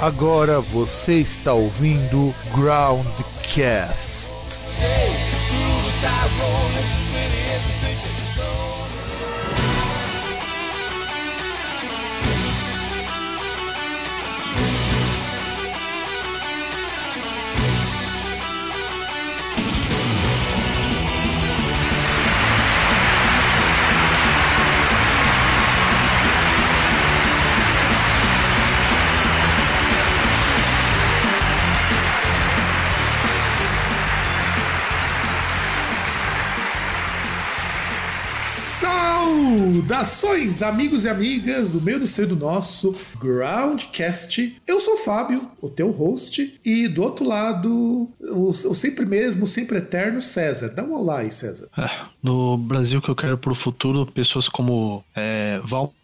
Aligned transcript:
Agora 0.00 0.60
você 0.60 1.14
está 1.14 1.52
ouvindo 1.52 2.32
Groundcast. 2.54 4.30
Saudações, 39.88 40.60
amigos 40.60 41.04
e 41.04 41.08
amigas 41.08 41.70
do 41.70 41.80
meio 41.80 41.98
do 41.98 42.06
seu 42.06 42.26
do 42.26 42.36
nosso 42.36 42.94
Groundcast. 43.18 44.60
Eu 44.66 44.80
sou 44.80 44.94
o 44.94 44.98
Fábio, 44.98 45.50
o 45.62 45.70
teu 45.70 45.90
host, 45.90 46.60
e 46.62 46.86
do 46.86 47.02
outro 47.02 47.26
lado, 47.26 48.06
o, 48.20 48.50
o 48.50 48.74
sempre 48.74 49.06
mesmo, 49.06 49.46
sempre 49.46 49.78
eterno 49.78 50.20
César. 50.20 50.68
Dá 50.68 50.84
um 50.84 50.92
olá 50.92 51.20
aí, 51.20 51.32
César. 51.32 51.70
É, 51.78 51.88
no 52.22 52.58
Brasil 52.58 53.00
que 53.00 53.08
eu 53.08 53.16
quero 53.16 53.38
pro 53.38 53.54
futuro, 53.54 54.04
pessoas 54.04 54.46
como 54.46 55.02
é, 55.16 55.58
Val 55.64 55.94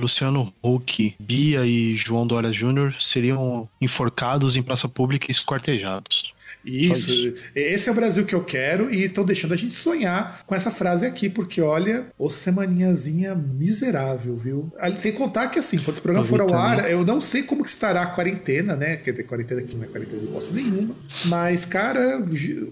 Luciano 0.00 0.50
Huck, 0.62 1.14
Bia 1.20 1.66
e 1.66 1.94
João 1.96 2.26
Dória 2.26 2.50
Júnior 2.50 2.94
seriam 2.98 3.68
enforcados 3.82 4.56
em 4.56 4.62
praça 4.62 4.88
pública 4.88 5.26
e 5.28 5.32
esquartejados. 5.32 6.32
Isso, 6.64 7.34
esse 7.54 7.88
é 7.88 7.92
o 7.92 7.94
Brasil 7.94 8.24
que 8.24 8.34
eu 8.34 8.44
quero 8.44 8.92
e 8.92 9.02
estão 9.02 9.24
deixando 9.24 9.54
a 9.54 9.56
gente 9.56 9.74
sonhar 9.74 10.44
com 10.46 10.54
essa 10.54 10.70
frase 10.70 11.06
aqui, 11.06 11.28
porque 11.28 11.60
olha, 11.60 12.06
ô 12.18 12.28
semaninhazinha 12.30 13.34
miserável, 13.34 14.36
viu? 14.36 14.72
Sem 14.98 15.12
contar 15.12 15.48
que 15.48 15.58
assim, 15.58 15.78
quando 15.78 15.92
esse 15.92 16.00
programa 16.00 16.26
for 16.26 16.40
ao 16.40 16.54
ar, 16.54 16.90
eu 16.90 17.04
não 17.04 17.20
sei 17.20 17.42
como 17.42 17.62
que 17.62 17.70
estará 17.70 18.02
a 18.02 18.06
quarentena, 18.06 18.76
né? 18.76 18.96
Quer 18.96 19.12
dizer, 19.12 19.24
quarentena 19.24 19.60
aqui 19.60 19.76
não 19.76 19.84
é 19.84 19.86
quarentena 19.86 20.20
de 20.20 20.26
bosta 20.28 20.54
nenhuma, 20.54 20.94
mas 21.26 21.64
cara, 21.64 22.22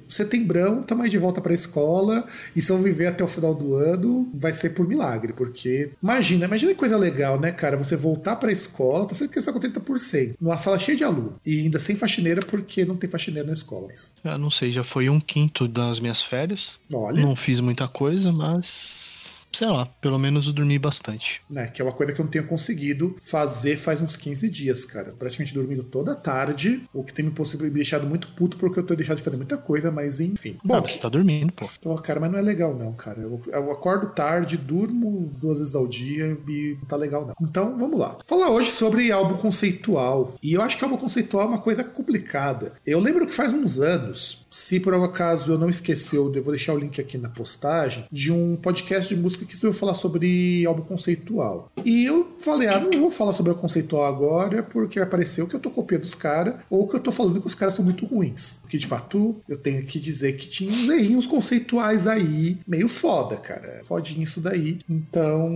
setembrão, 0.08 0.80
estamos 0.80 1.10
de 1.10 1.18
volta 1.18 1.40
pra 1.40 1.54
escola 1.54 2.26
e 2.54 2.60
se 2.60 2.70
eu 2.70 2.78
viver 2.82 3.06
até 3.06 3.24
o 3.24 3.28
final 3.28 3.54
do 3.54 3.74
ano, 3.74 4.30
vai 4.34 4.52
ser 4.52 4.70
por 4.70 4.86
milagre, 4.86 5.32
porque 5.32 5.90
imagina, 6.02 6.44
imagina 6.44 6.72
que 6.72 6.78
coisa 6.78 6.96
legal, 6.96 7.40
né, 7.40 7.52
cara? 7.52 7.76
Você 7.76 7.96
voltar 7.96 8.36
pra 8.36 8.52
escola, 8.52 9.06
tá 9.06 9.14
sendo 9.14 9.30
que 9.30 9.40
só 9.40 9.52
com 9.52 9.60
30%, 9.60 10.34
numa 10.40 10.56
sala 10.58 10.78
cheia 10.78 10.96
de 10.96 11.04
aluno 11.04 11.36
e 11.44 11.60
ainda 11.60 11.80
sem 11.80 11.96
faxineira, 11.96 12.42
porque 12.42 12.84
não 12.84 12.96
tem 12.96 13.08
faxineira 13.08 13.46
na 13.46 13.54
escola 13.54 13.77
escolas? 13.86 14.16
Eu 14.24 14.38
não 14.38 14.50
sei, 14.50 14.72
já 14.72 14.84
foi 14.84 15.08
um 15.08 15.20
quinto 15.20 15.68
das 15.68 16.00
minhas 16.00 16.22
férias. 16.22 16.78
Olha. 16.92 17.20
Não 17.20 17.36
fiz 17.36 17.60
muita 17.60 17.86
coisa, 17.88 18.32
mas 18.32 19.17
sei 19.52 19.68
lá, 19.68 19.86
pelo 20.00 20.18
menos 20.18 20.46
eu 20.46 20.52
dormi 20.52 20.78
bastante. 20.78 21.42
É, 21.54 21.66
que 21.66 21.80
é 21.80 21.84
uma 21.84 21.92
coisa 21.92 22.12
que 22.12 22.20
eu 22.20 22.24
não 22.24 22.30
tenho 22.30 22.46
conseguido 22.46 23.16
fazer 23.22 23.76
faz 23.76 24.00
uns 24.00 24.16
15 24.16 24.48
dias, 24.48 24.84
cara. 24.84 25.14
Praticamente 25.18 25.54
dormindo 25.54 25.82
toda 25.82 26.14
tarde, 26.14 26.82
o 26.92 27.02
que 27.04 27.12
tem 27.12 27.24
me, 27.24 27.32
me 27.32 27.70
deixado 27.70 28.06
muito 28.06 28.28
puto 28.28 28.56
porque 28.56 28.78
eu 28.78 28.84
tenho 28.84 28.96
deixado 28.96 29.18
de 29.18 29.22
fazer 29.22 29.36
muita 29.36 29.56
coisa, 29.56 29.90
mas 29.90 30.20
enfim. 30.20 30.58
Bom, 30.64 30.76
ah, 30.76 30.80
você 30.80 30.98
tá 30.98 31.08
dormindo, 31.08 31.52
pô. 31.52 31.68
Pô, 31.80 31.94
cara, 31.96 32.20
mas 32.20 32.30
não 32.30 32.38
é 32.38 32.42
legal 32.42 32.74
não, 32.74 32.92
cara. 32.92 33.20
Eu, 33.20 33.40
eu 33.46 33.72
acordo 33.72 34.08
tarde, 34.08 34.56
durmo 34.56 35.32
duas 35.40 35.58
vezes 35.58 35.74
ao 35.74 35.86
dia 35.86 36.38
e 36.46 36.76
não 36.80 36.86
tá 36.86 36.96
legal 36.96 37.26
não. 37.26 37.34
Então, 37.40 37.76
vamos 37.78 37.98
lá. 37.98 38.16
Falar 38.26 38.50
hoje 38.50 38.70
sobre 38.70 39.10
álbum 39.10 39.36
conceitual. 39.36 40.34
E 40.42 40.52
eu 40.52 40.62
acho 40.62 40.76
que 40.76 40.84
álbum 40.84 40.96
conceitual 40.96 41.44
é 41.44 41.48
uma 41.48 41.58
coisa 41.58 41.82
complicada. 41.84 42.74
Eu 42.86 43.00
lembro 43.00 43.26
que 43.26 43.34
faz 43.34 43.52
uns 43.52 43.78
anos, 43.78 44.46
se 44.50 44.80
por 44.80 44.94
algum 44.94 45.06
acaso 45.06 45.52
eu 45.52 45.58
não 45.58 45.68
esqueci, 45.68 46.16
eu 46.16 46.30
vou 46.42 46.52
deixar 46.52 46.74
o 46.74 46.78
link 46.78 47.00
aqui 47.00 47.18
na 47.18 47.28
postagem, 47.28 48.06
de 48.10 48.30
um 48.30 48.56
podcast 48.56 49.14
de 49.14 49.20
música 49.20 49.37
que 49.46 49.64
eu 49.64 49.72
falar 49.72 49.94
sobre 49.94 50.64
álbum 50.66 50.82
conceitual. 50.82 51.70
E 51.84 52.04
eu 52.04 52.36
falei, 52.38 52.68
ah, 52.68 52.80
não 52.80 53.00
vou 53.00 53.10
falar 53.10 53.32
sobre 53.32 53.52
o 53.52 53.54
conceitual 53.54 54.04
agora, 54.04 54.62
porque 54.62 55.00
apareceu 55.00 55.46
que 55.46 55.54
eu 55.54 55.60
tô 55.60 55.70
copiando 55.70 56.04
os 56.04 56.14
caras, 56.14 56.54
ou 56.70 56.86
que 56.88 56.96
eu 56.96 57.00
tô 57.00 57.12
falando 57.12 57.40
que 57.40 57.46
os 57.46 57.54
caras 57.54 57.74
são 57.74 57.84
muito 57.84 58.06
ruins. 58.06 58.58
Porque 58.62 58.78
de 58.78 58.86
fato, 58.86 59.36
eu 59.48 59.56
tenho 59.56 59.84
que 59.84 59.98
dizer 59.98 60.36
que 60.36 60.48
tinha 60.48 60.72
uns 60.72 60.88
errinhos 60.88 61.26
conceituais 61.26 62.06
aí, 62.06 62.58
meio 62.66 62.88
foda, 62.88 63.36
cara. 63.36 63.82
Fodinho 63.84 64.22
isso 64.22 64.40
daí. 64.40 64.80
Então, 64.88 65.48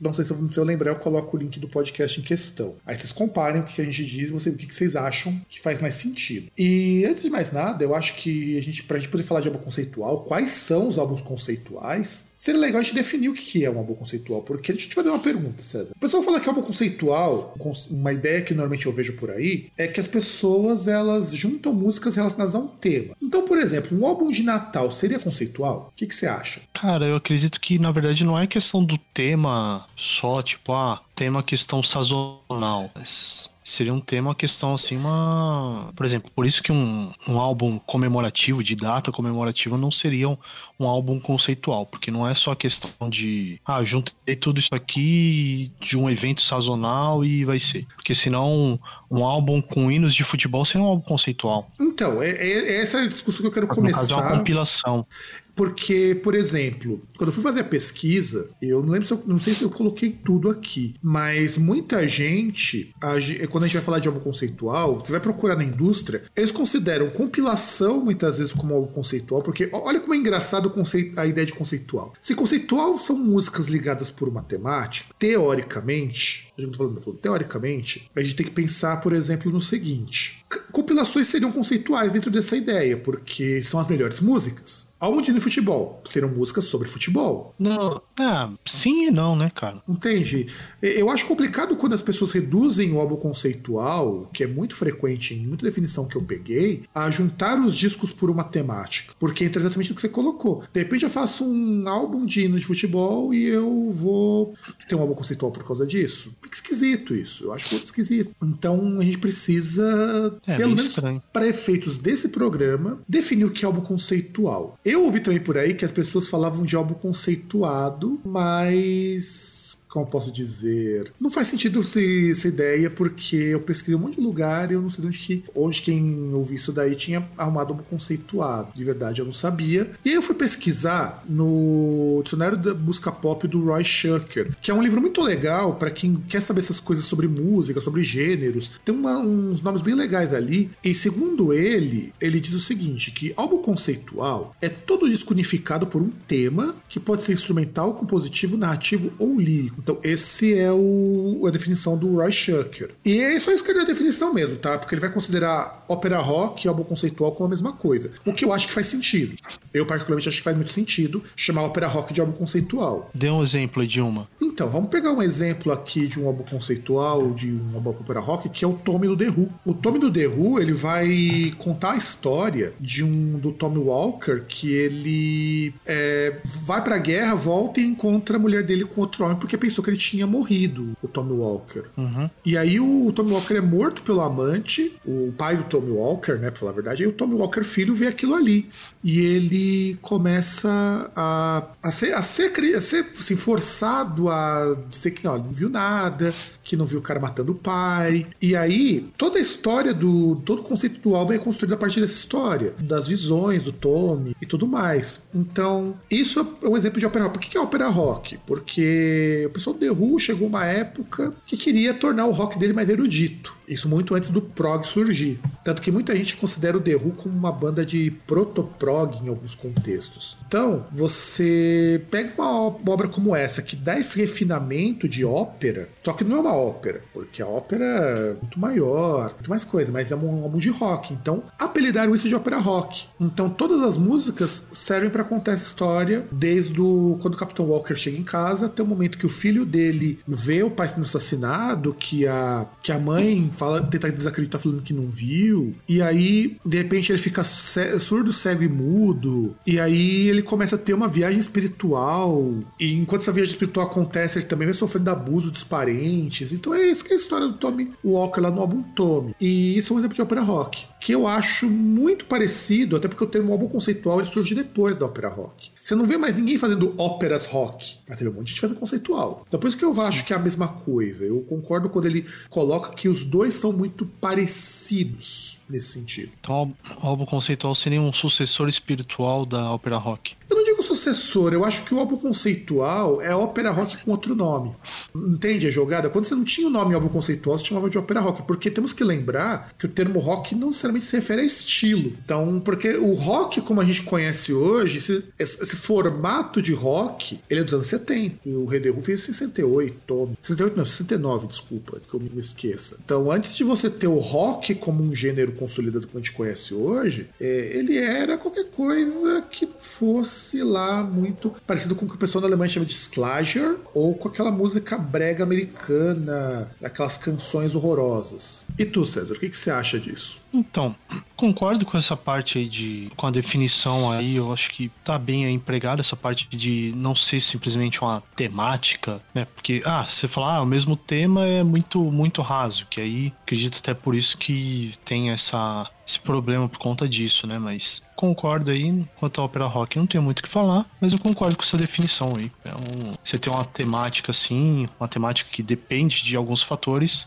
não 0.00 0.12
sei 0.12 0.24
se 0.24 0.30
eu, 0.30 0.50
se 0.50 0.58
eu 0.58 0.64
lembrar, 0.64 0.90
eu 0.90 0.96
coloco 0.96 1.36
o 1.36 1.40
link 1.40 1.58
do 1.58 1.68
podcast 1.68 2.20
em 2.20 2.22
questão. 2.22 2.76
Aí 2.86 2.96
vocês 2.96 3.12
comparem 3.12 3.60
o 3.60 3.64
que 3.64 3.80
a 3.80 3.84
gente 3.84 4.04
diz, 4.04 4.30
você, 4.30 4.50
o 4.50 4.56
que 4.56 4.74
vocês 4.74 4.96
acham 4.96 5.40
que 5.48 5.60
faz 5.60 5.80
mais 5.80 5.94
sentido. 5.94 6.50
E 6.56 7.04
antes 7.06 7.22
de 7.22 7.30
mais 7.30 7.52
nada, 7.52 7.84
eu 7.84 7.94
acho 7.94 8.16
que 8.16 8.58
a 8.58 8.62
gente, 8.62 8.82
pra 8.84 8.98
gente 8.98 9.08
poder 9.08 9.22
falar 9.24 9.40
de 9.40 9.48
álbum 9.48 9.60
conceitual, 9.60 10.24
quais 10.24 10.50
são 10.50 10.88
os 10.88 10.98
álbuns 10.98 11.20
conceituais, 11.20 12.32
seria 12.36 12.60
legal 12.60 12.80
a 12.80 12.82
gente 12.82 12.94
definir 12.94 13.21
definir 13.22 13.28
o 13.28 13.34
que 13.34 13.64
é 13.64 13.70
um 13.70 13.78
álbum 13.78 13.94
conceitual, 13.94 14.42
porque 14.42 14.72
deixa 14.72 14.86
eu 14.86 14.90
te 14.90 14.94
fazer 14.94 15.10
uma 15.10 15.18
pergunta, 15.18 15.62
César. 15.62 15.92
O 15.94 16.00
pessoal 16.00 16.22
fala 16.22 16.40
que 16.40 16.48
álbum 16.48 16.62
conceitual, 16.62 17.54
uma 17.90 18.12
ideia 18.12 18.42
que 18.42 18.54
normalmente 18.54 18.86
eu 18.86 18.92
vejo 18.92 19.14
por 19.14 19.30
aí, 19.30 19.68
é 19.78 19.86
que 19.86 20.00
as 20.00 20.06
pessoas 20.06 20.88
elas 20.88 21.34
juntam 21.34 21.72
músicas 21.72 22.16
relacionadas 22.16 22.54
a 22.54 22.58
um 22.58 22.68
tema. 22.68 23.14
Então, 23.22 23.44
por 23.44 23.58
exemplo, 23.58 23.96
um 23.96 24.06
álbum 24.06 24.30
de 24.30 24.42
Natal 24.42 24.90
seria 24.90 25.18
conceitual? 25.18 25.90
O 25.92 25.96
que, 25.96 26.06
que 26.06 26.14
você 26.14 26.26
acha? 26.26 26.60
Cara, 26.72 27.06
eu 27.06 27.16
acredito 27.16 27.60
que 27.60 27.78
na 27.78 27.92
verdade 27.92 28.24
não 28.24 28.38
é 28.38 28.46
questão 28.46 28.84
do 28.84 28.98
tema 29.14 29.86
só, 29.96 30.42
tipo, 30.42 30.72
ah, 30.72 31.00
tema 31.14 31.42
questão 31.42 31.82
sazonal. 31.82 32.90
Mas 32.94 33.48
seria 33.64 33.92
um 33.92 34.00
tema, 34.00 34.28
uma 34.28 34.34
questão 34.34 34.74
assim, 34.74 34.96
uma. 34.96 35.90
Por 35.94 36.04
exemplo, 36.04 36.30
por 36.34 36.46
isso 36.46 36.62
que 36.62 36.72
um, 36.72 37.12
um 37.28 37.38
álbum 37.38 37.78
comemorativo, 37.78 38.62
de 38.62 38.74
data 38.74 39.12
comemorativa, 39.12 39.76
não 39.76 39.90
seria 39.90 40.28
um, 40.28 40.36
um 40.78 40.86
álbum 40.86 41.20
conceitual, 41.20 41.86
porque 41.86 42.10
não 42.10 42.28
é 42.28 42.34
só 42.34 42.52
a 42.52 42.56
questão 42.56 43.08
de, 43.08 43.60
ah, 43.64 43.82
juntei 43.84 44.36
tudo 44.36 44.58
isso 44.58 44.74
aqui 44.74 45.70
de 45.80 45.96
um 45.96 46.10
evento 46.10 46.42
sazonal 46.42 47.24
e 47.24 47.44
vai 47.44 47.58
ser. 47.58 47.86
Porque 47.94 48.14
senão 48.14 48.78
um 49.10 49.24
álbum 49.24 49.60
com 49.60 49.92
hinos 49.92 50.14
de 50.14 50.24
futebol 50.24 50.64
seria 50.64 50.82
um 50.82 50.88
álbum 50.88 51.02
conceitual. 51.02 51.70
Então, 51.78 52.22
é, 52.22 52.30
é, 52.30 52.80
essa 52.80 53.00
é 53.00 53.04
a 53.04 53.08
discussão 53.08 53.42
que 53.42 53.48
eu 53.48 53.52
quero 53.52 53.68
Mas 53.68 53.76
começar. 53.76 54.02
No 54.02 54.08
caso, 54.08 54.14
é 54.14 54.16
uma 54.16 54.38
compilação. 54.38 55.06
Porque, 55.54 56.18
por 56.22 56.34
exemplo, 56.34 57.00
quando 57.16 57.28
eu 57.28 57.32
fui 57.32 57.42
fazer 57.42 57.60
a 57.60 57.64
pesquisa, 57.64 58.50
eu 58.60 58.82
não 58.82 58.90
lembro 58.90 59.06
se 59.06 59.12
eu, 59.12 59.22
não 59.26 59.38
sei 59.38 59.54
se 59.54 59.62
eu 59.62 59.70
coloquei 59.70 60.10
tudo 60.10 60.48
aqui, 60.48 60.94
mas 61.02 61.56
muita 61.56 62.06
gente, 62.08 62.94
a, 63.00 63.12
quando 63.48 63.64
a 63.64 63.66
gente 63.66 63.76
vai 63.76 63.84
falar 63.84 63.98
de 63.98 64.08
álbum 64.08 64.20
conceitual, 64.20 65.00
você 65.00 65.12
vai 65.12 65.20
procurar 65.20 65.56
na 65.56 65.64
indústria, 65.64 66.24
eles 66.36 66.50
consideram 66.50 67.10
compilação 67.10 68.02
muitas 68.02 68.38
vezes 68.38 68.52
como 68.52 68.74
algo 68.74 68.88
conceitual, 68.88 69.42
porque 69.42 69.68
olha 69.72 70.00
como 70.00 70.14
é 70.14 70.16
engraçado 70.16 70.70
conceito, 70.70 71.18
a 71.20 71.26
ideia 71.26 71.46
de 71.46 71.52
conceitual. 71.52 72.12
Se 72.20 72.34
conceitual 72.34 72.96
são 72.98 73.16
músicas 73.18 73.66
ligadas 73.66 74.10
por 74.10 74.28
uma 74.28 74.42
temática, 74.42 75.14
teoricamente, 75.18 76.51
a 76.56 76.60
gente 76.60 76.72
tá 76.72 76.78
falando, 76.78 77.00
falando, 77.00 77.20
teoricamente, 77.20 78.10
a 78.14 78.20
gente 78.20 78.36
tem 78.36 78.46
que 78.46 78.52
pensar, 78.52 79.00
por 79.00 79.12
exemplo, 79.12 79.50
no 79.50 79.60
seguinte: 79.60 80.44
compilações 80.70 81.26
seriam 81.26 81.50
conceituais 81.50 82.12
dentro 82.12 82.30
dessa 82.30 82.56
ideia, 82.56 82.96
porque 82.96 83.62
são 83.64 83.80
as 83.80 83.88
melhores 83.88 84.20
músicas. 84.20 84.92
Álbum 85.02 85.20
de 85.20 85.40
futebol 85.40 86.00
serão 86.04 86.28
músicas 86.28 86.66
sobre 86.66 86.86
futebol. 86.86 87.52
Não, 87.58 88.00
ah, 88.20 88.52
sim 88.64 89.08
e 89.08 89.10
não, 89.10 89.34
né, 89.34 89.50
cara? 89.52 89.82
Entende? 89.88 90.46
Eu 90.80 91.10
acho 91.10 91.26
complicado 91.26 91.74
quando 91.74 91.94
as 91.94 92.02
pessoas 92.02 92.30
reduzem 92.30 92.92
o 92.92 93.00
álbum 93.00 93.16
conceitual, 93.16 94.30
que 94.32 94.44
é 94.44 94.46
muito 94.46 94.76
frequente 94.76 95.34
em 95.34 95.44
muita 95.44 95.66
definição 95.66 96.06
que 96.06 96.14
eu 96.14 96.22
peguei, 96.22 96.84
a 96.94 97.10
juntar 97.10 97.58
os 97.58 97.76
discos 97.76 98.12
por 98.12 98.30
uma 98.30 98.44
temática. 98.44 99.12
Porque 99.18 99.44
entra 99.44 99.60
exatamente 99.60 99.90
o 99.90 99.94
que 99.96 100.00
você 100.00 100.08
colocou. 100.08 100.62
De 100.72 100.80
repente 100.80 101.02
eu 101.02 101.10
faço 101.10 101.44
um 101.44 101.88
álbum 101.88 102.24
de 102.24 102.42
hino 102.42 102.56
de 102.56 102.64
futebol 102.64 103.34
e 103.34 103.44
eu 103.44 103.90
vou 103.90 104.54
ter 104.88 104.94
um 104.94 105.00
álbum 105.00 105.14
conceitual 105.14 105.50
por 105.50 105.66
causa 105.66 105.84
disso. 105.84 106.32
Esquisito 106.50 107.14
isso. 107.14 107.44
Eu 107.44 107.52
acho 107.52 107.70
muito 107.70 107.84
esquisito. 107.84 108.34
Então 108.42 108.98
a 109.00 109.04
gente 109.04 109.18
precisa, 109.18 110.38
é, 110.46 110.56
pelo 110.56 110.74
menos 110.74 110.96
para 111.32 111.46
efeitos 111.46 111.98
desse 111.98 112.28
programa, 112.28 113.00
definir 113.08 113.44
o 113.44 113.50
que 113.50 113.64
é 113.64 113.66
álbum 113.66 113.80
conceitual. 113.80 114.78
Eu 114.84 115.04
ouvi 115.04 115.20
também 115.20 115.40
por 115.40 115.56
aí 115.56 115.74
que 115.74 115.84
as 115.84 115.92
pessoas 115.92 116.28
falavam 116.28 116.64
de 116.64 116.76
álbum 116.76 116.94
conceituado, 116.94 118.20
mas 118.24 119.81
como 119.92 120.06
posso 120.06 120.32
dizer, 120.32 121.12
não 121.20 121.30
faz 121.30 121.48
sentido 121.48 121.80
essa 121.80 122.48
ideia, 122.48 122.88
porque 122.88 123.36
eu 123.36 123.60
pesquisei 123.60 123.94
um 123.94 123.98
monte 123.98 124.14
de 124.14 124.22
lugar 124.22 124.70
e 124.70 124.74
eu 124.74 124.80
não 124.80 124.88
sei 124.88 125.04
onde, 125.04 125.18
que, 125.18 125.44
onde 125.54 125.82
quem 125.82 126.32
ouviu 126.32 126.56
isso 126.56 126.72
daí 126.72 126.96
tinha 126.96 127.28
arrumado 127.36 127.74
um 127.74 127.76
conceituado. 127.76 128.72
De 128.74 128.82
verdade, 128.82 129.20
eu 129.20 129.26
não 129.26 129.34
sabia. 129.34 129.92
E 130.02 130.08
aí 130.08 130.14
eu 130.14 130.22
fui 130.22 130.34
pesquisar 130.34 131.22
no 131.28 132.22
Dicionário 132.24 132.56
da 132.56 132.72
Busca 132.72 133.12
Pop 133.12 133.46
do 133.46 133.66
Roy 133.66 133.84
Schucker, 133.84 134.56
que 134.62 134.70
é 134.70 134.74
um 134.74 134.82
livro 134.82 134.98
muito 134.98 135.20
legal 135.20 135.74
para 135.74 135.90
quem 135.90 136.14
quer 136.26 136.40
saber 136.40 136.60
essas 136.60 136.80
coisas 136.80 137.04
sobre 137.04 137.28
música, 137.28 137.78
sobre 137.82 138.02
gêneros. 138.02 138.70
Tem 138.82 138.94
uma, 138.94 139.18
uns 139.18 139.60
nomes 139.60 139.82
bem 139.82 139.94
legais 139.94 140.32
ali. 140.32 140.70
E 140.82 140.94
segundo 140.94 141.52
ele, 141.52 142.14
ele 142.18 142.40
diz 142.40 142.54
o 142.54 142.60
seguinte: 142.60 143.10
que 143.10 143.34
álbum 143.36 143.58
conceitual 143.58 144.56
é 144.62 144.70
todo 144.70 145.10
disco 145.10 145.34
unificado 145.34 145.86
por 145.86 146.00
um 146.00 146.10
tema 146.26 146.74
que 146.88 146.98
pode 146.98 147.22
ser 147.22 147.32
instrumental, 147.32 147.92
compositivo, 147.92 148.56
narrativo 148.56 149.12
ou 149.18 149.38
lírico 149.38 149.81
Então, 149.82 149.98
esse 150.04 150.56
é 150.56 150.70
o, 150.70 151.42
a 151.46 151.50
definição 151.50 151.98
do 151.98 152.16
Roy 152.16 152.30
Schucker. 152.30 152.90
E 153.04 153.18
é 153.18 153.38
só 153.38 153.50
isso 153.52 153.64
que 153.64 153.72
é 153.72 153.80
a 153.80 153.84
definição 153.84 154.32
mesmo, 154.32 154.56
tá? 154.56 154.78
Porque 154.78 154.94
ele 154.94 155.00
vai 155.00 155.12
considerar 155.12 155.84
ópera 155.88 156.18
rock 156.18 156.64
e 156.64 156.68
álbum 156.68 156.84
conceitual 156.84 157.32
como 157.32 157.46
a 157.46 157.50
mesma 157.50 157.72
coisa. 157.72 158.12
O 158.24 158.32
que 158.32 158.44
eu 158.44 158.52
acho 158.52 158.68
que 158.68 158.72
faz 158.72 158.86
sentido. 158.86 159.34
Eu, 159.74 159.84
particularmente, 159.84 160.28
acho 160.28 160.38
que 160.38 160.44
faz 160.44 160.56
muito 160.56 160.70
sentido 160.70 161.22
chamar 161.34 161.62
ópera 161.62 161.88
rock 161.88 162.14
de 162.14 162.20
álbum 162.20 162.32
conceitual. 162.32 163.10
Dê 163.12 163.28
um 163.28 163.42
exemplo 163.42 163.84
de 163.86 164.00
uma. 164.00 164.28
Então, 164.40 164.70
vamos 164.70 164.88
pegar 164.88 165.12
um 165.12 165.22
exemplo 165.22 165.72
aqui 165.72 166.06
de 166.06 166.20
um 166.20 166.26
álbum 166.26 166.44
conceitual, 166.44 167.32
de 167.32 167.50
um 167.52 167.74
álbum 167.74 167.90
ópera 167.90 168.20
rock, 168.20 168.48
que 168.48 168.64
é 168.64 168.68
o 168.68 168.74
Tommy 168.74 169.08
do 169.08 169.16
The 169.16 169.28
Who. 169.28 169.48
O 169.64 169.74
Tommy 169.74 169.98
do 169.98 170.12
The 170.12 170.28
Who, 170.28 170.60
ele 170.60 170.72
vai 170.72 171.52
contar 171.58 171.92
a 171.92 171.96
história 171.96 172.72
de 172.78 173.02
um 173.02 173.38
do 173.38 173.50
Tommy 173.50 173.78
Walker 173.78 174.42
que 174.46 174.72
ele 174.72 175.74
é, 175.86 176.36
vai 176.44 176.82
pra 176.82 176.98
guerra, 176.98 177.34
volta 177.34 177.80
e 177.80 177.84
encontra 177.84 178.36
a 178.36 178.40
mulher 178.40 178.64
dele 178.64 178.84
com 178.84 179.00
outro 179.00 179.24
homem 179.24 179.36
porque 179.36 179.56
pensou 179.72 179.82
que 179.82 179.90
ele 179.90 179.96
tinha 179.96 180.26
morrido, 180.26 180.92
o 181.02 181.08
Tommy 181.08 181.32
Walker. 181.32 181.84
Uhum. 181.96 182.28
E 182.44 182.56
aí 182.58 182.78
o 182.78 183.10
Tommy 183.12 183.32
Walker 183.32 183.54
é 183.54 183.60
morto 183.60 184.02
pelo 184.02 184.20
amante, 184.20 184.94
o 185.04 185.32
pai 185.32 185.56
do 185.56 185.64
Tommy 185.64 185.90
Walker, 185.90 186.34
né, 186.34 186.50
pra 186.50 186.60
falar 186.60 186.72
a 186.72 186.74
verdade, 186.74 187.02
aí 187.02 187.08
o 187.08 187.12
Tommy 187.12 187.34
Walker 187.34 187.64
filho 187.64 187.94
vê 187.94 188.06
aquilo 188.06 188.34
ali. 188.34 188.68
E 189.02 189.20
ele 189.20 189.98
começa 190.00 191.10
a, 191.14 191.64
a 191.82 191.90
ser, 191.90 192.14
a 192.14 192.22
ser, 192.22 192.52
a 192.76 192.80
ser 192.80 193.06
assim, 193.18 193.36
forçado 193.36 194.28
a 194.28 194.76
dizer 194.88 195.10
que 195.10 195.24
não, 195.24 195.38
não 195.38 195.50
viu 195.50 195.68
nada, 195.68 196.32
que 196.62 196.76
não 196.76 196.86
viu 196.86 197.00
o 197.00 197.02
cara 197.02 197.18
matando 197.18 197.52
o 197.52 197.56
pai. 197.56 198.26
E 198.40 198.54
aí, 198.54 199.10
toda 199.18 199.38
a 199.38 199.42
história 199.42 199.92
do. 199.92 200.36
todo 200.44 200.60
o 200.60 200.62
conceito 200.62 201.00
do 201.00 201.16
álbum 201.16 201.32
é 201.32 201.38
construído 201.38 201.74
a 201.74 201.76
partir 201.76 202.00
dessa 202.00 202.14
história, 202.14 202.74
das 202.78 203.08
visões 203.08 203.62
do 203.62 203.72
Tommy 203.72 204.36
e 204.40 204.46
tudo 204.46 204.66
mais. 204.66 205.28
Então, 205.34 205.96
isso 206.10 206.40
é 206.62 206.68
um 206.68 206.76
exemplo 206.76 207.00
de 207.00 207.06
ópera 207.06 207.24
rock. 207.24 207.38
Por 207.38 207.50
que 207.50 207.58
é 207.58 207.60
ópera 207.60 207.88
rock? 207.88 208.38
Porque 208.46 209.44
o 209.46 209.50
pessoal 209.50 209.74
do 209.74 209.80
The 209.80 209.90
Who 209.90 210.18
chegou 210.18 210.46
uma 210.46 210.64
época 210.64 211.34
que 211.46 211.56
queria 211.56 211.92
tornar 211.92 212.26
o 212.26 212.32
rock 212.32 212.58
dele 212.58 212.72
mais 212.72 212.88
erudito. 212.88 213.56
Isso 213.66 213.88
muito 213.88 214.14
antes 214.14 214.30
do 214.30 214.40
prog 214.40 214.84
surgir. 214.84 215.40
Tanto 215.64 215.82
que 215.82 215.92
muita 215.92 216.14
gente 216.16 216.36
considera 216.36 216.76
o 216.76 216.80
The 216.80 216.96
Who 216.96 217.12
como 217.12 217.36
uma 217.36 217.52
banda 217.52 217.84
de 217.84 218.10
proto-prog 218.26 219.16
em 219.22 219.28
alguns 219.28 219.54
contextos. 219.54 220.36
Então, 220.46 220.84
você 220.92 222.04
pega 222.10 222.32
uma 222.36 222.66
obra 222.90 223.08
como 223.08 223.34
essa, 223.34 223.62
que 223.62 223.76
dá 223.76 223.98
esse 223.98 224.18
refinamento 224.18 225.08
de 225.08 225.24
ópera, 225.24 225.88
só 226.02 226.12
que 226.12 226.24
não 226.24 226.36
é 226.36 226.40
uma 226.40 226.54
ópera, 226.54 227.02
porque 227.12 227.42
a 227.42 227.46
ópera 227.46 227.84
é 227.84 228.34
muito 228.40 228.58
maior, 228.58 229.32
muito 229.34 229.50
mais 229.50 229.64
coisa, 229.64 229.92
mas 229.92 230.10
é 230.10 230.16
um 230.16 230.42
álbum 230.42 230.58
de 230.58 230.68
rock. 230.68 231.14
Então, 231.14 231.42
apelidaram 231.58 232.14
isso 232.14 232.28
de 232.28 232.34
ópera 232.34 232.58
rock. 232.58 233.04
Então, 233.20 233.48
todas 233.48 233.82
as 233.82 233.96
músicas 233.96 234.68
servem 234.72 235.10
para 235.10 235.24
contar 235.24 235.52
essa 235.52 235.64
história, 235.64 236.26
desde 236.30 236.80
o, 236.80 237.18
quando 237.22 237.34
o 237.34 237.38
Capitão 237.38 237.66
Walker 237.66 237.94
chega 237.94 238.18
em 238.18 238.24
casa 238.24 238.66
até 238.66 238.82
o 238.82 238.86
momento 238.86 239.18
que 239.18 239.26
o 239.26 239.30
filho 239.30 239.64
dele 239.64 240.18
vê 240.26 240.62
o 240.62 240.70
pai 240.70 240.88
sendo 240.88 241.04
assassinado, 241.04 241.94
que 241.94 242.26
a, 242.26 242.66
que 242.82 242.92
a 242.92 242.98
mãe 242.98 243.50
fala, 243.62 243.80
tenta 243.80 244.10
desacreditar 244.10 244.60
falando 244.60 244.82
que 244.82 244.92
não 244.92 245.08
viu, 245.08 245.72
e 245.88 246.02
aí, 246.02 246.56
de 246.66 246.76
repente, 246.78 247.12
ele 247.12 247.18
fica 247.20 247.44
surdo, 247.44 248.32
cego 248.32 248.64
e 248.64 248.68
mudo, 248.68 249.54
e 249.64 249.78
aí 249.78 250.28
ele 250.28 250.42
começa 250.42 250.74
a 250.74 250.78
ter 250.78 250.94
uma 250.94 251.06
viagem 251.06 251.38
espiritual, 251.38 252.54
e 252.80 252.94
enquanto 252.94 253.22
essa 253.22 253.32
viagem 253.32 253.52
espiritual 253.52 253.86
acontece, 253.86 254.38
ele 254.38 254.46
também 254.46 254.66
vai 254.66 254.74
sofrendo 254.74 255.10
abuso 255.10 255.50
dos 255.50 255.62
parentes. 255.62 256.50
Então 256.52 256.74
é 256.74 256.82
isso 256.82 257.04
que 257.04 257.12
é 257.12 257.14
a 257.14 257.18
história 257.18 257.46
do 257.46 257.54
Tommy 257.54 257.92
Walker 258.04 258.40
lá 258.40 258.50
no 258.50 258.60
álbum 258.60 258.82
Tommy. 258.82 259.34
E 259.40 259.76
isso 259.78 259.92
é 259.92 259.96
um 259.96 259.98
exemplo 260.00 260.16
de 260.16 260.22
ópera 260.22 260.40
rock, 260.40 260.84
que 261.00 261.12
eu 261.12 261.26
acho 261.26 261.68
muito 261.68 262.24
parecido, 262.24 262.96
até 262.96 263.06
porque 263.06 263.22
o 263.24 263.28
termo 263.28 263.52
álbum 263.52 263.68
conceitual 263.68 264.20
ele 264.20 264.30
surge 264.30 264.54
depois 264.54 264.96
da 264.96 265.06
ópera 265.06 265.28
rock. 265.28 265.70
Você 265.82 265.96
não 265.96 266.06
vê 266.06 266.16
mais 266.16 266.36
ninguém 266.36 266.56
fazendo 266.56 266.94
óperas 266.96 267.44
rock. 267.46 267.98
Mas 268.08 268.16
tem 268.16 268.28
um 268.28 268.32
monte 268.32 268.46
de 268.46 268.50
gente 268.52 268.60
fazendo 268.60 268.78
conceitual. 268.78 269.44
Então 269.48 269.58
por 269.58 269.66
isso 269.66 269.76
que 269.76 269.84
eu 269.84 270.00
acho 270.00 270.24
que 270.24 270.32
é 270.32 270.36
a 270.36 270.38
mesma 270.38 270.68
coisa. 270.68 271.24
Eu 271.24 271.40
concordo 271.40 271.88
quando 271.88 272.06
ele 272.06 272.24
coloca 272.48 272.94
que 272.94 273.08
os 273.08 273.24
dois 273.24 273.54
são 273.54 273.72
muito 273.72 274.06
parecidos 274.06 275.58
nesse 275.68 275.88
sentido. 275.88 276.30
Então 276.40 276.72
o 277.02 277.06
álbum 277.06 277.26
conceitual 277.26 277.74
seria 277.74 278.00
um 278.00 278.12
sucessor 278.12 278.68
espiritual 278.68 279.44
da 279.44 279.72
ópera 279.72 279.96
rock. 279.96 280.36
Eu 280.52 280.56
não 280.56 280.64
digo 280.64 280.82
sucessor, 280.82 281.54
eu 281.54 281.64
acho 281.64 281.82
que 281.82 281.94
o 281.94 281.98
álbum 281.98 282.18
conceitual 282.18 283.22
é 283.22 283.34
ópera 283.34 283.70
rock 283.70 283.96
com 284.04 284.10
outro 284.10 284.34
nome. 284.34 284.76
Entende 285.16 285.66
a 285.66 285.70
jogada? 285.70 286.10
Quando 286.10 286.26
você 286.26 286.34
não 286.34 286.44
tinha 286.44 286.66
o 286.66 286.70
nome 286.70 286.94
álbum 286.94 287.08
conceitual, 287.08 287.58
você 287.58 287.64
chamava 287.64 287.88
de 287.88 287.96
ópera 287.96 288.20
rock, 288.20 288.42
porque 288.42 288.70
temos 288.70 288.92
que 288.92 289.02
lembrar 289.02 289.72
que 289.78 289.86
o 289.86 289.88
termo 289.88 290.18
rock 290.18 290.54
não 290.54 290.66
necessariamente 290.66 291.06
se 291.06 291.16
refere 291.16 291.40
a 291.40 291.44
estilo. 291.46 292.12
Então, 292.22 292.60
porque 292.60 292.90
o 292.98 293.14
rock, 293.14 293.62
como 293.62 293.80
a 293.80 293.84
gente 293.86 294.02
conhece 294.02 294.52
hoje, 294.52 294.98
esse, 294.98 295.24
esse 295.38 295.74
formato 295.74 296.60
de 296.60 296.74
rock, 296.74 297.40
ele 297.48 297.60
é 297.60 297.64
dos 297.64 297.72
anos 297.72 297.86
70. 297.86 298.40
O 298.44 298.66
Rei 298.66 298.90
Who 298.90 299.00
fez 299.00 299.22
em 299.22 299.32
68, 299.32 299.96
Tommy. 300.06 300.36
68 300.42 300.76
não, 300.76 300.84
69, 300.84 301.46
desculpa, 301.46 301.98
que 301.98 302.12
eu 302.12 302.20
me 302.20 302.28
esqueça. 302.38 302.98
Então, 303.02 303.32
antes 303.32 303.56
de 303.56 303.64
você 303.64 303.88
ter 303.88 304.08
o 304.08 304.18
rock 304.18 304.74
como 304.74 305.02
um 305.02 305.14
gênero 305.14 305.52
consolidado 305.52 306.06
que 306.06 306.14
a 306.14 306.20
gente 306.20 306.32
conhece 306.32 306.74
hoje, 306.74 307.30
é, 307.40 307.78
ele 307.78 307.96
era 307.96 308.36
qualquer 308.36 308.66
coisa 308.70 309.40
que 309.50 309.66
fosse 309.80 310.41
fosse 310.41 310.41
lá 310.62 311.02
muito 311.02 311.54
parecido 311.66 311.94
com 311.94 312.04
o 312.04 312.08
que 312.08 312.16
o 312.16 312.18
pessoal 312.18 312.42
da 312.42 312.48
Alemanha 312.48 312.68
chama 312.68 312.86
de 312.86 312.94
Schlager 312.94 313.76
ou 313.94 314.14
com 314.14 314.28
aquela 314.28 314.50
música 314.50 314.98
brega 314.98 315.44
americana, 315.44 316.70
aquelas 316.82 317.16
canções 317.16 317.74
horrorosas. 317.74 318.64
E 318.78 318.84
tu, 318.84 319.06
César, 319.06 319.34
o 319.34 319.38
que, 319.38 319.48
que 319.48 319.56
você 319.56 319.70
acha 319.70 319.98
disso? 319.98 320.41
Então, 320.52 320.94
concordo 321.34 321.86
com 321.86 321.96
essa 321.96 322.16
parte 322.16 322.58
aí 322.58 322.68
de. 322.68 323.10
com 323.16 323.26
a 323.26 323.30
definição 323.30 324.10
aí, 324.10 324.36
eu 324.36 324.52
acho 324.52 324.70
que 324.70 324.90
tá 325.02 325.18
bem 325.18 325.48
empregada 325.52 326.00
essa 326.00 326.14
parte 326.14 326.46
de 326.54 326.92
não 326.94 327.14
ser 327.14 327.40
simplesmente 327.40 328.00
uma 328.02 328.22
temática, 328.36 329.20
né? 329.34 329.46
Porque, 329.46 329.82
ah, 329.84 330.04
você 330.08 330.28
falar, 330.28 330.56
ah, 330.56 330.62
o 330.62 330.66
mesmo 330.66 330.94
tema 330.94 331.46
é 331.46 331.62
muito, 331.62 331.98
muito 331.98 332.42
raso, 332.42 332.86
que 332.90 333.00
aí 333.00 333.32
acredito 333.42 333.78
até 333.78 333.94
por 333.94 334.14
isso 334.14 334.36
que 334.36 334.92
tem 335.04 335.30
essa, 335.30 335.88
esse 336.06 336.20
problema 336.20 336.68
por 336.68 336.78
conta 336.78 337.08
disso, 337.08 337.46
né? 337.46 337.58
Mas 337.58 338.02
concordo 338.14 338.70
aí, 338.70 339.04
quanto 339.16 339.40
à 339.40 339.44
ópera 339.44 339.66
rock, 339.66 339.98
não 339.98 340.06
tenho 340.06 340.22
muito 340.22 340.40
o 340.40 340.42
que 340.42 340.48
falar, 340.48 340.84
mas 341.00 341.12
eu 341.12 341.18
concordo 341.18 341.56
com 341.56 341.62
essa 341.62 341.78
definição 341.78 342.32
aí. 342.38 342.50
É 342.64 342.74
um, 342.74 343.14
você 343.24 343.38
tem 343.38 343.52
uma 343.52 343.64
temática 343.64 344.30
assim, 344.30 344.86
uma 345.00 345.08
temática 345.08 345.48
que 345.50 345.62
depende 345.62 346.22
de 346.22 346.36
alguns 346.36 346.62
fatores 346.62 347.26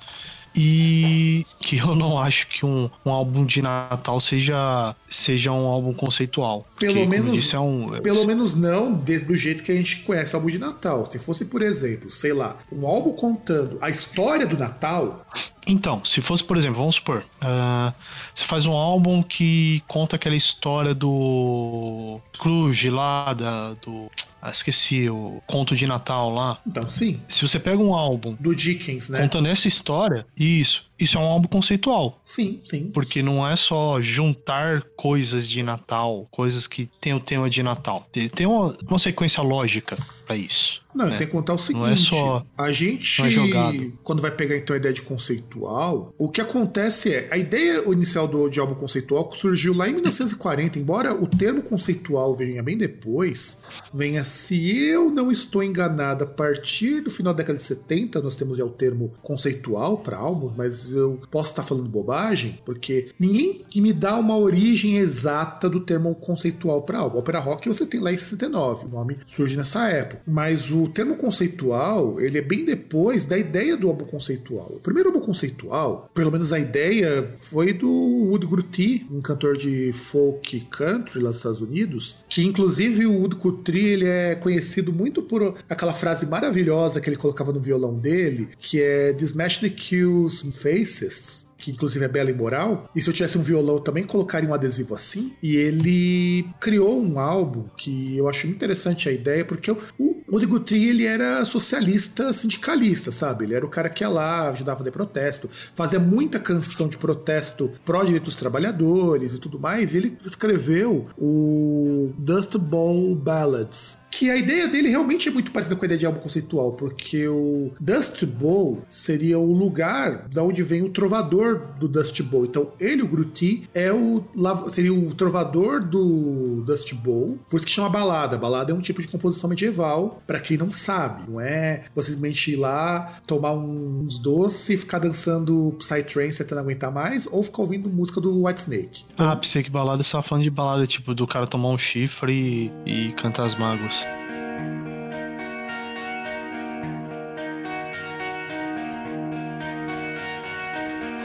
e 0.56 1.46
que 1.60 1.78
eu 1.78 1.94
não 1.96 2.18
acho 2.18 2.48
que 2.48 2.66
um, 2.66 2.90
um 3.06 3.12
álbum 3.12 3.46
de 3.46 3.62
Natal 3.62 4.22
seja, 4.22 4.96
seja 5.10 5.52
um 5.52 5.66
álbum 5.66 5.94
conceitual. 5.94 6.66
Pelo 6.80 6.94
porque, 6.94 7.08
menos, 7.08 7.34
disse, 7.34 7.56
é 7.56 7.60
um, 7.60 8.00
pelo 8.02 8.26
menos 8.26 8.56
não 8.56 8.94
desde 8.94 9.28
do 9.28 9.36
jeito 9.36 9.64
que 9.64 9.72
a 9.72 9.76
gente 9.76 9.98
conhece 10.02 10.34
o 10.34 10.38
álbum 10.38 10.50
de 10.50 10.58
Natal. 10.58 11.10
Se 11.12 11.20
fosse, 11.20 11.46
por 11.46 11.62
exemplo, 11.62 12.10
sei 12.10 12.34
lá, 12.34 12.58
um 12.72 12.88
álbum 12.88 13.12
contando 13.12 13.78
a 13.82 13.90
história 13.90 14.48
do 14.48 14.58
Natal. 14.58 15.26
Então, 15.68 16.06
se 16.06 16.22
fosse, 16.22 16.44
por 16.44 16.56
exemplo, 16.56 16.78
vamos 16.78 16.96
supor, 16.96 17.26
uh, 17.42 17.94
você 18.34 18.46
faz 18.46 18.66
um 18.66 18.74
álbum 18.74 19.24
que 19.24 19.82
conta 19.88 20.16
aquela 20.16 20.36
história 20.36 20.94
do 20.94 22.20
Scrooge 22.36 22.90
lá, 22.90 23.34
da, 23.34 23.74
do 23.74 24.10
ah, 24.46 24.52
esqueci 24.52 25.10
o 25.10 25.42
conto 25.48 25.76
de 25.76 25.88
Natal 25.88 26.30
lá. 26.30 26.60
Então, 26.68 26.88
sim. 26.88 27.20
Se 27.28 27.42
você 27.42 27.60
pega 27.60 27.82
um 27.82 27.96
álbum 27.96 28.36
do 28.40 28.56
Dickens, 28.56 29.10
né? 29.10 29.22
Contando 29.22 29.48
essa 29.48 29.68
história, 29.68 30.24
isso. 30.38 30.86
Isso 31.00 31.18
é 31.18 31.22
um 31.22 31.26
álbum 31.26 31.48
conceitual. 31.48 32.20
Sim, 32.24 32.62
sim. 32.64 32.90
Porque 32.94 33.22
não 33.22 33.46
é 33.48 33.56
só 33.56 34.02
juntar 34.02 34.84
coisas 34.96 35.50
de 35.50 35.62
Natal, 35.62 36.28
coisas 36.32 36.68
que 36.68 36.90
tem 37.02 37.14
o 37.14 37.20
tema 37.20 37.50
de 37.50 37.62
Natal. 37.62 38.08
Tem 38.12 38.46
uma, 38.46 38.78
uma 38.88 39.00
sequência 39.00 39.42
lógica 39.42 39.98
para 40.26 40.36
isso. 40.36 40.86
Não, 40.96 41.08
né? 41.08 41.12
sem 41.12 41.28
contar 41.28 41.54
o 41.54 41.58
seguinte, 41.58 41.84
não 41.84 41.92
é 41.92 41.96
só 41.98 42.46
a 42.58 42.72
gente, 42.72 43.22
é 43.22 43.92
quando 44.02 44.22
vai 44.22 44.32
pegar 44.32 44.56
então 44.56 44.74
a 44.74 44.78
ideia 44.78 44.94
de 44.94 45.02
conceitual, 45.02 46.14
o 46.18 46.30
que 46.30 46.40
acontece 46.40 47.14
é, 47.14 47.28
a 47.32 47.38
ideia 47.38 47.84
inicial 47.92 48.26
do, 48.30 48.48
de 48.48 48.62
álbum 48.62 48.76
conceitual 48.76 49.30
surgiu 49.34 49.76
lá 49.76 49.90
em 49.90 49.94
1940, 49.94 50.80
embora 50.80 51.14
o 51.14 51.28
termo 51.28 51.62
conceitual 51.62 52.34
venha 52.34 52.64
bem 52.64 52.78
depois, 52.78 53.62
venha, 53.94 54.24
se 54.24 54.88
eu 54.88 55.10
não 55.10 55.30
estou 55.30 55.62
enganado, 55.62 56.24
a 56.24 56.28
partir 56.28 57.02
do 57.02 57.12
final 57.12 57.34
da 57.34 57.40
década 57.40 57.58
de 57.58 57.66
70, 57.66 58.22
nós 58.22 58.38
temos 58.38 58.58
já 58.58 58.64
o 58.64 58.70
termo 58.70 59.14
conceitual 59.22 59.98
para 59.98 60.16
álbum, 60.16 60.54
mas 60.56 60.85
eu 60.92 61.22
posso 61.32 61.52
estar 61.52 61.64
falando 61.64 61.90
bobagem, 61.90 62.60
porque 62.66 63.10
ninguém 63.20 63.66
me 63.76 63.94
dá 63.94 64.18
uma 64.18 64.38
origem 64.38 64.98
exata 64.98 65.70
do 65.70 65.80
termo 65.80 66.16
conceitual 66.16 66.84
para 66.84 67.00
álbum. 67.00 67.20
Opera 67.20 67.40
rock 67.40 67.68
você 67.68 67.86
tem 67.86 68.00
lá 68.00 68.12
em 68.12 68.18
69, 68.18 68.86
o 68.86 68.90
nome 68.90 69.18
surge 69.28 69.56
nessa 69.56 69.88
época, 69.90 70.22
mas 70.26 70.72
o 70.72 70.88
termo 70.88 71.18
conceitual, 71.18 72.20
ele 72.20 72.38
é 72.38 72.42
bem 72.42 72.66
depois 72.66 73.26
da 73.26 73.38
ideia 73.38 73.78
do 73.78 73.88
álbum 73.88 74.06
conceitual. 74.06 74.74
O 74.76 74.80
primeiro 74.80 75.10
álbum 75.10 75.22
conceitual, 75.22 76.10
pelo 76.14 76.32
menos 76.32 76.52
a 76.52 76.60
ideia, 76.60 77.36
foi 77.40 77.74
do 77.74 77.90
Wood 77.90 78.46
Guthrie, 78.46 79.06
um 79.12 79.22
cantor 79.22 79.58
de 79.58 79.92
folk 79.94 80.68
country 80.72 81.20
lá 81.20 81.30
dos 81.30 81.38
Estados 81.38 81.62
Unidos, 81.62 82.18
que 82.30 82.44
inclusive 82.44 83.06
o 83.06 83.22
Wood 83.22 83.36
Guthrie, 83.36 83.88
ele 83.88 84.06
é 84.06 84.36
conhecido 84.36 84.92
muito 84.94 85.22
por 85.22 85.56
aquela 85.70 85.94
frase 85.94 86.26
maravilhosa 86.26 87.00
que 87.02 87.10
ele 87.10 87.18
colocava 87.18 87.52
no 87.52 87.60
violão 87.60 87.98
dele, 87.98 88.50
que 88.60 88.82
é 88.82 89.14
This 89.14 89.34
Machine 89.34 89.70
Kills 89.70 90.46
Faces, 90.76 91.54
que 91.58 91.72
inclusive 91.72 92.04
é 92.04 92.08
bela 92.08 92.30
e 92.30 92.34
moral. 92.34 92.90
E 92.96 93.02
se 93.02 93.10
eu 93.10 93.14
tivesse 93.14 93.38
um 93.38 93.42
violão, 93.42 93.76
eu 93.76 93.80
também 93.80 94.04
colocaria 94.04 94.50
um 94.50 94.54
adesivo 94.54 94.94
assim. 94.94 95.34
E 95.42 95.56
ele 95.56 96.48
criou 96.60 97.02
um 97.02 97.18
álbum 97.18 97.66
que 97.78 98.18
eu 98.18 98.28
acho 98.28 98.48
interessante 98.48 99.08
a 99.08 99.12
ideia, 99.12 99.46
porque 99.46 99.72
o, 99.72 99.78
o 99.98 100.48
Guthrie, 100.48 100.90
ele 100.90 101.06
era 101.06 101.44
socialista 101.46 102.34
sindicalista, 102.34 103.12
sabe? 103.12 103.46
Ele 103.46 103.54
era 103.54 103.66
o 103.66 103.70
cara 103.70 103.90
que 103.90 104.04
ia 104.04 104.10
lá, 104.10 104.50
ajudava 104.50 104.76
a 104.76 104.78
fazer 104.80 104.92
protesto, 104.92 105.50
fazia 105.74 106.00
muita 106.00 106.40
canção 106.40 106.88
de 106.88 106.98
protesto 106.98 107.72
pró-direitos 107.86 108.34
dos 108.34 108.36
trabalhadores 108.36 109.34
e 109.34 109.40
tudo 109.40 109.60
mais. 109.60 109.94
E 109.94 109.98
ele 109.98 110.18
escreveu 110.26 111.08
o 111.18 112.14
Dust 112.18 112.58
Bowl 112.58 113.16
Ballads, 113.16 113.98
que 114.16 114.32
a 114.32 114.38
ideia 114.38 114.66
dele 114.66 114.88
realmente 114.88 115.28
é 115.28 115.32
muito 115.32 115.52
parecida 115.52 115.76
com 115.76 115.84
a 115.84 115.88
ideia 115.88 116.00
de 116.00 116.06
álbum 116.06 116.22
conceitual, 116.22 116.72
porque 116.72 117.28
o 117.28 117.74
Dust 117.82 118.24
Bowl 118.26 118.82
seria 118.88 119.38
o 119.38 119.52
lugar 119.52 120.30
da 120.30 120.42
onde 120.42 120.64
vem 120.64 120.84
o 120.84 120.90
trovador 120.90 121.68
do 121.78 121.90
Dust 121.90 122.22
Bowl. 122.22 122.46
Então, 122.46 122.72
ele, 122.80 123.02
o 123.02 123.08
Gruti, 123.08 123.68
é 123.74 123.92
o 123.92 124.24
seria 124.70 124.94
o 124.94 125.14
trovador 125.14 125.84
do 125.84 126.64
Dust 126.66 126.94
Bowl, 126.94 127.38
por 127.50 127.58
isso 127.58 127.66
que 127.66 127.72
chama 127.74 127.90
balada. 127.90 128.38
Balada 128.38 128.72
é 128.72 128.76
um 128.76 128.80
tipo 128.80 129.02
de 129.02 129.08
composição 129.10 129.50
medieval, 129.50 130.24
para 130.26 130.40
quem 130.40 130.56
não 130.56 130.72
sabe, 130.72 131.30
não 131.30 131.42
é 131.42 131.84
você 131.94 132.12
simplesmente 132.12 132.52
ir 132.52 132.56
lá, 132.56 133.20
tomar 133.28 133.52
uns 133.52 134.18
doces 134.18 134.70
e 134.70 134.78
ficar 134.78 135.00
dançando 135.00 135.76
Psytrance 135.78 136.42
até 136.42 136.56
não 136.56 136.62
aguentar 136.62 136.90
mais, 136.90 137.28
ou 137.30 137.44
ficar 137.44 137.64
ouvindo 137.64 137.90
música 137.90 138.22
do 138.22 138.46
White 138.46 138.62
Snake. 138.62 139.04
Então, 139.14 139.30
ah, 139.30 139.36
pensei 139.36 139.62
que 139.62 139.70
balada 139.70 140.02
você 140.02 140.14
tava 140.14 140.24
falando 140.24 140.46
de 140.46 140.50
balada, 140.50 140.88
tipo, 140.88 141.14
do 141.14 141.28
cara 141.28 141.46
tomar 141.46 141.70
um 141.70 141.78
chifre 141.78 142.72
e, 142.86 143.10
e 143.10 143.14
cantar 143.14 143.44
as 143.44 143.56
mágoas. 143.56 144.05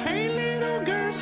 Hey, 0.03 0.29
little 0.29 0.81
girl, 0.81 1.13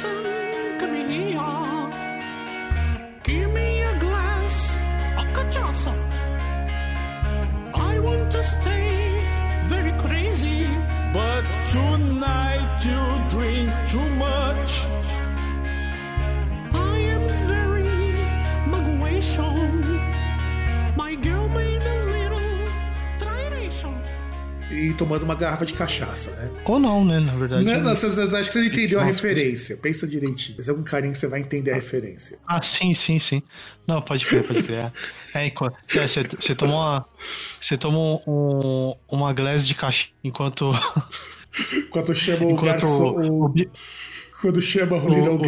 tomando 24.99 25.23
uma 25.23 25.35
garrafa 25.35 25.65
de 25.65 25.73
cachaça, 25.73 26.33
né? 26.33 26.51
Ou 26.65 26.79
não, 26.79 27.05
né? 27.05 27.21
Na 27.21 27.33
verdade. 27.33 27.65
Não, 27.65 27.81
não, 27.81 27.95
você, 27.95 28.07
acho 28.07 28.49
que 28.49 28.53
você 28.53 28.59
não 28.59 28.67
entendeu 28.67 29.01
a 29.01 29.05
referência. 29.05 29.77
Pensa 29.77 30.07
direitinho. 30.07 30.57
Mas 30.59 30.69
é 30.69 30.75
com 30.75 30.83
carinho 30.83 31.13
que 31.13 31.19
você 31.19 31.29
vai 31.29 31.41
entender 31.41 31.71
a 31.71 31.77
referência. 31.77 32.39
Ah, 32.47 32.61
sim, 32.61 32.93
sim, 32.93 33.19
sim. 33.19 33.43
Não, 33.87 34.03
pode 34.03 34.27
crer, 34.27 34.47
pode 34.47 34.63
crer. 34.65 34.93
É, 35.35 35.47
enquanto, 35.47 35.77
é, 35.97 36.07
você, 36.07 36.25
você 36.25 36.55
tomou 36.55 36.77
uma. 36.77 37.07
Você 37.61 37.79
tomou 37.79 38.23
um, 38.27 38.95
uma 39.09 39.33
glass 39.33 39.67
de 39.67 39.75
cachaça 39.75 40.11
enquanto. 40.23 40.73
Enquanto 41.73 42.15
chama 42.15 42.45
o 42.45 42.57
garçom. 42.57 43.21
O, 43.21 43.47
o, 43.47 43.53
quando 44.41 44.61
chama 44.61 44.97
o, 44.97 45.07
o 45.07 45.09
Little. 45.09 45.41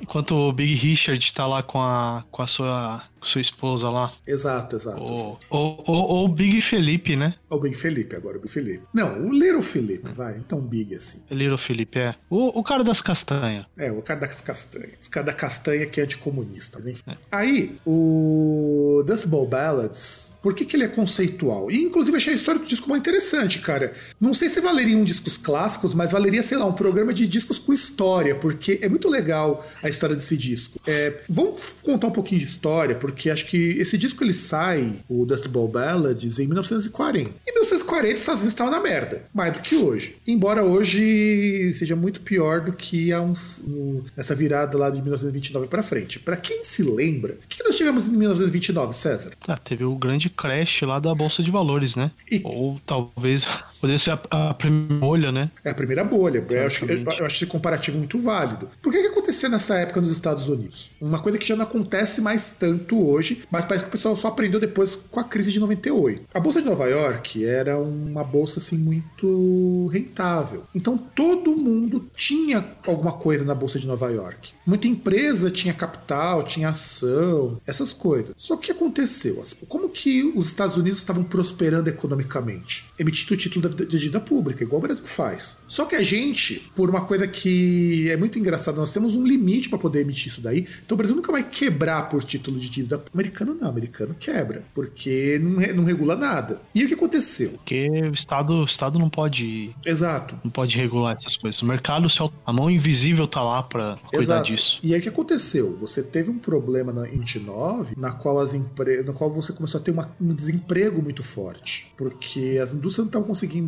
Enquanto 0.00 0.34
o 0.34 0.52
Big 0.52 0.74
Richard 0.74 1.32
tá 1.32 1.46
lá 1.46 1.62
com 1.62 1.80
a, 1.80 2.22
com 2.30 2.42
a 2.42 2.46
sua 2.46 3.02
sua 3.22 3.40
esposa 3.40 3.88
lá. 3.88 4.12
Exato, 4.26 4.76
exato. 4.76 5.38
Ou 5.50 6.24
o 6.24 6.28
Big 6.28 6.60
Felipe, 6.60 7.16
né? 7.16 7.34
O 7.48 7.58
Big 7.58 7.74
Felipe, 7.74 8.16
agora 8.16 8.38
o 8.38 8.40
Big 8.40 8.52
Felipe. 8.52 8.84
Não, 8.92 9.26
o 9.26 9.32
Little 9.32 9.62
Felipe, 9.62 10.08
é. 10.08 10.12
vai. 10.12 10.36
Então 10.38 10.60
Big 10.60 10.94
assim. 10.94 11.22
Little 11.30 11.58
Felipe, 11.58 11.98
é. 11.98 12.14
O, 12.30 12.58
o 12.58 12.64
cara 12.64 12.82
das 12.82 13.02
castanhas. 13.02 13.66
É, 13.76 13.90
o 13.92 14.02
cara 14.02 14.20
das 14.20 14.40
castanhas. 14.40 14.92
Os 15.00 15.08
cara 15.08 15.26
da 15.26 15.32
castanha 15.32 15.86
que 15.86 16.00
é 16.00 16.04
anticomunista, 16.04 16.78
né? 16.80 16.94
É. 17.06 17.16
Aí, 17.30 17.76
o 17.86 19.02
Dust 19.06 19.26
Bowl 19.26 19.46
Ballads, 19.46 20.32
por 20.42 20.54
que, 20.54 20.64
que 20.64 20.76
ele 20.76 20.84
é 20.84 20.88
conceitual? 20.88 21.70
E 21.70 21.82
inclusive 21.82 22.16
achei 22.16 22.32
a 22.32 22.36
história 22.36 22.60
do 22.60 22.66
disco 22.66 22.88
muito 22.88 23.02
interessante, 23.02 23.60
cara. 23.60 23.92
Não 24.20 24.34
sei 24.34 24.48
se 24.48 24.60
valeria 24.60 24.96
um 24.96 25.04
discos 25.04 25.36
clássicos, 25.36 25.94
mas 25.94 26.12
valeria, 26.12 26.42
sei 26.42 26.58
lá, 26.58 26.66
um 26.66 26.72
programa 26.72 27.12
de 27.12 27.26
discos 27.26 27.58
com 27.58 27.72
história, 27.72 28.34
porque 28.34 28.78
é 28.82 28.88
muito 28.88 29.08
legal 29.08 29.64
a 29.82 29.88
história 29.88 30.16
desse 30.16 30.36
disco. 30.36 30.80
É, 30.86 31.20
vamos 31.28 31.60
contar 31.82 32.08
um 32.08 32.12
pouquinho 32.12 32.40
de 32.40 32.46
história, 32.46 32.96
porque 32.96 33.11
porque 33.12 33.30
acho 33.30 33.46
que 33.46 33.56
esse 33.78 33.96
disco 33.96 34.24
ele 34.24 34.34
sai, 34.34 35.00
o 35.08 35.24
Dust 35.24 35.46
Bowl 35.48 35.68
Ballads, 35.68 36.38
em 36.38 36.46
1940. 36.46 37.30
Em 37.46 37.52
1940 37.52 38.14
os 38.14 38.20
Estados 38.20 38.40
Unidos 38.40 38.52
estavam 38.52 38.72
na 38.72 38.80
merda, 38.80 39.24
mais 39.32 39.52
do 39.52 39.60
que 39.60 39.76
hoje. 39.76 40.16
Embora 40.26 40.64
hoje 40.64 41.72
seja 41.74 41.94
muito 41.94 42.20
pior 42.20 42.60
do 42.60 42.72
que 42.72 43.12
há 43.12 43.20
uns, 43.20 43.62
no, 43.66 44.04
nessa 44.16 44.34
virada 44.34 44.76
lá 44.76 44.90
de 44.90 45.00
1929 45.00 45.68
para 45.68 45.82
frente. 45.82 46.18
Para 46.18 46.36
quem 46.36 46.64
se 46.64 46.82
lembra, 46.82 47.34
o 47.34 47.48
que 47.48 47.62
nós 47.62 47.76
tivemos 47.76 48.08
em 48.08 48.12
1929, 48.12 48.92
César? 48.94 49.32
Ah, 49.46 49.56
teve 49.56 49.84
o 49.84 49.94
grande 49.94 50.28
crash 50.28 50.82
lá 50.82 50.98
da 50.98 51.14
Bolsa 51.14 51.42
de 51.42 51.50
Valores, 51.50 51.94
né? 51.94 52.10
E... 52.30 52.40
Ou 52.44 52.80
talvez 52.86 53.46
Poderia 53.82 53.98
ser 53.98 54.12
a, 54.12 54.50
a, 54.50 54.54
primeira 54.54 54.94
bolha, 54.94 55.32
né? 55.32 55.50
É 55.64 55.70
a 55.70 55.74
primeira 55.74 56.04
bolha. 56.04 56.46
Eu 56.48 56.66
acho, 56.68 56.84
eu, 56.84 57.02
eu 57.02 57.26
acho 57.26 57.34
esse 57.34 57.46
comparativo 57.46 57.98
muito 57.98 58.20
válido. 58.20 58.70
Por 58.80 58.92
que, 58.92 59.00
que 59.00 59.08
aconteceu 59.08 59.50
nessa 59.50 59.74
época 59.74 60.00
nos 60.00 60.12
Estados 60.12 60.48
Unidos? 60.48 60.92
Uma 61.00 61.18
coisa 61.18 61.36
que 61.36 61.44
já 61.44 61.56
não 61.56 61.64
acontece 61.64 62.20
mais 62.20 62.50
tanto 62.50 63.04
hoje, 63.04 63.42
mas 63.50 63.64
parece 63.64 63.82
que 63.82 63.88
o 63.88 63.90
pessoal 63.90 64.14
só 64.14 64.28
aprendeu 64.28 64.60
depois 64.60 64.94
com 64.94 65.18
a 65.18 65.24
crise 65.24 65.50
de 65.50 65.58
98. 65.58 66.28
A 66.32 66.38
Bolsa 66.38 66.62
de 66.62 66.68
Nova 66.68 66.86
York 66.86 67.44
era 67.44 67.76
uma 67.76 68.22
bolsa 68.22 68.60
assim 68.60 68.78
muito 68.78 69.88
rentável. 69.92 70.62
Então 70.72 70.96
todo 70.96 71.56
mundo 71.56 72.08
tinha 72.14 72.64
alguma 72.86 73.10
coisa 73.10 73.44
na 73.44 73.54
Bolsa 73.54 73.80
de 73.80 73.86
Nova 73.88 74.08
York. 74.12 74.52
Muita 74.64 74.86
empresa 74.86 75.50
tinha 75.50 75.74
capital, 75.74 76.44
tinha 76.44 76.68
ação, 76.68 77.60
essas 77.66 77.92
coisas. 77.92 78.32
Só 78.38 78.56
que 78.56 78.70
aconteceu? 78.70 79.42
Como 79.68 79.88
que 79.88 80.22
os 80.36 80.46
Estados 80.46 80.76
Unidos 80.76 81.00
estavam 81.00 81.24
prosperando 81.24 81.88
economicamente? 81.88 82.84
Emitindo 82.96 83.34
o 83.34 83.36
título 83.36 83.71
de 83.74 83.98
dívida 83.98 84.20
pública, 84.20 84.62
igual 84.62 84.78
o 84.78 84.82
Brasil 84.82 85.04
faz. 85.04 85.58
Só 85.68 85.84
que 85.84 85.96
a 85.96 86.02
gente, 86.02 86.70
por 86.74 86.90
uma 86.90 87.04
coisa 87.04 87.26
que 87.26 88.10
é 88.10 88.16
muito 88.16 88.38
engraçada, 88.38 88.78
nós 88.78 88.92
temos 88.92 89.14
um 89.14 89.24
limite 89.24 89.68
para 89.68 89.78
poder 89.78 90.00
emitir 90.00 90.28
isso 90.28 90.40
daí. 90.40 90.66
Então 90.84 90.94
o 90.94 90.98
Brasil 90.98 91.16
nunca 91.16 91.32
vai 91.32 91.42
quebrar 91.42 92.08
por 92.08 92.24
título 92.24 92.58
de 92.58 92.68
dívida. 92.68 92.98
O 92.98 93.02
americano 93.14 93.54
não, 93.54 93.66
o 93.66 93.70
americano 93.70 94.14
quebra, 94.14 94.64
porque 94.74 95.40
não, 95.42 95.76
não 95.76 95.84
regula 95.84 96.16
nada. 96.16 96.60
E 96.74 96.84
o 96.84 96.88
que 96.88 96.94
aconteceu? 96.94 97.50
Porque 97.50 97.88
o 97.88 98.12
Estado, 98.12 98.54
o 98.54 98.64
Estado 98.64 98.98
não 98.98 99.08
pode. 99.08 99.74
Exato. 99.84 100.38
Não 100.42 100.50
pode 100.50 100.76
regular 100.76 101.16
essas 101.18 101.36
coisas. 101.36 101.60
O 101.62 101.66
mercado, 101.66 102.08
a 102.44 102.52
mão 102.52 102.70
invisível 102.70 103.26
tá 103.26 103.42
lá 103.42 103.62
para 103.62 103.98
cuidar 104.10 104.42
disso. 104.42 104.78
E 104.82 104.94
aí 104.94 105.00
o 105.00 105.02
que 105.02 105.08
aconteceu? 105.08 105.76
Você 105.78 106.02
teve 106.02 106.30
um 106.30 106.38
problema 106.38 106.92
na 106.92 107.06
29, 107.22 107.94
na 107.96 108.12
qual 108.12 108.38
as 108.38 108.54
empre... 108.54 109.02
na 109.02 109.12
qual 109.12 109.32
você 109.32 109.52
começou 109.52 109.80
a 109.80 109.84
ter 109.84 109.90
uma, 109.90 110.14
um 110.20 110.34
desemprego 110.34 111.02
muito 111.02 111.22
forte. 111.22 111.92
Porque 111.96 112.58
as 112.62 112.72
indústrias 112.72 112.98
não 112.98 113.06
estavam 113.06 113.28
conseguindo. 113.28 113.61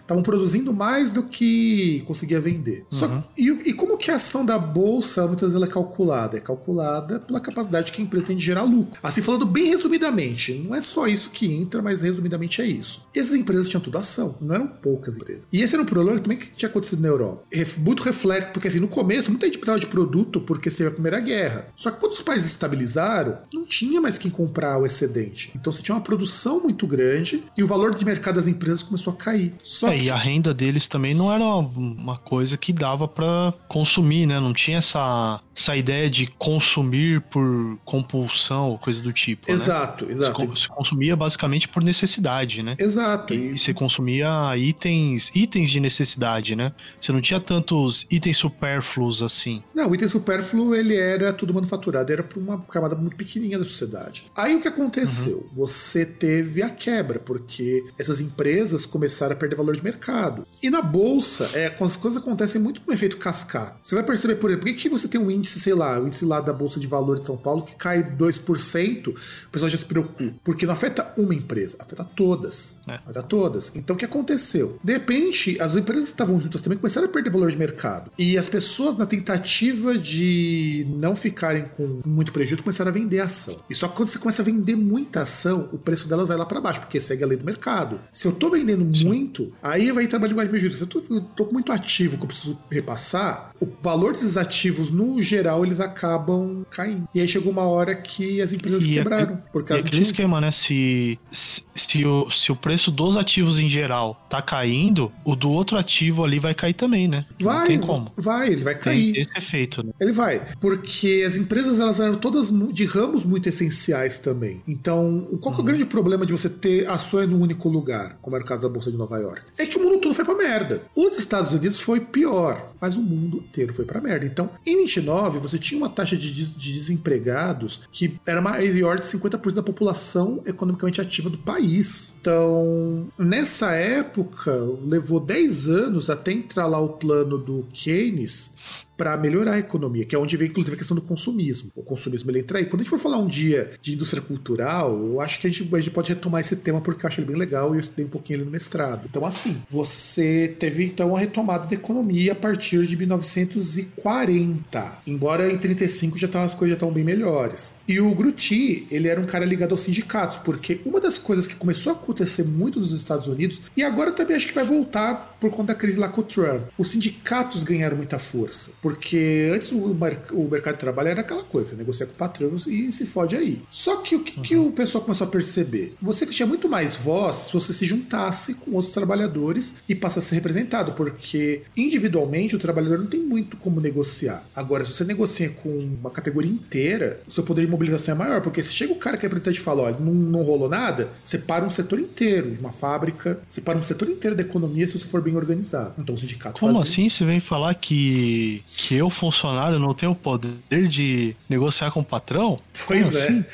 Estavam 0.00 0.22
produzindo 0.22 0.72
mais 0.72 1.10
do 1.10 1.22
que 1.22 2.02
conseguia 2.06 2.40
vender. 2.40 2.86
Uhum. 2.92 2.98
Só, 2.98 3.28
e, 3.36 3.48
e, 3.48 3.72
como 3.72 3.96
que 3.96 4.10
a 4.10 4.16
ação 4.16 4.44
da 4.44 4.58
bolsa 4.58 5.26
muitas 5.26 5.48
vezes 5.48 5.56
ela 5.56 5.66
é 5.66 5.70
calculada? 5.70 6.36
É 6.36 6.40
calculada 6.40 7.20
pela 7.20 7.40
capacidade 7.40 7.92
que 7.92 8.00
a 8.00 8.04
empresa 8.04 8.26
tem 8.26 8.36
de 8.36 8.44
gerar 8.44 8.62
lucro. 8.62 8.98
Assim, 9.02 9.22
falando 9.22 9.46
bem 9.46 9.68
resumidamente, 9.68 10.54
não 10.54 10.74
é 10.74 10.82
só 10.82 11.06
isso 11.06 11.30
que 11.30 11.52
entra, 11.52 11.82
mas 11.82 12.00
resumidamente 12.00 12.60
é 12.60 12.66
isso. 12.66 13.08
E 13.14 13.18
essas 13.18 13.34
empresas 13.34 13.68
tinham 13.68 13.80
tudo 13.80 13.98
ação, 13.98 14.36
não 14.40 14.54
eram 14.54 14.66
poucas 14.66 15.16
empresas. 15.16 15.46
E 15.52 15.62
esse 15.62 15.74
era 15.74 15.82
um 15.82 15.86
problema 15.86 16.20
também 16.20 16.38
que 16.38 16.46
tinha 16.48 16.68
acontecido 16.68 17.00
na 17.00 17.08
Europa. 17.08 17.44
Muito 17.78 18.02
reflexo, 18.02 18.50
porque 18.52 18.68
assim, 18.68 18.80
no 18.80 18.88
começo 18.88 19.30
muita 19.30 19.46
gente 19.46 19.58
precisava 19.58 19.80
de 19.80 19.86
produto 19.86 20.40
porque 20.40 20.70
teve 20.70 20.88
a 20.88 20.92
Primeira 20.92 21.20
Guerra. 21.20 21.68
Só 21.76 21.90
que 21.90 22.00
quando 22.00 22.12
os 22.12 22.22
países 22.22 22.50
estabilizaram, 22.50 23.38
não 23.52 23.64
tinha 23.64 24.00
mais 24.00 24.18
quem 24.18 24.30
comprar 24.30 24.78
o 24.78 24.86
excedente. 24.86 25.50
Então 25.54 25.72
você 25.72 25.82
tinha 25.82 25.94
uma 25.94 26.00
produção 26.00 26.60
muito 26.60 26.86
grande 26.86 27.44
e 27.56 27.62
o 27.62 27.66
valor 27.66 27.94
de 27.94 28.04
mercado 28.04 28.36
das 28.36 28.46
empresas 28.46 28.82
começou 28.82 29.12
a 29.12 29.16
cair. 29.16 29.37
Só 29.62 29.88
é, 29.88 29.98
que... 29.98 30.04
E 30.04 30.10
a 30.10 30.16
renda 30.16 30.52
deles 30.52 30.88
também 30.88 31.14
não 31.14 31.32
era 31.32 31.44
uma 31.44 32.16
coisa 32.16 32.56
que 32.56 32.72
dava 32.72 33.06
para 33.06 33.52
consumir, 33.68 34.26
né? 34.26 34.40
Não 34.40 34.52
tinha 34.52 34.78
essa, 34.78 35.40
essa 35.54 35.76
ideia 35.76 36.08
de 36.08 36.26
consumir 36.38 37.20
por 37.22 37.78
compulsão 37.84 38.70
ou 38.70 38.78
coisa 38.78 39.02
do 39.02 39.12
tipo. 39.12 39.50
Exato, 39.50 40.06
né? 40.06 40.12
exato. 40.12 40.46
Você 40.46 40.68
consumia 40.68 41.16
basicamente 41.16 41.68
por 41.68 41.82
necessidade, 41.82 42.62
né? 42.62 42.74
Exato. 42.78 43.34
E, 43.34 43.54
e 43.54 43.58
você 43.58 43.74
consumia 43.74 44.56
itens, 44.56 45.30
itens 45.34 45.70
de 45.70 45.80
necessidade, 45.80 46.54
né? 46.54 46.72
Você 46.98 47.12
não 47.12 47.20
tinha 47.20 47.40
tantos 47.40 48.06
itens 48.10 48.36
supérfluos 48.36 49.22
assim. 49.22 49.62
Não, 49.74 49.90
o 49.90 49.94
item 49.94 50.08
supérfluo 50.08 50.74
ele 50.74 50.96
era 50.96 51.32
tudo 51.32 51.52
manufaturado, 51.54 52.12
era 52.12 52.22
para 52.22 52.38
uma 52.38 52.60
camada 52.62 52.94
muito 52.94 53.16
pequenininha 53.16 53.58
da 53.58 53.64
sociedade. 53.64 54.24
Aí 54.36 54.54
o 54.54 54.60
que 54.60 54.68
aconteceu? 54.68 55.38
Uhum. 55.38 55.66
Você 55.66 56.04
teve 56.04 56.62
a 56.62 56.70
quebra, 56.70 57.18
porque 57.18 57.84
essas 57.98 58.20
empresas 58.20 58.86
começaram 58.86 59.27
a 59.32 59.36
perder 59.36 59.56
valor 59.56 59.76
de 59.76 59.82
mercado. 59.82 60.46
E 60.62 60.70
na 60.70 60.82
bolsa, 60.82 61.50
é, 61.52 61.74
as 61.78 61.96
coisas 61.96 62.20
acontecem 62.20 62.60
muito 62.60 62.80
com 62.80 62.90
um 62.90 62.94
efeito 62.94 63.16
cascata. 63.16 63.76
Você 63.82 63.94
vai 63.94 64.04
perceber, 64.04 64.36
por 64.36 64.50
exemplo, 64.50 64.66
por 64.66 64.74
que, 64.74 64.82
que 64.82 64.88
você 64.88 65.08
tem 65.08 65.20
um 65.20 65.30
índice, 65.30 65.60
sei 65.60 65.74
lá, 65.74 66.00
o 66.00 66.06
índice 66.06 66.24
lá 66.24 66.40
da 66.40 66.52
Bolsa 66.52 66.80
de 66.80 66.86
Valores 66.86 67.22
de 67.22 67.26
São 67.26 67.36
Paulo 67.36 67.62
que 67.62 67.74
cai 67.76 68.02
2%, 68.02 69.08
o 69.08 69.14
pessoal 69.50 69.70
já 69.70 69.78
se 69.78 69.84
preocupa. 69.84 70.34
Porque 70.44 70.66
não 70.66 70.72
afeta 70.72 71.12
uma 71.16 71.34
empresa, 71.34 71.76
afeta 71.78 72.04
todas. 72.04 72.78
É. 72.86 72.94
Afeta 72.94 73.22
todas. 73.22 73.72
Então 73.76 73.94
o 73.94 73.98
que 73.98 74.04
aconteceu? 74.04 74.78
De 74.82 74.92
repente, 74.92 75.60
as 75.60 75.74
empresas 75.74 76.06
que 76.06 76.12
estavam 76.12 76.40
juntas 76.40 76.60
também 76.60 76.78
começaram 76.78 77.06
a 77.06 77.10
perder 77.10 77.30
valor 77.30 77.50
de 77.50 77.56
mercado. 77.56 78.10
E 78.18 78.36
as 78.36 78.48
pessoas, 78.48 78.96
na 78.96 79.06
tentativa 79.06 79.96
de 79.96 80.86
não 80.88 81.14
ficarem 81.14 81.64
com 81.76 82.00
muito 82.04 82.32
prejuízo, 82.32 82.62
começaram 82.62 82.90
a 82.90 82.94
vender 82.94 83.20
ação. 83.20 83.56
E 83.68 83.74
só 83.74 83.88
que 83.88 83.96
quando 83.96 84.08
você 84.08 84.18
começa 84.18 84.42
a 84.42 84.44
vender 84.44 84.76
muita 84.76 85.22
ação, 85.22 85.68
o 85.72 85.78
preço 85.78 86.08
delas 86.08 86.28
vai 86.28 86.36
lá 86.36 86.46
para 86.46 86.60
baixo, 86.60 86.80
porque 86.80 87.00
segue 87.00 87.24
a 87.24 87.26
lei 87.26 87.36
do 87.36 87.44
mercado. 87.44 88.00
Se 88.12 88.26
eu 88.26 88.32
tô 88.32 88.50
vendendo 88.50 88.96
Sim. 88.96 89.04
muito, 89.04 89.17
aí 89.62 89.90
vai 89.92 90.04
linguagem 90.26 90.52
me 90.52 90.58
ajuda. 90.58 90.74
Se 90.76 90.82
eu 90.82 90.86
tô, 90.86 91.02
eu 91.10 91.20
tô 91.20 91.52
muito 91.52 91.72
ativo 91.72 92.16
que 92.16 92.24
eu 92.24 92.28
preciso 92.28 92.58
repassar, 92.70 93.47
o 93.60 93.68
valor 93.82 94.12
desses 94.12 94.36
ativos, 94.36 94.90
no 94.90 95.20
geral, 95.22 95.64
eles 95.64 95.80
acabam 95.80 96.64
caindo. 96.70 97.08
E 97.14 97.20
aí 97.20 97.28
chegou 97.28 97.52
uma 97.52 97.62
hora 97.62 97.94
que 97.94 98.40
as 98.40 98.52
empresas 98.52 98.84
e 98.84 98.94
quebraram. 98.94 99.34
Aquele, 99.34 99.42
por 99.52 99.64
causa 99.64 99.82
e 99.82 99.86
aquele 99.86 100.02
esquema, 100.02 100.40
né? 100.40 100.50
Se, 100.50 101.18
se, 101.32 101.62
se, 101.74 102.06
o, 102.06 102.30
se 102.30 102.52
o 102.52 102.56
preço 102.56 102.90
dos 102.90 103.16
ativos 103.16 103.58
em 103.58 103.68
geral 103.68 104.26
tá 104.28 104.40
caindo, 104.40 105.12
o 105.24 105.34
do 105.34 105.50
outro 105.50 105.76
ativo 105.76 106.24
ali 106.24 106.38
vai 106.38 106.54
cair 106.54 106.74
também, 106.74 107.08
né? 107.08 107.24
Vai, 107.40 107.60
Não 107.60 107.66
tem 107.66 107.80
como. 107.80 108.12
Vai, 108.16 108.52
ele 108.52 108.62
vai 108.62 108.74
cair. 108.76 109.12
Tem 109.12 109.22
esse 109.22 109.36
efeito, 109.36 109.82
né? 109.82 109.92
Ele 110.00 110.12
vai. 110.12 110.42
Porque 110.60 111.24
as 111.26 111.36
empresas, 111.36 111.80
elas 111.80 112.00
eram 112.00 112.14
todas 112.14 112.52
de 112.72 112.84
ramos 112.84 113.24
muito 113.24 113.48
essenciais 113.48 114.18
também. 114.18 114.62
Então, 114.66 115.26
qual 115.40 115.54
que 115.54 115.60
é 115.60 115.62
o 115.62 115.64
uhum. 115.64 115.64
grande 115.64 115.84
problema 115.84 116.24
de 116.24 116.32
você 116.32 116.48
ter 116.48 116.88
ações 116.88 117.28
num 117.28 117.40
único 117.40 117.68
lugar, 117.68 118.18
como 118.20 118.36
era 118.36 118.44
o 118.44 118.48
caso 118.48 118.62
da 118.62 118.68
Bolsa 118.68 118.90
de 118.90 118.96
Nova 118.96 119.18
York? 119.18 119.42
É 119.58 119.66
que 119.66 119.78
o 119.78 119.82
mundo 119.82 119.98
todo 119.98 120.14
foi 120.14 120.24
pra 120.24 120.34
merda. 120.34 120.82
Os 120.94 121.18
Estados 121.18 121.52
Unidos 121.52 121.80
foi 121.80 122.00
pior, 122.00 122.72
mas 122.80 122.96
o 122.96 123.00
mundo 123.00 123.44
inteiro 123.48 123.72
foi 123.72 123.84
pra 123.84 124.00
merda. 124.00 124.26
Então, 124.26 124.50
em 124.64 124.76
29, 124.76 125.38
você 125.38 125.58
tinha 125.58 125.78
uma 125.78 125.88
taxa 125.88 126.16
de, 126.16 126.32
de 126.32 126.72
desempregados 126.72 127.82
que 127.90 128.18
era 128.26 128.40
maior 128.40 128.98
de 128.98 129.06
50% 129.06 129.52
da 129.52 129.62
população 129.62 130.42
economicamente 130.46 131.00
ativa 131.00 131.28
do 131.28 131.38
país. 131.38 132.12
Então, 132.20 133.08
nessa 133.18 133.72
época, 133.72 134.52
levou 134.84 135.20
10 135.20 135.68
anos 135.68 136.10
até 136.10 136.32
entrar 136.32 136.66
lá 136.66 136.80
o 136.80 136.90
plano 136.90 137.38
do 137.38 137.66
Keynes 137.72 138.56
para 138.98 139.16
melhorar 139.16 139.52
a 139.52 139.58
economia, 139.60 140.04
que 140.04 140.16
é 140.16 140.18
onde 140.18 140.36
vem 140.36 140.48
inclusive 140.48 140.74
a 140.74 140.78
questão 140.78 140.96
do 140.96 141.02
consumismo. 141.02 141.70
O 141.76 141.84
consumismo 141.84 142.28
ele 142.30 142.40
entra 142.40 142.58
aí. 142.58 142.66
Quando 142.66 142.80
a 142.80 142.82
gente 142.82 142.90
for 142.90 142.98
falar 142.98 143.18
um 143.18 143.28
dia 143.28 143.70
de 143.80 143.94
indústria 143.94 144.20
cultural, 144.20 144.98
eu 144.98 145.20
acho 145.20 145.40
que 145.40 145.46
a 145.46 145.50
gente, 145.50 145.72
a 145.72 145.78
gente 145.78 145.92
pode 145.92 146.08
retomar 146.08 146.40
esse 146.40 146.56
tema 146.56 146.80
porque 146.80 147.06
eu 147.06 147.08
acho 147.08 147.20
ele 147.20 147.28
bem 147.28 147.36
legal 147.36 147.72
e 147.72 147.76
eu 147.76 147.80
estudei 147.80 148.04
um 148.04 148.08
pouquinho 148.08 148.38
ele 148.38 148.44
no 148.44 148.50
mestrado. 148.50 149.06
Então, 149.08 149.24
assim, 149.24 149.56
você 149.70 150.56
teve 150.58 150.84
então 150.84 151.14
a 151.14 151.20
retomada 151.20 151.68
da 151.68 151.74
economia 151.74 152.32
a 152.32 152.34
partir 152.34 152.84
de 152.86 152.96
1940, 152.96 155.02
embora 155.06 155.50
em 155.50 155.56
35 155.56 156.18
já 156.18 156.26
tava, 156.26 156.46
as 156.46 156.54
coisas 156.54 156.70
já 156.70 156.74
estavam 156.74 156.92
bem 156.92 157.04
melhores. 157.04 157.74
E 157.86 158.00
o 158.00 158.12
Grutti, 158.14 158.86
ele 158.90 159.06
era 159.06 159.20
um 159.20 159.24
cara 159.24 159.44
ligado 159.44 159.70
aos 159.72 159.82
sindicatos, 159.82 160.38
porque 160.38 160.80
uma 160.84 161.00
das 161.00 161.18
coisas 161.18 161.46
que 161.46 161.54
começou 161.54 161.92
a 161.92 161.94
acontecer 161.94 162.42
muito 162.42 162.80
nos 162.80 162.92
Estados 162.92 163.28
Unidos, 163.28 163.62
e 163.76 163.84
agora 163.84 164.10
também 164.10 164.36
acho 164.36 164.48
que 164.48 164.54
vai 164.54 164.64
voltar 164.64 165.36
por 165.40 165.50
conta 165.50 165.68
da 165.68 165.74
crise 165.74 165.98
lá 165.98 166.08
com 166.08 166.20
o 166.20 166.24
Trump, 166.24 166.64
os 166.76 166.90
sindicatos 166.90 167.62
ganharam 167.62 167.96
muita 167.96 168.18
força. 168.18 168.70
Porque 168.88 169.50
antes 169.54 169.70
o, 169.70 169.76
o 169.76 170.48
mercado 170.50 170.74
de 170.74 170.80
trabalho 170.80 171.10
era 171.10 171.20
aquela 171.20 171.44
coisa, 171.44 171.76
negociar 171.76 172.06
com 172.06 172.14
patrões 172.14 172.66
e 172.66 172.90
se 172.90 173.04
fode 173.04 173.36
aí. 173.36 173.60
Só 173.70 173.96
que 173.96 174.16
o 174.16 174.20
que, 174.20 174.38
uhum. 174.38 174.42
que 174.42 174.56
o 174.56 174.72
pessoal 174.72 175.04
começou 175.04 175.26
a 175.26 175.30
perceber? 175.30 175.94
Você 176.00 176.24
tinha 176.24 176.46
muito 176.46 176.70
mais 176.70 176.96
voz 176.96 177.36
se 177.36 177.52
você 177.52 177.74
se 177.74 177.84
juntasse 177.84 178.54
com 178.54 178.70
outros 178.72 178.94
trabalhadores 178.94 179.74
e 179.86 179.94
passasse 179.94 180.18
a 180.26 180.28
ser 180.30 180.34
representado, 180.36 180.92
porque 180.92 181.64
individualmente 181.76 182.56
o 182.56 182.58
trabalhador 182.58 182.98
não 182.98 183.06
tem 183.06 183.20
muito 183.20 183.58
como 183.58 183.78
negociar. 183.78 184.42
Agora, 184.56 184.86
se 184.86 184.94
você 184.94 185.04
negocia 185.04 185.50
com 185.50 185.68
uma 185.68 186.10
categoria 186.10 186.50
inteira, 186.50 187.20
o 187.28 187.30
seu 187.30 187.44
poder 187.44 187.66
de 187.66 187.70
mobilização 187.70 188.14
é 188.14 188.18
maior, 188.18 188.40
porque 188.40 188.62
se 188.62 188.72
chega 188.72 188.94
o 188.94 188.96
cara 188.96 189.18
que 189.18 189.26
é 189.26 189.28
representante 189.28 189.60
e 189.60 189.62
fala, 189.62 189.82
olha, 189.82 189.98
não, 189.98 190.14
não 190.14 190.42
rolou 190.42 190.70
nada, 190.70 191.10
você 191.22 191.36
para 191.36 191.62
um 191.62 191.70
setor 191.70 192.00
inteiro 192.00 192.52
de 192.52 192.60
uma 192.60 192.72
fábrica, 192.72 193.38
você 193.46 193.60
para 193.60 193.76
um 193.76 193.82
setor 193.82 194.08
inteiro 194.08 194.34
da 194.34 194.42
economia 194.42 194.88
se 194.88 194.98
você 194.98 195.06
for 195.06 195.20
bem 195.20 195.36
organizado. 195.36 195.92
Então 195.98 196.14
o 196.14 196.18
sindicato 196.18 196.58
Como 196.58 196.78
fazia... 196.78 196.90
assim 196.90 197.08
você 197.10 197.24
vem 197.26 197.40
falar 197.40 197.74
que 197.74 198.62
que 198.78 198.94
eu, 198.94 199.10
funcionário, 199.10 199.76
não 199.76 199.92
tenho 199.92 200.12
o 200.12 200.14
poder 200.14 200.86
de 200.88 201.34
negociar 201.48 201.90
com 201.90 201.98
o 201.98 202.04
patrão? 202.04 202.56
Pois 202.86 203.06
Como 203.06 203.18
é. 203.18 203.24
Assim? 203.24 203.44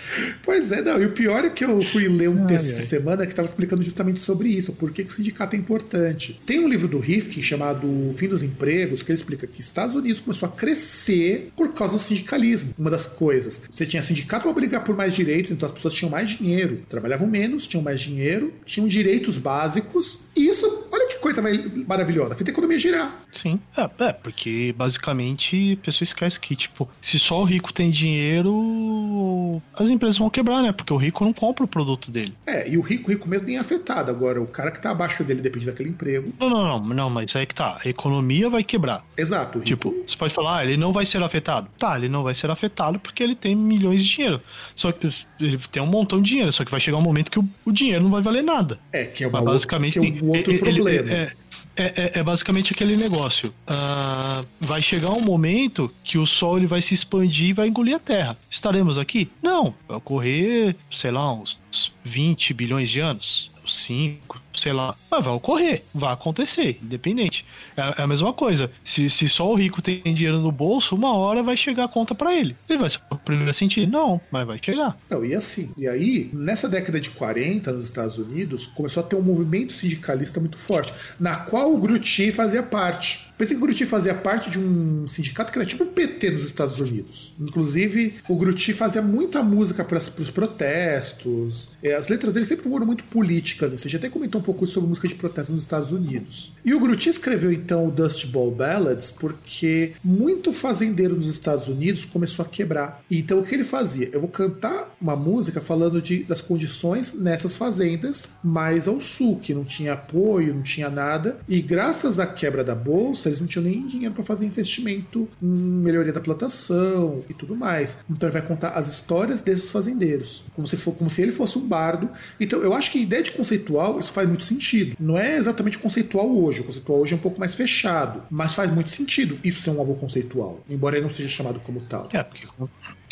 Pois 0.43 0.71
é, 0.71 0.83
não. 0.83 1.01
E 1.01 1.07
o 1.07 1.13
pior 1.13 1.47
é 1.47 1.49
que 1.49 1.65
eu 1.65 1.83
fui 1.83 2.07
ler 2.09 2.29
um 2.29 2.43
ai, 2.43 2.47
texto 2.47 2.67
ai. 2.67 2.73
essa 2.73 2.83
semana 2.83 3.25
que 3.25 3.33
estava 3.33 3.47
explicando 3.47 3.83
justamente 3.83 4.21
sobre 4.21 4.51
isso, 4.51 4.75
por 4.75 4.91
que, 4.91 5.03
que, 5.03 5.11
o 5.11 5.13
sindicato 5.15 5.57
é 5.57 5.59
importante. 5.59 6.39
Tem 6.45 6.61
um 6.61 6.69
livro 6.69 6.87
do 6.87 6.99
Rifkin 6.99 7.41
chamado 7.41 7.87
O 7.87 8.13
Fim 8.13 8.29
dos 8.29 8.43
Empregos, 8.43 9.03
que 9.03 9.13
ele 9.13 9.19
explica 9.19 9.47
que 9.47 9.63
Estados 9.63 9.95
Unidos 9.95 10.21
começou 10.21 10.47
a 10.47 10.53
crescer 10.53 11.51
por 11.57 11.73
causa 11.73 11.95
do 11.95 12.03
sindicalismo. 12.03 12.75
Uma 12.79 12.91
das 12.91 13.07
coisas. 13.07 13.63
Você 13.73 13.87
tinha 13.87 14.03
sindicato 14.03 14.43
para 14.43 14.53
brigar 14.53 14.85
por 14.85 14.95
mais 14.95 15.15
direitos, 15.15 15.51
então 15.51 15.67
as 15.67 15.73
pessoas 15.73 15.95
tinham 15.95 16.11
mais 16.11 16.37
dinheiro, 16.37 16.83
trabalhavam 16.87 17.27
menos, 17.27 17.67
tinham 17.67 17.83
mais 17.83 17.99
dinheiro, 17.99 18.53
tinham 18.67 18.87
direitos 18.87 19.39
básicos. 19.39 20.27
E 20.37 20.47
isso, 20.49 20.87
olha 20.93 21.09
que 21.09 21.14
coisa 21.25 21.43
maravilhosa, 21.89 22.35
fez 22.35 22.47
a 22.47 22.53
economia 22.53 22.79
girar. 22.79 23.11
Sim, 23.33 23.59
é, 23.75 24.05
é 24.05 24.13
porque 24.13 24.75
basicamente 24.77 25.79
a 25.81 25.85
pessoa 25.87 26.05
esquece 26.05 26.39
que, 26.39 26.55
tipo, 26.55 26.87
se 27.01 27.19
só 27.19 27.41
o 27.41 27.45
rico 27.45 27.73
tem 27.73 27.91
dinheiro, 27.91 29.63
as 29.73 29.89
empresas 29.89 30.19
vão 30.19 30.29
quebrar, 30.29 30.63
né? 30.63 30.71
Porque 30.71 30.93
o 30.93 30.99
rico 30.99 31.25
não 31.25 31.33
compra 31.33 31.65
o 31.65 31.69
produto 31.69 32.11
dele. 32.11 32.35
É, 32.47 32.69
e 32.69 32.77
o 32.77 32.83
rico, 32.83 33.09
o 33.09 33.15
rico 33.15 33.27
mesmo 33.27 33.47
nem 33.47 33.57
é 33.57 33.59
afetado. 33.59 34.11
Agora, 34.11 34.43
o 34.43 34.47
cara 34.47 34.71
que 34.71 34.79
tá 34.79 34.91
abaixo 34.91 35.25
dele 35.25 35.41
depende 35.41 35.65
daquele 35.65 35.89
emprego. 35.89 36.31
Não, 36.39 36.51
não, 36.51 36.81
não, 36.81 36.95
não, 36.95 37.09
mas 37.09 37.35
aí 37.35 37.47
que 37.47 37.55
tá. 37.55 37.81
A 37.83 37.89
economia 37.89 38.51
vai 38.51 38.63
quebrar. 38.63 39.03
Exato. 39.17 39.61
Tipo, 39.61 39.95
você 40.07 40.17
pode 40.19 40.35
falar, 40.35 40.59
ah, 40.59 40.65
ele 40.65 40.77
não 40.77 40.93
vai 40.93 41.07
ser 41.07 41.23
afetado. 41.23 41.69
Tá, 41.79 41.97
ele 41.97 42.11
não 42.11 42.23
vai 42.23 42.35
ser 42.35 42.51
afetado 42.51 42.99
porque 42.99 43.23
ele 43.23 43.35
tem 43.35 43.57
milhões 43.57 44.05
de 44.05 44.15
dinheiro. 44.15 44.43
Só 44.77 44.93
que 44.93 45.11
ele 45.41 45.59
tem 45.73 45.83
um 45.83 45.87
montão 45.87 46.21
de 46.21 46.29
dinheiro, 46.29 46.53
só 46.53 46.67
que 46.67 46.71
vai 46.71 46.81
chegar 46.81 46.99
um 46.99 47.03
momento 47.03 47.31
que 47.31 47.39
o, 47.39 47.49
o 47.65 47.73
dinheiro 47.73 48.05
não 48.05 48.11
vai 48.11 48.21
valer 48.21 48.43
nada. 48.43 48.79
É, 48.93 49.05
que 49.05 49.25
é, 49.25 49.27
uma 49.27 49.41
basicamente, 49.41 49.99
outro, 49.99 50.13
que 50.13 50.19
é 50.19 50.23
um 50.23 50.29
outro 50.29 50.53
ele, 50.53 50.59
problema. 50.59 51.11
Ele, 51.11 51.14
é, 51.15 51.33
é, 51.77 51.85
é, 51.85 52.13
é, 52.21 52.23
basicamente 52.23 52.73
aquele 52.73 52.97
negócio. 52.97 53.49
Uh, 53.69 54.47
vai 54.61 54.83
chegar 54.83 55.11
um 55.11 55.21
momento 55.21 55.93
que 56.03 56.19
o 56.19 56.27
Sol 56.27 56.59
ele 56.59 56.67
vai 56.67 56.83
se 56.83 56.95
expandir 56.95 57.51
e 57.51 57.53
vai 57.53 57.69
engolir 57.69 57.97
a 57.97 57.99
Terra. 57.99 58.37
Estaremos 58.51 58.99
aqui? 58.99 59.31
Não. 59.43 59.75
Vai 59.87 59.97
ocorrer, 59.97 60.77
sei 60.91 61.11
lá, 61.11 61.33
uns 61.33 61.59
20 62.05 62.55
bilhões 62.55 62.91
de 62.91 63.01
anos. 63.01 63.51
5, 63.67 64.43
sei 64.55 64.73
lá, 64.73 64.95
mas 65.11 65.25
vai 65.25 65.35
ocorrer, 65.35 65.83
vai 65.95 66.13
acontecer, 66.13 66.79
independente. 66.83 67.45
É, 67.77 67.81
é, 68.01 68.03
a 68.03 68.07
mesma 68.07 68.33
coisa. 68.33 68.71
Se, 68.85 69.09
se 69.11 69.29
só 69.29 69.51
o 69.51 69.55
rico 69.55 69.83
tem 69.83 70.01
dinheiro 70.03 70.39
no 70.41 70.53
bolso, 70.53 70.95
uma 70.95 71.15
hora 71.15 71.43
vai 71.43 71.57
chegar 71.57 71.85
a 71.85 71.89
conta 71.89 72.15
para 72.15 72.35
ele. 72.35 72.57
Ele 72.69 72.79
vai 72.79 72.91
ser 72.91 73.01
o 73.11 73.17
primeiro 73.17 73.51
a 73.51 73.55
sentir? 73.55 73.87
Não, 73.87 74.21
mas 74.31 74.47
vai 74.47 74.59
chegar. 74.63 74.97
Não, 75.11 75.25
e 75.25 75.35
assim, 75.35 75.73
e 75.77 75.87
aí, 75.89 76.31
nessa 76.33 76.69
década 76.69 77.01
de 77.01 77.11
40, 77.11 77.73
nos 77.73 77.87
Estados 77.87 78.19
Unidos, 78.19 78.67
começou 78.67 79.03
a 79.03 79.07
ter 79.07 79.17
um 79.17 79.23
movimento 79.23 79.73
sindicalista 79.73 80.41
muito 80.41 80.59
forte, 80.59 80.93
na 81.19 81.37
qual 81.37 81.75
o 81.75 81.79
Grutti 81.79 82.33
fazia 82.33 82.63
parte. 82.63 83.25
Pensei 83.37 83.57
que 83.57 83.63
o 83.63 83.67
Grutti 83.67 83.85
fazia 83.85 84.15
parte 84.15 84.51
de 84.51 84.59
um 84.59 85.07
sindicato 85.09 85.53
que 85.53 85.59
era 85.59 85.67
tipo 85.67 85.85
o 85.85 85.89
PT 85.89 86.31
nos 86.31 86.45
Estados 86.45 86.79
Unidos. 86.79 87.35
Inclusive, 87.41 88.15
o 88.29 88.37
Grutti 88.37 88.73
fazia 88.73 89.03
muita 89.03 89.43
música 89.43 89.85
para 89.85 89.99
os 89.99 90.31
protestos. 90.31 91.71
É, 91.83 91.95
as 91.95 92.09
letras 92.09 92.33
dele 92.33 92.47
sempre 92.47 92.69
foram 92.69 92.87
muito 92.87 93.05
políticas. 93.05 93.71
Né? 93.71 93.77
Você 93.77 93.89
já 93.89 93.99
até 93.99 94.09
comentou 94.09 94.41
um 94.41 94.45
pouco 94.45 94.67
sobre 94.67 94.89
música 94.89 95.09
de 95.09 95.15
protesto 95.15 95.53
nos 95.53 95.63
Estados 95.63 95.91
Unidos. 95.93 96.53
E 96.65 96.75
o 96.75 96.81
Grutti 96.81 97.09
escreveu 97.09 97.53
então 97.53 97.89
o 97.89 97.91
Dust 97.91 98.27
Bowl 98.27 98.51
Ballads 98.51 99.11
porque 99.11 99.93
muito 100.03 100.53
fazendeiro 100.53 101.17
nos 101.17 101.29
Estados 101.29 101.69
Unidos 101.69 102.05
começou 102.05 102.45
a 102.45 102.49
quebrar. 102.49 103.03
Então 103.11 103.41
o 103.41 103.43
que 103.43 103.55
ele 103.55 103.65
fazia? 103.65 104.09
Eu 104.13 104.21
vou 104.21 104.29
cantar 104.29 104.95
uma 105.01 105.17
música 105.17 105.61
falando 105.61 106.01
de, 106.01 106.25
das 106.25 106.41
condições 106.41 107.15
nessas 107.15 107.57
fazendas 107.57 108.39
mais 108.43 108.87
ao 108.87 109.01
sul, 109.01 109.39
que 109.41 109.55
não 109.55 109.65
tinha 109.65 109.95
apoio, 109.95 110.55
não 110.55 110.63
tinha 110.63 110.89
nada. 110.89 111.39
E 111.49 111.61
graças 111.61 112.19
à 112.19 112.27
quebra 112.27 112.63
da 112.63 112.75
bolsa, 112.75 113.24
eles 113.29 113.41
não 113.41 113.47
tinham 113.47 113.65
nem 113.65 113.87
dinheiro 113.87 114.15
para 114.15 114.25
fazer 114.25 114.45
investimento 114.45 115.29
em 115.43 115.47
melhoria 115.47 116.13
da 116.13 116.21
plantação 116.21 117.25
e 117.29 117.35
tudo 117.35 117.55
mais. 117.57 117.99
Então 118.09 118.29
ele 118.29 118.39
vai 118.39 118.47
contar 118.47 118.71
as 118.71 118.89
histórias 118.89 119.43
desses 119.43 119.71
fazendeiros, 119.71 120.45
como 120.55 120.67
se, 120.67 120.77
for, 120.77 120.95
como 120.95 121.11
se 121.11 121.23
ele 121.23 121.33
fosse 121.33 121.59
um 121.59 121.67
bardo. 121.67 122.09
Então 122.41 122.61
eu 122.61 122.73
acho 122.73 122.91
que 122.91 122.99
a 122.99 123.03
ideia 123.03 123.23
de 123.23 123.33
conceitual, 123.33 123.99
isso 123.99 124.13
faz 124.13 124.29
muito 124.29 124.45
sentido. 124.45 124.97
Não 124.99 125.19
é 125.19 125.37
exatamente 125.37 125.79
conceitual 125.79 126.31
hoje, 126.31 126.61
o 126.61 126.65
conceitual 126.65 127.01
hoje 127.01 127.13
é 127.13 127.17
um 127.17 127.21
pouco 127.21 127.39
mais 127.39 127.55
fechado, 127.55 128.23
mas 128.31 128.55
faz 128.55 128.71
muito 128.71 128.91
sentido 128.91 129.39
isso 129.45 129.61
ser 129.61 129.71
um 129.71 129.79
álbum 129.79 129.95
conceitual, 129.95 130.61
embora 130.69 130.97
ele 130.97 131.05
não 131.05 131.15
seja 131.15 131.29
chamado 131.29 131.61
como 131.61 131.81
tal. 131.81 132.09
É, 132.13 132.23
porque 132.23 132.47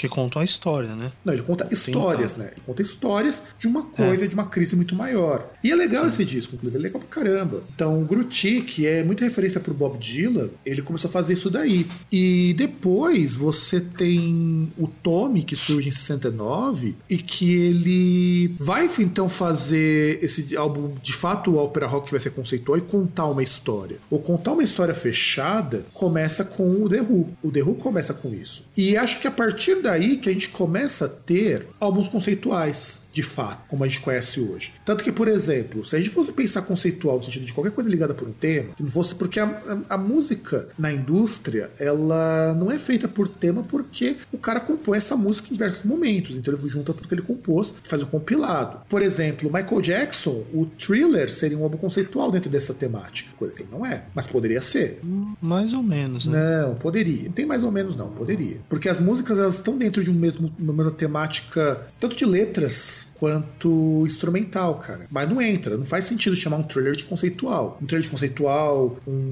que 0.02 0.08
contam 0.08 0.42
a 0.42 0.44
história, 0.44 0.96
né? 0.96 1.12
Não, 1.24 1.32
ele 1.32 1.42
conta 1.42 1.68
histórias, 1.70 2.34
né? 2.34 2.48
Ele 2.52 2.62
conta 2.66 2.82
histórias 2.82 3.44
de 3.56 3.68
uma 3.68 3.84
coisa, 3.84 4.24
é. 4.24 4.26
de 4.26 4.34
uma 4.34 4.46
crise 4.46 4.74
muito 4.74 4.96
maior. 4.96 5.48
E 5.62 5.70
é 5.70 5.76
legal 5.76 6.06
esse 6.08 6.24
disco, 6.24 6.56
inclusive, 6.56 6.76
é 6.76 6.82
legal 6.82 7.00
pra 7.00 7.08
caramba. 7.08 7.62
Então, 7.72 8.02
o 8.02 8.04
Grutti, 8.04 8.62
que 8.62 8.84
é 8.84 9.04
muita 9.04 9.24
referência 9.24 9.60
pro 9.60 9.72
Bob 9.72 9.98
Dylan, 10.02 10.50
ele 10.66 10.82
começou 10.82 11.08
a 11.08 11.12
fazer 11.12 11.34
isso 11.34 11.48
daí. 11.48 11.86
E 12.10 12.54
depois 12.56 13.34
você 13.34 13.80
tem 13.80 14.72
o 14.76 14.86
Tommy, 14.86 15.42
que 15.42 15.54
surge 15.56 15.88
em 15.88 15.92
69, 15.92 16.96
e 17.08 17.16
que 17.16 17.54
ele 17.54 18.54
vai 18.58 18.90
então 18.98 19.28
fazer 19.28 20.18
esse 20.22 20.56
álbum, 20.56 20.94
de 21.00 21.12
fato, 21.12 21.52
o 21.52 21.56
ópera 21.56 21.86
rock 21.86 22.06
que 22.06 22.10
vai 22.10 22.20
ser 22.20 22.30
conceitual 22.30 22.76
e 22.76 22.80
contar 22.80 23.26
uma 23.26 23.42
história. 23.42 23.98
Ou 24.10 24.18
contar 24.18 24.52
uma 24.52 24.64
história 24.64 24.94
fechada 24.94 25.86
começa 25.94 26.44
com 26.44 26.82
o 26.82 26.88
The 26.88 27.00
Who. 27.00 27.30
O 27.42 27.50
The 27.50 27.62
Who 27.62 27.74
começa 27.76 28.12
com 28.12 28.34
isso. 28.34 28.64
E 28.76 28.96
acho 28.96 29.20
que 29.20 29.28
a 29.28 29.30
partir 29.30 29.80
da 29.80 29.92
daí 29.92 30.16
que 30.16 30.28
a 30.28 30.32
gente 30.32 30.48
começa 30.48 31.04
a 31.04 31.08
ter 31.08 31.66
álbuns 31.78 32.08
conceituais. 32.08 33.01
De 33.12 33.22
fato, 33.22 33.62
como 33.68 33.84
a 33.84 33.88
gente 33.88 34.00
conhece 34.00 34.40
hoje. 34.40 34.72
Tanto 34.84 35.04
que, 35.04 35.12
por 35.12 35.28
exemplo, 35.28 35.84
se 35.84 35.94
a 35.94 35.98
gente 35.98 36.10
fosse 36.10 36.32
pensar 36.32 36.62
conceitual 36.62 37.16
no 37.16 37.22
sentido 37.22 37.44
de 37.44 37.52
qualquer 37.52 37.72
coisa 37.72 37.90
ligada 37.90 38.14
por 38.14 38.26
um 38.26 38.32
tema, 38.32 38.70
que 38.74 38.82
não 38.82 38.90
fosse 38.90 39.14
porque 39.14 39.38
a, 39.38 39.44
a, 39.88 39.94
a 39.94 39.98
música 39.98 40.68
na 40.78 40.92
indústria, 40.92 41.70
ela 41.78 42.54
não 42.54 42.70
é 42.70 42.78
feita 42.78 43.06
por 43.06 43.28
tema 43.28 43.62
porque 43.62 44.16
o 44.32 44.38
cara 44.38 44.60
compõe 44.60 44.96
essa 44.96 45.16
música 45.16 45.48
em 45.50 45.52
diversos 45.52 45.84
momentos, 45.84 46.36
então 46.36 46.54
ele 46.54 46.68
junta 46.68 46.94
tudo 46.94 47.06
que 47.06 47.14
ele 47.14 47.22
compôs 47.22 47.74
e 47.84 47.88
faz 47.88 48.02
um 48.02 48.06
compilado. 48.06 48.80
Por 48.88 49.02
exemplo, 49.02 49.52
Michael 49.52 49.80
Jackson, 49.80 50.44
o 50.52 50.66
Thriller 50.66 51.30
seria 51.30 51.58
um 51.58 51.62
álbum 51.62 51.76
conceitual 51.76 52.30
dentro 52.30 52.50
dessa 52.50 52.72
temática, 52.72 53.30
coisa 53.36 53.54
que 53.54 53.62
ele 53.62 53.68
não 53.70 53.84
é, 53.84 54.04
mas 54.14 54.26
poderia 54.26 54.60
ser. 54.60 55.00
Mais 55.40 55.72
ou 55.72 55.82
menos, 55.82 56.26
né? 56.26 56.62
Não, 56.62 56.74
poderia. 56.76 57.24
Não 57.24 57.32
tem 57.32 57.44
mais 57.44 57.62
ou 57.62 57.70
menos 57.70 57.96
não, 57.96 58.08
poderia. 58.08 58.58
Porque 58.68 58.88
as 58.88 58.98
músicas 58.98 59.38
elas 59.38 59.56
estão 59.56 59.76
dentro 59.76 60.02
de 60.02 60.10
um 60.10 60.14
mesmo, 60.14 60.52
uma 60.58 60.72
mesma 60.72 60.92
temática, 60.92 61.86
tanto 61.98 62.16
de 62.16 62.24
letras 62.24 63.01
quanto 63.14 64.04
instrumental, 64.06 64.76
cara. 64.78 65.06
Mas 65.10 65.28
não 65.28 65.40
entra, 65.40 65.76
não 65.76 65.84
faz 65.84 66.04
sentido 66.04 66.36
chamar 66.36 66.58
um 66.58 66.62
thriller 66.62 66.94
de 66.94 67.04
conceitual. 67.04 67.78
Um 67.80 67.86
thriller 67.86 68.04
de 68.04 68.10
conceitual, 68.10 68.96
um 69.06 69.30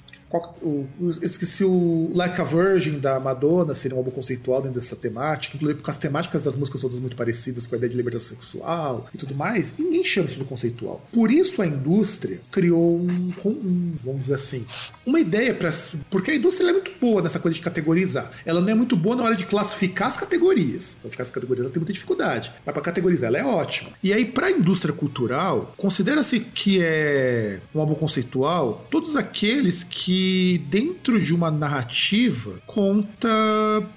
o, 0.62 0.87
esqueci 1.23 1.64
o 1.64 2.11
Like 2.14 2.40
a 2.40 2.45
Virgin 2.45 3.01
da 3.01 3.19
Madonna, 3.19 3.75
seria 3.75 3.97
um 3.97 3.99
álbum 3.99 4.12
conceitual 4.12 4.62
dentro 4.62 4.81
dessa 4.81 4.95
temática, 4.95 5.57
inclusive 5.57 5.79
porque 5.79 5.90
as 5.90 5.99
temáticas 5.99 6.45
das 6.45 6.55
músicas 6.55 6.81
são 6.81 6.88
todas 6.88 7.01
muito 7.01 7.16
parecidas 7.16 7.66
com 7.66 7.75
a 7.75 7.79
ideia 7.79 7.90
de 7.90 7.97
liberdade 7.97 8.25
sexual 8.25 9.09
e 9.12 9.19
tudo 9.19 9.35
mais. 9.35 9.73
Ninguém 9.77 10.05
chama 10.05 10.29
isso 10.29 10.38
de 10.38 10.45
conceitual. 10.45 11.05
Por 11.12 11.33
isso 11.33 11.61
a 11.61 11.66
indústria 11.66 12.40
criou 12.51 12.99
um, 12.99 13.33
um 13.45 13.93
vamos 14.05 14.21
dizer 14.21 14.35
assim, 14.35 14.64
uma 15.05 15.19
ideia 15.19 15.53
para 15.53 15.71
porque 16.09 16.31
a 16.31 16.35
indústria 16.35 16.69
é 16.69 16.73
muito 16.73 16.93
boa 17.01 17.23
nessa 17.23 17.40
coisa 17.40 17.57
de 17.57 17.62
categorizar. 17.62 18.31
Ela 18.45 18.61
não 18.61 18.69
é 18.69 18.75
muito 18.75 18.97
boa 18.97 19.16
na 19.16 19.25
hora 19.25 19.35
de 19.35 19.47
classificar 19.47 20.09
as 20.09 20.16
categorias. 20.16 20.99
Classificar 21.01 21.27
as 21.27 21.33
categorias 21.33 21.64
ela 21.64 21.73
tem 21.73 21.81
muita 21.81 21.93
dificuldade, 21.93 22.53
mas 22.64 22.73
para 22.73 22.83
categorizar 22.83 23.29
ela 23.29 23.38
é 23.38 23.45
ótima. 23.45 23.90
E 24.03 24.12
aí 24.12 24.25
para 24.25 24.47
a 24.47 24.51
indústria 24.51 24.95
cultural, 24.95 25.75
considera-se 25.77 26.38
que 26.38 26.81
é 26.81 27.61
um 27.75 27.81
álbum 27.81 27.95
conceitual 27.95 28.87
todos 28.90 29.16
aqueles 29.16 29.83
que 29.83 30.19
dentro 30.68 31.20
de 31.20 31.35
uma 31.35 31.50
narrativa 31.50 32.61
conta 32.66 33.28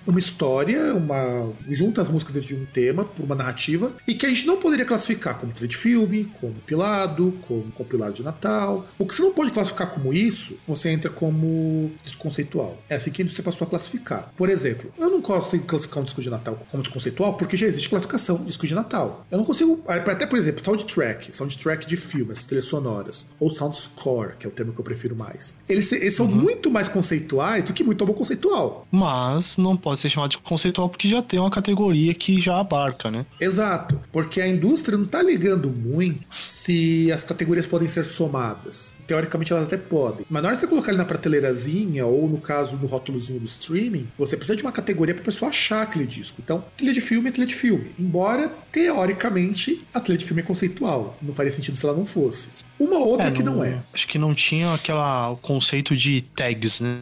uma 0.05 0.19
história, 0.19 0.93
uma 0.95 1.51
junta 1.69 2.01
as 2.01 2.09
músicas 2.09 2.33
dentro 2.33 2.49
de 2.49 2.55
um 2.55 2.65
tema 2.65 3.05
por 3.05 3.23
uma 3.23 3.35
narrativa 3.35 3.91
e 4.07 4.13
que 4.13 4.25
a 4.25 4.29
gente 4.29 4.45
não 4.45 4.57
poderia 4.57 4.85
classificar 4.85 5.37
como 5.37 5.53
trilha 5.53 5.67
de 5.67 5.77
filme, 5.77 6.25
como 6.39 6.53
pilado, 6.65 7.33
como 7.47 7.71
compilado 7.71 8.13
de 8.13 8.23
Natal. 8.23 8.87
O 8.97 9.05
que 9.05 9.13
você 9.13 9.21
não 9.21 9.33
pode 9.33 9.51
classificar 9.51 9.89
como 9.91 10.13
isso, 10.13 10.57
você 10.67 10.89
entra 10.89 11.09
como 11.09 11.91
desconceitual. 12.03 12.81
É 12.89 12.95
assim 12.95 13.11
que 13.11 13.21
indústria 13.21 13.43
passou 13.43 13.65
a 13.65 13.69
classificar. 13.69 14.31
Por 14.35 14.49
exemplo, 14.49 14.91
eu 14.97 15.09
não 15.09 15.21
consigo 15.21 15.65
classificar 15.65 16.01
um 16.01 16.05
disco 16.05 16.21
de 16.21 16.29
Natal 16.29 16.59
como 16.69 16.83
desconceitual 16.83 17.35
porque 17.35 17.57
já 17.57 17.67
existe 17.67 17.89
classificação 17.89 18.37
de 18.37 18.45
disco 18.45 18.67
de 18.67 18.75
Natal. 18.75 19.25
Eu 19.31 19.37
não 19.37 19.45
consigo, 19.45 19.83
até 19.87 20.25
por 20.25 20.37
exemplo, 20.37 20.63
soundtrack, 20.63 21.35
soundtrack 21.35 21.85
de 21.85 21.97
filmes, 21.97 22.45
trilhas 22.45 22.65
sonoras, 22.65 23.27
ou 23.39 23.51
sound 23.51 23.77
score, 23.77 24.35
que 24.37 24.45
é 24.45 24.49
o 24.49 24.51
termo 24.51 24.73
que 24.73 24.79
eu 24.79 24.85
prefiro 24.85 25.15
mais. 25.15 25.55
Eles 25.67 26.12
eles 26.13 26.15
são 26.15 26.27
uhum. 26.27 26.35
muito 26.35 26.69
mais 26.69 26.87
conceituais 26.87 27.63
do 27.63 27.73
que 27.73 27.83
muito 27.83 28.05
bom 28.05 28.13
conceitual. 28.13 28.87
Mas 28.91 29.57
não 29.57 29.75
pode 29.75 29.99
ser 29.99 30.09
chamado 30.09 30.31
de 30.31 30.37
conceitual 30.37 30.87
porque 30.87 31.09
já 31.09 31.21
tem 31.21 31.39
uma 31.39 31.49
categoria 31.49 32.13
que 32.13 32.39
já 32.39 32.59
abarca, 32.59 33.09
né? 33.09 33.25
Exato. 33.39 33.99
Porque 34.11 34.39
a 34.39 34.47
indústria 34.47 34.97
não 34.97 35.05
tá 35.05 35.21
ligando 35.21 35.69
muito 35.69 36.23
se 36.39 37.11
as 37.11 37.23
categorias 37.23 37.65
podem 37.65 37.87
ser 37.87 38.05
somadas. 38.05 38.95
Teoricamente 39.07 39.51
elas 39.51 39.65
até 39.65 39.77
podem. 39.77 40.25
Mas 40.29 40.41
na 40.41 40.49
hora 40.49 40.55
de 40.55 40.61
você 40.61 40.67
colocar 40.67 40.91
ele 40.91 40.97
na 40.97 41.05
prateleirazinha, 41.05 42.05
ou 42.05 42.27
no 42.27 42.39
caso 42.39 42.77
do 42.77 42.85
rótulozinho 42.85 43.39
do 43.39 43.45
streaming, 43.45 44.07
você 44.17 44.35
precisa 44.35 44.55
de 44.55 44.63
uma 44.63 44.71
categoria 44.71 45.13
pra 45.13 45.23
pessoa 45.23 45.49
achar 45.49 45.83
aquele 45.83 46.05
disco. 46.05 46.41
Então, 46.43 46.63
trilha 46.77 46.93
de 46.93 47.01
filme 47.01 47.29
é 47.29 47.31
trilha 47.31 47.47
de 47.47 47.55
filme. 47.55 47.91
Embora, 47.99 48.51
teoricamente, 48.71 49.85
a 49.93 49.99
trilha 49.99 50.17
de 50.17 50.25
filme 50.25 50.41
é 50.41 50.45
conceitual. 50.45 51.17
Não 51.21 51.33
faria 51.33 51.51
sentido 51.51 51.77
se 51.77 51.85
ela 51.85 51.95
não 51.95 52.05
fosse. 52.05 52.49
Uma 52.79 52.97
outra 52.97 53.27
é, 53.27 53.31
que 53.31 53.43
não, 53.43 53.57
não, 53.57 53.63
é. 53.63 53.81
Acho 53.93 54.07
que 54.07 54.17
não 54.17 54.33
tinha 54.33 54.73
aquela, 54.73 55.29
o 55.29 55.37
conceito 55.37 55.95
de 55.95 56.21
tags, 56.35 56.79
né? 56.79 56.99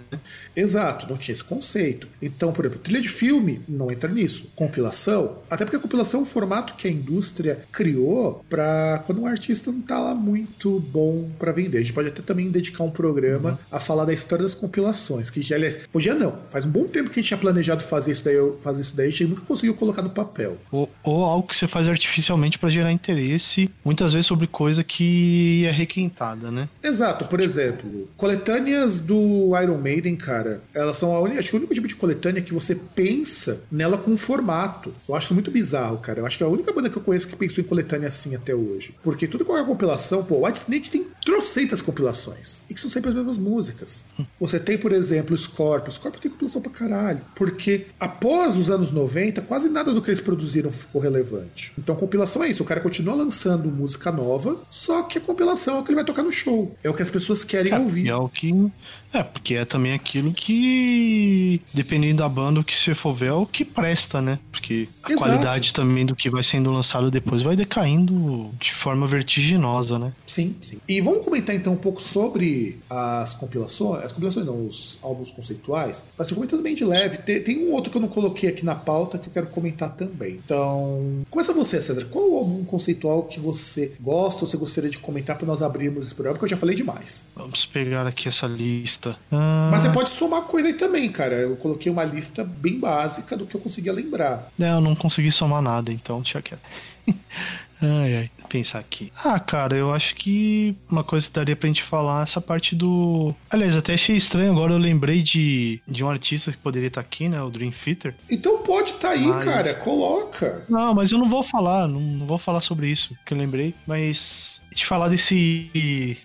Exato, 0.55 1.07
não 1.09 1.17
tinha 1.17 1.33
esse 1.33 1.43
conceito. 1.43 2.07
Então, 2.21 2.51
por 2.51 2.65
exemplo, 2.65 2.81
trilha 2.83 3.01
de 3.01 3.07
filme 3.09 3.61
não 3.67 3.89
entra 3.89 4.09
nisso. 4.09 4.51
Compilação, 4.55 5.39
até 5.49 5.63
porque 5.63 5.77
a 5.77 5.79
compilação 5.79 6.19
é 6.19 6.23
um 6.23 6.25
formato 6.25 6.75
que 6.75 6.87
a 6.87 6.91
indústria 6.91 7.65
criou 7.71 8.45
para 8.49 9.01
quando 9.05 9.21
um 9.21 9.25
artista 9.25 9.71
não 9.71 9.81
tá 9.81 9.97
lá 9.97 10.13
muito 10.13 10.79
bom 10.79 11.29
para 11.39 11.51
vender. 11.51 11.83
Gente 11.91 11.95
pode 11.95 12.07
até 12.07 12.21
também 12.21 12.49
dedicar 12.49 12.83
um 12.83 12.89
programa 12.89 13.51
uhum. 13.51 13.57
a 13.69 13.79
falar 13.79 14.05
da 14.05 14.13
história 14.13 14.43
das 14.43 14.55
compilações, 14.55 15.29
que 15.29 15.41
já, 15.41 15.55
aliás, 15.55 15.79
podia 15.91 16.15
não. 16.15 16.37
Faz 16.49 16.65
um 16.65 16.69
bom 16.69 16.85
tempo 16.85 17.09
que 17.09 17.19
a 17.19 17.21
gente 17.21 17.27
tinha 17.27 17.37
planejado 17.37 17.83
fazer 17.83 18.13
isso 18.13 18.23
daí, 18.23 18.35
fazer 18.63 18.81
isso 18.81 18.95
daí, 18.95 19.07
a 19.07 19.11
gente 19.11 19.25
nunca 19.25 19.41
conseguiu 19.41 19.75
colocar 19.75 20.01
no 20.01 20.09
papel. 20.09 20.57
Ou, 20.71 20.89
ou 21.03 21.23
algo 21.23 21.47
que 21.47 21.55
você 21.55 21.67
faz 21.67 21.89
artificialmente 21.89 22.57
para 22.57 22.69
gerar 22.69 22.91
interesse, 22.91 23.69
muitas 23.83 24.13
vezes 24.13 24.27
sobre 24.27 24.47
coisa 24.47 24.83
que 24.83 25.65
é 25.65 25.71
requintada, 25.71 26.49
né? 26.49 26.69
Exato, 26.81 27.25
por 27.25 27.41
exemplo, 27.41 28.09
coletâneas 28.15 28.99
do 28.99 29.51
Iron 29.61 29.77
Maiden, 29.77 30.15
cara, 30.15 30.61
elas 30.73 30.95
são 30.95 31.13
a 31.13 31.19
única, 31.19 31.39
acho 31.39 31.49
que 31.49 31.55
o 31.55 31.59
único 31.59 31.73
tipo 31.73 31.87
de 31.87 31.95
coletânea 31.95 32.41
que 32.41 32.53
você 32.53 32.75
pensa 32.75 33.63
nela 33.69 33.97
com 33.97 34.15
formato. 34.15 34.93
Eu 35.07 35.15
acho 35.15 35.33
muito 35.33 35.51
bizarro, 35.51 35.97
cara. 35.97 36.19
Eu 36.19 36.25
acho 36.25 36.37
que 36.37 36.43
é 36.43 36.47
a 36.47 36.49
única 36.49 36.71
banda 36.71 36.89
que 36.89 36.97
eu 36.97 37.01
conheço 37.01 37.27
que 37.27 37.35
pensou 37.35 37.63
em 37.63 37.67
coletânea 37.67 38.07
assim 38.07 38.35
até 38.35 38.55
hoje. 38.55 38.95
Porque 39.03 39.27
tudo 39.27 39.43
qualquer 39.43 39.65
compilação, 39.65 40.23
pô, 40.23 40.45
White 40.45 40.59
Snake 40.59 40.89
tem 40.89 41.07
trocentas 41.25 41.81
compilações. 41.81 42.63
E 42.69 42.73
que 42.73 42.81
são 42.81 42.89
sempre 42.89 43.09
as 43.09 43.15
mesmas 43.15 43.37
músicas. 43.37 44.05
Você 44.39 44.59
tem, 44.59 44.77
por 44.77 44.91
exemplo, 44.91 45.35
Scorpions. 45.37 45.95
Scorpions 45.95 46.21
tem 46.21 46.31
compilação 46.31 46.61
pra 46.61 46.71
caralho. 46.71 47.21
Porque 47.35 47.87
após 47.99 48.55
os 48.57 48.69
anos 48.69 48.91
90, 48.91 49.41
quase 49.41 49.69
nada 49.69 49.93
do 49.93 50.01
que 50.01 50.09
eles 50.09 50.21
produziram 50.21 50.71
ficou 50.71 51.01
relevante. 51.01 51.71
Então 51.77 51.95
compilação 51.95 52.43
é 52.43 52.49
isso. 52.49 52.63
O 52.63 52.65
cara 52.65 52.81
continua 52.81 53.15
lançando 53.15 53.69
música 53.69 54.11
nova, 54.11 54.59
só 54.69 55.03
que 55.03 55.17
a 55.17 55.21
compilação 55.21 55.77
é 55.77 55.79
o 55.79 55.83
que 55.83 55.89
ele 55.89 55.95
vai 55.95 56.05
tocar 56.05 56.23
no 56.23 56.31
show. 56.31 56.75
É 56.83 56.89
o 56.89 56.93
que 56.93 57.01
as 57.01 57.09
pessoas 57.09 57.43
querem 57.43 57.73
é, 57.73 57.79
ouvir. 57.79 58.07
É 58.07 58.15
o 58.15 58.27
que 58.27 58.71
é, 59.13 59.23
porque 59.23 59.55
é 59.55 59.65
também 59.65 59.93
aquilo 59.93 60.33
que, 60.33 61.61
dependendo 61.73 62.19
da 62.19 62.29
banda, 62.29 62.59
o 62.59 62.63
que 62.63 62.75
você 62.75 62.95
for 62.95 63.13
ver 63.13 63.27
é 63.27 63.33
o 63.33 63.45
que 63.45 63.65
presta, 63.65 64.21
né? 64.21 64.39
Porque 64.51 64.87
a 65.03 65.11
Exato. 65.11 65.27
qualidade 65.27 65.73
também 65.73 66.05
do 66.05 66.15
que 66.15 66.29
vai 66.29 66.43
sendo 66.43 66.71
lançado 66.71 67.11
depois 67.11 67.41
vai 67.41 67.55
decaindo 67.55 68.51
de 68.59 68.73
forma 68.73 69.05
vertiginosa, 69.05 69.99
né? 69.99 70.13
Sim, 70.25 70.55
sim. 70.61 70.79
E 70.87 71.01
vamos 71.01 71.25
comentar 71.25 71.55
então 71.55 71.73
um 71.73 71.77
pouco 71.77 72.01
sobre 72.01 72.79
as 72.89 73.33
compilações, 73.33 74.05
as 74.05 74.11
compilações 74.11 74.45
não, 74.45 74.65
os 74.65 74.97
álbuns 75.01 75.31
conceituais. 75.31 76.05
Assim, 76.17 76.33
comentando 76.33 76.61
bem 76.61 76.75
de 76.75 76.85
leve, 76.85 77.17
tem, 77.17 77.41
tem, 77.41 77.65
um 77.65 77.73
outro 77.73 77.91
que 77.91 77.97
eu 77.97 78.01
não 78.01 78.07
coloquei 78.07 78.49
aqui 78.49 78.63
na 78.63 78.75
pauta 78.75 79.17
que 79.17 79.27
eu 79.27 79.33
quero 79.33 79.47
comentar 79.47 79.93
também. 79.95 80.39
Então, 80.43 81.25
começa 81.29 81.53
você, 81.53 81.81
César. 81.81 82.05
Qual 82.05 82.29
o 82.29 82.37
álbum 82.37 82.63
conceitual 82.63 83.23
que 83.23 83.39
você 83.39 83.93
gosta 83.99 84.45
ou 84.45 84.49
você 84.49 84.55
gostaria 84.55 84.89
de 84.89 84.97
comentar 84.97 85.37
para 85.37 85.45
nós 85.45 85.61
abrirmos 85.61 86.05
esse 86.05 86.15
programa? 86.15 86.37
Porque 86.37 86.45
eu 86.45 86.55
já 86.55 86.59
falei 86.59 86.75
demais. 86.75 87.29
Vamos 87.35 87.65
pegar 87.65 88.07
aqui 88.07 88.27
essa 88.27 88.47
lista 88.47 89.00
lista. 89.01 89.17
Ah. 89.31 89.69
Mas 89.71 89.81
você 89.81 89.89
pode 89.89 90.09
somar 90.09 90.43
coisa 90.43 90.67
aí 90.67 90.73
também, 90.73 91.09
cara. 91.09 91.35
Eu 91.35 91.55
coloquei 91.55 91.91
uma 91.91 92.03
lista 92.03 92.43
bem 92.43 92.79
básica 92.79 93.35
do 93.35 93.45
que 93.45 93.55
eu 93.55 93.61
conseguia 93.61 93.91
lembrar. 93.91 94.49
É, 94.59 94.71
eu 94.71 94.81
não 94.81 94.95
consegui 94.95 95.31
somar 95.31 95.61
nada, 95.61 95.91
então 95.91 96.21
deixa 96.21 96.41
quieto. 96.41 96.61
ai, 97.81 98.15
ai 98.15 98.31
pensar 98.51 98.79
aqui. 98.79 99.13
Ah, 99.15 99.39
cara, 99.39 99.77
eu 99.77 99.91
acho 99.91 100.13
que 100.13 100.75
uma 100.89 101.05
coisa 101.05 101.25
que 101.25 101.33
daria 101.33 101.55
pra 101.55 101.67
gente 101.67 101.83
falar 101.83 102.19
é 102.19 102.23
essa 102.23 102.41
parte 102.41 102.75
do. 102.75 103.33
Aliás, 103.49 103.77
até 103.77 103.93
achei 103.93 104.17
estranho 104.17 104.51
agora, 104.51 104.73
eu 104.73 104.77
lembrei 104.77 105.21
de, 105.23 105.81
de 105.87 106.03
um 106.03 106.09
artista 106.09 106.51
que 106.51 106.57
poderia 106.57 106.89
estar 106.89 107.01
tá 107.01 107.07
aqui, 107.07 107.29
né? 107.29 107.41
O 107.41 107.49
Dream 107.49 107.71
Theater. 107.71 108.13
Então 108.29 108.57
pode 108.57 108.91
estar 108.91 109.07
tá 109.07 109.13
aí, 109.13 109.25
mas... 109.25 109.45
cara, 109.45 109.73
coloca. 109.75 110.65
Não, 110.67 110.93
mas 110.93 111.13
eu 111.13 111.17
não 111.17 111.29
vou 111.29 111.43
falar, 111.43 111.87
não, 111.87 112.01
não 112.01 112.25
vou 112.25 112.37
falar 112.37 112.59
sobre 112.59 112.89
isso, 112.89 113.15
que 113.25 113.33
eu 113.33 113.37
lembrei, 113.37 113.73
mas 113.87 114.60
te 114.73 114.85
falar 114.85 115.09
desse 115.09 115.69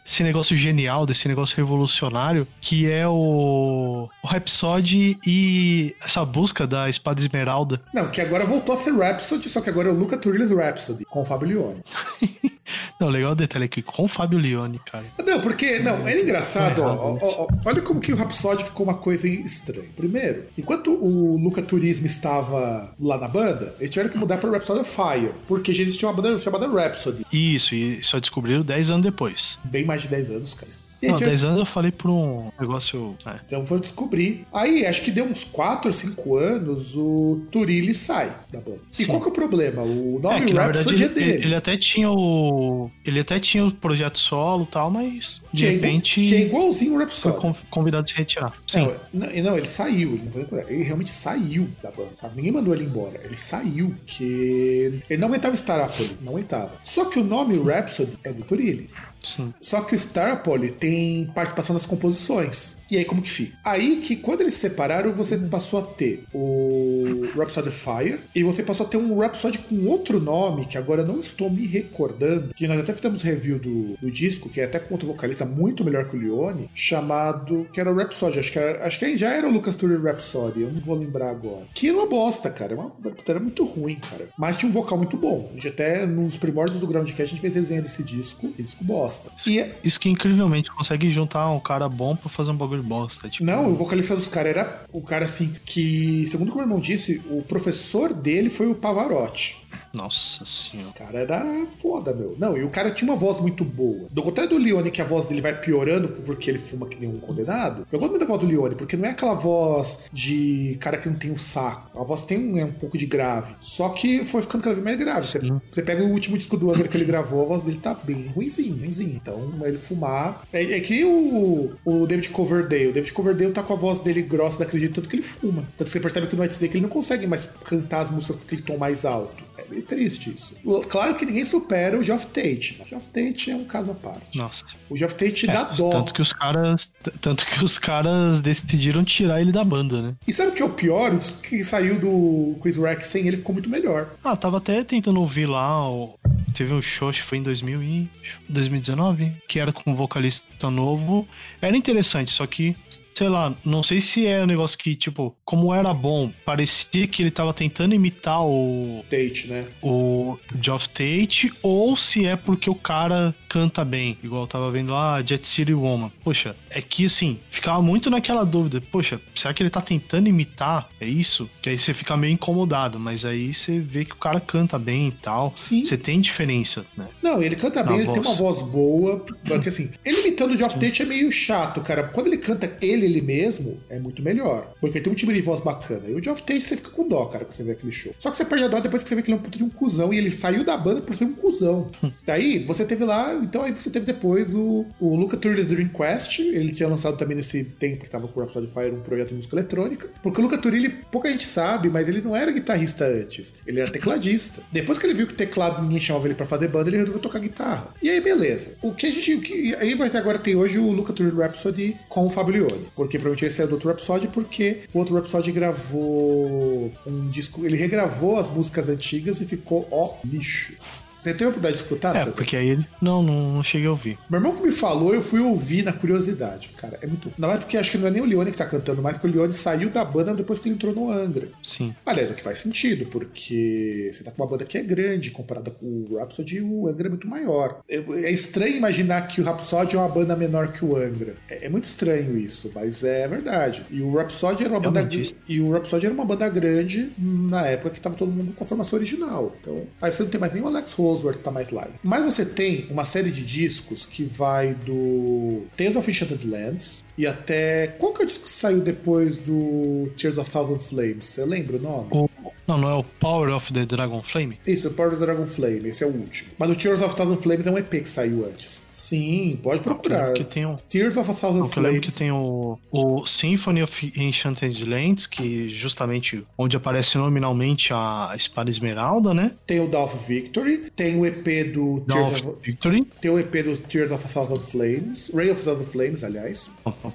esse 0.07 0.23
negócio 0.23 0.57
genial, 0.57 1.07
desse 1.07 1.29
negócio 1.29 1.57
revolucionário, 1.57 2.47
que 2.61 2.91
é 2.91 3.07
o, 3.07 4.09
o 4.23 4.27
Rhapsody 4.27 5.19
e 5.27 5.95
essa 6.03 6.25
busca 6.25 6.67
da 6.67 6.89
espada 6.89 7.21
esmeralda. 7.21 7.81
Não, 7.93 8.09
que 8.09 8.21
agora 8.21 8.45
voltou 8.45 8.75
a 8.75 8.81
ser 8.81 8.95
Rhapsody, 8.95 9.49
só 9.49 9.61
que 9.61 9.71
agora 9.71 9.89
é 9.89 9.93
o 9.93 9.95
Luca 9.95 10.17
Turilli's 10.17 10.51
Rhapsody, 10.51 11.05
com 11.05 11.23
o 11.23 11.25
Fábio 11.25 11.49
Leone. 11.49 11.83
não, 13.01 13.09
legal 13.09 13.33
o 13.33 13.35
detalhe 13.35 13.65
aqui, 13.65 13.83
com 13.83 14.05
o 14.05 14.09
Fábio 14.09 14.39
Leone, 14.39 14.81
cara. 14.91 15.05
Não, 15.25 15.41
porque, 15.41 15.79
não, 15.81 16.07
era 16.07 16.21
engraçado, 16.21 16.83
ó, 16.83 16.87
ó, 16.87 17.19
ó, 17.21 17.49
olha 17.65 17.83
como 17.83 18.01
que 18.01 18.13
o 18.13 18.17
Rhapsody 18.17 18.65
ficou 18.65 18.85
uma 18.85 18.95
coisa 18.95 19.29
estranha. 19.29 19.89
Primeiro, 19.97 20.45
enquanto 20.57 20.93
o 20.93 21.37
Luca 21.37 21.63
Turismo 21.63 22.07
estava 22.07 22.95
lá 23.01 23.19
na 23.19 23.29
banda, 23.29 23.75
eles 23.79 23.91
tiveram 23.91 24.11
que 24.11 24.19
mudar 24.19 24.39
para 24.39 24.51
Rhapsody 24.51 24.81
of 24.81 24.91
Fire, 24.91 25.33
porque 25.47 25.73
já 25.73 25.83
existia 25.83 26.09
uma 26.09 26.15
banda 26.15 26.39
chamada 26.39 26.67
Rhapsody. 26.69 27.25
Isso, 27.33 27.75
e 27.75 28.03
só 28.03 28.19
descobriram 28.19 28.63
10 28.63 28.91
anos 28.91 29.03
depois. 29.03 29.59
Bem 29.65 29.85
mais 29.85 30.03
de 30.03 30.09
10 30.09 30.31
anos, 30.31 30.55
cara. 30.55 30.71
E 31.03 31.09
Não, 31.09 31.17
tinha- 31.17 31.29
10 31.29 31.45
anos 31.45 31.59
eu 31.61 31.67
falei 31.67 31.93
por 31.93 32.11
um 32.11 32.51
negócio. 32.59 33.17
É. 33.27 33.37
Então 33.47 33.65
vou 33.65 33.79
descobrir. 33.79 34.47
Aí, 34.53 34.87
acho 34.87 35.03
que 35.03 35.11
deu 35.11 35.25
uns 35.27 35.45
4 35.45 35.89
ou 35.89 35.93
5 35.93 36.37
anos, 36.37 36.95
o 36.97 37.43
Turilli 37.51 37.95
sai 37.95 38.35
da 38.51 38.61
banda. 38.61 38.81
E 38.93 38.97
Sim. 39.05 39.07
qual 39.07 39.21
que 39.21 39.27
é 39.29 39.31
o 39.31 39.35
problema? 39.35 39.83
O 39.83 40.19
É, 40.19 40.23
nome 40.23 40.47
que 40.47 40.53
verdade 40.55 40.79
Rhapsody 40.79 40.95
ele, 40.95 41.05
é 41.05 41.09
dele. 41.09 41.31
ele- 41.33 41.45
ele 41.47 41.55
até 41.55 41.77
tinha 41.77 42.11
o. 42.11 42.91
Ele 43.05 43.21
até 43.21 43.39
tinha 43.39 43.65
o 43.67 43.71
projeto 43.73 44.19
solo 44.19 44.65
e 44.65 44.73
tal, 44.73 44.91
mas 44.91 45.43
de 45.53 45.65
que, 45.65 45.67
é 45.67 45.73
igual- 45.73 45.83
repente 45.91 46.21
que 46.23 46.35
é 46.35 46.41
igualzinho 46.41 46.91
o 46.93 46.95
foi 46.95 47.05
Rhapsody. 47.05 47.37
con- 47.41 47.55
convidado 47.71 48.05
a 48.05 48.07
se 48.07 48.15
retirar. 48.15 48.53
Sim. 48.67 48.89
Não, 49.13 49.27
não, 49.29 49.43
não, 49.43 49.59
ele 49.59 49.69
saiu, 49.69 50.15
ele, 50.15 50.23
não 50.25 50.33
foi 50.47 50.65
ele 50.69 50.83
realmente 50.83 51.11
saiu 51.11 51.69
da 51.83 51.91
banda, 51.91 52.11
sabe? 52.17 52.37
Ninguém 52.37 52.53
mandou 52.53 52.75
ele 52.75 52.85
embora, 52.85 53.21
ele 53.25 53.37
saiu, 53.37 53.95
que 54.07 55.01
ele 55.11 55.21
não 55.21 55.29
aguentava 55.29 55.55
Star 55.57 55.81
Apple, 55.81 56.17
não 56.23 56.33
aguentava. 56.33 56.73
Só 56.85 57.05
que 57.07 57.19
o 57.19 57.25
nome 57.25 57.57
Rhapsody 57.59 58.13
é 58.25 58.33
do 58.33 58.43
Turilli. 58.43 58.89
Sim. 59.27 59.53
Só 59.61 59.81
que 59.83 59.95
o 59.95 59.97
Starpole 59.97 60.71
tem 60.71 61.31
participação 61.35 61.75
nas 61.75 61.87
composições. 61.87 62.79
E 62.91 62.97
aí 62.97 63.05
como 63.05 63.23
que 63.23 63.31
fica? 63.31 63.57
Aí 63.65 63.97
que 63.97 64.17
quando 64.17 64.43
eles 64.43 64.55
se 64.55 64.61
separaram, 64.61 65.13
você 65.13 65.37
passou 65.37 65.81
a 65.81 65.83
ter 65.83 66.25
o 66.33 67.27
Rhapsody 67.35 67.71
Fire 67.71 68.21
e 68.35 68.43
você 68.43 68.63
passou 68.63 68.87
a 68.87 68.89
ter 68.89 68.97
um 68.97 69.19
Rhapsody 69.19 69.59
com 69.59 69.87
outro 69.87 70.21
nome, 70.21 70.67
que 70.67 70.79
agora 70.79 71.05
não 71.05 71.19
estou 71.19 71.51
me 71.51 71.67
recordando, 71.67 72.55
que 72.55 72.69
nós 72.69 72.79
até 72.79 72.93
fizemos 72.93 73.23
review 73.23 73.59
do, 73.59 73.97
do 74.01 74.11
disco, 74.11 74.49
que 74.49 74.61
é 74.61 74.65
até 74.65 74.79
com 74.79 74.95
outro 74.95 75.09
vocalista 75.09 75.45
muito 75.45 75.85
melhor 75.85 76.09
que 76.09 76.17
o 76.17 76.21
Leone, 76.21 76.71
chamado, 76.75 77.67
que 77.73 77.81
era 77.81 77.93
o 77.93 77.97
Rhapsody, 77.97 78.39
acho 78.39 78.53
que, 78.53 78.59
era, 78.59 78.87
acho 78.87 78.99
que 78.99 79.17
já 79.17 79.31
era 79.31 79.49
o 79.49 79.53
Lucas 79.53 79.75
Turner 79.75 80.01
Rhapsody, 80.01 80.63
eu 80.63 80.73
não 80.73 80.81
vou 80.81 80.97
lembrar 80.97 81.31
agora. 81.31 81.67
Que 81.75 81.89
era 81.89 81.97
uma 81.97 82.07
bosta, 82.07 82.51
cara, 82.51 82.73
era, 82.73 82.81
uma, 82.81 82.93
era 83.27 83.41
muito 83.41 83.65
ruim, 83.65 83.97
cara. 83.97 84.29
Mas 84.39 84.57
tinha 84.57 84.69
um 84.69 84.73
vocal 84.73 84.99
muito 84.99 85.17
bom. 85.17 85.49
A 85.51 85.55
gente 85.55 85.69
até, 85.69 86.07
nos 86.07 86.37
primórdios 86.37 86.79
do 86.79 86.87
Groundcast, 86.87 87.23
a 87.23 87.27
gente 87.27 87.41
fez 87.41 87.55
resenha 87.55 87.83
desse 87.83 88.03
disco, 88.03 88.53
e 88.59 88.63
disco 88.63 88.85
bosta. 88.85 89.16
E 89.47 89.59
é- 89.61 89.75
Isso 89.85 89.99
que 90.01 90.09
incrivelmente 90.09 90.71
consegue 90.71 91.11
juntar 91.11 91.51
um 91.51 91.61
cara 91.61 91.89
bom 91.89 92.15
pra 92.17 92.29
fazer 92.31 92.51
um 92.51 92.57
bagulho 92.57 92.83
bosta. 92.83 93.29
Tipo, 93.29 93.45
Não, 93.45 93.71
o 93.71 93.75
vocalista 93.75 94.15
dos 94.17 94.29
caras 94.29 94.51
era 94.57 94.85
o 94.93 95.01
cara 95.01 95.25
assim, 95.25 95.55
que, 95.65 96.27
segundo 96.27 96.49
o 96.49 96.51
que 96.53 96.57
o 96.57 96.61
meu 96.61 96.67
irmão 96.67 96.81
disse, 96.81 97.23
o 97.31 97.43
professor 97.43 98.13
dele 98.13 98.51
foi 98.51 98.67
o 98.67 98.75
Pavarotti. 98.75 99.57
Nossa 99.97 100.45
senhora. 100.45 100.91
O 100.91 100.93
cara 100.93 101.19
era 101.19 101.67
foda, 101.81 102.13
meu. 102.13 102.37
Não, 102.39 102.57
e 102.57 102.63
o 102.63 102.69
cara 102.69 102.91
tinha 102.91 103.11
uma 103.11 103.19
voz 103.19 103.41
muito 103.41 103.65
boa. 103.65 104.09
Do 104.11 104.23
contrário 104.23 104.51
do 104.53 104.63
Leone, 104.63 104.91
que 104.91 105.01
a 105.01 105.07
voz 105.07 105.27
dele 105.27 105.41
vai 105.41 105.59
piorando 105.59 106.09
porque 106.09 106.51
ele 106.51 106.59
fuma 106.59 106.87
que 106.87 107.01
nem 107.01 107.09
um 107.09 107.19
condenado, 107.19 107.87
eu 107.91 107.99
gosto 107.99 108.11
muito 108.11 108.21
da 108.21 108.27
voz 108.27 108.41
do 108.41 108.47
Leone, 108.47 108.75
porque 108.75 108.97
não 108.97 109.07
é 109.07 109.11
aquela 109.11 109.33
voz 109.33 110.11
de 110.13 110.77
cara 110.81 110.99
que 110.99 111.09
não 111.09 111.17
tem 111.17 111.33
o 111.33 111.39
saco. 111.39 111.99
A 111.99 112.05
voz 112.05 112.23
tem 112.23 112.39
um, 112.39 112.59
é 112.59 112.65
um 112.65 112.73
pouco 112.73 112.99
de 112.99 113.07
grave. 113.07 113.55
Só 113.61 113.89
que 113.89 114.25
foi 114.27 114.43
ficando 114.43 114.63
cada 114.63 114.75
vez 114.75 114.85
mais 114.85 114.99
grave. 114.99 115.27
Você, 115.27 115.41
você 115.71 115.83
pega 115.83 116.05
o 116.05 116.11
último 116.11 116.37
disco 116.37 116.59
do 116.59 116.71
Angra 116.71 116.89
que 116.89 116.97
ele 116.97 117.07
gravou, 117.07 117.43
a 117.43 117.47
voz 117.47 117.63
dele 117.63 117.79
tá 117.83 117.95
bem 117.95 118.27
ruimzinho, 118.27 118.77
ruimzinho. 118.77 119.15
Então, 119.15 119.55
ele 119.63 119.79
fumar. 119.79 120.47
É, 120.53 120.63
é 120.63 120.81
que 120.81 121.05
o, 121.05 121.71
o 121.85 122.07
David 122.07 122.29
Coverdale. 122.29 122.89
O 122.89 122.93
David 122.93 123.13
Coverdale 123.15 123.53
tá 123.53 123.63
com 123.63 123.73
a 123.73 123.77
voz 123.77 124.01
dele 124.01 124.21
grossa 124.21 124.59
daquele 124.59 124.81
jeito, 124.81 124.97
tanto 124.97 125.09
que 125.09 125.17
ele 125.17 125.23
fuma. 125.23 125.63
Tanto 125.79 125.87
que 125.87 125.91
você 125.91 126.01
percebe 126.01 126.27
que 126.27 126.37
no 126.37 126.43
White 126.43 126.55
Snake 126.55 126.75
ele 126.75 126.83
não 126.83 126.91
consegue 126.91 127.27
mais 127.27 127.49
cantar 127.65 128.01
as 128.01 128.11
músicas 128.11 128.37
com 128.37 128.43
aquele 128.43 128.63
tom 128.63 128.77
mais 128.77 129.07
alto. 129.07 129.46
É 129.59 129.65
meio 129.69 129.83
triste 129.83 130.31
isso. 130.31 130.55
Claro 130.89 131.15
que 131.15 131.25
ninguém 131.27 131.45
supera 131.45 131.99
o 131.99 132.03
Geoff 132.05 132.27
Tate. 132.27 132.81
O 132.85 132.87
Geoff 132.89 133.07
Tate 133.09 133.51
é 133.51 133.57
um 133.57 133.65
caso 133.65 133.91
à 133.91 133.95
parte. 133.95 134.37
Nossa. 134.37 134.65
O 134.91 134.97
Geoff 134.97 135.15
Tate 135.15 135.49
É, 135.49 135.53
dá 135.53 135.63
dó. 135.65 135.91
Tanto 135.91 136.13
que 136.15 136.23
os 136.23 136.33
caras. 136.33 136.93
Tanto 137.21 137.47
que 137.47 137.65
os 137.65 137.79
caras 137.79 138.41
decidiram 138.41 139.05
tirar 139.05 139.41
ele 139.41 139.53
da 139.53 139.65
banda, 139.65 140.03
né? 140.03 140.15
E 140.27 140.33
sabe 140.33 140.51
o 140.51 140.53
que 140.55 140.63
é 140.63 140.65
o 140.65 140.71
pior? 140.71 141.13
O 141.15 141.19
que 141.43 141.63
saiu 141.65 141.99
do 141.99 142.57
Chris 142.61 142.77
Rex 142.77 143.07
sem 143.07 143.27
ele 143.27 143.39
ficou 143.39 143.53
muito 143.55 143.69
melhor. 143.71 144.09
Ah, 144.23 144.37
tava 144.37 144.59
até 144.59 144.83
tentando 144.85 145.21
ouvir 145.21 145.47
lá. 145.47 145.89
o- 145.91 146.19
Teve 146.55 146.73
um 146.73 146.81
show, 146.81 147.11
acho 147.11 147.21
que 147.23 147.29
foi 147.29 147.39
em 147.39 147.43
2000 147.43 147.83
e... 147.83 148.09
2019, 148.49 149.33
que 149.49 149.61
era 149.61 149.73
com 149.73 149.91
um 149.91 149.95
vocalista 149.95 150.71
novo. 150.71 151.29
Era 151.61 151.77
interessante, 151.77 152.31
só 152.33 152.47
que, 152.47 152.75
sei 153.17 153.31
lá, 153.31 153.57
não 153.65 153.83
sei 153.83 153.99
se 153.99 154.27
é 154.27 154.43
um 154.43 154.47
negócio 154.47 154.77
que, 154.77 154.95
tipo, 154.95 155.35
como 155.43 155.73
era 155.73 155.95
bom, 155.95 156.31
parecia 156.45 157.07
que 157.07 157.23
ele 157.23 157.31
tava 157.31 157.55
tentando 157.55 157.95
imitar 157.95 158.45
o, 158.45 159.03
Tate, 159.09 159.47
né? 159.49 159.65
o 159.83 160.39
Geoff 160.61 160.87
Tate, 160.91 161.51
ou 161.63 161.97
se 161.97 162.27
é 162.27 162.37
porque 162.37 162.69
o 162.69 162.75
cara 162.75 163.35
canta 163.57 163.83
bem, 163.87 164.19
igual 164.23 164.43
eu 164.43 164.47
tava 164.47 164.71
vendo 164.71 164.93
lá, 164.93 165.23
Jet 165.23 165.47
City 165.47 165.73
Woman. 165.73 166.13
Poxa, 166.23 166.55
é 166.69 166.83
que 166.83 167.07
assim, 167.07 167.39
ficava 167.51 167.81
muito 167.81 168.11
naquela 168.11 168.45
dúvida, 168.45 168.83
poxa, 168.93 169.19
será 169.35 169.55
que 169.55 169.63
ele 169.63 169.71
tá 169.71 169.81
tentando 169.81 170.29
imitar? 170.29 170.91
É 171.01 171.09
isso? 171.09 171.49
Que 171.63 171.71
aí 171.71 171.79
você 171.79 171.95
fica 171.95 172.15
meio 172.19 172.35
incomodado, 172.35 173.01
mas 173.01 173.25
aí 173.25 173.55
você 173.55 173.81
vê 173.81 174.05
que 174.05 174.13
o 174.13 174.17
cara 174.17 174.41
canta 174.41 174.79
bem 174.79 175.09
e 175.09 175.13
tal. 175.13 175.55
Sim. 175.57 175.87
Você 175.87 175.97
tem 175.97 176.21
diferença, 176.21 176.85
né? 176.99 177.07
Não, 177.23 177.43
ele 177.43 177.57
canta 177.57 177.83
bem, 177.83 177.97
Na 177.97 178.03
ele 178.03 178.13
tem 178.13 178.21
uma 178.21 178.35
voz. 178.35 178.59
voz 178.59 178.71
boa. 178.71 179.25
Porque 179.43 179.71
assim, 179.71 179.91
ele 180.05 180.21
imitando 180.21 180.53
o 180.53 180.59
Geoff 180.59 180.79
Tate 180.79 181.01
é 181.01 181.07
meio 181.07 181.33
chato, 181.33 181.81
cara. 181.81 182.03
Quando 182.05 182.27
ele 182.27 182.37
canta 182.37 182.77
ele, 182.83 183.07
ele 183.07 183.23
mesmo, 183.23 183.81
é 183.89 183.99
muito 183.99 184.23
melhor. 184.23 184.75
Porque 184.81 184.99
ele 184.99 185.05
tem 185.05 185.13
um 185.13 185.17
timbre 185.17 185.35
de 185.35 185.43
voz 185.43 185.63
bacana. 185.63 186.09
E 186.09 186.15
o 186.15 186.23
Geoff 186.23 186.43
Tate 186.43 186.61
você 186.61 186.77
fica 186.77 186.91
com 186.91 187.09
dó, 187.09 187.25
cara, 187.25 187.47
quando 187.47 187.55
você 187.55 187.63
vê 187.63 187.73
aquele 187.73 187.93
show. 187.93 188.15
Só 188.19 188.31
que 188.31 188.37
você 188.37 188.45
perde 188.45 188.65
a 188.65 188.69
dó 188.69 188.81
depois 188.81 189.03
que 189.03 189.09
você 189.09 189.15
vê 189.15 189.23
que 189.23 189.31
ele 189.31 189.39
é 189.39 189.41
um 189.41 189.43
puta 189.43 189.57
de 189.57 189.65
um 189.65 189.71
cuzão 189.71 190.13
e 190.13 190.19
ele 190.19 190.31
saiu 190.31 190.63
da 190.63 190.77
banda 190.77 191.01
por 191.01 191.17
ser 191.17 191.25
um 191.25 191.33
cuzão. 191.33 191.91
Daí 192.27 192.63
você 192.65 192.85
teve 192.85 193.05
lá, 193.05 193.33
então 193.47 193.63
aí 193.63 193.73
você 193.73 193.89
teve 193.91 194.07
depois 194.07 194.53
o, 194.55 194.87
o 195.01 195.17
Luca 195.17 195.37
Turley's 195.37 195.67
Dream 195.67 195.89
Quest. 195.89 196.39
Ele 196.41 196.73
tinha 196.73 196.89
lançado 196.89 197.17
também 197.17 197.37
nesse 197.37 197.65
tempo 197.65 198.05
que 198.05 198.11
tava 198.11 198.29
com 198.29 198.39
o 198.41 198.43
Rhapsody 198.43 198.67
Fire 198.67 198.91
um 198.91 199.01
projeto 199.01 199.29
de 199.29 199.35
música 199.37 199.57
eletrônica. 199.57 200.09
Porque 200.23 200.41
o 200.41 200.45
Luca 200.45 200.59
Turilli, 200.59 200.89
pouca 201.11 201.31
gente 201.31 201.45
sabe, 201.45 201.89
mas 201.89 202.09
ele 202.09 202.21
não 202.21 202.35
era 202.37 202.51
guitarrista 202.53 203.05
antes. 203.07 203.55
Ele 203.67 203.81
era 203.81 203.91
tecladista. 203.91 204.63
Depois 204.73 204.99
que 204.99 205.07
ele 205.07 205.15
viu 205.15 205.27
que 205.27 205.35
teclado 205.35 205.83
ninguém 205.83 206.01
chamava 206.01 206.27
ele 206.27 206.35
pra 206.35 206.47
fazer 206.47 206.69
banda, 206.69 206.91
ele 206.91 206.99
resolveu 206.99 207.21
tocar 207.21 207.39
guitarra. 207.39 207.95
E 208.03 208.11
aí, 208.11 208.21
beleza. 208.21 208.73
O 208.83 208.93
que 208.93 209.07
a 209.07 209.11
gente. 209.11 209.35
o 209.35 209.41
que- 209.41 209.75
aí 209.77 209.95
vai 209.95 210.11
ter 210.11 210.19
agora 210.19 210.39
tem 210.39 210.55
hoje 210.57 210.79
o 210.79 210.91
Luca 210.91 211.13
Turilli 211.13 211.37
Rhapsody 211.37 211.97
com 212.09 212.27
o 212.27 212.31
Fabio 212.31 212.53
Lione. 212.55 212.87
Porque 212.95 213.19
provavelmente 213.19 213.45
ele 213.45 213.53
saiu 213.55 213.69
do 213.69 213.75
outro 213.75 213.89
Rhapsody, 213.89 214.29
porque 214.29 214.81
o 214.93 214.99
outro 214.99 215.15
Rhapsody 215.15 215.53
gravou 215.53 216.93
um 217.07 217.29
disco. 217.31 217.65
Ele 217.65 217.77
regravou 217.77 218.39
as 218.39 218.51
músicas 218.51 218.89
antigas 218.89 219.41
e 219.41 219.45
ficou, 219.45 219.87
ó, 219.91 220.15
lixo. 220.25 220.75
Você 221.19 221.33
teve 221.33 221.45
a 221.45 221.49
oportunidade 221.49 221.77
de 221.77 221.83
escutar, 221.83 222.15
É, 222.15 222.19
César? 222.21 222.33
porque 222.33 222.57
aí 222.57 222.69
ele. 222.71 222.87
Não, 223.01 223.23
não, 223.23 223.53
não 223.55 223.63
cheguei 223.63 223.87
a 223.87 223.91
ouvir. 223.91 224.19
Meu 224.29 224.39
irmão 224.41 224.55
que 224.57 224.63
me 224.67 224.73
falou, 224.73 225.15
eu 225.15 225.23
fui 225.23 225.41
ouvir 225.41 225.83
na 225.83 225.93
curiosidade, 225.93 226.71
cara. 226.77 226.99
É 227.03 227.07
muito. 227.07 227.33
Não 227.39 227.51
é 227.51 227.57
porque 227.57 227.77
acho 227.77 227.91
que 227.91 227.99
não 227.99 228.07
é 228.07 228.11
nem 228.11 228.23
o 228.23 228.25
Leone 228.27 228.51
que 228.51 228.59
tá 228.59 228.67
cantando, 228.67 229.03
mas 229.03 229.15
porque 229.15 229.27
o 229.29 229.31
Leone 229.31 229.53
saiu 229.53 229.89
da 229.91 230.05
banda 230.05 230.35
depois 230.35 230.59
que 230.59 230.69
ele 230.69 230.75
entrou 230.75 230.95
no 230.95 231.11
Angra. 231.11 231.49
Sim. 231.65 231.95
Aliás, 232.05 232.31
o 232.31 232.35
que 232.35 232.43
faz 232.43 232.59
sentido, 232.59 233.07
porque 233.07 234.11
você 234.13 234.23
tá 234.25 234.31
com 234.31 234.43
uma 234.43 234.49
banda 234.49 234.65
que 234.65 234.77
é 234.79 234.83
grande, 234.83 235.31
comparada 235.31 235.71
com 235.71 235.87
o 235.87 236.17
Rhapsody, 236.19 236.61
o 236.61 236.87
Angra 236.89 237.07
é 237.07 237.11
muito 237.11 237.29
maior. 237.29 237.81
É 237.89 238.31
estranho 238.31 238.77
imaginar 238.77 239.23
que 239.29 239.41
o 239.41 239.45
Rhapsody 239.45 239.97
é 239.97 239.99
uma 239.99 240.09
banda 240.09 240.37
menor 240.37 240.69
que 240.73 240.85
o 240.85 240.97
Angra. 240.97 241.35
É, 241.49 241.67
é 241.67 241.69
muito 241.69 241.85
estranho 241.85 242.37
isso, 242.37 242.71
mas 242.75 243.03
é 243.05 243.27
verdade. 243.27 243.85
E 243.91 244.01
o 244.03 244.15
Rhapsody 244.15 244.65
era 244.65 244.73
uma 244.73 244.81
banda 244.81 245.01
Realmente. 245.01 245.37
e 245.49 245.61
o 245.61 245.71
Rhapsody 245.73 246.07
era 246.07 246.15
uma 246.15 246.25
banda 246.25 246.49
grande 246.49 247.11
na 247.19 247.67
época 247.67 247.91
que 247.91 248.01
tava 248.01 248.15
todo 248.17 248.31
mundo 248.31 248.53
com 248.55 248.65
a 248.65 248.67
formação 248.67 248.99
original. 248.99 249.55
Então, 249.61 249.85
aí 250.01 250.13
você 250.13 250.23
não 250.23 250.31
tem 250.31 250.41
mais 250.41 250.53
nem 250.53 250.63
o 250.63 250.67
Alex 250.67 250.93
Que 251.17 251.39
tá 251.39 251.51
mais 251.51 251.71
lá. 251.71 251.89
Mas 252.03 252.25
você 252.25 252.45
tem 252.45 252.87
uma 252.91 253.05
série 253.05 253.31
de 253.31 253.45
discos 253.45 254.05
que 254.07 254.25
vai 254.25 254.75
do 254.75 255.65
Tales 255.77 255.97
of 255.97 256.11
Enchanted 256.11 256.47
Lands 256.47 257.05
e 257.19 257.27
até 257.27 257.89
qual 257.99 258.13
que 258.13 258.23
é 258.23 258.25
o 258.25 258.29
disco 258.29 258.45
que 258.45 258.51
saiu 258.51 258.81
depois 258.81 259.37
do 259.37 260.11
Tears 260.17 260.39
of 260.39 260.51
Thousand 260.51 260.79
Flames? 260.79 261.25
Você 261.27 261.45
lembra 261.45 261.77
o 261.77 261.81
nome? 261.81 262.09
O- 262.11 262.29
Não, 262.67 262.79
não 262.79 262.89
é 262.91 262.95
o 262.95 263.05
Power 263.05 263.55
of 263.55 263.73
the 263.73 263.85
Dragon 263.87 264.23
Flame? 264.23 264.59
Isso, 264.67 264.89
o 264.89 264.91
Power 264.93 265.13
of 265.13 265.21
the 265.21 265.27
Dragon 265.27 265.47
Flame, 265.47 265.89
esse 265.89 266.03
é 266.03 266.07
o 266.07 266.11
último. 266.11 266.51
Mas 266.59 266.71
o 266.71 266.75
Tears 266.75 267.01
of 267.03 267.15
Thousand 267.15 267.37
Flames 267.37 267.67
é 267.67 267.71
um 267.71 267.79
EP 267.79 267.89
que 268.03 268.09
saiu 268.09 268.45
antes. 268.45 268.86
Sim, 268.97 269.59
pode 269.63 269.83
procurar. 269.83 270.33
Que 270.33 270.43
tem 270.43 270.65
um. 270.65 270.75
Tears 270.89 271.19
of 271.19 271.31
a 271.31 271.35
Thousand 271.35 271.71
Eu 271.77 271.83
lembro 271.83 272.01
que 272.01 272.11
tem 272.11 272.33
o, 272.33 272.79
o 272.91 273.27
Symphony 273.27 273.83
of 273.83 274.13
Enchanted 274.17 274.85
Lands, 274.87 275.27
que 275.27 275.69
justamente 275.69 276.43
onde 276.57 276.79
aparece 276.79 277.19
nominalmente 277.19 277.93
a 277.93 278.33
espada 278.35 278.71
esmeralda, 278.71 279.35
né? 279.35 279.53
Tem 279.67 279.81
o 279.81 279.87
Dawn 279.87 280.05
of 280.05 280.27
Victory, 280.27 280.91
tem 280.97 281.21
o 281.21 281.27
EP 281.27 281.73
do 281.75 282.01
Dawn 282.01 282.31
Tears 282.31 282.39
of 282.39 282.49
of... 282.49 282.59
Victory, 282.65 283.05
Tem 283.21 283.31
o 283.31 283.39
EP 283.39 283.53
do 283.53 283.77
Tears 283.77 284.11
of 284.11 284.25
a 284.25 284.29
Thousand 284.29 284.63
Flames, 284.63 285.31
Ray 285.35 285.51
of 285.51 285.61
a 285.61 285.65
Thousand 285.65 285.87
Flames, 285.87 286.25
aliás. 286.25 286.71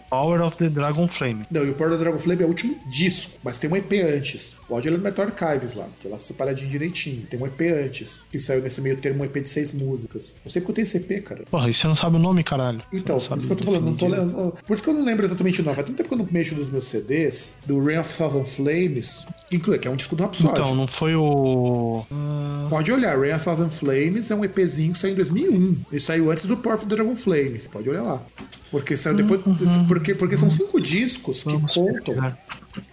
Power 0.08 0.42
of 0.44 0.58
the 0.58 0.70
Dragon 0.70 1.08
Flame. 1.08 1.46
Não, 1.50 1.66
e 1.66 1.72
o 1.72 1.74
Power 1.74 1.94
of 1.94 1.98
the 1.98 2.04
Dragon 2.04 2.20
Flame 2.20 2.44
é 2.44 2.46
o 2.46 2.50
último 2.50 2.78
disco, 2.92 3.40
mas 3.44 3.58
tem 3.58 3.68
um 3.68 3.76
EP 3.76 3.92
antes. 3.94 4.56
Pode 4.70 4.88
olhar 4.88 4.98
no 4.98 5.04
Metal 5.04 5.26
Archives 5.26 5.74
lá, 5.74 5.90
que 6.00 6.08
ela 6.08 6.18
tá 6.18 6.24
separadinho 6.24 6.70
direitinho. 6.70 7.26
Tem 7.26 7.40
um 7.40 7.48
EP 7.48 7.60
antes, 7.86 8.20
que 8.32 8.40
saiu 8.40 8.62
nesse 8.62 8.80
meio 8.82 8.98
termo 8.98 9.24
um 9.24 9.26
EP 9.26 9.42
de 9.42 9.50
seis 9.50 9.72
músicas. 9.72 10.40
Eu 10.46 10.52
sei 10.52 10.62
que 10.62 10.70
eu 10.70 10.76
tenho 10.76 10.84
esse 10.84 10.98
EP, 10.98 11.24
cara. 11.24 11.44
Porra, 11.50 11.71
e 11.72 11.74
você 11.74 11.88
não 11.88 11.96
sabe 11.96 12.18
o 12.18 12.20
nome, 12.20 12.44
caralho? 12.44 12.82
Então, 12.92 13.20
por 13.20 13.38
isso 13.38 13.48
que 13.48 13.54
eu 13.54 13.58
tô 13.58 13.64
falando, 13.64 13.86
não 13.86 13.96
tô. 13.96 14.08
Por 14.66 14.74
isso 14.74 14.84
que 14.84 14.90
eu 14.90 14.94
não 14.94 15.04
lembro 15.04 15.26
exatamente 15.26 15.62
o 15.62 15.64
nome. 15.64 15.76
Faz 15.76 15.88
tanto 15.88 15.98
tempo 15.98 16.10
que 16.10 16.14
eu 16.16 16.18
não 16.20 16.28
mexo 16.30 16.54
nos 16.56 16.70
meus 16.70 16.86
CDs 16.86 17.56
do 17.66 17.84
Rain 17.84 17.98
of 17.98 18.14
Thousand 18.16 18.44
Flames, 18.44 19.26
que 19.50 19.56
inclui, 19.56 19.80
que 19.80 19.88
é 19.88 19.92
um 19.92 19.96
disco 19.96 20.16
do 20.16 20.24
Rhapsody. 20.24 20.52
Então, 20.52 20.76
não 20.76 20.88
foi 20.88 21.16
o. 21.16 22.06
Ah, 22.12 22.68
Pode 22.70 22.92
olhar, 22.92 23.18
Rain 23.20 23.34
of 23.34 23.44
Thousand 23.46 23.70
Flames 23.70 24.30
é 24.30 24.36
um 24.36 24.44
EPzinho 24.44 24.94
que 24.94 25.00
saiu 25.00 25.14
em 25.14 25.16
2001. 25.16 25.78
Ele 25.92 26.00
saiu 26.00 26.32
antes 26.32 26.46
do 26.46 26.56
the 26.56 26.86
Dragon 26.86 27.16
Flames. 27.16 27.68
Pode 27.68 27.90
olhar 27.90 28.04
lá. 28.04 28.22
Porque 28.70 28.96
saiu 28.96 29.16
depois. 29.16 29.42
Porque, 29.88 30.16
porque 30.16 30.38
são 30.38 30.50
cinco 30.50 30.80
discos 30.80 31.44
que 31.44 31.52
Vamos 31.52 31.74
contam. 31.74 32.16
pegar. 32.16 32.38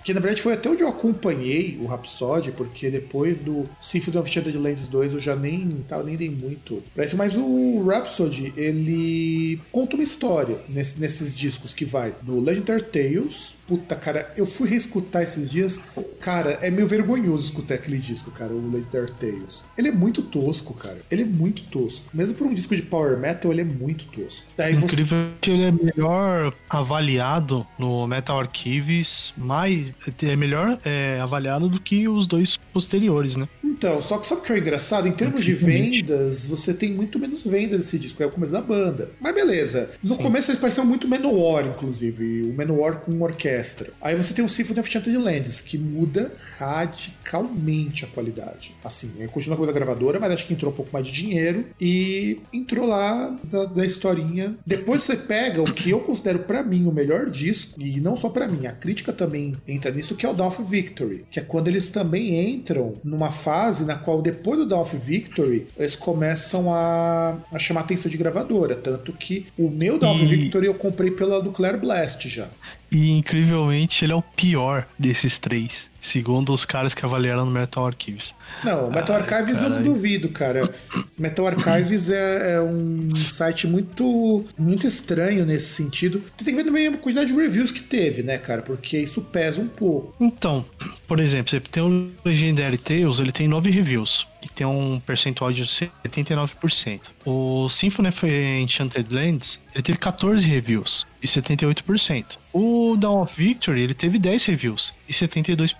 Que 0.04 0.14
na 0.14 0.20
verdade 0.20 0.42
foi 0.42 0.54
até 0.54 0.68
onde 0.68 0.82
eu 0.82 0.88
acompanhei 0.88 1.78
o 1.80 1.86
Rhapsody, 1.86 2.52
porque 2.52 2.90
depois 2.90 3.38
do 3.38 3.68
Symphony 3.80 4.18
of 4.18 4.30
Shattered 4.30 4.58
Lands 4.58 4.88
2 4.88 5.14
eu 5.14 5.20
já 5.20 5.36
nem, 5.36 5.84
tá, 5.88 6.02
nem 6.02 6.16
dei 6.16 6.30
muito 6.30 6.82
isso, 6.96 7.16
mas 7.16 7.34
o 7.36 7.84
Rhapsody, 7.84 8.52
ele 8.56 9.60
conta 9.72 9.96
uma 9.96 10.02
história 10.02 10.60
nesse, 10.68 11.00
nesses 11.00 11.36
discos 11.36 11.72
que 11.74 11.84
vai 11.84 12.14
do 12.22 12.40
Legendary 12.40 12.82
Tales, 12.82 13.57
Puta, 13.68 13.94
cara, 13.94 14.32
eu 14.34 14.46
fui 14.46 14.66
reescutar 14.66 15.22
esses 15.22 15.50
dias. 15.50 15.82
Cara, 16.18 16.58
é 16.62 16.70
meio 16.70 16.86
vergonhoso 16.86 17.44
escutar 17.44 17.74
aquele 17.74 17.98
disco, 17.98 18.30
cara, 18.30 18.50
o 18.50 18.72
Later 18.72 19.10
Tales. 19.10 19.62
Ele 19.76 19.88
é 19.88 19.92
muito 19.92 20.22
tosco, 20.22 20.72
cara. 20.72 20.96
Ele 21.10 21.20
é 21.20 21.26
muito 21.26 21.62
tosco. 21.64 22.06
Mesmo 22.14 22.34
por 22.34 22.46
um 22.46 22.54
disco 22.54 22.74
de 22.74 22.80
power 22.80 23.18
metal, 23.18 23.52
ele 23.52 23.60
é 23.60 23.64
muito 23.64 24.06
tosco. 24.06 24.46
Daí 24.56 24.74
Incrível 24.74 25.18
você... 25.18 25.36
que 25.42 25.50
ele 25.50 25.64
é 25.64 25.70
melhor 25.70 26.54
avaliado 26.70 27.66
no 27.78 28.06
Metal 28.06 28.40
Archives, 28.40 29.34
mais 29.36 29.92
é 30.22 30.34
melhor 30.34 30.78
é, 30.82 31.20
avaliado 31.20 31.68
do 31.68 31.78
que 31.78 32.08
os 32.08 32.26
dois 32.26 32.56
posteriores, 32.72 33.36
né? 33.36 33.46
Então, 33.62 34.00
só 34.00 34.16
que 34.16 34.26
sabe 34.26 34.40
o 34.40 34.44
que 34.44 34.52
é 34.54 34.58
engraçado? 34.58 35.06
Em 35.06 35.12
termos 35.12 35.44
de 35.44 35.52
vendas, 35.52 36.46
você 36.46 36.72
tem 36.72 36.90
muito 36.90 37.18
menos 37.18 37.44
venda 37.44 37.76
desse 37.76 37.98
disco, 37.98 38.22
é 38.22 38.26
o 38.26 38.30
começo 38.30 38.52
da 38.52 38.62
banda. 38.62 39.10
Mas 39.20 39.34
beleza. 39.34 39.90
No 40.02 40.16
Sim. 40.16 40.22
começo 40.22 40.50
eles 40.50 40.60
pareciam 40.60 40.86
muito 40.86 41.06
Menor, 41.06 41.66
inclusive. 41.66 42.44
O 42.44 42.54
Menor 42.54 43.00
com 43.00 43.20
orquestra 43.20 43.57
orquestra. 43.58 43.90
Aí 44.00 44.14
você 44.14 44.32
tem 44.32 44.44
o 44.44 44.48
Symphony 44.48 44.80
of 44.80 44.90
Chanted 44.90 45.16
Lands, 45.16 45.60
que 45.60 45.76
muda 45.76 46.32
radicalmente 46.58 48.04
a 48.04 48.08
qualidade. 48.08 48.74
Assim, 48.82 49.10
continua 49.30 49.56
com 49.56 49.64
a 49.64 49.72
gravadora, 49.72 50.20
mas 50.20 50.32
acho 50.32 50.46
que 50.46 50.54
entrou 50.54 50.72
um 50.72 50.74
pouco 50.74 50.90
mais 50.92 51.06
de 51.06 51.12
dinheiro 51.12 51.66
e 51.80 52.40
entrou 52.52 52.86
lá 52.86 53.36
da, 53.44 53.64
da 53.64 53.84
historinha. 53.84 54.54
Depois 54.66 55.02
você 55.02 55.16
pega 55.16 55.62
o 55.62 55.72
que 55.72 55.90
eu 55.90 56.00
considero 56.00 56.40
para 56.40 56.62
mim 56.62 56.86
o 56.86 56.92
melhor 56.92 57.28
disco, 57.30 57.80
e 57.80 58.00
não 58.00 58.16
só 58.16 58.28
para 58.28 58.48
mim, 58.48 58.66
a 58.66 58.72
crítica 58.72 59.12
também 59.12 59.56
entra 59.66 59.90
nisso, 59.90 60.14
que 60.14 60.24
é 60.24 60.28
o 60.28 60.34
Dawn 60.34 60.48
of 60.48 60.62
Victory, 60.62 61.24
que 61.30 61.40
é 61.40 61.42
quando 61.42 61.68
eles 61.68 61.90
também 61.90 62.50
entram 62.50 62.94
numa 63.02 63.30
fase 63.30 63.84
na 63.84 63.96
qual 63.96 64.22
depois 64.22 64.58
do 64.58 64.66
Dawn 64.66 64.82
of 64.82 64.96
Victory, 64.96 65.66
eles 65.76 65.96
começam 65.96 66.72
a, 66.72 67.36
a 67.52 67.58
chamar 67.58 67.80
atenção 67.80 68.10
de 68.10 68.16
gravadora, 68.16 68.74
tanto 68.74 69.12
que 69.12 69.46
o 69.58 69.68
meu 69.68 69.98
Dawn 69.98 70.14
of 70.14 70.26
Victory 70.26 70.66
eu 70.66 70.74
comprei 70.74 71.10
pela 71.10 71.42
Nuclear 71.42 71.78
Blast 71.78 72.28
já. 72.28 72.48
E 72.90 73.10
incrivelmente 73.10 74.04
ele 74.04 74.12
é 74.12 74.16
o 74.16 74.22
pior 74.22 74.86
desses 74.98 75.36
três, 75.38 75.88
segundo 76.08 76.52
os 76.52 76.64
caras 76.64 76.94
que 76.94 77.04
avaliaram 77.04 77.44
no 77.44 77.50
Metal 77.50 77.86
Archives. 77.86 78.34
Não, 78.64 78.90
Metal 78.90 79.16
Ai, 79.16 79.22
Archives 79.22 79.62
eu 79.62 79.70
não 79.70 79.82
duvido, 79.82 80.28
cara. 80.30 80.72
Metal 81.18 81.46
Archives 81.46 82.10
é, 82.10 82.54
é, 82.54 82.60
um 82.60 83.14
site 83.16 83.66
muito, 83.66 84.44
muito 84.58 84.86
estranho 84.86 85.44
nesse 85.44 85.68
sentido. 85.74 86.22
Você 86.36 86.44
tem 86.44 86.54
que 86.54 86.62
ver 86.62 86.64
também 86.64 86.86
a 86.88 86.96
quantidade 86.96 87.32
de 87.32 87.38
reviews 87.38 87.70
que 87.70 87.82
teve, 87.82 88.22
né, 88.22 88.38
cara? 88.38 88.62
Porque 88.62 88.98
isso 88.98 89.20
pesa 89.20 89.60
um 89.60 89.68
pouco. 89.68 90.14
Então, 90.20 90.64
por 91.06 91.20
exemplo, 91.20 91.50
você 91.50 91.60
tem 91.60 91.82
o 91.82 92.10
Legendary 92.24 92.78
Tales, 92.78 93.20
ele 93.20 93.32
tem 93.32 93.46
nove 93.46 93.70
reviews 93.70 94.26
e 94.42 94.48
tem 94.48 94.66
um 94.66 95.00
percentual 95.00 95.52
de 95.52 95.62
79%. 95.62 97.00
O 97.24 97.68
Symphony 97.68 98.08
of 98.08 98.26
Enchanted 98.26 99.12
Lands, 99.12 99.60
ele 99.74 99.82
teve 99.82 99.98
14 99.98 100.46
reviews 100.46 101.06
e 101.22 101.26
78%. 101.26 102.38
O 102.52 102.96
Dawn 102.96 103.22
of 103.22 103.34
Victory, 103.36 103.82
ele 103.82 103.94
teve 103.94 104.18
10 104.18 104.44
reviews 104.44 104.94
e 105.08 105.12
72%. 105.12 105.74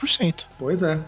Pois 0.59 0.83
é. 0.83 0.99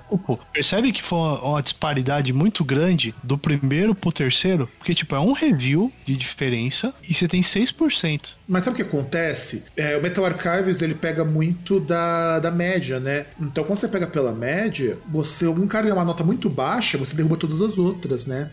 Percebe 0.52 0.92
que 0.92 1.02
foi 1.02 1.18
uma 1.18 1.62
disparidade 1.62 2.32
muito 2.32 2.64
grande 2.64 3.14
do 3.22 3.36
primeiro 3.36 3.94
pro 3.94 4.12
terceiro? 4.12 4.68
Porque, 4.78 4.94
tipo, 4.94 5.14
é 5.14 5.20
um 5.20 5.32
review 5.32 5.92
de 6.04 6.16
diferença 6.16 6.94
e 7.08 7.14
você 7.14 7.26
tem 7.26 7.40
6%. 7.40 8.30
Mas 8.46 8.64
sabe 8.64 8.74
o 8.74 8.76
que 8.76 8.88
acontece? 8.88 9.64
É, 9.76 9.96
o 9.96 10.02
Metal 10.02 10.24
Archives, 10.24 10.82
ele 10.82 10.94
pega 10.94 11.24
muito 11.24 11.78
da, 11.78 12.38
da 12.40 12.50
média, 12.50 12.98
né? 12.98 13.26
Então, 13.40 13.64
quando 13.64 13.78
você 13.78 13.88
pega 13.88 14.06
pela 14.06 14.32
média, 14.32 14.98
você, 15.08 15.46
um 15.46 15.66
cara 15.66 15.84
tem 15.84 15.92
uma 15.92 16.04
nota 16.04 16.24
muito 16.24 16.50
baixa, 16.50 16.98
você 16.98 17.14
derruba 17.14 17.36
todas 17.36 17.60
as 17.60 17.78
outras, 17.78 18.26
né? 18.26 18.50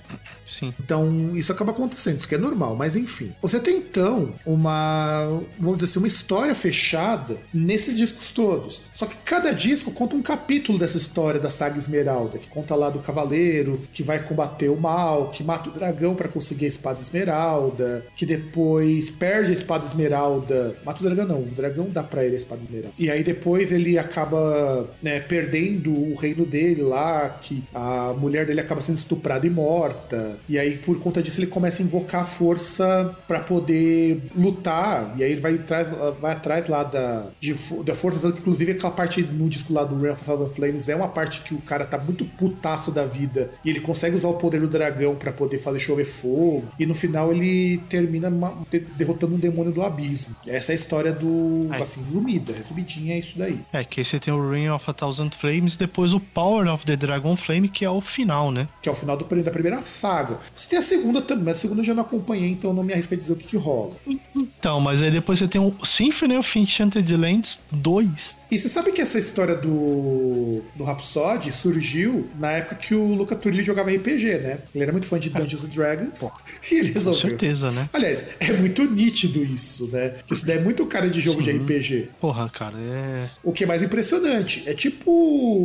Sim. 0.48 0.74
Então, 0.80 1.36
isso 1.36 1.52
acaba 1.52 1.72
acontecendo, 1.72 2.20
isso 2.20 2.28
que 2.28 2.36
é 2.36 2.38
normal, 2.38 2.76
mas 2.76 2.96
enfim. 2.96 3.34
Você 3.42 3.60
tem 3.60 3.78
então 3.78 4.34
uma, 4.46 5.26
vamos 5.60 5.78
dizer 5.78 5.92
assim, 5.92 6.00
uma 6.00 6.08
história 6.08 6.56
fechada 6.56 7.38
nesses 7.54 7.98
discos 7.98 8.32
todos. 8.32 8.82
Só 8.94 9.06
que 9.06 9.16
cada 9.26 9.52
disco 9.52 9.92
conta 9.92 10.16
um 10.16 10.22
capítulo 10.22 10.47
dessa 10.78 10.98
história 10.98 11.40
da 11.40 11.50
saga 11.50 11.78
Esmeralda, 11.78 12.38
que 12.38 12.48
conta 12.48 12.74
lá 12.74 12.90
do 12.90 13.00
cavaleiro 13.00 13.82
que 13.92 14.02
vai 14.02 14.20
combater 14.20 14.70
o 14.70 14.78
mal, 14.78 15.30
que 15.30 15.44
mata 15.44 15.70
o 15.70 15.74
dragão 15.74 16.16
para 16.16 16.28
conseguir 16.28 16.66
a 16.66 16.70
espada 16.70 17.02
Esmeralda, 17.02 18.06
que 18.16 18.26
depois 18.26 19.10
perde 19.10 19.52
a 19.52 19.54
espada 19.54 19.86
Esmeralda. 19.86 20.76
Mata 20.86 21.02
o 21.02 21.04
dragão 21.04 21.28
não, 21.28 21.42
o 21.42 21.52
dragão 21.52 21.90
dá 21.90 22.02
pra 22.02 22.24
ele 22.24 22.36
a 22.36 22.38
espada 22.38 22.62
Esmeralda. 22.62 22.96
E 22.98 23.12
aí 23.12 23.24
depois 23.24 23.72
ele 23.72 23.98
acaba 23.98 24.90
né, 25.02 25.20
perdendo 25.20 25.92
o 25.92 26.16
reino 26.16 26.46
dele 26.46 26.82
lá, 26.82 27.30
que 27.30 27.64
a 27.74 28.14
mulher 28.18 28.46
dele 28.46 28.62
acaba 28.62 28.82
sendo 28.82 28.98
estuprada 28.98 29.46
e 29.46 29.50
morta. 29.50 30.40
E 30.48 30.58
aí, 30.58 30.78
por 30.78 31.00
conta 31.00 31.22
disso, 31.22 31.40
ele 31.40 31.48
começa 31.48 31.82
a 31.82 31.86
invocar 31.86 32.26
força 32.28 33.16
para 33.28 33.40
poder 33.40 34.22
lutar. 34.36 35.14
E 35.18 35.24
aí 35.24 35.32
ele 35.32 35.42
vai 35.42 35.56
atrás, 35.56 35.90
vai 36.20 36.32
atrás 36.32 36.68
lá 36.68 36.84
da, 36.84 37.28
de, 37.40 37.54
da 37.84 37.96
força, 37.96 38.26
inclusive 38.28 38.72
aquela 38.72 38.92
parte 38.92 39.22
no 39.22 39.50
disco 39.50 39.74
lá 39.74 39.84
do 39.84 40.00
Realm 40.00 40.16
Thousand 40.28 40.50
Flames 40.50 40.90
é 40.90 40.96
uma 40.96 41.08
parte 41.08 41.42
que 41.42 41.54
o 41.54 41.62
cara 41.62 41.86
tá 41.86 41.98
muito 41.98 42.26
putaço 42.26 42.92
da 42.92 43.06
vida. 43.06 43.52
E 43.64 43.70
ele 43.70 43.80
consegue 43.80 44.16
usar 44.16 44.28
o 44.28 44.36
poder 44.36 44.60
do 44.60 44.68
dragão 44.68 45.16
para 45.16 45.32
poder 45.32 45.58
fazer 45.58 45.80
chover 45.80 46.06
fogo. 46.06 46.66
E 46.80 46.86
no 46.86 46.94
final 46.94 47.32
ele 47.32 47.78
termina 47.90 48.30
uma, 48.30 48.54
derrotando 48.96 49.36
um 49.36 49.40
demônio 49.40 49.72
do 49.72 49.82
abismo. 49.82 50.36
Essa 50.46 50.72
é 50.72 50.74
a 50.74 50.76
história 50.76 51.12
do. 51.12 51.68
É. 51.72 51.82
Assim, 51.82 52.04
resumida. 52.04 52.54
Resumidinha 52.54 53.16
é 53.16 53.20
isso 53.20 53.38
daí. 53.38 53.60
É, 53.72 53.84
que 53.84 54.04
você 54.04 54.20
tem 54.20 54.34
o 54.34 54.52
Ring 54.52 54.70
of 54.70 54.90
a 54.90 54.94
Thousand 54.94 55.32
Flames 55.40 55.74
e 55.74 55.78
depois 55.78 56.14
o 56.14 56.20
Power 56.20 56.68
of 56.72 56.86
the 56.86 56.96
Dragon 56.96 57.36
Flame, 57.36 57.70
que 57.70 57.86
é 57.86 57.90
o 57.90 58.02
final, 58.02 58.52
né? 58.52 58.68
Que 58.82 58.90
é 58.90 58.92
o 58.92 58.96
final 58.96 59.16
do, 59.16 59.26
da 59.44 59.52
primeira 59.52 59.82
saga. 59.86 60.40
Você 60.54 60.70
tem 60.70 60.80
a 60.80 60.82
segunda 60.82 61.22
também, 61.22 61.46
mas 61.46 61.58
a 61.58 61.62
segunda 61.62 61.82
eu 61.82 61.86
já 61.86 61.94
não 61.94 62.04
acompanhei, 62.04 62.50
então 62.50 62.74
não 62.74 62.84
me 62.84 62.94
arrisco 62.94 63.14
a 63.14 63.18
dizer 63.18 63.34
o 63.34 63.36
que, 63.36 63.48
que 63.48 63.58
rola. 63.58 63.94
Então, 64.36 64.80
mas 64.80 65.02
aí 65.02 65.12
depois 65.12 65.40
você 65.40 65.48
tem 65.48 65.62
o 65.62 65.74
Symphony 65.86 66.38
of 66.38 66.60
Enchanted 66.60 67.16
Lands 67.16 67.60
2. 67.72 68.38
E 68.50 68.58
você 68.58 68.70
sabe 68.70 68.92
que 68.92 69.02
essa 69.02 69.20
história 69.20 69.56
do, 69.56 70.62
do 70.76 70.84
Rhapsody 70.84 71.52
surgiu 71.52 72.28
na 72.40 72.52
época 72.52 72.76
que 72.76 72.96
o 72.96 73.14
Luca 73.14 73.36
Turilli 73.36 73.64
jogava 73.64 73.92
RPG, 73.92 74.38
né? 74.38 74.60
Ele 74.74 74.84
era 74.84 74.92
muito 74.92 75.06
fã 75.06 75.20
de 75.20 75.30
Dungeons 75.30 75.66
and 75.66 75.70
Dragons. 75.70 76.20
Pô, 76.20 76.32
e 76.72 76.76
ele 76.76 76.92
resolveu. 76.92 77.22
Com 77.22 77.30
certeza, 77.30 77.72
né? 77.72 77.90
Aliás, 77.92 78.28
é 78.40 78.54
muito 78.54 78.84
nítido 78.86 79.44
isso, 79.44 79.88
né? 79.88 80.16
Isso 80.32 80.46
daí 80.46 80.58
é 80.58 80.62
muito 80.62 80.86
cara 80.86 81.10
de 81.10 81.20
jogo 81.20 81.44
Sim. 81.44 81.52
de 81.52 81.58
RPG. 81.58 82.10
Porra, 82.22 82.50
cara, 82.50 82.78
é. 82.78 83.30
O 83.44 83.52
que 83.52 83.64
é 83.64 83.68
mais 83.68 83.84
impressionante 83.84 84.64
é 84.66 84.74
tipo 84.74 85.12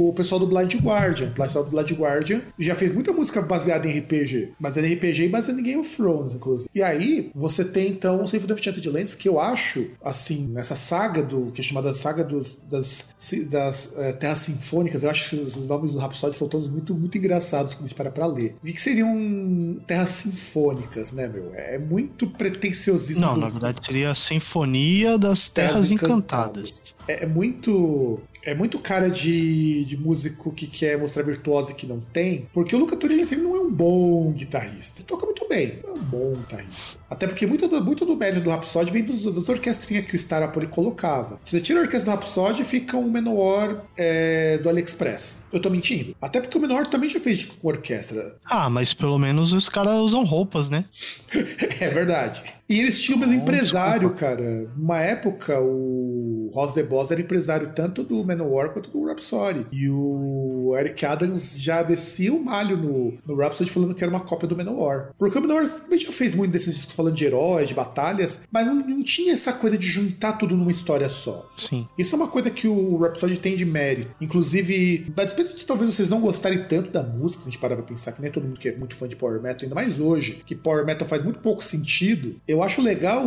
o 0.08 0.12
pessoal 0.14 0.40
do 0.40 0.46
Blind 0.46 0.74
Guardian. 0.74 1.28
O 1.28 1.34
pessoal 1.34 1.64
do 1.64 1.70
Blind 1.70 1.92
Guardian 1.92 2.40
já 2.58 2.74
fez 2.74 2.92
muita 2.92 3.12
música 3.12 3.40
baseada 3.40 3.86
em 3.88 3.98
RPG. 3.98 4.54
Baseada 4.58 4.88
em 4.88 4.94
RPG 4.94 5.24
e 5.24 5.28
baseada 5.28 5.60
em 5.60 5.64
Game 5.64 5.80
of 5.80 5.96
Thrones, 5.96 6.34
inclusive. 6.34 6.68
E 6.74 6.82
aí, 6.82 7.30
você 7.34 7.64
tem 7.64 7.88
então 7.88 8.22
o 8.22 8.26
Symphony 8.26 8.52
of 8.52 8.60
Enchanted 8.60 8.88
Lands, 8.88 9.14
que 9.14 9.28
eu 9.28 9.38
acho, 9.38 9.86
assim, 10.04 10.48
nessa 10.48 10.74
saga 10.74 11.22
do. 11.22 11.52
que 11.52 11.60
é 11.60 11.64
chamada 11.64 11.92
Saga 11.92 12.24
dos 12.24 12.62
das, 12.72 13.08
das 13.50 13.98
é, 13.98 14.12
Terras 14.12 14.38
Sinfônicas, 14.38 15.02
eu 15.02 15.10
acho 15.10 15.28
que 15.28 15.36
esses, 15.36 15.68
nomes 15.68 15.92
do 15.92 15.98
Rhapsody 15.98 16.34
são 16.34 16.48
todos 16.48 16.66
muito, 16.66 16.94
muito 16.94 17.18
engraçados 17.18 17.74
quando 17.74 17.84
a 17.84 17.88
gente 17.88 17.94
para 17.94 18.10
pra 18.10 18.26
ler. 18.26 18.56
O 18.62 18.66
que, 18.66 18.80
seriam 18.80 19.76
Terras 19.86 20.08
Sinfônicas, 20.10 21.12
né, 21.12 21.28
meu? 21.28 21.52
É 21.54 21.78
muito 21.78 22.26
pretenciosismo. 22.26 23.26
Não, 23.26 23.34
do... 23.34 23.40
na 23.40 23.48
verdade 23.48 23.84
seria 23.84 24.10
a 24.10 24.14
Sinfonia 24.14 25.18
das 25.18 25.52
Terras, 25.52 25.72
Terras 25.72 25.90
Encantadas. 25.90 26.14
Encantadas. 26.18 26.94
É, 27.06 27.24
é 27.24 27.26
muito 27.26 28.22
é 28.44 28.54
muito 28.54 28.78
cara 28.78 29.08
de, 29.08 29.84
de 29.84 29.96
músico 29.96 30.50
que 30.52 30.66
quer 30.66 30.98
mostrar 30.98 31.22
virtuose 31.22 31.74
que 31.74 31.86
não 31.86 32.00
tem, 32.00 32.48
porque 32.52 32.74
o 32.74 32.78
Luca 32.78 32.96
Turilli 32.96 33.36
não 33.36 33.56
é 33.56 33.60
um 33.60 33.70
bom 33.70 34.32
guitarrista. 34.32 35.02
Toca 35.04 35.24
muito 35.24 35.41
bem, 35.52 35.80
é 35.86 35.90
um 35.90 36.02
bom 36.02 36.32
guitarrista. 36.32 37.02
Até 37.10 37.26
porque 37.26 37.46
muito 37.46 37.68
do, 37.68 37.84
muito 37.84 38.06
do 38.06 38.16
mérito 38.16 38.40
do 38.40 38.50
Rhapsody 38.50 38.90
vem 38.90 39.04
dos, 39.04 39.24
das 39.24 39.48
orquestrinhas 39.48 40.06
que 40.06 40.16
o 40.16 40.18
Star 40.18 40.42
Apple 40.42 40.66
colocava. 40.66 41.38
Se 41.44 41.58
você 41.58 41.60
tira 41.62 41.80
a 41.80 41.82
orquestra 41.82 42.10
do 42.10 42.16
Rhapsody, 42.16 42.64
fica 42.64 42.96
um 42.96 43.10
menor 43.10 43.84
é, 43.98 44.56
do 44.58 44.68
AliExpress. 44.68 45.42
Eu 45.52 45.60
tô 45.60 45.68
mentindo. 45.68 46.16
Até 46.20 46.40
porque 46.40 46.56
o 46.56 46.60
menor 46.60 46.86
também 46.86 47.10
já 47.10 47.20
fez 47.20 47.44
com 47.44 47.68
orquestra. 47.68 48.36
Ah, 48.44 48.70
mas 48.70 48.94
pelo 48.94 49.18
menos 49.18 49.52
os 49.52 49.68
caras 49.68 50.00
usam 50.00 50.24
roupas, 50.24 50.70
né? 50.70 50.86
é 51.80 51.88
verdade. 51.88 52.42
E 52.66 52.80
eles 52.80 52.98
tinham 52.98 53.18
o 53.18 53.20
mesmo 53.20 53.34
empresário, 53.34 54.08
desculpa. 54.08 54.36
cara. 54.36 54.70
Uma 54.74 55.00
época, 55.00 55.60
o 55.60 56.50
Ross 56.54 56.72
The 56.72 56.82
Boss 56.82 57.10
era 57.10 57.20
empresário 57.20 57.72
tanto 57.74 58.02
do 58.02 58.24
Manowar 58.24 58.70
quanto 58.70 58.90
do 58.90 59.04
Rhapsody. 59.04 59.66
E 59.70 59.90
o 59.90 60.62
o 60.72 60.76
Eric 60.76 61.04
Adams 61.04 61.60
já 61.60 61.82
descia 61.82 62.32
o 62.32 62.42
malho 62.42 62.76
no, 62.76 63.18
no 63.26 63.36
Rhapsody 63.36 63.70
falando 63.70 63.94
que 63.94 64.02
era 64.02 64.10
uma 64.10 64.20
cópia 64.20 64.48
do 64.48 64.56
Manowar. 64.56 65.10
Porque 65.18 65.38
o 65.42 65.48
Manowar 65.48 65.68
também 65.68 65.98
já 65.98 66.12
fez 66.12 66.34
muito 66.34 66.52
desses 66.52 66.74
discos 66.74 66.94
falando 66.94 67.14
de 67.14 67.24
heróis, 67.24 67.68
de 67.68 67.74
batalhas, 67.74 68.42
mas 68.50 68.66
não, 68.66 68.74
não 68.74 69.02
tinha 69.02 69.32
essa 69.32 69.52
coisa 69.52 69.76
de 69.76 69.86
juntar 69.86 70.34
tudo 70.34 70.56
numa 70.56 70.70
história 70.70 71.08
só. 71.08 71.50
Sim. 71.58 71.86
Isso 71.98 72.14
é 72.14 72.18
uma 72.18 72.28
coisa 72.28 72.50
que 72.50 72.68
o 72.68 72.96
Rhapsody 72.98 73.38
tem 73.38 73.56
de 73.56 73.64
mérito. 73.64 74.14
Inclusive, 74.20 75.10
da 75.14 75.24
despeito 75.24 75.56
de 75.56 75.66
talvez 75.66 75.94
vocês 75.94 76.10
não 76.10 76.20
gostarem 76.20 76.64
tanto 76.64 76.90
da 76.90 77.02
música, 77.02 77.42
se 77.42 77.48
a 77.48 77.50
gente 77.52 77.60
parar 77.60 77.76
pra 77.76 77.84
pensar 77.84 78.12
que 78.12 78.22
nem 78.22 78.30
todo 78.30 78.44
mundo 78.44 78.60
que 78.60 78.68
é 78.68 78.76
muito 78.76 78.94
fã 78.94 79.08
de 79.08 79.16
Power 79.16 79.40
Metal, 79.40 79.62
ainda 79.64 79.74
mais 79.74 79.98
hoje, 79.98 80.42
que 80.46 80.54
Power 80.54 80.84
Metal 80.84 81.06
faz 81.06 81.22
muito 81.22 81.40
pouco 81.40 81.62
sentido, 81.62 82.36
eu 82.46 82.62
acho 82.62 82.80
legal 82.80 83.24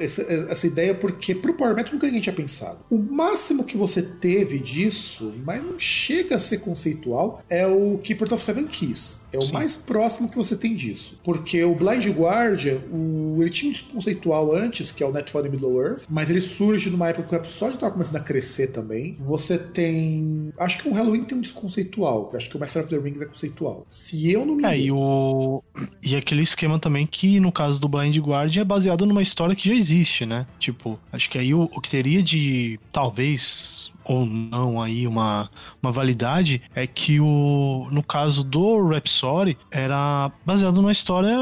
essa, 0.00 0.22
essa 0.22 0.66
ideia 0.66 0.94
porque 0.94 1.34
pro 1.34 1.54
Power 1.54 1.74
Metal 1.74 1.92
nunca 1.92 2.06
ninguém 2.06 2.22
tinha 2.22 2.34
pensado. 2.34 2.78
O 2.90 2.98
máximo 2.98 3.64
que 3.64 3.76
você 3.76 4.02
teve 4.02 4.58
disso, 4.58 5.32
mas 5.44 5.62
não 5.62 5.78
chega 5.78 6.36
a 6.36 6.38
ser 6.38 6.58
conceitual, 6.58 7.42
é 7.48 7.66
o 7.66 7.98
Keeper 7.98 8.32
of 8.32 8.42
Seven 8.44 8.66
Keys. 8.66 9.24
É 9.32 9.38
o 9.38 9.42
Sim. 9.42 9.52
mais 9.52 9.74
próximo 9.74 10.28
que 10.28 10.36
você 10.36 10.56
tem 10.56 10.76
disso. 10.76 11.18
Porque 11.24 11.43
o 11.64 11.74
Blind 11.74 12.06
Guardian, 12.08 12.78
o, 12.90 13.36
ele 13.40 13.50
tinha 13.50 13.72
um 13.72 13.92
conceitual 13.94 14.54
antes, 14.54 14.90
que 14.90 15.02
é 15.02 15.06
o 15.06 15.12
Netfall 15.12 15.46
in 15.46 15.50
Middle 15.50 15.80
Earth, 15.80 16.04
mas 16.08 16.30
ele 16.30 16.40
surge 16.40 16.90
numa 16.90 17.08
época 17.08 17.28
que 17.28 17.34
o 17.34 17.38
episódio 17.38 17.74
estava 17.74 17.92
começando 17.92 18.16
a 18.16 18.20
crescer 18.20 18.68
também. 18.68 19.16
Você 19.20 19.58
tem. 19.58 20.52
Acho 20.58 20.78
que 20.82 20.88
o 20.88 20.92
Halloween 20.92 21.24
tem 21.24 21.36
um 21.38 21.40
desconceitual, 21.40 22.28
que 22.28 22.36
acho 22.36 22.48
que 22.48 22.56
o 22.56 22.60
Master 22.60 22.82
of 22.84 22.90
the 22.90 23.00
Rings 23.00 23.20
é 23.20 23.26
conceitual. 23.26 23.84
Se 23.88 24.30
eu 24.30 24.44
não 24.46 24.56
me 24.56 24.64
É, 24.64 24.78
e 24.78 24.84
engano. 24.84 25.00
o. 25.00 25.62
E 26.02 26.16
aquele 26.16 26.42
esquema 26.42 26.78
também 26.78 27.06
que, 27.06 27.38
no 27.40 27.52
caso 27.52 27.78
do 27.80 27.88
Blind 27.88 28.16
Guardian, 28.18 28.62
é 28.62 28.64
baseado 28.64 29.04
numa 29.06 29.22
história 29.22 29.54
que 29.54 29.68
já 29.68 29.74
existe, 29.74 30.24
né? 30.26 30.46
Tipo, 30.58 30.98
acho 31.12 31.28
que 31.30 31.38
aí 31.38 31.52
o, 31.54 31.62
o 31.62 31.80
que 31.80 31.90
teria 31.90 32.22
de. 32.22 32.78
Talvez. 32.92 33.92
Ou 34.04 34.26
não 34.26 34.80
aí 34.80 35.06
uma, 35.06 35.50
uma 35.82 35.92
validade 35.92 36.62
é 36.74 36.86
que 36.86 37.20
o 37.20 37.88
no 37.90 38.02
caso 38.02 38.44
do 38.44 38.86
Rhapsody 38.88 39.56
era 39.70 40.30
baseado 40.44 40.76
numa 40.76 40.92
história 40.92 41.36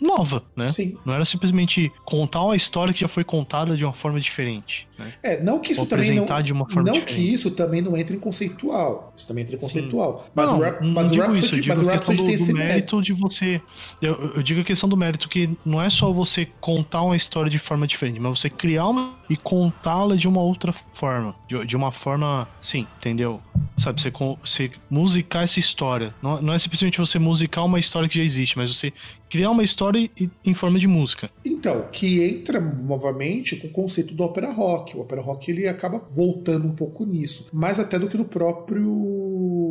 nova, 0.00 0.42
né? 0.56 0.68
Sim. 0.68 0.96
Não 1.04 1.14
era 1.14 1.24
simplesmente 1.24 1.92
contar 2.04 2.42
uma 2.42 2.56
história 2.56 2.92
que 2.92 3.00
já 3.00 3.08
foi 3.08 3.24
contada 3.24 3.76
de 3.76 3.84
uma 3.84 3.92
forma 3.92 4.20
diferente. 4.20 4.88
Né? 4.98 5.12
É, 5.22 5.42
não 5.42 5.60
que 5.60 5.72
isso 5.72 5.82
Ou 5.82 5.86
também 5.86 6.12
não. 6.14 6.42
de 6.42 6.52
uma 6.52 6.66
forma 6.66 6.82
Não 6.82 6.92
diferente. 6.94 7.14
que 7.14 7.34
isso 7.34 7.50
também 7.52 7.80
não 7.80 7.96
entre 7.96 8.16
em 8.16 8.18
conceitual. 8.18 9.12
Isso 9.16 9.26
também 9.26 9.42
entra 9.42 9.56
em 9.56 9.58
conceitual. 9.58 10.26
Mas, 10.34 10.46
não, 10.46 10.58
o, 10.58 10.62
Rap, 10.62 10.80
não 10.82 10.90
mas 10.92 11.10
o 11.10 11.14
digo 11.14 11.22
isso, 11.22 11.24
eu 11.24 11.34
Rhapsody, 11.34 11.62
digo 11.62 11.74
mas 11.74 11.82
o 11.82 11.88
a 11.88 11.92
questão 11.92 12.14
Rhapsody 12.14 12.16
tem 12.16 12.26
do 12.26 12.42
esse 12.42 12.52
mérito. 12.52 12.68
mérito 12.96 13.02
de 13.02 13.12
você. 13.12 13.62
Eu, 14.02 14.32
eu 14.36 14.42
digo 14.42 14.60
a 14.60 14.64
questão 14.64 14.88
do 14.88 14.96
mérito, 14.96 15.28
que 15.28 15.50
não 15.64 15.80
é 15.80 15.88
só 15.88 16.12
você 16.12 16.46
contar 16.60 17.02
uma 17.02 17.16
história 17.16 17.50
de 17.50 17.58
forma 17.58 17.86
diferente, 17.86 18.18
mas 18.18 18.40
você 18.40 18.50
criar 18.50 18.88
uma 18.88 19.12
e 19.30 19.36
contá-la 19.36 20.16
de 20.16 20.26
uma 20.26 20.40
outra 20.40 20.72
forma. 20.94 21.34
De, 21.46 21.64
de 21.64 21.76
uma 21.76 21.92
forma. 21.98 22.48
Sim, 22.60 22.86
entendeu? 22.98 23.40
Sabe, 23.76 24.00
você, 24.00 24.10
você 24.10 24.70
musicar 24.90 25.44
essa 25.44 25.58
história. 25.58 26.14
Não, 26.22 26.40
não 26.42 26.52
é 26.52 26.58
simplesmente 26.58 26.98
você 26.98 27.18
musicar 27.18 27.64
uma 27.64 27.78
história 27.78 28.08
que 28.08 28.18
já 28.18 28.24
existe, 28.24 28.56
mas 28.56 28.74
você 28.74 28.92
criar 29.28 29.50
uma 29.50 29.62
história 29.62 30.10
em 30.44 30.54
forma 30.54 30.78
de 30.78 30.86
música. 30.86 31.30
Então, 31.44 31.88
que 31.92 32.24
entra 32.24 32.60
novamente 32.60 33.56
com 33.56 33.68
o 33.68 33.70
conceito 33.70 34.14
do 34.14 34.24
ópera 34.24 34.50
rock. 34.50 34.96
O 34.96 35.00
ópera 35.00 35.20
rock 35.20 35.50
ele 35.50 35.68
acaba 35.68 36.02
voltando 36.10 36.66
um 36.66 36.74
pouco 36.74 37.04
nisso, 37.04 37.46
mais 37.52 37.78
até 37.78 37.98
do 37.98 38.08
que 38.08 38.16
no 38.16 38.24
próprio 38.24 39.17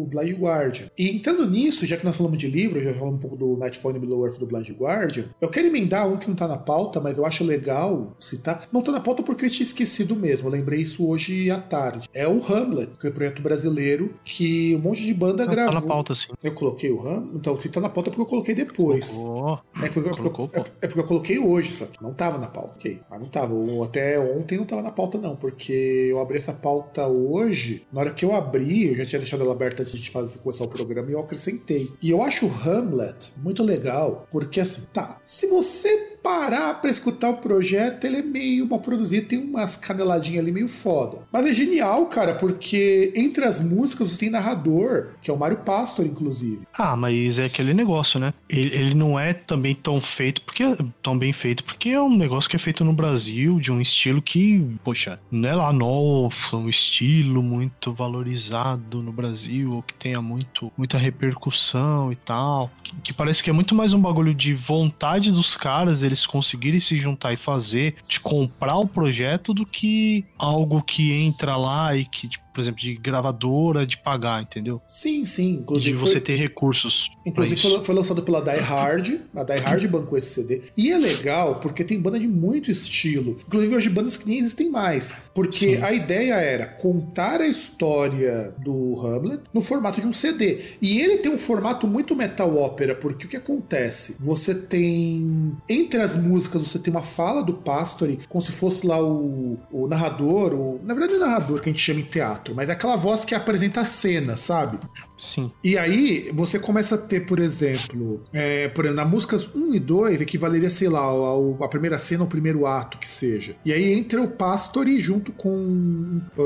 Blind 0.06 0.38
Guardian. 0.38 0.88
E 0.98 1.10
entrando 1.10 1.50
nisso, 1.50 1.86
já 1.86 1.98
que 1.98 2.06
nós 2.06 2.16
falamos 2.18 2.38
de 2.38 2.48
livro, 2.48 2.80
já 2.82 2.94
falamos 2.94 3.16
um 3.16 3.20
pouco 3.22 3.36
do 3.36 3.58
Nightfall 3.58 3.96
in 3.96 4.00
Below 4.00 4.26
Earth 4.26 4.40
do 4.40 4.46
Blind 4.46 4.70
Guardian, 4.72 5.26
eu 5.42 5.50
quero 5.50 5.68
emendar 5.68 6.08
um 6.08 6.18
que 6.18 6.28
não 6.28 6.36
tá 6.36 6.48
na 6.48 6.58
pauta, 6.58 7.00
mas 7.00 7.18
eu 7.18 7.26
acho 7.26 7.44
legal 7.44 8.16
citar. 8.20 8.68
Não 8.72 8.82
tá 8.82 8.92
na 8.92 9.00
pauta 9.00 9.24
porque 9.24 9.46
eu 9.46 9.50
tinha 9.50 9.64
esquecido 9.64 10.16
mesmo, 10.16 10.48
eu 10.48 10.52
lembrei 10.52 10.82
isso 10.82 11.08
hoje 11.08 11.50
à 11.50 11.58
tarde. 11.60 12.08
É 12.14 12.28
o 12.28 12.42
Hamlet, 12.46 12.92
que 13.00 13.08
é 13.08 13.10
um 13.10 13.14
projeto 13.14 13.42
brasileiro 13.42 14.14
que 14.24 14.76
um 14.76 14.80
monte 14.80 15.04
de 15.04 15.14
banda 15.14 15.46
Tá 15.46 15.52
gravou. 15.52 15.74
na 15.74 15.82
pauta, 15.82 16.14
assim. 16.14 16.28
Eu 16.44 16.52
coloquei 16.54 16.92
o 16.92 17.00
Hamlet, 17.02 17.32
então 17.36 17.60
se 17.60 17.70
tá 17.70 17.80
na 17.80 17.90
pauta 17.90 18.10
é 18.10 18.12
porque 18.12 18.22
eu 18.24 18.26
coloquei 18.30 18.56
depois. 18.56 19.10
Colocou. 19.12 19.60
É 19.82 19.90
porque, 19.90 20.00
é, 20.00 20.04
porque, 20.04 20.18
Colocou, 20.30 20.50
é, 20.54 20.60
é 20.60 20.88
porque 20.88 21.00
eu 21.00 21.04
coloquei 21.06 21.40
hoje, 21.40 21.72
só 21.72 21.86
que 21.86 22.02
não 22.02 22.12
tava 22.14 22.38
na 22.38 22.48
pauta. 22.48 22.76
Ok, 22.76 23.00
mas 23.10 23.20
não 23.20 23.28
tava. 23.28 23.54
Até 23.86 24.20
ontem 24.20 24.58
não 24.58 24.66
tava 24.66 24.82
na 24.82 24.92
pauta, 24.92 25.18
não, 25.18 25.36
porque 25.36 25.72
eu 26.10 26.20
abri 26.20 26.38
essa 26.38 26.54
pauta 26.54 27.08
hoje. 27.08 27.86
Na 27.94 28.02
hora 28.02 28.12
que 28.12 28.26
eu 28.26 28.34
abri, 28.36 28.88
eu 28.90 28.96
já 28.96 29.06
tinha 29.06 29.20
deixado 29.20 29.42
ela 29.44 29.54
aberta 29.54 29.84
antes 29.90 30.02
de 30.02 30.12
fazer, 30.12 30.40
começar 30.40 30.64
o 30.64 30.68
programa 30.68 31.10
e 31.10 31.14
eu 31.14 31.20
acrescentei. 31.20 31.92
E 32.02 32.10
eu 32.10 32.22
acho 32.22 32.46
o 32.46 32.50
Hamlet 32.50 33.34
muito 33.38 33.64
legal, 33.64 34.28
porque 34.32 34.60
assim, 34.60 34.84
tá. 34.94 35.20
Se 35.24 35.48
você 35.48 36.17
parar 36.28 36.74
pra 36.82 36.92
escutar 36.92 37.30
o 37.30 37.38
projeto, 37.38 38.04
ele 38.04 38.18
é 38.18 38.22
meio 38.22 38.68
mal 38.68 38.80
produzido, 38.80 39.28
tem 39.28 39.40
umas 39.40 39.78
caneladinhas 39.78 40.44
ali 40.44 40.52
meio 40.52 40.68
foda. 40.68 41.20
Mas 41.32 41.46
é 41.46 41.54
genial, 41.54 42.06
cara, 42.08 42.36
porque 42.36 43.14
entre 43.16 43.46
as 43.46 43.62
músicas 43.62 44.12
você 44.12 44.20
tem 44.20 44.30
narrador, 44.30 45.12
que 45.22 45.32
é 45.32 45.34
o 45.34 45.38
Mário 45.38 45.58
Pastor, 45.60 46.06
inclusive. 46.06 46.68
Ah, 46.78 46.98
mas 46.98 47.40
é 47.40 47.46
aquele 47.46 47.74
negócio, 47.74 48.20
né? 48.20 48.34
Ele, 48.50 48.76
ele 48.76 48.94
não 48.94 49.18
é 49.18 49.34
também 49.34 49.74
tão 49.74 50.02
feito, 50.02 50.42
porque 50.42 50.64
tão 51.02 51.18
bem 51.18 51.32
feito, 51.32 51.64
porque 51.64 51.90
é 51.90 52.02
um 52.02 52.18
negócio 52.18 52.50
que 52.50 52.58
é 52.58 52.60
feito 52.60 52.84
no 52.84 52.92
Brasil, 52.92 53.58
de 53.58 53.72
um 53.72 53.80
estilo 53.80 54.22
que, 54.22 54.66
poxa, 54.84 55.18
não 55.32 55.48
é 55.48 55.56
lá 55.56 55.72
nossa, 55.72 56.58
um 56.58 56.68
estilo 56.68 57.42
muito 57.42 57.94
valorizado 57.94 59.02
no 59.02 59.14
Brasil, 59.14 59.70
ou 59.74 59.82
que 59.82 59.94
tenha 59.94 60.22
muito, 60.22 60.70
muita 60.78 60.98
repercussão 60.98 62.12
e 62.12 62.18
tal. 62.18 62.70
Que, 62.84 62.96
que 62.98 63.14
parece 63.14 63.42
que 63.42 63.50
é 63.50 63.54
muito 63.54 63.74
mais 63.74 63.94
um 63.94 64.02
bagulho 64.02 64.36
de 64.36 64.54
vontade 64.54 65.32
dos 65.32 65.56
caras, 65.56 66.04
eles 66.04 66.17
conseguirem 66.26 66.80
se 66.80 66.98
juntar 66.98 67.34
e 67.34 67.38
fazer, 67.38 67.96
de 68.08 68.20
comprar 68.20 68.78
o 68.78 68.88
projeto, 68.88 69.54
do 69.54 69.66
que 69.66 70.26
algo 70.38 70.82
que 70.82 71.14
entra 71.14 71.56
lá 71.56 71.96
e 71.96 72.06
que, 72.06 72.28
tipo, 72.28 72.47
por 72.58 72.62
exemplo, 72.62 72.82
de 72.82 72.96
gravadora, 72.96 73.86
de 73.86 74.00
pagar, 74.00 74.42
entendeu? 74.42 74.82
Sim, 74.88 75.28
sim. 75.28 75.58
de 75.58 75.62
Inclusive, 75.62 75.96
você 75.96 76.12
foi- 76.14 76.22
ter 76.22 76.36
recursos. 76.38 77.08
Inclusive 77.24 77.62
foi, 77.62 77.84
foi 77.86 77.94
lançado 77.94 78.24
pela 78.24 78.42
Die 78.42 78.60
Hard, 78.60 79.20
a 79.36 79.44
Die 79.44 79.60
Hard 79.60 79.88
bancou 79.88 80.18
esse 80.18 80.30
CD. 80.32 80.64
E 80.76 80.90
é 80.92 80.98
legal 80.98 81.60
porque 81.60 81.84
tem 81.84 82.02
banda 82.02 82.20
de 82.20 82.28
muito 82.28 82.72
estilo. 82.72 83.38
Inclusive 83.46 83.76
hoje 83.76 83.90
bandas 83.92 84.18
que 84.18 84.28
nem 84.28 84.40
existem 84.40 84.72
mais. 84.72 85.18
Porque 85.36 85.76
Sim. 85.76 85.84
a 85.84 85.94
ideia 85.94 86.34
era 86.34 86.66
contar 86.66 87.42
a 87.42 87.48
história 87.48 88.56
do 88.58 89.00
Hamlet 89.06 89.42
no 89.54 89.62
formato 89.62 90.02
de 90.02 90.08
um 90.08 90.14
CD. 90.14 90.62
E 90.82 91.00
ele 91.00 91.18
tem 91.20 91.32
um 91.32 91.38
formato 91.38 91.86
muito 91.88 92.16
metal 92.16 92.58
ópera, 92.58 92.96
porque 92.96 93.28
o 93.28 93.30
que 93.30 93.38
acontece? 93.38 94.16
Você 94.20 94.56
tem. 94.56 95.56
Entre 95.70 96.02
as 96.02 96.16
músicas, 96.16 96.62
você 96.64 96.80
tem 96.80 96.92
uma 96.92 97.04
fala 97.04 97.44
do 97.44 97.54
Pastori, 97.54 98.20
como 98.28 98.42
se 98.44 98.52
fosse 98.52 98.88
lá 98.88 99.00
o, 99.00 99.58
o 99.72 99.88
narrador, 99.88 100.54
o, 100.56 100.82
na 100.84 100.96
verdade 100.96 101.20
não 101.20 101.26
é 101.28 101.30
narrador 101.30 101.62
que 101.62 101.70
a 101.70 101.72
gente 101.72 101.82
chama 101.84 102.00
em 102.00 102.04
teatro, 102.04 102.47
mas 102.54 102.70
é 102.70 102.74
aquela 102.74 102.96
voz 102.96 103.26
que 103.26 103.36
apresenta 103.36 103.82
a 103.82 103.86
cena, 103.86 104.38
sabe? 104.38 104.80
Sim. 105.18 105.52
E 105.64 105.78
aí, 105.78 106.32
você 106.34 106.60
começa 106.60 106.96
a 106.96 106.98
ter, 106.98 107.22
por 107.26 107.40
exemplo, 107.40 108.22
é, 108.34 108.68
por 108.70 108.86
exemplo, 108.86 109.04
na 109.04 109.10
músicas 109.10 109.48
1 109.56 109.74
e 109.74 109.80
2, 109.80 110.22
equivaleria, 110.22 110.70
sei 110.70 110.90
lá, 110.90 111.00
ao- 111.00 111.58
a 111.64 111.68
primeira 111.68 111.98
cena, 112.00 112.24
ao 112.24 112.28
primeiro 112.30 112.66
ato 112.66 112.98
que 112.98 113.08
seja. 113.08 113.56
E 113.66 113.72
aí 113.74 113.94
entra 113.94 114.22
o 114.22 114.28
Pastori 114.28 115.00
junto 115.00 115.32
com 115.32 116.20
ah, 116.38 116.42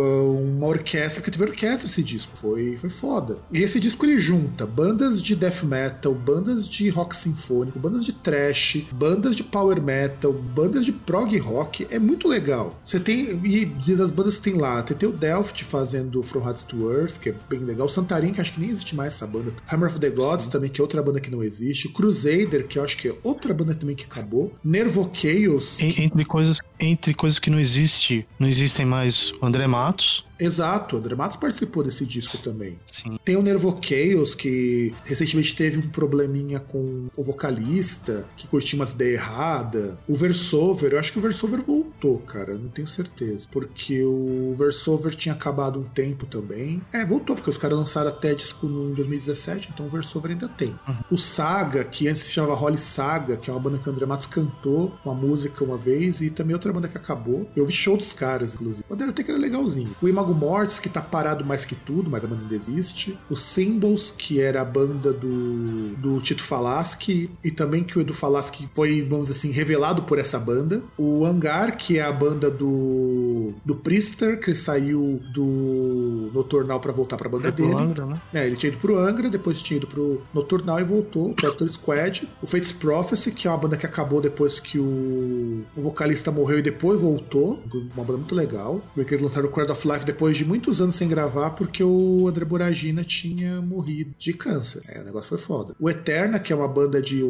uma 0.56 0.68
orquestra, 0.68 1.22
que 1.22 1.32
teve 1.32 1.44
orquestra 1.44 1.88
esse 1.88 2.04
disco. 2.04 2.38
Foi, 2.38 2.78
foi 2.78 2.90
foda. 2.90 3.40
E 3.52 3.60
esse 3.62 3.80
disco 3.80 4.06
ele 4.06 4.20
junta 4.20 4.66
bandas 4.66 5.22
de 5.22 5.36
death 5.36 5.64
metal, 5.64 6.14
bandas 6.14 6.68
de 6.68 6.90
rock 6.90 7.16
sinfônico, 7.16 7.80
bandas 7.80 8.06
de 8.06 8.14
trash, 8.14 8.86
bandas 8.94 9.36
de 9.36 9.44
power 9.44 9.82
metal, 9.82 10.34
bandas 10.34 10.86
de 10.86 10.92
prog 10.92 11.38
rock. 11.38 11.88
É 11.90 12.00
muito 12.00 12.28
legal. 12.28 12.80
Você 12.84 13.00
tem. 13.00 13.40
E 13.46 13.66
das 13.96 14.12
bandas 14.12 14.38
que 14.38 14.50
tem 14.52 14.60
lá, 14.60 14.82
tem, 14.84 14.96
tem 14.96 15.10
o 15.10 15.12
Delphi 15.12 15.64
fazendo 15.64 16.22
From 16.24 16.42
Hearts 16.46 16.64
to 16.64 16.92
Earth, 16.92 17.20
que 17.20 17.30
é 17.30 17.36
bem 17.50 17.60
legal. 17.60 17.90
Santarin, 17.90 18.32
que 18.32 18.42
acho 18.42 18.54
que 18.54 18.61
nem 18.62 18.70
existe 18.70 18.96
mais 18.96 19.16
essa 19.16 19.28
banda. 19.28 19.54
Hammer 19.70 19.90
of 19.90 20.00
the 20.00 20.10
Gods 20.10 20.48
também, 20.48 20.70
que 20.70 20.80
é 20.80 20.84
outra 20.84 21.02
banda 21.04 21.20
que 21.20 21.30
não 21.32 21.44
existe. 21.44 21.90
Crusader, 21.90 22.68
que 22.68 22.78
eu 22.80 22.84
acho 22.84 22.96
que 22.98 23.08
é 23.10 23.16
outra 23.24 23.54
banda 23.54 23.74
também 23.76 23.96
que 23.96 24.06
acabou. 24.06 24.54
Nervo 24.64 25.10
Chaos. 25.14 25.80
En- 25.82 26.04
Entre 26.04 26.26
coisas, 26.26 26.60
entre 26.80 27.14
coisas 27.14 27.40
que 27.40 27.50
não 27.50 27.60
existe, 27.60 28.26
não 28.40 28.48
existem 28.48 28.86
mais 28.86 29.32
o 29.42 29.46
André 29.46 29.68
Matos. 29.68 30.26
Exato, 30.42 30.96
o 30.96 31.00
André 31.00 31.16
Matos 31.16 31.38
participou 31.38 31.84
desse 31.84 32.04
disco 32.04 32.38
também. 32.40 32.80
Sim. 32.92 33.20
Tem 33.24 33.36
o 33.36 33.44
Nervo 33.44 33.80
Chaos, 33.80 34.34
que 34.34 34.92
recentemente 35.06 35.56
teve 35.56 35.78
um 35.78 35.88
probleminha 35.88 36.60
com 36.60 37.08
o 37.16 37.24
vocalista, 37.24 38.28
que 38.36 38.48
curtiu 38.48 38.80
umas 38.80 38.92
ideias 38.92 39.22
erradas. 39.22 39.94
O 40.08 40.16
Versover, 40.16 40.94
eu 40.94 41.00
acho 41.00 41.12
que 41.12 41.20
o 41.20 41.22
Versover 41.22 41.62
voltou, 41.62 42.18
cara, 42.20 42.56
não 42.58 42.70
tenho 42.70 42.88
certeza. 42.88 43.48
Porque 43.52 44.04
o 44.04 44.56
Versover 44.58 45.16
tinha 45.16 45.36
acabado 45.36 45.80
um 45.80 45.84
tempo 45.84 46.26
também. 46.26 46.82
É, 46.92 47.06
voltou, 47.06 47.36
porque 47.36 47.50
os 47.50 47.58
caras 47.58 47.78
lançaram 47.78 48.10
até 48.10 48.34
disco 48.34 48.66
no, 48.66 48.90
em 48.90 48.94
2017, 48.94 49.70
então 49.72 49.86
o 49.86 49.90
Versover 49.90 50.32
ainda 50.32 50.50
tem. 50.50 50.74
O 51.12 51.18
Saga, 51.18 51.84
que 51.84 52.08
antes 52.08 52.24
se 52.24 52.34
chamava 52.34 52.56
Holly 52.56 52.80
Saga, 52.80 53.38
que 53.38 53.50
é 53.50 53.54
uma 53.54 53.60
banda 53.60 53.78
que 53.78 53.88
o 53.88 53.92
André 53.92 54.06
Matos 54.08 54.26
cantou 54.26 54.92
uma 55.06 55.14
música 55.14 55.64
uma 55.64 55.78
vez, 55.78 56.22
e 56.22 56.32
também 56.32 56.56
outra 56.56 56.74
banda 56.74 56.88
que 56.88 56.98
acabou. 56.98 57.48
Eu 57.56 57.66
vi 57.66 57.74
show 57.74 57.96
dos 57.96 58.14
caras, 58.14 58.56
inclusive. 58.56 58.84
O 58.90 58.94
André 58.94 59.10
até 59.10 59.24
que 59.24 59.30
era 59.30 59.40
legalzinho. 59.40 59.96
O 60.02 60.08
Imago 60.08 60.31
Mortis, 60.34 60.80
que 60.80 60.90
tá 60.90 61.02
parado 61.02 61.46
mais 61.46 61.66
que 61.66 61.76
tudo, 61.76 62.10
mas 62.10 62.24
a 62.24 62.28
banda 62.28 62.42
ainda 62.42 62.56
existe. 62.56 63.18
O 63.30 63.36
Symbols, 63.36 64.12
que 64.12 64.42
era 64.42 64.62
a 64.62 64.66
banda 64.66 65.14
do, 65.14 65.90
do 65.98 66.22
Tito 66.22 66.44
Falaschi, 66.44 67.30
e 67.44 67.52
também 67.52 67.84
que 67.84 67.98
o 67.98 68.02
Edu 68.02 68.14
Falaschi 68.14 68.70
foi, 68.74 69.02
vamos 69.02 69.28
dizer 69.28 69.40
assim, 69.40 69.52
revelado 69.52 70.04
por 70.04 70.20
essa 70.20 70.40
banda. 70.40 70.84
O 70.98 71.26
Hangar, 71.26 71.76
que 71.78 71.98
é 71.98 72.04
a 72.04 72.12
banda 72.12 72.50
do, 72.50 73.54
do 73.66 73.76
Priester, 73.76 74.40
que 74.40 74.54
saiu 74.54 75.22
do 75.34 76.30
Noturnal 76.34 76.80
pra 76.80 76.92
voltar 76.92 77.18
pra 77.18 77.30
banda 77.30 77.50
É 77.50 77.52
dele. 77.52 77.74
Angra, 77.74 78.06
né? 78.06 78.22
É, 78.34 78.46
ele 78.46 78.56
tinha 78.56 78.72
ido 78.72 78.80
pro 78.80 78.98
Angra, 78.98 79.30
depois 79.30 79.62
tinha 79.62 79.78
ido 79.78 79.88
pro 79.88 80.22
Nocturnal 80.34 80.80
e 80.80 80.84
voltou, 80.84 81.32
o 81.32 81.34
Torture 81.34 81.72
Squad. 81.74 82.28
O 82.42 82.48
Fates 82.48 82.72
Prophecy, 82.72 83.32
que 83.32 83.48
é 83.48 83.52
uma 83.52 83.58
banda 83.58 83.78
que 83.78 83.86
acabou 83.86 84.22
depois 84.22 84.60
que 84.60 84.78
o, 84.80 85.64
o 85.76 85.82
vocalista 85.82 86.32
morreu 86.32 86.60
e 86.60 86.62
depois 86.62 87.00
voltou. 87.00 87.62
Uma 87.96 88.04
banda 88.04 88.20
muito 88.20 88.36
legal. 88.36 88.82
Porque 88.94 89.14
eles 89.14 89.24
lançaram 89.24 89.48
o 89.48 89.52
Cradle 89.52 89.74
of 89.76 89.88
Life 89.88 90.06
depois 90.12 90.38
de 90.38 90.44
muitos 90.44 90.82
anos 90.82 90.96
sem 90.96 91.08
gravar, 91.08 91.52
porque 91.52 91.82
o 91.84 92.28
André 92.28 92.44
Boragina 92.44 93.04
tinha 93.04 93.62
morrido 93.62 94.14
de 94.20 94.34
câncer. 94.34 94.82
É, 94.90 95.02
o 95.02 95.06
negócio 95.06 95.30
foi 95.30 95.38
foda. 95.38 95.74
O 95.80 95.90
Eterna, 95.90 96.38
que 96.38 96.52
é 96.52 96.56
uma 96.56 96.68
banda 96.68 97.02
de, 97.02 97.22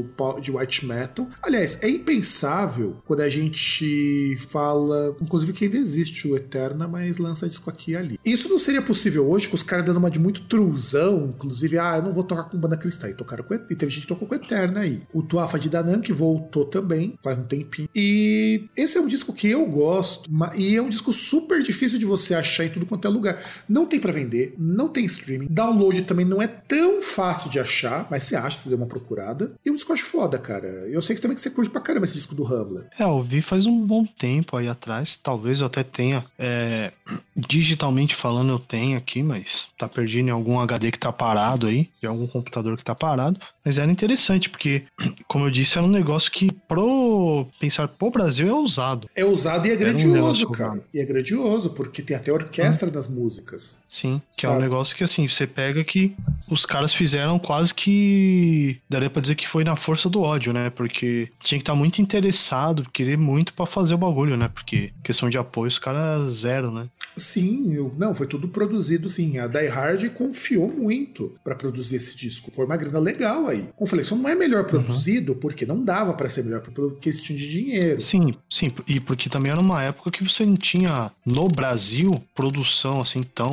de 0.42 0.52
white 0.52 0.86
metal. 0.86 1.28
Aliás, 1.44 1.78
é 1.84 1.90
impensável 1.90 2.98
quando 3.06 3.22
a 3.22 3.30
gente 3.30 4.36
fala. 4.50 5.16
Inclusive 5.22 5.54
que 5.54 5.66
ainda 5.66 5.78
existe 5.78 6.28
o 6.28 6.36
Eterna, 6.36 6.88
mas 6.88 7.18
lança 7.20 7.48
disco 7.48 7.70
aqui 7.70 7.92
e 7.92 7.96
ali. 7.96 8.20
Isso 8.26 8.50
não 8.50 8.58
seria 8.58 8.82
possível 8.82 9.30
hoje, 9.30 9.48
com 9.48 9.56
os 9.56 9.64
caras 9.64 9.86
dando 9.86 9.98
uma 9.98 10.10
de 10.10 10.20
muito 10.20 10.42
truzão, 10.42 11.34
inclusive, 11.36 11.78
ah, 11.78 11.98
eu 11.98 12.04
não 12.04 12.14
vou 12.14 12.24
tocar 12.24 12.44
com 12.46 12.58
banda 12.58 12.78
cristã. 12.78 13.08
E 13.10 13.14
tocaram 13.14 13.44
com 13.44 13.54
e 13.54 13.76
teve 13.76 13.92
gente 13.92 14.02
que 14.02 14.08
tocou 14.08 14.28
com 14.28 14.36
Eterna 14.36 14.82
aí. 14.82 15.04
O 15.14 15.22
Tuafa 15.22 15.60
de 15.60 15.70
Danan, 15.70 16.02
que 16.02 16.12
voltou 16.12 16.66
também, 16.66 17.16
faz 17.22 17.38
um 17.38 17.44
tempinho. 17.44 17.88
E 17.96 18.66
esse 18.76 18.98
é 18.98 19.02
um 19.02 19.08
disco 19.08 19.34
que 19.34 19.48
eu 19.48 19.66
gosto, 19.68 20.30
e 20.56 20.76
é 20.76 20.82
um 20.82 20.90
disco 20.90 21.14
super 21.14 21.62
difícil 21.62 22.00
de 22.00 22.06
você 22.06 22.34
achar 22.34 22.66
em 22.66 22.71
tudo 22.72 22.86
quanto 22.86 23.08
é 23.08 23.12
lugar. 23.12 23.40
Não 23.68 23.86
tem 23.86 24.00
para 24.00 24.12
vender, 24.12 24.56
não 24.58 24.88
tem 24.90 25.06
streaming. 25.06 25.48
Download 25.50 26.02
também 26.04 26.26
não 26.26 26.42
é 26.42 26.48
tão 26.48 27.02
fácil 27.02 27.50
de 27.50 27.60
achar, 27.60 28.08
mas 28.10 28.24
você 28.24 28.36
acha, 28.36 28.58
se 28.58 28.70
der 28.70 28.76
uma 28.76 28.86
procurada. 28.86 29.54
E 29.66 29.70
um 29.70 29.76
disco 29.76 29.92
eu 29.92 29.96
acho 29.96 30.06
foda, 30.06 30.38
cara. 30.38 30.68
Eu 30.68 31.02
sei 31.02 31.16
que 31.16 31.22
também 31.22 31.36
que 31.36 31.42
você 31.42 31.50
curte 31.50 31.70
pra 31.70 31.82
caramba 31.82 32.06
esse 32.06 32.16
disco 32.16 32.36
do 32.36 32.46
Hamlet. 32.46 32.88
É, 32.98 33.04
eu 33.04 33.22
vi 33.22 33.42
faz 33.42 33.66
um 33.66 33.86
bom 33.86 34.06
tempo 34.06 34.58
aí 34.58 34.68
atrás. 34.68 35.20
Talvez 35.22 35.60
eu 35.60 35.68
até 35.68 35.84
tenha. 35.84 36.26
É, 36.38 36.92
digitalmente 37.36 38.16
falando, 38.16 38.52
eu 38.52 38.60
tenho 38.60 38.98
aqui, 38.98 39.24
mas 39.24 39.68
tá 39.78 39.88
perdido 39.88 40.28
em 40.28 40.32
algum 40.32 40.60
HD 40.60 40.92
que 40.92 41.00
tá 41.00 41.12
parado 41.12 41.68
aí, 41.68 41.90
de 42.00 42.08
algum 42.08 42.28
computador 42.28 42.78
que 42.78 42.84
tá 42.84 42.96
parado. 42.96 43.40
Mas 43.64 43.78
era 43.78 43.92
interessante, 43.92 44.50
porque, 44.50 44.84
como 45.28 45.46
eu 45.46 45.52
disse, 45.52 45.78
era 45.78 45.86
um 45.86 45.90
negócio 45.90 46.32
que, 46.32 46.52
pro 46.68 47.46
pensar 47.60 47.88
pro 47.88 48.10
Brasil, 48.10 48.48
é 48.48 48.54
ousado. 48.54 49.10
É 49.16 49.26
ousado 49.26 49.68
e 49.68 49.72
é 49.72 49.76
grandioso, 49.76 50.48
um 50.48 50.52
cara. 50.52 50.84
E 50.94 51.00
é 51.00 51.06
grandioso, 51.06 51.72
porque 51.72 52.02
tem 52.02 52.16
até 52.16 52.32
orquestra 52.32 52.61
hum. 52.68 52.92
nas 52.94 53.08
músicas. 53.08 53.80
Sim, 53.90 54.22
que 54.36 54.44
sabe? 54.44 54.54
é 54.54 54.58
um 54.58 54.62
negócio 54.62 54.96
que, 54.96 55.04
assim, 55.04 55.28
você 55.28 55.46
pega 55.46 55.84
que 55.84 56.16
os 56.50 56.66
caras 56.66 56.94
fizeram 56.94 57.40
quase 57.40 57.74
que. 57.74 58.80
Daria 58.90 59.10
pra 59.10 59.22
dizer 59.22 59.36
que 59.36 59.48
foi 59.48 59.64
na 59.64 59.76
força 59.76 60.10
do 60.10 60.22
ódio, 60.22 60.54
né? 60.54 60.70
Porque 60.70 61.30
tinha 61.44 61.58
que 61.58 61.64
estar 61.64 61.74
tá 61.74 61.78
muito 61.78 62.02
interessado, 62.02 62.88
querer 62.92 63.18
muito 63.18 63.54
para 63.54 63.66
fazer 63.66 63.94
o 63.94 63.98
bagulho, 63.98 64.38
né? 64.38 64.50
Porque 64.54 64.92
questão 65.04 65.30
de 65.30 65.38
apoio, 65.38 65.68
os 65.68 65.80
caras 65.80 66.34
zero, 66.34 66.72
né? 66.72 66.88
Sim, 67.16 67.74
eu, 67.74 67.94
não, 67.98 68.14
foi 68.14 68.26
tudo 68.26 68.48
produzido, 68.48 69.10
sim. 69.10 69.38
A 69.38 69.48
Die 69.48 69.68
Hard 69.68 70.10
confiou 70.12 70.72
muito 70.72 71.36
para 71.44 71.56
produzir 71.56 71.98
esse 71.98 72.16
disco. 72.16 72.52
Foi 72.54 72.66
uma 72.66 72.78
grana 72.78 73.00
legal 73.00 73.48
aí. 73.48 73.70
Como 73.76 73.82
eu 73.82 73.88
falei, 73.88 74.06
isso 74.06 74.16
não 74.16 74.30
é 74.30 74.36
melhor 74.36 74.66
produzido 74.66 75.34
uhum. 75.34 75.40
porque 75.40 75.66
não 75.66 75.84
dava 75.84 76.14
para 76.14 76.30
ser 76.30 76.44
melhor, 76.44 76.62
porque 76.62 77.10
eles 77.10 77.20
tinham 77.20 77.38
de 77.38 77.50
dinheiro. 77.50 78.00
Sim, 78.00 78.34
sim. 78.50 78.68
E 78.88 79.00
porque 79.00 79.30
também 79.30 79.52
era 79.52 79.62
uma 79.62 79.84
época 79.84 80.12
que 80.12 80.24
você 80.24 80.46
não 80.46 80.56
tinha 80.56 81.12
no 81.26 81.48
Brasil 81.48 82.12
produção 82.52 83.00
assim 83.00 83.24
tão. 83.24 83.50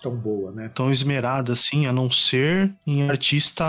Tão 0.00 0.16
boa, 0.16 0.52
né? 0.52 0.68
Tão 0.74 0.90
esmerada 0.90 1.52
assim, 1.52 1.86
a 1.86 1.92
não 1.92 2.10
ser 2.10 2.72
em 2.86 3.08
artista 3.08 3.64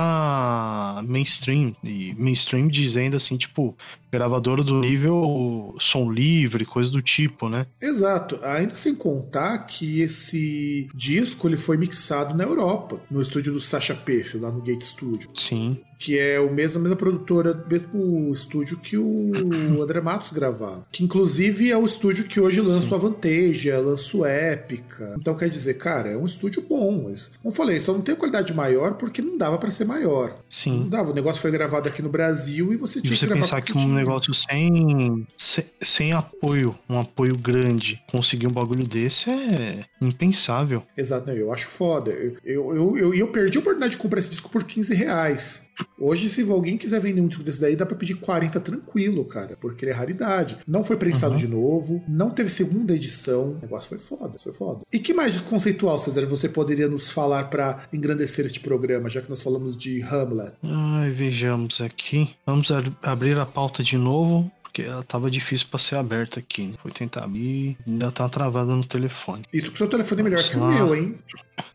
mainstream. 1.07 1.75
E 1.83 2.13
mainstream 2.15 2.67
dizendo 2.67 3.15
assim, 3.15 3.37
tipo, 3.37 3.77
gravadora 4.15 4.63
do 4.63 4.79
nível 4.79 5.75
som 5.79 6.09
livre, 6.09 6.65
coisa 6.65 6.91
do 6.91 7.01
tipo, 7.01 7.49
né? 7.49 7.67
Exato. 7.81 8.39
Ainda 8.41 8.75
sem 8.75 8.95
contar 8.95 9.59
que 9.59 10.01
esse 10.01 10.89
disco 10.93 11.47
ele 11.47 11.57
foi 11.57 11.77
mixado 11.77 12.35
na 12.35 12.43
Europa, 12.43 13.01
no 13.09 13.21
estúdio 13.21 13.53
do 13.53 13.59
Sacha 13.59 13.93
Peixe, 13.93 14.37
lá 14.37 14.51
no 14.51 14.61
Gate 14.61 14.83
Studio. 14.83 15.29
Sim 15.35 15.75
que 15.97 16.19
é 16.19 16.39
o 16.39 16.51
mesmo, 16.51 16.79
a 16.79 16.83
mesma 16.83 16.95
produtora, 16.95 17.65
mesmo 17.69 18.31
estúdio 18.33 18.77
que 18.77 18.97
o 18.97 19.31
André 19.81 20.01
Matos 20.01 20.31
gravava. 20.31 20.85
Que 20.91 21.03
inclusive 21.03 21.71
é 21.71 21.77
o 21.77 21.85
estúdio 21.85 22.25
que 22.25 22.39
hoje 22.39 22.61
lança 22.61 22.87
Sim. 22.87 22.93
o 22.93 22.95
Avanteja, 22.95 23.79
lança 23.79 24.17
o 24.17 24.25
Épica. 24.25 25.15
Então 25.19 25.35
quer 25.35 25.49
dizer, 25.49 25.75
cara, 25.75 26.09
é 26.09 26.17
um 26.17 26.25
estúdio 26.25 26.63
bom. 26.67 27.11
Como 27.41 27.53
falei, 27.53 27.79
só 27.79 27.93
não 27.93 28.01
tem 28.01 28.15
qualidade 28.15 28.53
maior 28.53 28.95
porque 28.95 29.21
não 29.21 29.37
dava 29.37 29.57
para 29.57 29.71
ser 29.71 29.85
maior. 29.85 30.35
Sim. 30.49 30.79
Não 30.81 30.89
dava. 30.89 31.11
O 31.11 31.15
negócio 31.15 31.41
foi 31.41 31.51
gravado 31.51 31.87
aqui 31.87 32.01
no 32.01 32.09
Brasil 32.09 32.73
e 32.73 32.77
você 32.77 33.01
tinha 33.01 33.13
e 33.13 33.17
você 33.17 33.25
que 33.25 33.29
gravar. 33.33 33.41
pensar 33.41 33.61
que 33.61 33.77
um 33.77 33.87
negócio 34.05 34.33
sem, 34.33 35.27
sem, 35.37 35.65
sem 35.81 36.13
apoio, 36.13 36.77
um 36.89 36.99
apoio 36.99 37.35
grande, 37.37 38.01
conseguir 38.09 38.47
um 38.47 38.51
bagulho 38.51 38.87
desse 38.87 39.29
é 39.29 39.85
impensável. 40.01 40.83
Exato, 40.97 41.29
eu 41.31 41.51
acho 41.51 41.67
foda. 41.67 42.11
Eu, 42.11 42.37
eu, 42.43 42.75
eu, 42.75 42.97
eu, 42.97 43.13
eu 43.13 43.27
perdi 43.27 43.57
a 43.57 43.61
oportunidade 43.61 43.91
de 43.91 43.97
comprar 43.97 44.19
esse 44.19 44.29
disco 44.29 44.49
por 44.49 44.63
15 44.63 44.93
reais. 44.93 45.64
Hoje, 45.99 46.29
se 46.29 46.41
alguém 46.49 46.77
quiser 46.77 46.99
vender 46.99 47.21
um 47.21 47.27
disco 47.27 47.43
desse 47.43 47.61
daí, 47.61 47.75
dá 47.75 47.85
pra 47.85 47.95
pedir 47.95 48.15
40 48.15 48.59
tranquilo, 48.59 49.25
cara, 49.25 49.57
porque 49.59 49.85
ele 49.85 49.91
é 49.91 49.95
raridade. 49.95 50.57
Não 50.67 50.83
foi 50.83 50.97
prensado 50.97 51.33
uhum. 51.33 51.39
de 51.39 51.47
novo, 51.47 52.03
não 52.07 52.29
teve 52.29 52.49
segunda 52.49 52.93
edição. 52.93 53.51
O 53.51 53.61
negócio 53.61 53.89
foi 53.89 53.97
foda, 53.97 54.37
foi 54.37 54.53
foda. 54.53 54.81
E 54.91 54.99
que 54.99 55.13
mais 55.13 55.39
conceitual, 55.41 55.97
César, 55.99 56.25
você 56.25 56.49
poderia 56.49 56.87
nos 56.87 57.11
falar 57.11 57.45
para 57.45 57.83
engrandecer 57.93 58.45
este 58.45 58.59
programa, 58.59 59.09
já 59.09 59.21
que 59.21 59.29
nós 59.29 59.41
falamos 59.41 59.77
de 59.77 60.01
Hamlet? 60.01 60.53
Ai, 60.63 61.11
vejamos 61.11 61.81
aqui. 61.81 62.29
Vamos 62.45 62.69
abrir 63.01 63.37
a 63.39 63.45
pauta 63.45 63.83
de 63.83 63.97
novo 63.97 64.51
porque 64.75 64.81
ela 64.81 65.03
tava 65.03 65.31
difícil 65.31 65.67
para 65.69 65.79
ser 65.79 65.95
aberta 65.95 66.37
aqui. 66.37 66.67
Né? 66.67 66.73
Fui 66.81 66.91
tentar 66.91 67.23
abrir, 67.23 67.77
ainda 67.87 68.11
tá 68.11 68.27
travada 68.27 68.75
no 68.75 68.83
telefone. 68.83 69.45
Isso 69.53 69.69
que 69.69 69.75
o 69.75 69.77
seu 69.77 69.87
telefone 69.87 70.19
é 70.19 70.23
melhor 70.25 70.41
Vamos 70.41 70.49
que 70.49 70.57
o 70.57 70.85
meu, 70.87 70.93
hein? 70.93 71.15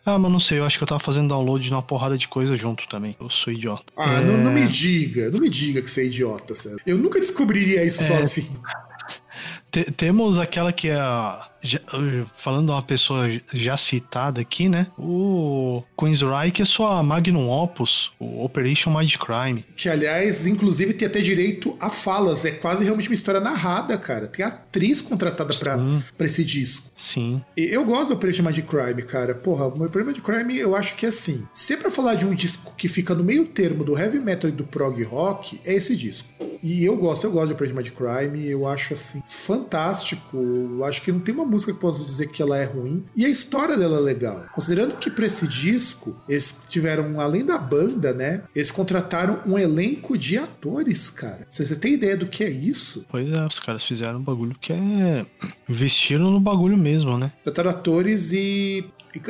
Ah, 0.04 0.18
mas 0.18 0.30
não 0.30 0.38
sei, 0.38 0.58
eu 0.58 0.64
acho 0.64 0.76
que 0.76 0.84
eu 0.84 0.88
tava 0.88 1.00
fazendo 1.00 1.28
download 1.28 1.64
de 1.64 1.70
uma 1.70 1.82
porrada 1.82 2.18
de 2.18 2.28
coisa 2.28 2.54
junto 2.58 2.86
também. 2.88 3.16
Eu 3.18 3.30
sou 3.30 3.50
idiota. 3.50 3.84
Ah, 3.96 4.16
é... 4.16 4.20
não, 4.20 4.36
não, 4.36 4.52
me 4.52 4.66
diga, 4.66 5.30
não 5.30 5.40
me 5.40 5.48
diga 5.48 5.80
que 5.80 5.88
você 5.88 6.02
é 6.02 6.06
idiota, 6.06 6.54
sério. 6.54 6.78
Eu 6.86 6.98
nunca 6.98 7.18
descobriria 7.18 7.82
isso 7.82 8.02
é... 8.02 8.18
sozinho. 8.18 8.60
Temos 9.96 10.38
aquela 10.38 10.70
que 10.70 10.88
é 10.88 10.96
a 10.96 11.48
já, 11.62 11.80
falando 12.38 12.66
de 12.66 12.72
uma 12.72 12.82
pessoa 12.82 13.28
já 13.52 13.76
citada 13.76 14.40
aqui, 14.40 14.68
né? 14.68 14.86
O 14.98 15.82
Queensryche 15.98 16.62
é 16.62 16.64
sua 16.64 17.02
magnum 17.02 17.48
opus, 17.48 18.12
o 18.18 18.44
Operation 18.44 18.96
Mind 18.96 19.14
Crime. 19.16 19.64
Que, 19.76 19.88
aliás, 19.88 20.46
inclusive 20.46 20.94
tem 20.94 21.06
até 21.06 21.20
direito 21.20 21.76
a 21.80 21.90
falas. 21.90 22.44
É 22.44 22.50
quase 22.50 22.84
realmente 22.84 23.08
uma 23.08 23.14
história 23.14 23.40
narrada, 23.40 23.96
cara. 23.98 24.26
Tem 24.26 24.44
atriz 24.44 25.00
contratada 25.00 25.54
pra, 25.54 25.78
pra 26.16 26.26
esse 26.26 26.44
disco. 26.44 26.90
Sim. 26.94 27.42
E 27.56 27.64
eu 27.64 27.84
gosto 27.84 28.08
do 28.08 28.14
Operation 28.14 28.42
Mind 28.42 28.60
Crime, 28.60 29.02
cara. 29.02 29.34
Porra, 29.34 29.66
o 29.66 29.84
Operation 29.84 30.10
Mind 30.10 30.20
Crime 30.20 30.58
eu 30.58 30.74
acho 30.74 30.94
que 30.96 31.06
é 31.06 31.08
assim. 31.08 31.46
Se 31.52 31.74
é 31.74 31.76
pra 31.76 31.90
falar 31.90 32.14
de 32.14 32.26
um 32.26 32.34
disco 32.34 32.74
que 32.76 32.88
fica 32.88 33.14
no 33.14 33.24
meio 33.24 33.46
termo 33.46 33.84
do 33.84 33.98
heavy 33.98 34.20
metal 34.20 34.48
e 34.48 34.52
do 34.52 34.64
prog 34.64 35.02
rock, 35.02 35.60
é 35.64 35.74
esse 35.74 35.96
disco. 35.96 36.28
E 36.62 36.84
eu 36.84 36.96
gosto, 36.96 37.24
eu 37.24 37.32
gosto 37.32 37.48
de 37.48 37.52
Operation 37.54 37.76
Mind 37.76 37.90
Crime. 37.90 38.46
Eu 38.46 38.68
acho, 38.68 38.94
assim, 38.94 39.22
fantástico. 39.26 40.36
Eu 40.36 40.84
acho 40.84 41.00
que 41.02 41.10
não 41.10 41.20
tem 41.20 41.34
uma 41.34 41.49
música 41.50 41.72
que 41.72 41.78
posso 41.78 42.04
dizer 42.04 42.28
que 42.28 42.42
ela 42.42 42.56
é 42.56 42.64
ruim. 42.64 43.04
E 43.14 43.24
a 43.26 43.28
história 43.28 43.76
dela 43.76 43.98
é 43.98 44.00
legal. 44.00 44.46
Considerando 44.54 44.96
que 44.96 45.10
pra 45.10 45.26
esse 45.26 45.46
disco, 45.46 46.16
eles 46.28 46.66
tiveram, 46.68 47.20
além 47.20 47.44
da 47.44 47.58
banda, 47.58 48.12
né? 48.12 48.42
Eles 48.54 48.70
contrataram 48.70 49.40
um 49.46 49.58
elenco 49.58 50.16
de 50.16 50.38
atores, 50.38 51.10
cara. 51.10 51.46
Você 51.48 51.76
tem 51.76 51.94
ideia 51.94 52.16
do 52.16 52.26
que 52.26 52.44
é 52.44 52.50
isso? 52.50 53.06
Pois 53.10 53.30
é, 53.30 53.46
os 53.46 53.58
caras 53.58 53.84
fizeram 53.84 54.18
um 54.18 54.22
bagulho 54.22 54.56
que 54.60 54.72
é. 54.72 55.26
Investiram 55.68 56.30
no 56.30 56.40
bagulho 56.40 56.76
mesmo, 56.76 57.18
né? 57.18 57.32
Contrataram 57.38 57.70
atores 57.70 58.32
e, 58.32 58.84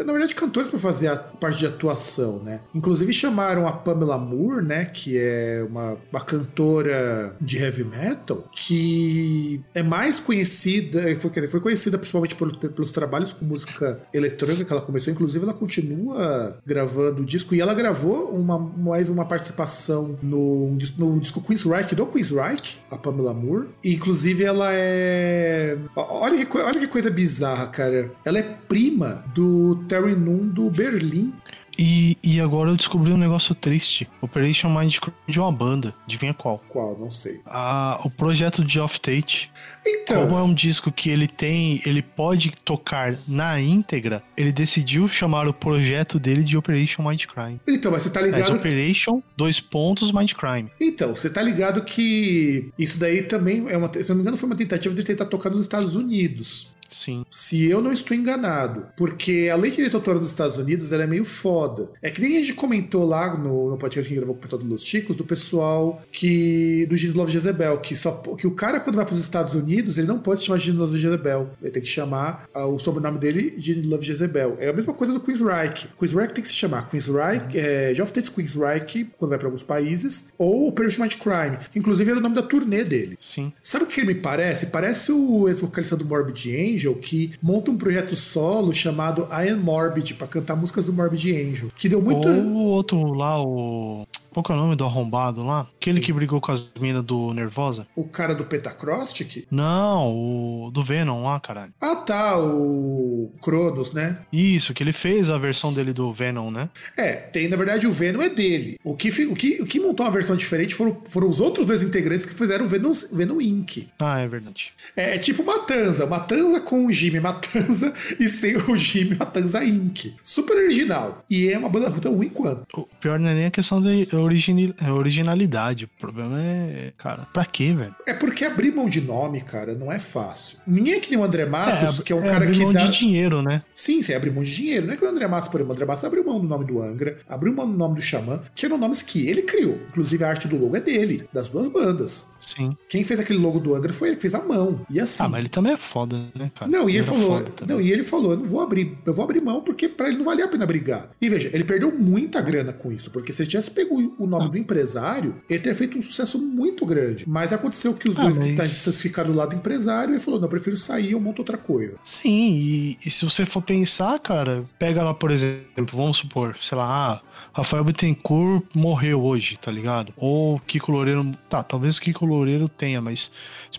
na 0.05 0.13
verdade, 0.13 0.35
cantores 0.35 0.69
para 0.69 0.79
fazer 0.79 1.09
a 1.09 1.17
parte 1.17 1.59
de 1.59 1.67
atuação, 1.67 2.41
né? 2.41 2.61
Inclusive 2.75 3.13
chamaram 3.13 3.67
a 3.67 3.73
Pamela 3.73 4.19
Moore, 4.19 4.65
né? 4.65 4.85
Que 4.85 5.19
é 5.19 5.67
uma, 5.69 5.97
uma 6.13 6.21
cantora 6.21 7.35
de 7.41 7.59
heavy 7.59 7.85
metal, 7.85 8.49
que 8.55 9.63
é 9.75 9.83
mais 9.83 10.21
conhecida, 10.21 11.03
foi, 11.17 11.49
foi 11.49 11.61
conhecida 11.61 11.99
principalmente 11.99 12.35
por, 12.35 12.55
pelos 12.57 12.93
trabalhos 12.93 13.33
com 13.33 13.45
música 13.45 14.01
eletrônica 14.13 14.65
que 14.65 14.73
ela 14.73 14.83
começou. 14.83 15.13
Inclusive, 15.13 15.45
ela 15.45 15.55
continua 15.55 16.59
gravando 16.67 17.23
o 17.23 17.27
disco 17.27 17.55
e 17.55 17.61
ela 17.61 17.75
gravou 17.75 18.35
uma, 18.35 18.59
mais 18.59 19.09
uma 19.09 19.25
participação 19.25 20.19
no, 20.23 20.77
no 20.99 21.21
disco 21.21 21.41
Queensryche, 21.41 21.95
do 21.95 22.07
Queensryche, 22.07 22.79
a 22.91 22.99
Pamela 22.99 23.33
Moore. 23.33 23.69
E, 23.83 23.95
inclusive, 23.95 24.45
ela 24.45 24.69
é. 24.73 25.79
Olha 25.97 26.45
que, 26.45 26.59
olha 26.59 26.81
que 26.81 26.87
coisa 26.87 27.11
bizarra, 27.11 27.67
cara. 27.69 28.13
Ela 28.25 28.39
é 28.39 28.43
prima 28.69 29.25
do 29.35 29.70
Terry 29.77 30.15
Nunn 30.15 30.49
do 30.49 30.71
Berlim. 30.71 31.33
E, 31.79 32.19
e 32.23 32.39
agora 32.39 32.71
eu 32.71 32.77
descobri 32.77 33.11
um 33.11 33.17
negócio 33.17 33.55
triste. 33.55 34.07
Operation 34.21 34.69
Mind 34.69 34.99
de 35.27 35.41
uma 35.41 35.51
banda. 35.51 35.95
Adivinha 36.05 36.35
qual? 36.35 36.63
Qual? 36.69 36.99
Não 36.99 37.11
sei. 37.11 37.41
Ah, 37.47 37.99
o 38.05 38.11
projeto 38.11 38.63
de 38.63 38.79
Off 38.79 39.01
Tate. 39.01 39.51
Então. 39.87 40.27
Como 40.27 40.39
é 40.39 40.43
um 40.43 40.53
disco 40.53 40.93
que 40.93 41.09
ele 41.09 41.27
tem, 41.27 41.81
ele 41.87 42.03
pode 42.03 42.53
tocar 42.67 43.17
na 43.27 43.59
íntegra, 43.59 44.23
ele 44.37 44.53
decidiu 44.53 45.09
chamar 45.09 45.49
o 45.49 45.55
projeto 45.55 46.19
dele 46.19 46.43
de 46.43 46.59
Operation 46.59 47.09
Mind 47.09 47.25
Crime. 47.25 47.59
Então, 47.67 47.91
mas 47.91 48.03
você 48.03 48.11
tá 48.11 48.21
ligado. 48.21 48.41
Mas 48.41 48.51
Operation, 48.51 49.23
dois 49.35 49.59
pontos, 49.59 50.13
Mind 50.13 50.33
Crime. 50.33 50.71
Então, 50.79 51.17
você 51.17 51.31
tá 51.31 51.41
ligado 51.41 51.83
que 51.83 52.71
isso 52.79 53.01
daí 53.01 53.23
também 53.23 53.67
é 53.71 53.77
uma. 53.79 53.91
Se 53.91 54.07
não 54.09 54.17
me 54.17 54.23
engano, 54.23 54.37
foi 54.37 54.51
uma 54.51 54.57
tentativa 54.57 54.95
de 54.95 55.03
tentar 55.03 55.25
tocar 55.25 55.49
nos 55.49 55.61
Estados 55.61 55.95
Unidos. 55.95 56.79
Sim. 56.91 57.25
Se 57.31 57.69
eu 57.69 57.81
não 57.81 57.93
estou 57.93 58.17
enganado. 58.17 58.87
Porque 58.97 59.49
a 59.53 59.57
lei 59.57 59.71
de 59.71 59.77
direito 59.77 59.97
autoral 59.97 60.21
dos 60.21 60.31
Estados 60.31 60.57
Unidos 60.57 60.93
ela 60.93 61.05
é 61.05 61.07
meio 61.07 61.25
foda. 61.25 61.91
É 62.03 62.11
que 62.11 62.21
nem 62.21 62.37
a 62.37 62.41
gente 62.41 62.55
comentou 62.55 63.05
lá 63.05 63.37
no, 63.37 63.71
no 63.71 63.79
podcast 63.79 64.09
que 64.09 64.17
gravou 64.17 64.35
com 64.35 64.41
o 64.41 64.43
pessoal 64.43 64.63
do 64.63 64.69
Los 64.69 64.85
Chicos, 64.85 65.17
do 65.17 65.25
pessoal 65.25 66.03
que. 66.11 66.87
do 66.87 66.97
Gene 66.97 67.15
Love 67.15 67.33
Jezebel, 67.33 67.79
que, 67.79 67.95
só, 67.97 68.13
que 68.39 68.47
o 68.47 68.53
cara, 68.53 68.81
quando 68.81 68.97
vai 68.97 69.05
para 69.05 69.15
os 69.15 69.21
Estados 69.21 69.55
Unidos, 69.55 69.99
ele 69.99 70.07
não 70.07 70.19
pode 70.19 70.41
se 70.41 70.47
chamar 70.47 70.59
Gene 70.59 70.79
Love 70.79 71.01
Jezebel. 71.01 71.51
Ele 71.63 71.71
tem 71.71 71.83
que 71.83 71.89
chamar 71.89 72.49
uh, 72.55 72.67
o 72.67 72.79
sobrenome 72.79 73.19
dele 73.19 73.55
Gene 73.59 73.87
Love 73.87 74.05
Jezebel. 74.05 74.57
É 74.59 74.69
a 74.69 74.73
mesma 74.73 74.93
coisa 74.93 75.13
do 75.13 75.21
Queensryche. 75.21 75.89
Queensryche 75.99 76.35
tem 76.35 76.43
que 76.43 76.49
se 76.49 76.57
chamar 76.57 76.89
Queensryche, 76.89 77.59
é, 77.59 77.93
Geoff 77.95 78.13
Tate 78.13 78.31
Queensryche, 78.31 79.11
quando 79.19 79.31
vai 79.31 79.39
para 79.39 79.49
alguns 79.49 79.63
países, 79.63 80.33
ou 80.39 80.69
o 80.69 80.73
Punishment 80.73 81.11
Crime. 81.11 81.59
Inclusive 81.75 82.11
era 82.11 82.19
o 82.19 82.23
nome 82.23 82.35
da 82.35 82.43
turnê 82.43 82.85
dele. 82.85 83.19
Sim. 83.21 83.53
Sabe 83.63 83.85
o 83.85 83.87
que 83.87 84.01
ele 84.01 84.15
me 84.15 84.21
parece? 84.21 84.67
Parece 84.67 85.13
o 85.13 85.49
ex-vocalista 85.49 85.97
do 85.97 86.05
Morbid 86.05 86.51
Angel 86.51 86.80
que 87.01 87.33
monta 87.43 87.71
um 87.71 87.77
projeto 87.77 88.15
solo 88.17 88.73
chamado 88.73 89.27
I 89.31 89.51
Am 89.51 89.61
Morbid 89.61 90.15
pra 90.15 90.27
cantar 90.27 90.57
músicas 90.57 90.87
do 90.87 90.93
Morbid 90.93 91.31
Angel. 91.31 91.71
Que 91.77 91.89
deu 91.89 92.01
muito. 92.01 92.29
Ou 92.29 92.35
o 92.35 92.65
outro 92.65 93.13
lá, 93.13 93.43
o. 93.43 94.07
Qual 94.33 94.45
que 94.45 94.53
é 94.53 94.55
o 94.55 94.59
nome 94.59 94.77
do 94.77 94.85
arrombado 94.85 95.43
lá? 95.43 95.67
Aquele 95.81 96.01
que 96.01 96.13
brigou 96.13 96.41
com 96.41 96.53
as 96.53 96.71
minas 96.81 97.05
do 97.05 97.35
Nervosa? 97.35 97.87
O 97.97 98.07
cara 98.07 98.33
do 98.33 98.45
Petacrostic? 98.45 99.45
Não, 99.51 100.15
o 100.15 100.71
do 100.71 100.85
Venom 100.85 101.25
lá, 101.25 101.41
caralho. 101.41 101.73
Ah 101.81 101.97
tá, 101.97 102.39
o 102.39 103.33
Cronos, 103.43 103.93
né? 103.93 104.19
Isso, 104.33 104.73
que 104.73 104.83
ele 104.83 104.93
fez 104.93 105.31
a 105.31 105.37
versão 105.39 105.73
dele 105.73 105.93
do 105.93 106.13
Venom, 106.13 106.51
né? 106.51 106.69
É, 106.97 107.15
tem, 107.15 107.49
na 107.49 107.57
verdade, 107.57 107.89
o 107.89 107.93
Venom 107.93 108.23
é 108.23 108.29
dele. 108.29 108.79
O 108.85 108.95
que, 108.95 109.09
o 109.25 109.35
que, 109.35 109.63
o 109.63 109.67
que 109.67 109.81
montou 109.81 110.07
uma 110.07 110.13
versão 110.13 110.37
diferente 110.37 110.75
foram, 110.75 111.01
foram 111.07 111.29
os 111.29 111.41
outros 111.41 111.67
dois 111.67 111.83
integrantes 111.83 112.27
que 112.27 112.35
fizeram 112.35 112.67
o 112.67 112.69
Venom, 112.69 112.93
Venom 113.13 113.41
Inc. 113.41 113.89
Ah, 113.99 114.21
é 114.21 114.29
verdade. 114.29 114.73
É, 114.97 115.17
é 115.17 115.19
tipo 115.19 115.45
Matanza. 115.45 116.07
Matanza 116.07 116.61
com 116.71 116.87
o 116.87 116.93
Jimmy 116.93 117.19
Matanza 117.19 117.93
e 118.21 118.29
sem 118.29 118.57
o 118.57 118.77
Jimmy 118.77 119.17
Matanza 119.19 119.65
Inc. 119.65 120.15
Super 120.23 120.57
original. 120.57 121.25
E 121.29 121.49
é 121.49 121.59
uma 121.59 121.69
banda 121.69 121.91
tão 122.01 122.15
ruim 122.15 122.29
quanto. 122.29 122.63
O 122.73 122.87
pior 123.01 123.19
não 123.19 123.29
é 123.29 123.35
nem 123.35 123.47
a 123.47 123.51
questão 123.51 123.83
da 123.83 123.91
origini- 124.17 124.73
originalidade. 124.89 125.87
O 125.87 125.89
problema 126.01 126.41
é, 126.41 126.93
cara, 126.97 127.27
pra 127.33 127.45
quê, 127.45 127.75
velho? 127.75 127.93
É 128.07 128.15
porque 128.15 128.45
abrir 128.45 128.73
mão 128.73 128.89
de 128.89 129.01
nome, 129.01 129.41
cara, 129.41 129.75
não 129.75 129.91
é 129.91 129.99
fácil. 129.99 130.59
Ninguém 130.65 130.95
é 130.95 131.01
que 131.01 131.11
nem 131.11 131.19
o 131.19 131.25
André 131.25 131.45
Matos, 131.45 131.99
ab- 131.99 132.05
que 132.05 132.13
é 132.13 132.17
um 132.17 132.25
é 132.25 132.29
cara 132.29 132.45
abrir 132.45 132.57
que 132.57 132.63
mão 132.63 132.73
dá. 132.73 132.87
de 132.87 132.99
dinheiro, 132.99 133.43
né? 133.43 133.63
Sim, 133.75 134.01
você 134.01 134.15
abre 134.15 134.31
mão 134.31 134.45
de 134.45 134.55
dinheiro. 134.55 134.87
Não 134.87 134.95
é 134.95 134.97
que 134.97 135.05
o 135.05 135.09
André 135.09 135.27
Matos, 135.27 135.49
por 135.49 135.57
exemplo, 135.59 135.73
o 135.73 135.75
André 135.75 135.87
Matos 135.87 136.05
abriu 136.05 136.25
mão 136.25 136.39
do 136.41 136.47
nome 136.47 136.65
do 136.67 136.81
Angra, 136.81 137.19
abriu 137.29 137.53
mão 137.53 137.69
do 137.71 137.77
nome 137.77 137.97
do 137.97 138.03
Xamã, 138.03 138.41
que 138.55 138.65
eram 138.65 138.79
nomes 138.79 139.03
que 139.03 139.27
ele 139.29 139.43
criou. 139.43 139.77
Inclusive 139.89 140.23
a 140.23 140.29
arte 140.29 140.47
do 140.47 140.57
logo 140.57 140.77
é 140.77 140.81
dele, 140.81 141.27
das 141.33 141.49
duas 141.49 141.67
bandas. 141.69 142.29
Sim. 142.57 142.77
Quem 142.89 143.05
fez 143.05 143.21
aquele 143.21 143.39
logo 143.39 143.59
do 143.61 143.75
Angra 143.75 143.93
foi 143.93 144.09
ele 144.09 144.17
que 144.17 144.23
fez 144.23 144.35
a 144.35 144.43
mão. 144.43 144.81
E 144.91 144.99
assim. 145.01 145.23
Ah, 145.23 145.29
mas 145.29 145.41
ele 145.41 145.49
também 145.49 145.73
é 145.73 145.77
foda, 145.77 146.17
né, 146.35 146.51
cara? 146.59 146.71
Não, 146.71 146.89
e 146.89 146.93
ele 146.93 146.99
era 146.99 147.07
falou, 147.07 147.45
não, 147.67 147.81
e 147.81 147.93
ele 147.93 148.03
falou, 148.03 148.33
eu 148.33 148.39
não 148.39 148.47
vou 148.47 148.61
abrir, 148.61 148.97
eu 149.07 149.13
vou 149.15 149.25
abrir 149.25 149.41
mão 149.41 149.61
porque 149.61 149.89
pra 149.89 150.09
ele 150.09 150.17
não 150.19 150.25
valia 150.25 150.45
a 150.45 150.49
pena 150.49 150.67
brigar. 150.67 151.11
E 151.21 151.29
veja, 151.29 151.51
ele 151.53 151.65
perdeu 151.65 151.93
muita 151.97 152.41
grana 152.41 152.73
com 152.73 152.91
isso, 152.93 153.11
porque 153.11 153.33
se 153.33 153.43
ele 153.43 153.51
tivesse 153.51 153.71
pego 153.71 154.15
o 154.19 154.27
nome 154.27 154.47
Ah. 154.47 154.49
do 154.49 154.59
empresário, 154.59 155.37
ele 155.49 155.59
teria 155.61 155.75
feito 155.75 155.99
um 155.99 156.03
sucesso 156.03 156.39
muito 156.39 156.85
grande. 156.87 157.25
Mas 157.27 157.53
aconteceu 157.53 157.95
que 157.95 158.09
os 158.09 158.17
Ah, 158.17 158.23
dois 158.23 158.39
mas- 158.39 158.49
guitarristas 158.49 159.01
ficaram 159.01 159.31
do 159.33 159.37
lado 159.37 159.51
do 159.51 159.57
empresário 159.57 160.13
e 160.13 160.15
ele 160.17 160.23
falou, 160.23 160.39
não, 160.41 160.47
eu 160.47 160.51
prefiro 160.51 160.77
sair, 160.77 161.13
eu 161.13 161.21
monto 161.21 161.43
outra 161.43 161.57
coisa. 161.59 161.97
Sim, 162.05 162.51
e, 162.53 162.99
e 163.05 163.11
se 163.11 163.25
você 163.25 163.45
for 163.47 163.63
pensar, 163.63 164.19
cara, 164.21 164.65
pega 164.79 165.03
lá, 165.03 165.13
por 165.15 165.31
exemplo, 165.31 165.97
vamos 165.97 166.19
supor, 166.19 166.57
sei 166.63 166.77
lá, 166.79 166.85
ah, 167.15 167.30
Rafael 167.53 167.83
Bittencourt 167.83 168.65
morreu 168.75 169.23
hoje, 169.23 169.59
tá 169.59 169.71
ligado? 169.71 170.13
Ou 170.17 170.61
Kiko 170.61 170.93
Loureiro. 170.93 171.33
Tá, 171.49 171.63
talvez 171.63 171.97
o 171.97 172.01
Kiko 172.01 172.25
Loureiro 172.25 172.69
tenha, 172.69 173.01
mas 173.01 173.31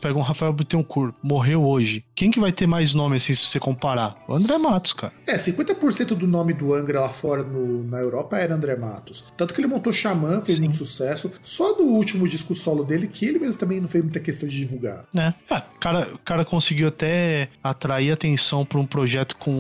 pega 0.02 0.18
um 0.18 0.22
Rafael 0.22 0.52
Bittencourt, 0.52 1.14
morreu 1.22 1.64
hoje. 1.64 2.04
Quem 2.16 2.32
que 2.32 2.40
vai 2.40 2.52
ter 2.52 2.68
mais 2.68 2.94
nome 2.94 3.18
assim 3.18 3.34
se 3.36 3.46
você 3.48 3.60
comparar? 3.60 4.18
O 4.28 4.34
André 4.34 4.58
Matos, 4.58 4.94
cara. 4.94 5.14
É, 5.28 5.36
50% 5.38 6.16
do 6.16 6.28
nome 6.28 6.54
do 6.54 6.74
Angra 6.74 7.02
lá 7.02 7.10
fora 7.10 7.44
no- 7.44 7.84
na 7.84 8.00
Europa 8.00 8.38
era 8.38 8.56
André 8.56 8.76
Matos. 8.76 9.24
Tanto 9.38 9.54
que 9.54 9.62
ele 9.62 9.68
montou 9.68 9.94
Xamã, 9.94 10.42
fez 10.42 10.58
Sim. 10.58 10.66
muito 10.66 10.78
sucesso. 10.78 11.32
Só 11.42 11.74
do 11.74 11.84
último 11.84 12.28
disco 12.28 12.54
solo 12.56 12.84
dele, 12.84 13.08
que 13.08 13.26
ele 13.26 13.40
mesmo 13.40 13.60
também 13.60 13.80
não 13.80 13.88
fez 13.88 14.04
muita 14.04 14.20
questão 14.20 14.48
de 14.50 14.58
divulgar. 14.58 15.06
Né? 15.14 15.34
O 15.50 15.80
cara, 15.80 16.14
o 16.14 16.18
cara 16.20 16.44
conseguiu 16.46 16.88
até 16.88 17.50
atrair 17.64 18.12
atenção 18.12 18.66
pra 18.66 18.80
um 18.80 18.86
projeto 18.86 19.36
com 19.38 19.52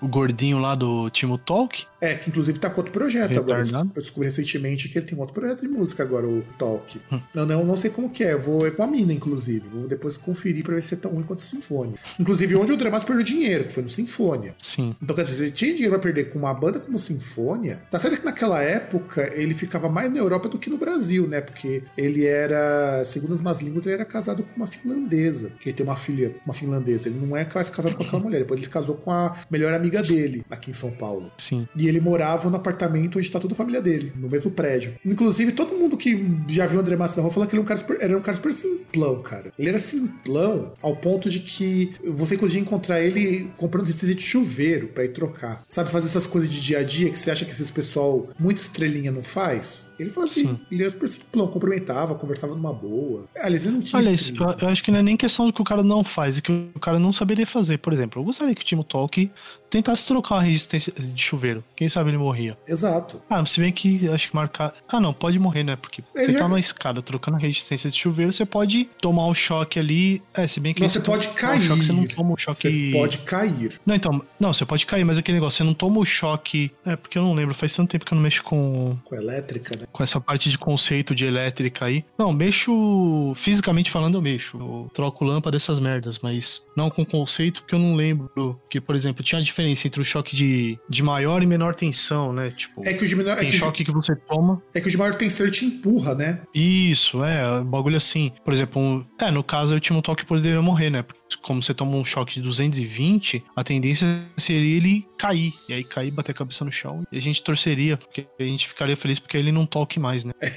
o, 0.00 0.04
o 0.04 0.08
gordinho 0.08 0.58
lá 0.58 0.74
do 0.74 1.10
Timo 1.10 1.36
Talk. 1.38 1.84
É, 2.00 2.14
que 2.14 2.30
inclusive 2.30 2.58
tá 2.58 2.68
com 2.70 2.78
outro 2.80 2.92
projeto 2.92 3.38
agora. 3.38 3.58
Retardado. 3.62 3.90
Eu 3.94 4.02
descobri 4.02 4.28
recentemente 4.28 4.88
que 4.88 4.98
ele 4.98 5.06
tem 5.06 5.16
um 5.16 5.20
outro 5.20 5.34
projeto 5.34 5.60
de 5.62 5.68
música 5.68 6.02
agora, 6.02 6.26
o 6.26 6.42
Talk. 6.58 7.00
Hum. 7.12 7.20
Não, 7.34 7.46
não, 7.46 7.64
não 7.64 7.76
sei 7.76 7.90
como 7.90 8.10
que 8.10 8.22
é. 8.24 8.32
Eu 8.32 8.40
Vou, 8.46 8.66
é 8.66 8.70
com 8.70 8.82
a 8.82 8.86
mina, 8.86 9.12
inclusive. 9.12 9.65
Vou 9.72 9.88
depois 9.88 10.16
conferir 10.16 10.64
pra 10.64 10.74
ver 10.74 10.82
se 10.82 10.94
é 10.94 10.96
tão 10.96 11.10
ruim 11.10 11.22
quanto 11.22 11.42
Sinfônia. 11.42 11.98
Inclusive, 12.18 12.56
onde 12.56 12.72
o 12.72 12.76
Dramatis 12.76 13.06
perdeu 13.06 13.24
dinheiro, 13.24 13.64
que 13.64 13.72
foi 13.72 13.82
no 13.82 13.88
Sinfônia. 13.88 14.54
Sim. 14.62 14.94
Então, 15.02 15.14
quer 15.14 15.24
dizer, 15.24 15.44
ele 15.44 15.52
tinha 15.52 15.72
dinheiro 15.72 15.92
pra 15.92 15.98
perder 15.98 16.30
com 16.30 16.38
uma 16.38 16.52
banda 16.54 16.80
como 16.80 16.98
Sinfônia, 16.98 17.82
tá 17.90 17.98
certo 17.98 18.18
que 18.18 18.24
naquela 18.24 18.62
época 18.62 19.30
ele 19.34 19.54
ficava 19.54 19.88
mais 19.88 20.12
na 20.12 20.18
Europa 20.18 20.48
do 20.48 20.58
que 20.58 20.70
no 20.70 20.78
Brasil, 20.78 21.26
né? 21.26 21.40
Porque 21.40 21.82
ele 21.96 22.26
era, 22.26 23.04
segundo 23.04 23.34
as 23.34 23.40
más 23.40 23.60
línguas, 23.60 23.86
ele 23.86 23.94
era 23.94 24.04
casado 24.04 24.42
com 24.42 24.56
uma 24.56 24.66
finlandesa. 24.66 25.52
Que 25.60 25.70
ele 25.70 25.76
tem 25.76 25.84
uma 25.84 25.96
filha, 25.96 26.34
uma 26.44 26.54
finlandesa. 26.54 27.08
Ele 27.08 27.18
não 27.24 27.36
é 27.36 27.44
quase 27.44 27.70
casado 27.70 27.96
com 27.96 28.02
aquela 28.02 28.22
mulher. 28.22 28.38
Depois 28.38 28.60
ele 28.60 28.70
casou 28.70 28.96
com 28.96 29.10
a 29.10 29.36
melhor 29.50 29.72
amiga 29.74 30.02
dele, 30.02 30.44
aqui 30.50 30.70
em 30.70 30.74
São 30.74 30.90
Paulo. 30.90 31.30
Sim. 31.38 31.66
E 31.76 31.88
ele 31.88 32.00
morava 32.00 32.48
no 32.50 32.56
apartamento 32.56 33.18
onde 33.18 33.30
tá 33.30 33.40
toda 33.40 33.54
a 33.54 33.56
família 33.56 33.80
dele, 33.80 34.12
no 34.16 34.28
mesmo 34.28 34.50
prédio. 34.50 34.94
Inclusive, 35.04 35.52
todo 35.52 35.74
mundo 35.74 35.96
que 35.96 36.26
já 36.48 36.66
viu 36.66 36.78
o 36.78 36.80
André 36.80 36.96
Matos 36.96 37.16
na 37.16 37.22
rua 37.22 37.32
fala 37.32 37.46
que 37.46 37.54
ele 37.54 37.60
era 37.60 37.62
um 37.62 37.66
cara 37.66 37.80
super, 37.80 37.98
era 38.00 38.18
um 38.18 38.22
cara 38.22 38.36
super 38.36 38.52
simplão, 38.52 39.20
cara. 39.20 39.52
Ele 39.58 39.68
era 39.70 39.78
simplão 39.78 40.72
ao 40.82 40.94
ponto 40.96 41.30
de 41.30 41.40
que 41.40 41.92
você 42.04 42.36
conseguia 42.36 42.60
encontrar 42.62 43.00
ele 43.00 43.50
comprando 43.56 43.86
resistência 43.86 44.14
de 44.14 44.22
chuveiro 44.22 44.88
pra 44.88 45.04
ir 45.04 45.08
trocar. 45.08 45.62
Sabe, 45.68 45.90
fazer 45.90 46.06
essas 46.06 46.26
coisas 46.26 46.50
de 46.50 46.60
dia 46.60 46.78
a 46.78 46.82
dia 46.82 47.10
que 47.10 47.18
você 47.18 47.30
acha 47.30 47.44
que 47.44 47.50
esses 47.50 47.70
pessoal 47.70 48.28
muito 48.38 48.58
estrelinha 48.58 49.10
não 49.10 49.22
faz? 49.22 49.92
Ele 49.98 50.10
fazia. 50.10 50.44
Sim. 50.44 50.60
Ele 50.70 50.82
era 50.82 50.92
super 50.92 51.08
simplão, 51.08 51.46
cumprimentava, 51.48 52.14
conversava 52.14 52.54
numa 52.54 52.72
boa. 52.72 53.26
Aliás, 53.36 53.64
ele 53.66 53.76
não 53.76 53.82
tinha 53.82 54.00
Olha, 54.00 54.10
isso, 54.10 54.34
eu, 54.36 54.56
eu 54.60 54.68
acho 54.68 54.82
que 54.82 54.90
não 54.90 54.98
é 54.98 55.02
nem 55.02 55.16
questão 55.16 55.46
do 55.46 55.52
que 55.52 55.62
o 55.62 55.64
cara 55.64 55.82
não 55.82 56.04
faz, 56.04 56.38
é 56.38 56.40
que 56.40 56.52
o 56.74 56.80
cara 56.80 56.98
não 56.98 57.12
saberia 57.12 57.46
fazer. 57.46 57.78
Por 57.78 57.92
exemplo, 57.92 58.20
eu 58.20 58.24
gostaria 58.24 58.54
que 58.54 58.62
o 58.62 58.64
Timo 58.64 58.84
Talk 58.84 59.30
tentasse 59.70 60.06
trocar 60.06 60.36
uma 60.36 60.42
resistência 60.42 60.92
de 60.92 61.20
chuveiro. 61.22 61.64
Quem 61.74 61.88
sabe 61.88 62.10
ele 62.10 62.18
morria. 62.18 62.56
Exato. 62.66 63.22
Ah, 63.28 63.44
se 63.44 63.60
bem 63.60 63.72
que 63.72 64.08
acho 64.08 64.28
que 64.30 64.34
marcar. 64.34 64.74
Ah, 64.88 65.00
não, 65.00 65.12
pode 65.12 65.38
morrer, 65.38 65.64
né? 65.64 65.76
Porque 65.76 66.02
Ele 66.14 66.32
você 66.32 66.38
tá 66.38 66.44
é- 66.44 66.48
na 66.48 66.58
escada 66.60 67.02
trocando 67.02 67.36
a 67.36 67.40
resistência 67.40 67.90
de 67.90 67.98
chuveiro, 67.98 68.32
você 68.32 68.44
pode 68.44 68.88
tomar 69.00 69.26
um 69.26 69.34
choque 69.46 69.78
ali. 69.78 70.22
É, 70.34 70.46
se 70.46 70.58
bem 70.60 70.74
que. 70.74 70.80
Não, 70.80 70.88
você 70.88 71.00
pode 71.00 71.28
cair. 71.28 71.62
choque, 71.68 71.84
você 71.84 71.92
não 71.92 72.06
toma 72.06 72.32
o 72.32 72.36
choque. 72.36 72.90
Você 72.90 72.98
pode 72.98 73.18
cair. 73.18 73.80
Não, 73.86 73.94
então, 73.94 74.22
não, 74.40 74.52
você 74.52 74.64
pode 74.64 74.84
cair, 74.86 75.04
mas 75.04 75.18
aquele 75.18 75.36
negócio, 75.36 75.58
você 75.58 75.64
não 75.64 75.74
toma 75.74 75.98
o 76.00 76.04
choque. 76.04 76.70
É, 76.84 76.96
porque 76.96 77.18
eu 77.18 77.22
não 77.22 77.34
lembro, 77.34 77.54
faz 77.54 77.74
tanto 77.74 77.90
tempo 77.90 78.04
que 78.04 78.12
eu 78.12 78.16
não 78.16 78.22
mexo 78.22 78.42
com, 78.42 78.96
Com 79.04 79.14
elétrica, 79.14 79.76
né? 79.76 79.84
com 79.92 80.02
essa 80.02 80.20
parte 80.20 80.50
de 80.50 80.58
conceito 80.58 81.14
de 81.14 81.24
elétrica 81.24 81.84
aí. 81.86 82.04
Não, 82.18 82.32
mexo. 82.32 83.32
Fisicamente 83.36 83.90
falando, 83.90 84.16
eu 84.16 84.22
mexo. 84.22 84.56
Eu 84.58 84.86
troco 84.92 85.24
lâmpada 85.24 85.56
dessas 85.56 85.78
merdas, 85.78 86.18
mas 86.22 86.62
não 86.76 86.90
com 86.90 87.04
conceito, 87.04 87.60
porque 87.60 87.74
eu 87.74 87.78
não 87.78 87.94
lembro 87.94 88.60
que, 88.68 88.80
por 88.80 88.94
exemplo, 88.96 89.22
tinha 89.22 89.40
a 89.40 89.42
diferença 89.44 89.86
entre 89.86 90.00
o 90.00 90.04
choque 90.04 90.34
de, 90.36 90.78
de 90.88 91.02
maior 91.02 91.42
e 91.42 91.46
menor 91.46 91.74
tensão, 91.74 92.32
né? 92.32 92.50
Tipo, 92.56 92.82
É 92.86 92.92
que 92.94 93.04
o 93.04 93.08
de 93.08 93.14
menor. 93.16 93.32
É 93.32 93.36
tem 93.36 93.44
que, 93.44 93.50
o 93.50 93.52
de- 93.52 93.58
choque 93.58 93.84
que 93.84 93.92
você 93.92 94.14
toma. 94.16 94.62
é 94.74 94.80
que 94.80 94.88
o 94.88 94.90
de 94.90 94.96
maior 94.96 95.14
tensor 95.14 95.50
te 95.50 95.64
empurra, 95.64 96.14
né? 96.14 96.40
Isso, 96.54 97.22
é, 97.24 97.60
um 97.60 97.64
bagulho 97.64 97.96
assim. 97.96 98.32
Por 98.44 98.52
exemplo, 98.52 98.80
um, 98.80 99.04
é, 99.18 99.25
no 99.30 99.42
caso 99.42 99.78
tinha 99.80 99.98
um 99.98 100.02
toque 100.02 100.24
poderia 100.24 100.60
morrer, 100.62 100.90
né? 100.90 101.04
Como 101.42 101.62
você 101.62 101.74
toma 101.74 101.96
um 101.96 102.04
choque 102.04 102.34
de 102.34 102.42
220, 102.42 103.42
a 103.54 103.64
tendência 103.64 104.06
seria 104.36 104.76
ele 104.76 105.06
cair. 105.18 105.52
E 105.68 105.72
aí 105.72 105.82
cair, 105.84 106.10
bater 106.10 106.32
a 106.32 106.34
cabeça 106.34 106.64
no 106.64 106.70
chão. 106.72 107.04
E 107.10 107.18
a 107.18 107.20
gente 107.20 107.42
torceria, 107.42 107.96
porque 107.96 108.26
a 108.38 108.42
gente 108.44 108.68
ficaria 108.68 108.96
feliz 108.96 109.18
porque 109.18 109.36
ele 109.36 109.50
não 109.52 109.66
toque 109.66 109.98
mais, 109.98 110.24
né? 110.24 110.32
É. 110.40 110.48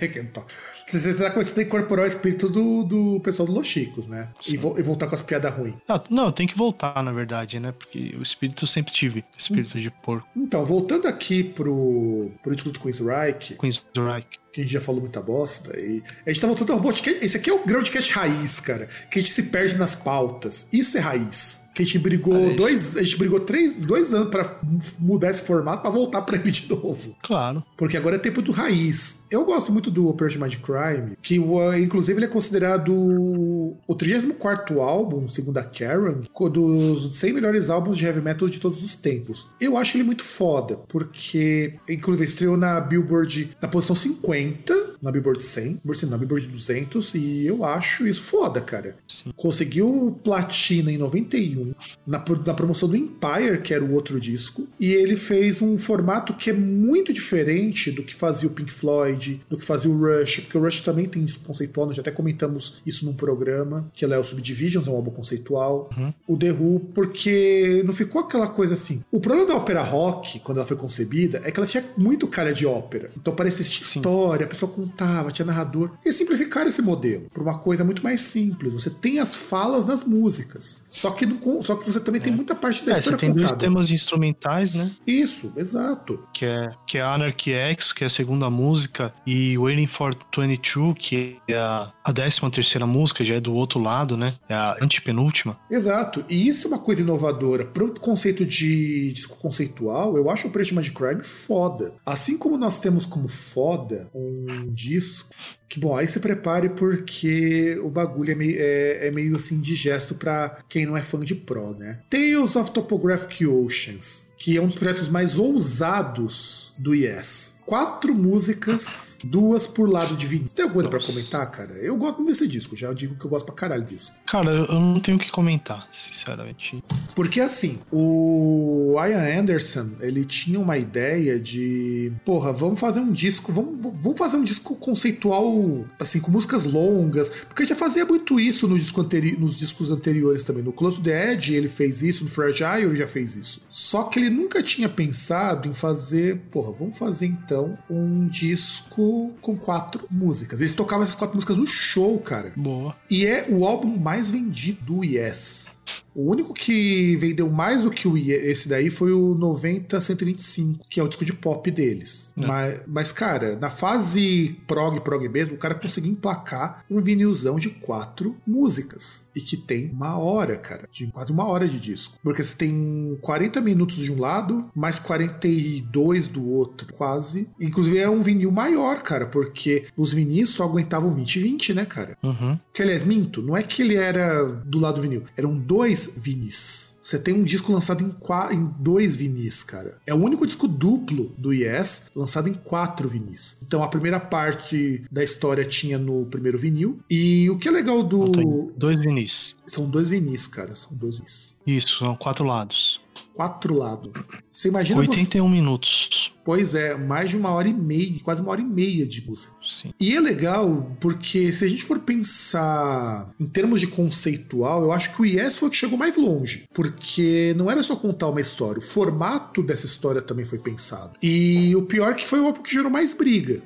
Você 0.91 1.13
tá 1.13 1.29
começando 1.31 1.59
a 1.59 1.63
incorporar 1.63 2.05
o 2.05 2.07
espírito 2.07 2.49
do, 2.49 2.83
do 2.83 3.19
pessoal 3.21 3.47
do 3.47 3.53
Los 3.53 3.67
Chicos, 3.67 4.07
né? 4.07 4.29
E, 4.47 4.57
vo- 4.57 4.75
e 4.77 4.81
voltar 4.81 5.07
com 5.07 5.15
as 5.15 5.21
piadas 5.21 5.53
ruins. 5.53 5.75
Ah, 5.87 6.01
não, 6.09 6.31
tem 6.31 6.47
que 6.47 6.57
voltar, 6.57 7.01
na 7.03 7.11
verdade, 7.11 7.59
né? 7.59 7.71
Porque 7.71 8.15
o 8.17 8.23
espírito 8.23 8.63
eu 8.63 8.67
sempre 8.67 8.91
tive. 8.93 9.23
Espírito 9.37 9.79
de 9.79 9.89
porco. 9.91 10.27
Então, 10.35 10.65
voltando 10.65 11.07
aqui 11.07 11.43
pro, 11.43 12.31
pro 12.41 12.53
disco 12.55 12.71
do 12.71 12.79
Queensryche, 12.79 13.55
Queensryche. 13.55 14.27
que 14.51 14.61
a 14.61 14.63
gente 14.63 14.73
já 14.73 14.81
falou 14.81 15.01
muita 15.01 15.21
bosta, 15.21 15.79
e 15.79 16.01
a 16.25 16.29
gente 16.31 16.41
tá 16.41 16.47
voltando 16.47 16.73
ao 16.73 16.81
podcast. 16.81 17.23
Esse 17.23 17.37
aqui 17.37 17.49
é 17.49 17.53
o 17.53 17.63
Groundcast 17.63 18.11
raiz, 18.13 18.59
cara. 18.59 18.87
Que 19.11 19.19
a 19.19 19.21
gente 19.21 19.31
se 19.31 19.43
perde 19.43 19.75
nas 19.77 19.93
pautas. 19.95 20.58
Isso 20.71 20.97
é 20.97 21.01
raiz. 21.01 21.68
Que 21.73 21.83
a 21.83 21.85
gente 21.85 21.99
brigou 21.99 22.33
Olha 22.33 22.47
isso. 22.47 22.55
dois. 22.57 22.97
A 22.97 23.03
gente 23.03 23.17
brigou 23.17 23.39
três, 23.39 23.77
dois 23.77 24.13
anos 24.13 24.29
pra 24.29 24.59
mudar 24.99 25.29
esse 25.29 25.41
formato 25.41 25.81
pra 25.81 25.91
voltar 25.91 26.21
pra 26.23 26.35
ele 26.37 26.51
de 26.51 26.69
novo. 26.69 27.15
Claro. 27.23 27.63
Porque 27.77 27.95
agora 27.95 28.15
é 28.15 28.19
tempo 28.19 28.41
do 28.41 28.51
raiz. 28.51 29.23
Eu 29.31 29.45
gosto 29.45 29.71
muito 29.71 29.89
do 29.91 30.07
Operation 30.09 30.39
Mind 30.39 30.55
Crime, 30.55 31.15
que 31.21 31.35
inclusive 31.81 32.17
ele 32.17 32.25
é 32.25 32.29
considerado 32.29 32.89
o 32.93 33.95
34 33.95 34.81
álbum, 34.81 35.27
segundo 35.27 35.57
a 35.57 35.63
Karen, 35.63 36.21
dos 36.51 37.15
100 37.15 37.33
melhores 37.33 37.69
álbuns 37.69 37.97
de 37.97 38.05
heavy 38.05 38.21
metal 38.21 38.49
de 38.49 38.59
todos 38.59 38.83
os 38.83 38.95
tempos. 38.95 39.47
Eu 39.61 39.77
acho 39.77 39.95
ele 39.95 40.03
muito 40.03 40.23
foda, 40.23 40.77
porque 40.87 41.75
inclusive 41.87 42.25
estreou 42.25 42.57
na 42.57 42.79
Billboard 42.81 43.55
na 43.61 43.67
posição 43.67 43.95
50, 43.95 44.95
na 45.01 45.11
Billboard 45.11 45.41
100, 45.43 45.63
Billboard 45.75 45.99
100, 45.99 46.09
na 46.09 46.17
Billboard 46.17 46.47
200, 46.47 47.13
e 47.15 47.45
eu 47.45 47.63
acho 47.63 48.07
isso 48.07 48.23
foda, 48.23 48.59
cara. 48.61 48.95
Sim. 49.07 49.31
Conseguiu 49.35 50.19
platina 50.23 50.91
em 50.91 50.97
91, 50.97 51.68
1, 51.69 51.75
na, 52.05 52.23
na 52.45 52.53
promoção 52.53 52.89
do 52.89 52.95
Empire, 52.95 53.61
que 53.61 53.73
era 53.73 53.83
o 53.83 53.93
outro 53.93 54.19
disco, 54.19 54.67
e 54.79 54.93
ele 54.93 55.15
fez 55.15 55.61
um 55.61 55.77
formato 55.77 56.33
que 56.33 56.49
é 56.49 56.53
muito 56.53 57.13
diferente 57.13 57.91
do 57.91 58.03
que 58.03 58.15
fazia 58.15 58.47
o 58.47 58.51
Pink 58.51 58.71
Floyd, 58.71 59.41
do 59.49 59.57
que 59.57 59.65
fazia 59.65 59.89
o 59.89 59.97
Rush, 59.97 60.41
porque 60.41 60.57
o 60.57 60.61
Rush 60.61 60.81
também 60.81 61.05
tem 61.05 61.23
disco 61.23 61.43
conceitual, 61.43 61.87
nós 61.87 61.95
já 61.95 62.01
até 62.01 62.11
comentamos 62.11 62.81
isso 62.85 63.05
num 63.05 63.13
programa, 63.13 63.89
que 63.93 64.05
é 64.05 64.17
o 64.17 64.23
Subdivisions, 64.23 64.87
é 64.87 64.89
um 64.89 64.95
álbum 64.95 65.11
conceitual. 65.11 65.89
Uhum. 65.95 66.13
O 66.27 66.37
The 66.37 66.51
Who, 66.51 66.79
porque 66.93 67.83
não 67.85 67.93
ficou 67.93 68.21
aquela 68.21 68.47
coisa 68.47 68.73
assim. 68.73 69.03
O 69.11 69.19
problema 69.19 69.47
da 69.47 69.55
ópera 69.55 69.81
rock, 69.81 70.39
quando 70.39 70.57
ela 70.57 70.67
foi 70.67 70.77
concebida, 70.77 71.41
é 71.43 71.51
que 71.51 71.59
ela 71.59 71.67
tinha 71.67 71.85
muito 71.97 72.27
cara 72.27 72.53
de 72.53 72.65
ópera. 72.65 73.11
Então 73.17 73.33
parecia 73.35 73.65
história, 73.65 74.45
a 74.45 74.49
pessoa 74.49 74.71
contava, 74.71 75.31
tinha 75.31 75.45
narrador. 75.45 75.91
Eles 76.03 76.15
simplificaram 76.15 76.69
esse 76.69 76.81
modelo 76.81 77.29
para 77.33 77.43
uma 77.43 77.59
coisa 77.59 77.83
muito 77.83 78.03
mais 78.03 78.21
simples. 78.21 78.73
Você 78.73 78.89
tem 78.89 79.19
as 79.19 79.35
falas 79.35 79.85
nas 79.85 80.03
músicas. 80.03 80.81
Só 80.89 81.11
que, 81.11 81.25
no, 81.25 81.37
só 81.61 81.75
que 81.75 81.85
você 81.91 81.99
também 81.99 82.21
é. 82.21 82.23
tem 82.23 82.33
muita 82.33 82.55
parte 82.55 82.85
da 82.85 82.93
é, 82.93 82.97
história 82.97 83.17
você 83.17 83.25
tem 83.25 83.29
contada. 83.33 83.47
dois 83.47 83.59
temas 83.59 83.91
instrumentais, 83.91 84.73
né? 84.73 84.89
Isso, 85.05 85.51
exato. 85.55 86.23
Que 86.33 86.45
é, 86.45 86.69
que 86.87 86.97
é 86.97 87.01
Anarchy 87.01 87.51
X, 87.51 87.91
que 87.91 88.03
é 88.03 88.07
a 88.07 88.09
segunda 88.09 88.49
música, 88.49 89.13
e 89.25 89.57
Waiting 89.57 89.87
for 89.87 90.15
22, 90.35 90.95
que 90.99 91.37
é 91.47 91.55
a, 91.55 91.91
a 92.03 92.11
décima 92.11 92.49
terceira 92.49 92.85
música, 92.85 93.23
já 93.23 93.35
é 93.35 93.39
do 93.39 93.53
outro 93.53 93.79
lado, 93.79 94.15
né? 94.15 94.35
É 94.47 94.53
a 94.53 94.77
antepenúltima. 94.81 95.59
Exato. 95.69 96.23
E 96.29 96.47
isso 96.47 96.67
é 96.67 96.69
uma 96.69 96.79
coisa 96.79 97.01
inovadora. 97.01 97.65
Para 97.65 97.83
o 97.83 97.99
conceito 97.99 98.45
de 98.45 99.11
disco 99.11 99.37
conceitual, 99.37 100.17
eu 100.17 100.29
acho 100.29 100.47
o 100.47 100.51
Preço 100.51 100.79
de 100.81 100.91
Crime 100.91 101.23
foda. 101.23 101.93
Assim 102.05 102.37
como 102.37 102.57
nós 102.57 102.79
temos 102.79 103.05
como 103.05 103.27
foda 103.27 104.09
um 104.13 104.71
disco 104.71 105.29
que 105.69 105.79
bom, 105.79 105.95
aí 105.95 106.07
se 106.07 106.19
prepare 106.19 106.69
porque 106.69 107.79
o 107.83 107.89
bagulho 107.89 108.31
é 108.31 108.35
meio, 108.35 108.57
é, 108.59 109.07
é 109.07 109.11
meio 109.11 109.35
assim 109.35 109.61
digesto 109.61 110.15
para 110.15 110.57
quem 110.67 110.85
não 110.85 110.97
é 110.97 111.03
fã 111.03 111.19
de 111.19 111.35
Pro, 111.35 111.75
né? 111.75 111.99
Tales 112.09 112.55
of 112.55 112.71
Topographic 112.71 113.45
Oceans, 113.45 114.28
que 114.39 114.57
é 114.57 114.61
um 114.61 114.67
dos 114.67 114.77
projetos 114.77 115.09
mais 115.09 115.37
ousados 115.37 116.73
do 116.77 116.95
Yes 116.95 117.59
quatro 117.69 118.15
músicas, 118.15 119.19
duas 119.23 119.67
por 119.67 119.87
lado 119.87 120.17
de 120.17 120.25
vinil. 120.25 120.47
Você 120.47 120.55
tem 120.55 120.63
alguma 120.63 120.89
coisa 120.89 120.89
pra 120.89 121.05
comentar, 121.05 121.51
cara? 121.51 121.73
Eu 121.73 121.95
gosto 121.95 122.15
muito 122.15 122.29
desse 122.29 122.47
disco, 122.47 122.75
já 122.75 122.91
digo 122.91 123.15
que 123.15 123.23
eu 123.23 123.29
gosto 123.29 123.45
pra 123.45 123.53
caralho 123.53 123.83
disso. 123.83 124.11
Cara, 124.25 124.49
eu 124.49 124.79
não 124.79 124.99
tenho 124.99 125.17
o 125.17 125.19
que 125.19 125.29
comentar, 125.29 125.87
sinceramente. 125.91 126.83
Porque 127.13 127.39
assim, 127.39 127.77
o 127.91 128.95
Ian 128.97 129.39
Anderson, 129.39 129.89
ele 130.01 130.25
tinha 130.25 130.59
uma 130.59 130.79
ideia 130.79 131.39
de, 131.39 132.11
porra, 132.25 132.51
vamos 132.51 132.79
fazer 132.79 133.01
um 133.01 133.11
disco, 133.11 133.53
vamos, 133.53 133.77
vamos 134.01 134.17
fazer 134.17 134.37
um 134.37 134.43
disco 134.43 134.75
conceitual, 134.75 135.85
assim, 136.01 136.19
com 136.19 136.31
músicas 136.31 136.65
longas, 136.65 137.29
porque 137.29 137.61
ele 137.61 137.69
já 137.69 137.75
fazia 137.75 138.03
muito 138.03 138.39
isso 138.39 138.67
no 138.67 138.79
disco 138.79 138.99
anteri 138.99 139.37
nos 139.37 139.55
discos 139.55 139.91
anteriores 139.91 140.41
também. 140.41 140.63
No 140.63 140.73
Close 140.73 140.97
to 140.97 141.03
the 141.03 141.33
Edge 141.33 141.53
ele 141.53 141.69
fez 141.69 142.01
isso, 142.01 142.23
no 142.23 142.31
Fragile 142.31 142.85
ele 142.85 142.95
já 142.95 143.07
fez 143.07 143.35
isso. 143.35 143.61
Só 143.69 144.05
que 144.05 144.17
ele 144.17 144.28
nunca 144.29 144.63
tinha 144.63 144.87
pensado 144.87 145.67
em 145.67 145.73
fazer, 145.73 146.37
porra, 146.51 146.71
vamos 146.71 146.97
fazer 146.97 147.25
então 147.25 147.49
então 147.49 147.77
um 147.89 148.27
disco 148.27 149.33
com 149.41 149.57
quatro 149.57 150.05
músicas. 150.09 150.61
Eles 150.61 150.73
tocavam 150.73 151.03
essas 151.03 151.15
quatro 151.15 151.35
músicas 151.35 151.57
no 151.57 151.65
show, 151.65 152.19
cara. 152.19 152.53
Boa. 152.55 152.95
E 153.09 153.25
é 153.25 153.47
o 153.49 153.65
álbum 153.65 153.97
mais 153.97 154.29
vendido 154.29 154.83
do 154.83 155.03
Yes. 155.03 155.71
O 156.15 156.31
único 156.31 156.53
que 156.53 157.15
vendeu 157.15 157.49
mais 157.49 157.83
do 157.83 157.91
que 157.91 158.07
o, 158.07 158.17
esse 158.17 158.67
daí 158.67 158.89
foi 158.89 159.11
o 159.11 159.35
90-125, 159.35 160.79
que 160.89 160.99
é 160.99 161.03
o 161.03 161.07
disco 161.07 161.23
de 161.23 161.33
pop 161.33 161.69
deles. 161.71 162.31
É. 162.37 162.45
Mas, 162.45 162.79
mas, 162.87 163.11
cara, 163.11 163.55
na 163.55 163.69
fase 163.69 164.57
prog, 164.67 164.99
prog 164.99 165.27
mesmo, 165.29 165.55
o 165.55 165.57
cara 165.57 165.75
conseguiu 165.75 166.11
emplacar 166.11 166.83
um 166.89 167.01
vinilzão 167.01 167.57
de 167.57 167.69
quatro 167.69 168.35
músicas. 168.45 169.25
E 169.35 169.41
que 169.41 169.55
tem 169.55 169.89
uma 169.91 170.17
hora, 170.17 170.57
cara. 170.57 170.89
De 170.91 171.07
quase 171.07 171.31
uma 171.31 171.45
hora 171.45 171.67
de 171.67 171.79
disco. 171.79 172.17
Porque 172.21 172.43
você 172.43 172.57
tem 172.57 173.17
40 173.21 173.61
minutos 173.61 173.97
de 173.97 174.11
um 174.11 174.19
lado, 174.19 174.69
mais 174.75 174.99
42 174.99 176.27
do 176.27 176.45
outro, 176.45 176.91
quase. 176.93 177.47
Inclusive 177.61 177.97
é 177.97 178.09
um 178.09 178.21
vinil 178.21 178.51
maior, 178.51 179.01
cara, 179.01 179.25
porque 179.25 179.85
os 179.95 180.13
vinis 180.13 180.49
só 180.49 180.65
aguentavam 180.65 181.13
20 181.13 181.35
e 181.35 181.39
20, 181.39 181.73
né, 181.73 181.85
cara? 181.85 182.17
Uhum. 182.21 182.59
Que 182.73 182.81
aliás, 182.81 183.03
minto, 183.03 183.41
não 183.41 183.55
é 183.55 183.63
que 183.63 183.81
ele 183.81 183.95
era 183.95 184.43
do 184.43 184.79
lado 184.79 184.95
do 184.95 185.01
vinil, 185.01 185.23
eram 185.37 185.57
dois 185.57 185.78
dois 185.79 186.13
vinis. 186.17 186.99
Você 187.01 187.17
tem 187.17 187.33
um 187.33 187.43
disco 187.43 187.71
lançado 187.71 188.03
em, 188.03 188.11
quatro, 188.11 188.53
em 188.53 188.65
dois 188.77 189.15
vinis, 189.15 189.63
cara. 189.63 189.97
É 190.05 190.13
o 190.13 190.17
único 190.17 190.45
disco 190.45 190.67
duplo 190.67 191.33
do 191.37 191.53
Yes 191.53 192.07
lançado 192.13 192.49
em 192.49 192.53
quatro 192.53 193.07
vinis. 193.07 193.57
Então 193.65 193.81
a 193.81 193.87
primeira 193.87 194.19
parte 194.19 195.01
da 195.09 195.23
história 195.23 195.63
tinha 195.63 195.97
no 195.97 196.25
primeiro 196.25 196.59
vinil. 196.59 196.99
E 197.09 197.49
o 197.49 197.57
que 197.57 197.69
é 197.69 197.71
legal 197.71 198.03
do. 198.03 198.71
Dois 198.75 198.99
vinis. 198.99 199.55
São 199.65 199.89
dois 199.89 200.09
vinis, 200.09 200.47
cara. 200.47 200.75
São 200.75 200.95
dois 200.97 201.17
vinis. 201.17 201.57
Isso, 201.65 201.99
são 201.99 202.15
quatro 202.17 202.43
lados 202.43 202.99
quatro 203.39 203.73
lados. 203.73 204.11
Você 204.51 204.67
imagina 204.67 204.99
81 204.99 205.45
você... 205.45 205.49
minutos. 205.49 206.33
Pois 206.43 206.75
é, 206.75 206.97
mais 206.97 207.29
de 207.29 207.37
uma 207.37 207.51
hora 207.51 207.69
e 207.69 207.73
meia, 207.73 208.19
quase 208.21 208.41
uma 208.41 208.51
hora 208.51 208.59
e 208.59 208.65
meia 208.65 209.05
de 209.05 209.25
música. 209.25 209.53
Sim. 209.81 209.93
E 209.97 210.13
é 210.13 210.19
legal 210.19 210.93
porque 210.99 211.53
se 211.53 211.63
a 211.63 211.67
gente 211.69 211.83
for 211.83 211.99
pensar 211.99 213.31
em 213.39 213.45
termos 213.45 213.79
de 213.79 213.87
conceitual, 213.87 214.81
eu 214.81 214.91
acho 214.91 215.15
que 215.15 215.21
o 215.21 215.25
Yes 215.25 215.55
foi 215.55 215.69
o 215.69 215.71
que 215.71 215.77
chegou 215.77 215.97
mais 215.97 216.17
longe. 216.17 216.65
Porque 216.73 217.53
não 217.55 217.71
era 217.71 217.81
só 217.81 217.95
contar 217.95 218.27
uma 218.27 218.41
história, 218.41 218.79
o 218.79 218.81
formato 218.81 219.63
dessa 219.63 219.85
história 219.85 220.21
também 220.21 220.43
foi 220.43 220.59
pensado. 220.59 221.13
E 221.23 221.73
o 221.77 221.83
pior 221.83 222.11
é 222.11 222.15
que 222.15 222.27
foi 222.27 222.41
o 222.41 222.45
álbum 222.47 222.61
que 222.61 222.73
gerou 222.73 222.91
mais 222.91 223.13
briga. 223.13 223.63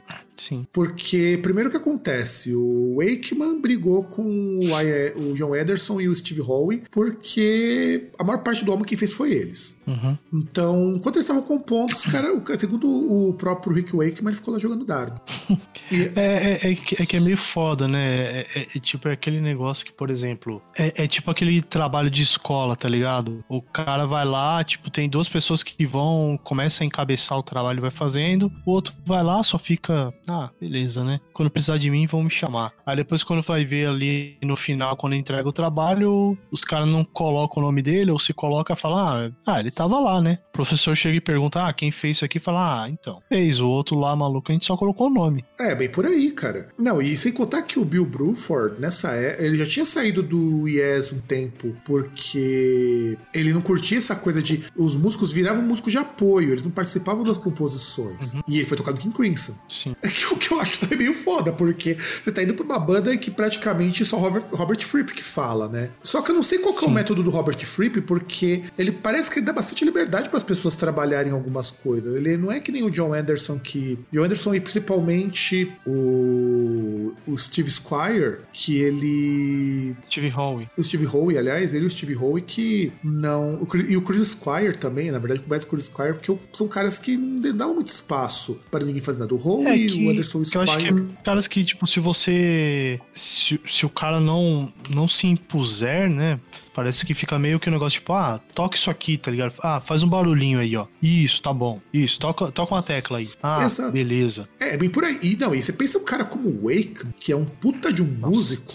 Sim. 0.47 0.67
Porque, 0.73 1.39
primeiro 1.41 1.69
que 1.69 1.77
acontece, 1.77 2.53
o 2.53 2.97
Wakeman 2.97 3.61
brigou 3.61 4.03
com 4.03 4.23
o, 4.23 5.29
o 5.29 5.33
John 5.35 5.55
Ederson 5.55 6.01
e 6.01 6.07
o 6.09 6.15
Steve 6.15 6.41
Howe, 6.41 6.83
porque 6.91 8.09
a 8.19 8.23
maior 8.23 8.43
parte 8.43 8.65
do 8.65 8.71
álbum 8.71 8.83
quem 8.83 8.97
fez 8.97 9.13
foi 9.13 9.31
eles. 9.31 9.77
Uhum. 9.85 10.17
Então, 10.33 10.95
enquanto 10.95 11.15
eles 11.15 11.25
estavam 11.25 11.43
compondo, 11.43 11.93
os 11.93 12.05
caras, 12.05 12.41
segundo 12.59 12.87
o 12.87 13.33
próprio 13.33 13.73
Rick 13.73 13.95
Wakeman, 13.95 14.29
ele 14.29 14.35
ficou 14.35 14.53
lá 14.53 14.59
jogando 14.59 14.85
dardo. 14.85 15.19
E... 15.91 16.11
É, 16.15 16.59
é, 16.63 16.69
é, 16.69 16.71
é, 16.71 17.05
que 17.05 17.17
é 17.17 17.19
meio 17.19 17.37
foda, 17.37 17.87
né? 17.87 17.99
É, 18.01 18.47
é, 18.55 18.61
é, 18.61 18.79
tipo, 18.79 19.07
é 19.09 19.11
aquele 19.11 19.41
negócio 19.41 19.85
que, 19.85 19.91
por 19.91 20.09
exemplo, 20.09 20.61
é, 20.75 21.07
tipo 21.07 21.29
aquele 21.29 21.61
trabalho 21.61 22.09
de 22.09 22.21
escola, 22.21 22.75
tá 22.75 22.87
ligado? 22.87 23.43
O 23.49 23.61
cara 23.61 24.05
vai 24.05 24.25
lá, 24.25 24.63
tipo, 24.63 24.89
tem 24.89 25.09
duas 25.09 25.27
pessoas 25.27 25.61
que 25.61 25.85
vão, 25.85 26.39
começa 26.43 26.83
a 26.83 26.87
encabeçar 26.87 27.37
o 27.37 27.43
trabalho 27.43 27.81
vai 27.81 27.91
fazendo, 27.91 28.51
o 28.65 28.71
outro 28.71 28.93
vai 29.05 29.23
lá, 29.23 29.43
só 29.43 29.59
fica, 29.59 30.13
ah, 30.27 30.49
beleza, 30.59 31.03
né? 31.03 31.19
Quando 31.33 31.49
precisar 31.51 31.77
de 31.77 31.89
mim, 31.89 32.07
vão 32.07 32.23
me 32.23 32.29
chamar. 32.29 32.71
Aí 32.85 32.95
depois, 32.95 33.21
quando 33.21 33.43
vai 33.43 33.65
ver 33.65 33.89
ali 33.89 34.37
no 34.41 34.55
final, 34.55 34.95
quando 34.95 35.15
entrega 35.15 35.47
o 35.47 35.53
trabalho, 35.53 36.37
os 36.49 36.63
caras 36.63 36.87
não 36.87 37.03
colocam 37.03 37.61
o 37.61 37.65
nome 37.65 37.81
dele, 37.81 38.09
ou 38.09 38.17
se 38.17 38.33
coloca 38.33 38.73
e 38.73 38.75
fala, 38.75 39.27
ah, 39.27 39.31
ah 39.45 39.59
ele 39.59 39.71
tava 39.73 39.99
lá, 39.99 40.21
né? 40.21 40.39
O 40.49 40.53
professor 40.53 40.95
chega 40.95 41.17
e 41.17 41.21
pergunta: 41.21 41.65
ah, 41.65 41.73
quem 41.73 41.91
fez 41.91 42.17
isso 42.17 42.25
aqui? 42.25 42.39
Fala: 42.39 42.83
ah, 42.83 42.89
então. 42.89 43.21
Fez. 43.29 43.59
O 43.59 43.67
outro 43.67 43.97
lá, 43.97 44.15
maluco, 44.15 44.51
a 44.51 44.53
gente 44.53 44.65
só 44.65 44.77
colocou 44.77 45.07
o 45.07 45.13
nome. 45.13 45.43
É, 45.59 45.73
bem 45.75 45.89
por 45.89 46.05
aí, 46.05 46.31
cara. 46.31 46.69
Não, 46.77 47.01
e 47.01 47.17
sem 47.17 47.31
contar 47.31 47.61
que 47.63 47.79
o 47.79 47.85
Bill 47.85 48.05
Bruford, 48.05 48.79
nessa 48.79 49.11
época, 49.11 49.43
ele 49.43 49.57
já 49.57 49.65
tinha 49.65 49.85
saído 49.85 50.21
do 50.21 50.67
Yes 50.67 51.11
um 51.11 51.19
tempo, 51.19 51.75
porque 51.85 53.17
ele 53.33 53.53
não 53.53 53.61
curtia 53.61 53.97
essa 53.97 54.15
coisa 54.15 54.41
de. 54.41 54.63
Os 54.77 54.95
músicos 54.95 55.31
viravam 55.31 55.61
músicos 55.61 55.91
de 55.91 55.97
apoio, 55.97 56.51
eles 56.51 56.63
não 56.63 56.71
participavam 56.71 57.23
das 57.23 57.37
composições. 57.37 58.33
Uhum. 58.33 58.41
E 58.47 58.57
ele 58.57 58.65
foi 58.65 58.77
tocado 58.77 58.97
King 58.97 59.15
Crimson. 59.15 59.53
Sim. 59.69 59.95
É 60.03 60.09
que 60.09 60.25
o 60.25 60.37
que 60.37 60.51
eu 60.51 60.59
acho 60.59 60.81
também 60.81 60.97
meio 60.97 61.13
foda, 61.13 61.53
porque 61.53 61.95
você 61.95 62.29
tá 62.31 62.43
indo 62.43 62.53
pra 62.53 62.65
uma 62.65 62.77
banda 62.77 63.15
que 63.17 63.31
praticamente 63.31 64.03
só 64.03 64.17
Robert, 64.17 64.43
Robert 64.51 64.81
Fripp 64.81 65.13
que 65.13 65.23
fala, 65.23 65.67
né? 65.69 65.91
Só 66.03 66.21
que 66.21 66.29
eu 66.29 66.35
não 66.35 66.43
sei 66.43 66.59
qual 66.59 66.75
é 66.77 66.85
o 66.85 66.91
método 66.91 67.23
do 67.23 67.29
Robert 67.29 67.57
Fripp, 67.65 68.01
porque 68.01 68.63
ele 68.77 68.91
parece 68.91 69.31
que 69.31 69.39
ele 69.39 69.45
dá 69.45 69.53
bastante 69.63 69.85
liberdade 69.85 70.29
para 70.29 70.37
as 70.37 70.43
pessoas 70.43 70.75
trabalharem 70.75 71.31
algumas 71.31 71.71
coisas. 71.71 72.15
Ele 72.15 72.35
não 72.35 72.51
é 72.51 72.59
que 72.59 72.71
nem 72.71 72.83
o 72.83 72.91
John 72.91 73.13
Anderson, 73.13 73.57
que. 73.57 73.97
John 74.11 74.23
Anderson 74.23 74.53
e 74.53 74.59
principalmente 74.59 75.71
o, 75.85 77.13
o 77.25 77.37
Steve 77.37 77.71
Squire, 77.71 78.39
que 78.51 78.77
ele. 78.77 79.95
Steve 80.09 80.31
Howe. 80.35 80.69
O 80.77 80.83
Steve 80.83 81.07
Howe, 81.07 81.37
aliás, 81.37 81.73
ele 81.73 81.85
e 81.85 81.87
o 81.87 81.89
Steve 81.89 82.15
Howe 82.15 82.41
que 82.41 82.91
não. 83.03 83.61
O, 83.61 83.77
e 83.77 83.95
o 83.95 84.01
Chris 84.01 84.29
Squire 84.29 84.75
também, 84.77 85.11
na 85.11 85.19
verdade, 85.19 85.41
começa 85.41 85.65
com 85.65 85.75
o 85.75 85.79
Chris 85.79 85.85
Squire, 85.85 86.13
porque 86.13 86.37
são 86.51 86.67
caras 86.67 86.97
que 86.97 87.15
não 87.15 87.55
dão 87.55 87.75
muito 87.75 87.87
espaço 87.87 88.59
para 88.69 88.83
ninguém 88.83 89.01
fazer 89.01 89.19
nada. 89.19 89.33
O 89.33 89.41
Howe 89.41 89.67
é 89.67 89.77
e 89.77 90.05
o 90.05 90.11
Anderson 90.11 90.43
Squire. 90.43 90.55
Eu 90.55 90.73
acho 90.73 90.77
que 90.77 90.87
é 90.87 91.23
caras 91.23 91.47
que, 91.47 91.63
tipo, 91.63 91.87
se 91.87 91.99
você. 91.99 92.99
Se, 93.13 93.59
se 93.65 93.85
o 93.85 93.89
cara 93.89 94.19
não, 94.19 94.71
não 94.89 95.07
se 95.07 95.27
impuser, 95.27 96.09
né? 96.09 96.39
Parece 96.73 97.05
que 97.05 97.13
fica 97.13 97.37
meio 97.37 97.59
que 97.59 97.69
um 97.69 97.73
negócio 97.73 97.99
tipo, 97.99 98.13
ah, 98.13 98.39
toca 98.53 98.75
isso 98.77 98.89
aqui, 98.89 99.17
tá 99.17 99.29
ligado? 99.29 99.53
Ah, 99.61 99.79
faz 99.79 100.03
um 100.03 100.07
barulhinho 100.07 100.59
aí, 100.59 100.75
ó. 100.75 100.87
Isso, 101.01 101.41
tá 101.41 101.53
bom. 101.53 101.79
Isso, 101.93 102.19
toca, 102.19 102.51
toca 102.51 102.73
uma 102.73 102.83
tecla 102.83 103.19
aí. 103.19 103.29
Ah, 103.41 103.63
Exato. 103.65 103.91
beleza. 103.91 104.49
É, 104.59 104.75
bem 104.75 104.89
por 104.89 105.03
aí. 105.03 105.19
E 105.21 105.35
não, 105.35 105.53
e 105.53 105.61
você 105.61 105.71
pensa 105.73 105.97
um 105.99 106.05
cara 106.05 106.25
como 106.25 106.49
o 106.49 106.63
Wake, 106.63 107.05
que 107.19 107.31
é 107.31 107.35
um 107.35 107.45
puta 107.45 107.91
de 107.91 108.01
um 108.01 108.07
Nossa. 108.07 108.27
músico 108.27 108.73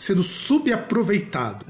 sendo 0.00 0.22
subaproveitado. 0.22 1.66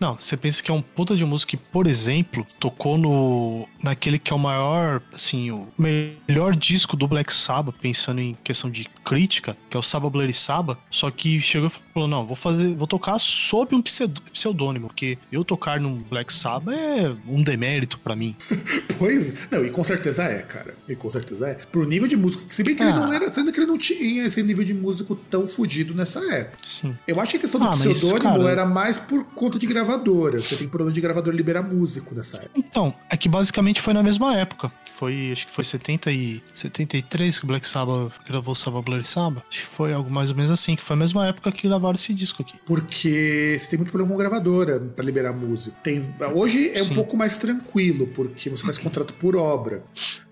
Não, 0.00 0.16
você 0.18 0.36
pensa 0.36 0.62
que 0.62 0.70
é 0.70 0.74
um 0.74 0.80
puta 0.80 1.14
de 1.14 1.24
música 1.24 1.50
que, 1.50 1.56
por 1.58 1.86
exemplo, 1.86 2.44
tocou 2.58 2.96
no 2.96 3.68
naquele 3.82 4.18
que 4.18 4.32
é 4.32 4.34
o 4.34 4.38
maior, 4.38 5.02
assim, 5.12 5.50
o 5.50 5.68
melhor 5.78 6.56
disco 6.56 6.96
do 6.96 7.06
Black 7.06 7.32
Sabbath, 7.32 7.76
pensando 7.80 8.20
em 8.20 8.34
questão 8.42 8.70
de 8.70 8.88
crítica, 9.04 9.56
que 9.68 9.76
é 9.76 9.80
o 9.80 9.82
Saba 9.82 10.08
Bloody 10.08 10.32
Saba, 10.32 10.78
só 10.90 11.10
que 11.10 11.40
chegou 11.40 11.68
e 11.68 11.92
falou: 11.92 12.08
"Não, 12.08 12.26
vou 12.26 12.34
fazer, 12.34 12.74
vou 12.74 12.86
tocar 12.86 13.18
sob 13.18 13.76
um 13.76 13.82
pseudônimo, 13.82 14.88
porque 14.88 15.18
eu 15.30 15.44
tocar 15.44 15.78
no 15.78 15.90
Black 15.90 16.32
Sabbath 16.32 16.74
é 16.74 17.14
um 17.28 17.42
demérito 17.42 17.98
para 17.98 18.16
mim". 18.16 18.34
pois, 18.98 19.48
não, 19.50 19.64
e 19.64 19.70
com 19.70 19.84
certeza 19.84 20.24
é, 20.24 20.38
cara. 20.40 20.74
E 20.88 20.96
com 20.96 21.10
certeza 21.10 21.46
é. 21.46 21.54
Pro 21.54 21.84
nível 21.84 22.08
de 22.08 22.16
músico, 22.16 22.52
se 22.52 22.64
bem 22.64 22.74
que 22.74 22.82
ah. 22.82 22.88
ele 22.88 22.98
não 22.98 23.12
era, 23.12 23.30
tanto 23.30 23.52
que 23.52 23.60
ele 23.60 23.66
não 23.66 23.78
tinha 23.78 24.24
esse 24.24 24.42
nível 24.42 24.64
de 24.64 24.72
músico 24.72 25.14
tão 25.14 25.46
fodido 25.46 25.94
nessa 25.94 26.20
época. 26.34 26.58
Sim. 26.66 26.96
Eu 27.06 27.20
acho 27.20 27.32
que 27.32 27.36
a 27.36 27.40
questão 27.40 27.59
do 27.60 27.66
ah, 27.68 27.70
pseudônimo 27.70 28.38
cara... 28.38 28.50
era 28.50 28.66
mais 28.66 28.98
por 28.98 29.24
conta 29.24 29.58
de 29.58 29.66
gravadora. 29.66 30.40
Você 30.40 30.56
tem 30.56 30.68
problema 30.68 30.92
de 30.92 31.00
gravadora 31.00 31.36
liberar 31.36 31.62
músico 31.62 32.14
nessa 32.14 32.38
época. 32.38 32.58
Então, 32.58 32.94
é 33.08 33.16
que 33.16 33.28
basicamente 33.28 33.80
foi 33.80 33.94
na 33.94 34.02
mesma 34.02 34.36
época. 34.36 34.72
Foi, 35.00 35.32
acho 35.32 35.46
que 35.46 35.54
foi 35.54 35.64
70 35.64 36.12
e 36.12 36.42
73 36.52 37.38
que 37.38 37.44
o 37.46 37.48
Black 37.48 37.66
Sabbath 37.66 38.12
gravou 38.28 38.54
Sabbath 38.54 38.84
Bloody 38.84 39.08
Sabbath. 39.08 39.42
Acho 39.50 39.62
que 39.62 39.74
foi 39.74 39.94
algo 39.94 40.10
mais 40.10 40.28
ou 40.28 40.36
menos 40.36 40.50
assim, 40.50 40.76
que 40.76 40.84
foi 40.84 40.94
a 40.94 40.98
mesma 40.98 41.26
época 41.26 41.50
que 41.50 41.66
gravaram 41.66 41.94
esse 41.94 42.12
disco 42.12 42.42
aqui. 42.42 42.52
Porque 42.66 43.56
você 43.58 43.66
tem 43.70 43.78
muito 43.78 43.90
problema 43.90 44.12
com 44.12 44.18
gravadora 44.18 44.78
para 44.78 45.02
liberar 45.02 45.32
música. 45.32 45.74
Tem, 45.82 46.04
hoje 46.34 46.68
é 46.74 46.84
Sim. 46.84 46.90
um 46.90 46.94
pouco 46.94 47.16
mais 47.16 47.38
tranquilo, 47.38 48.08
porque 48.08 48.50
você 48.50 48.62
faz 48.62 48.76
contrato 48.76 49.14
por 49.14 49.36
obra. 49.36 49.82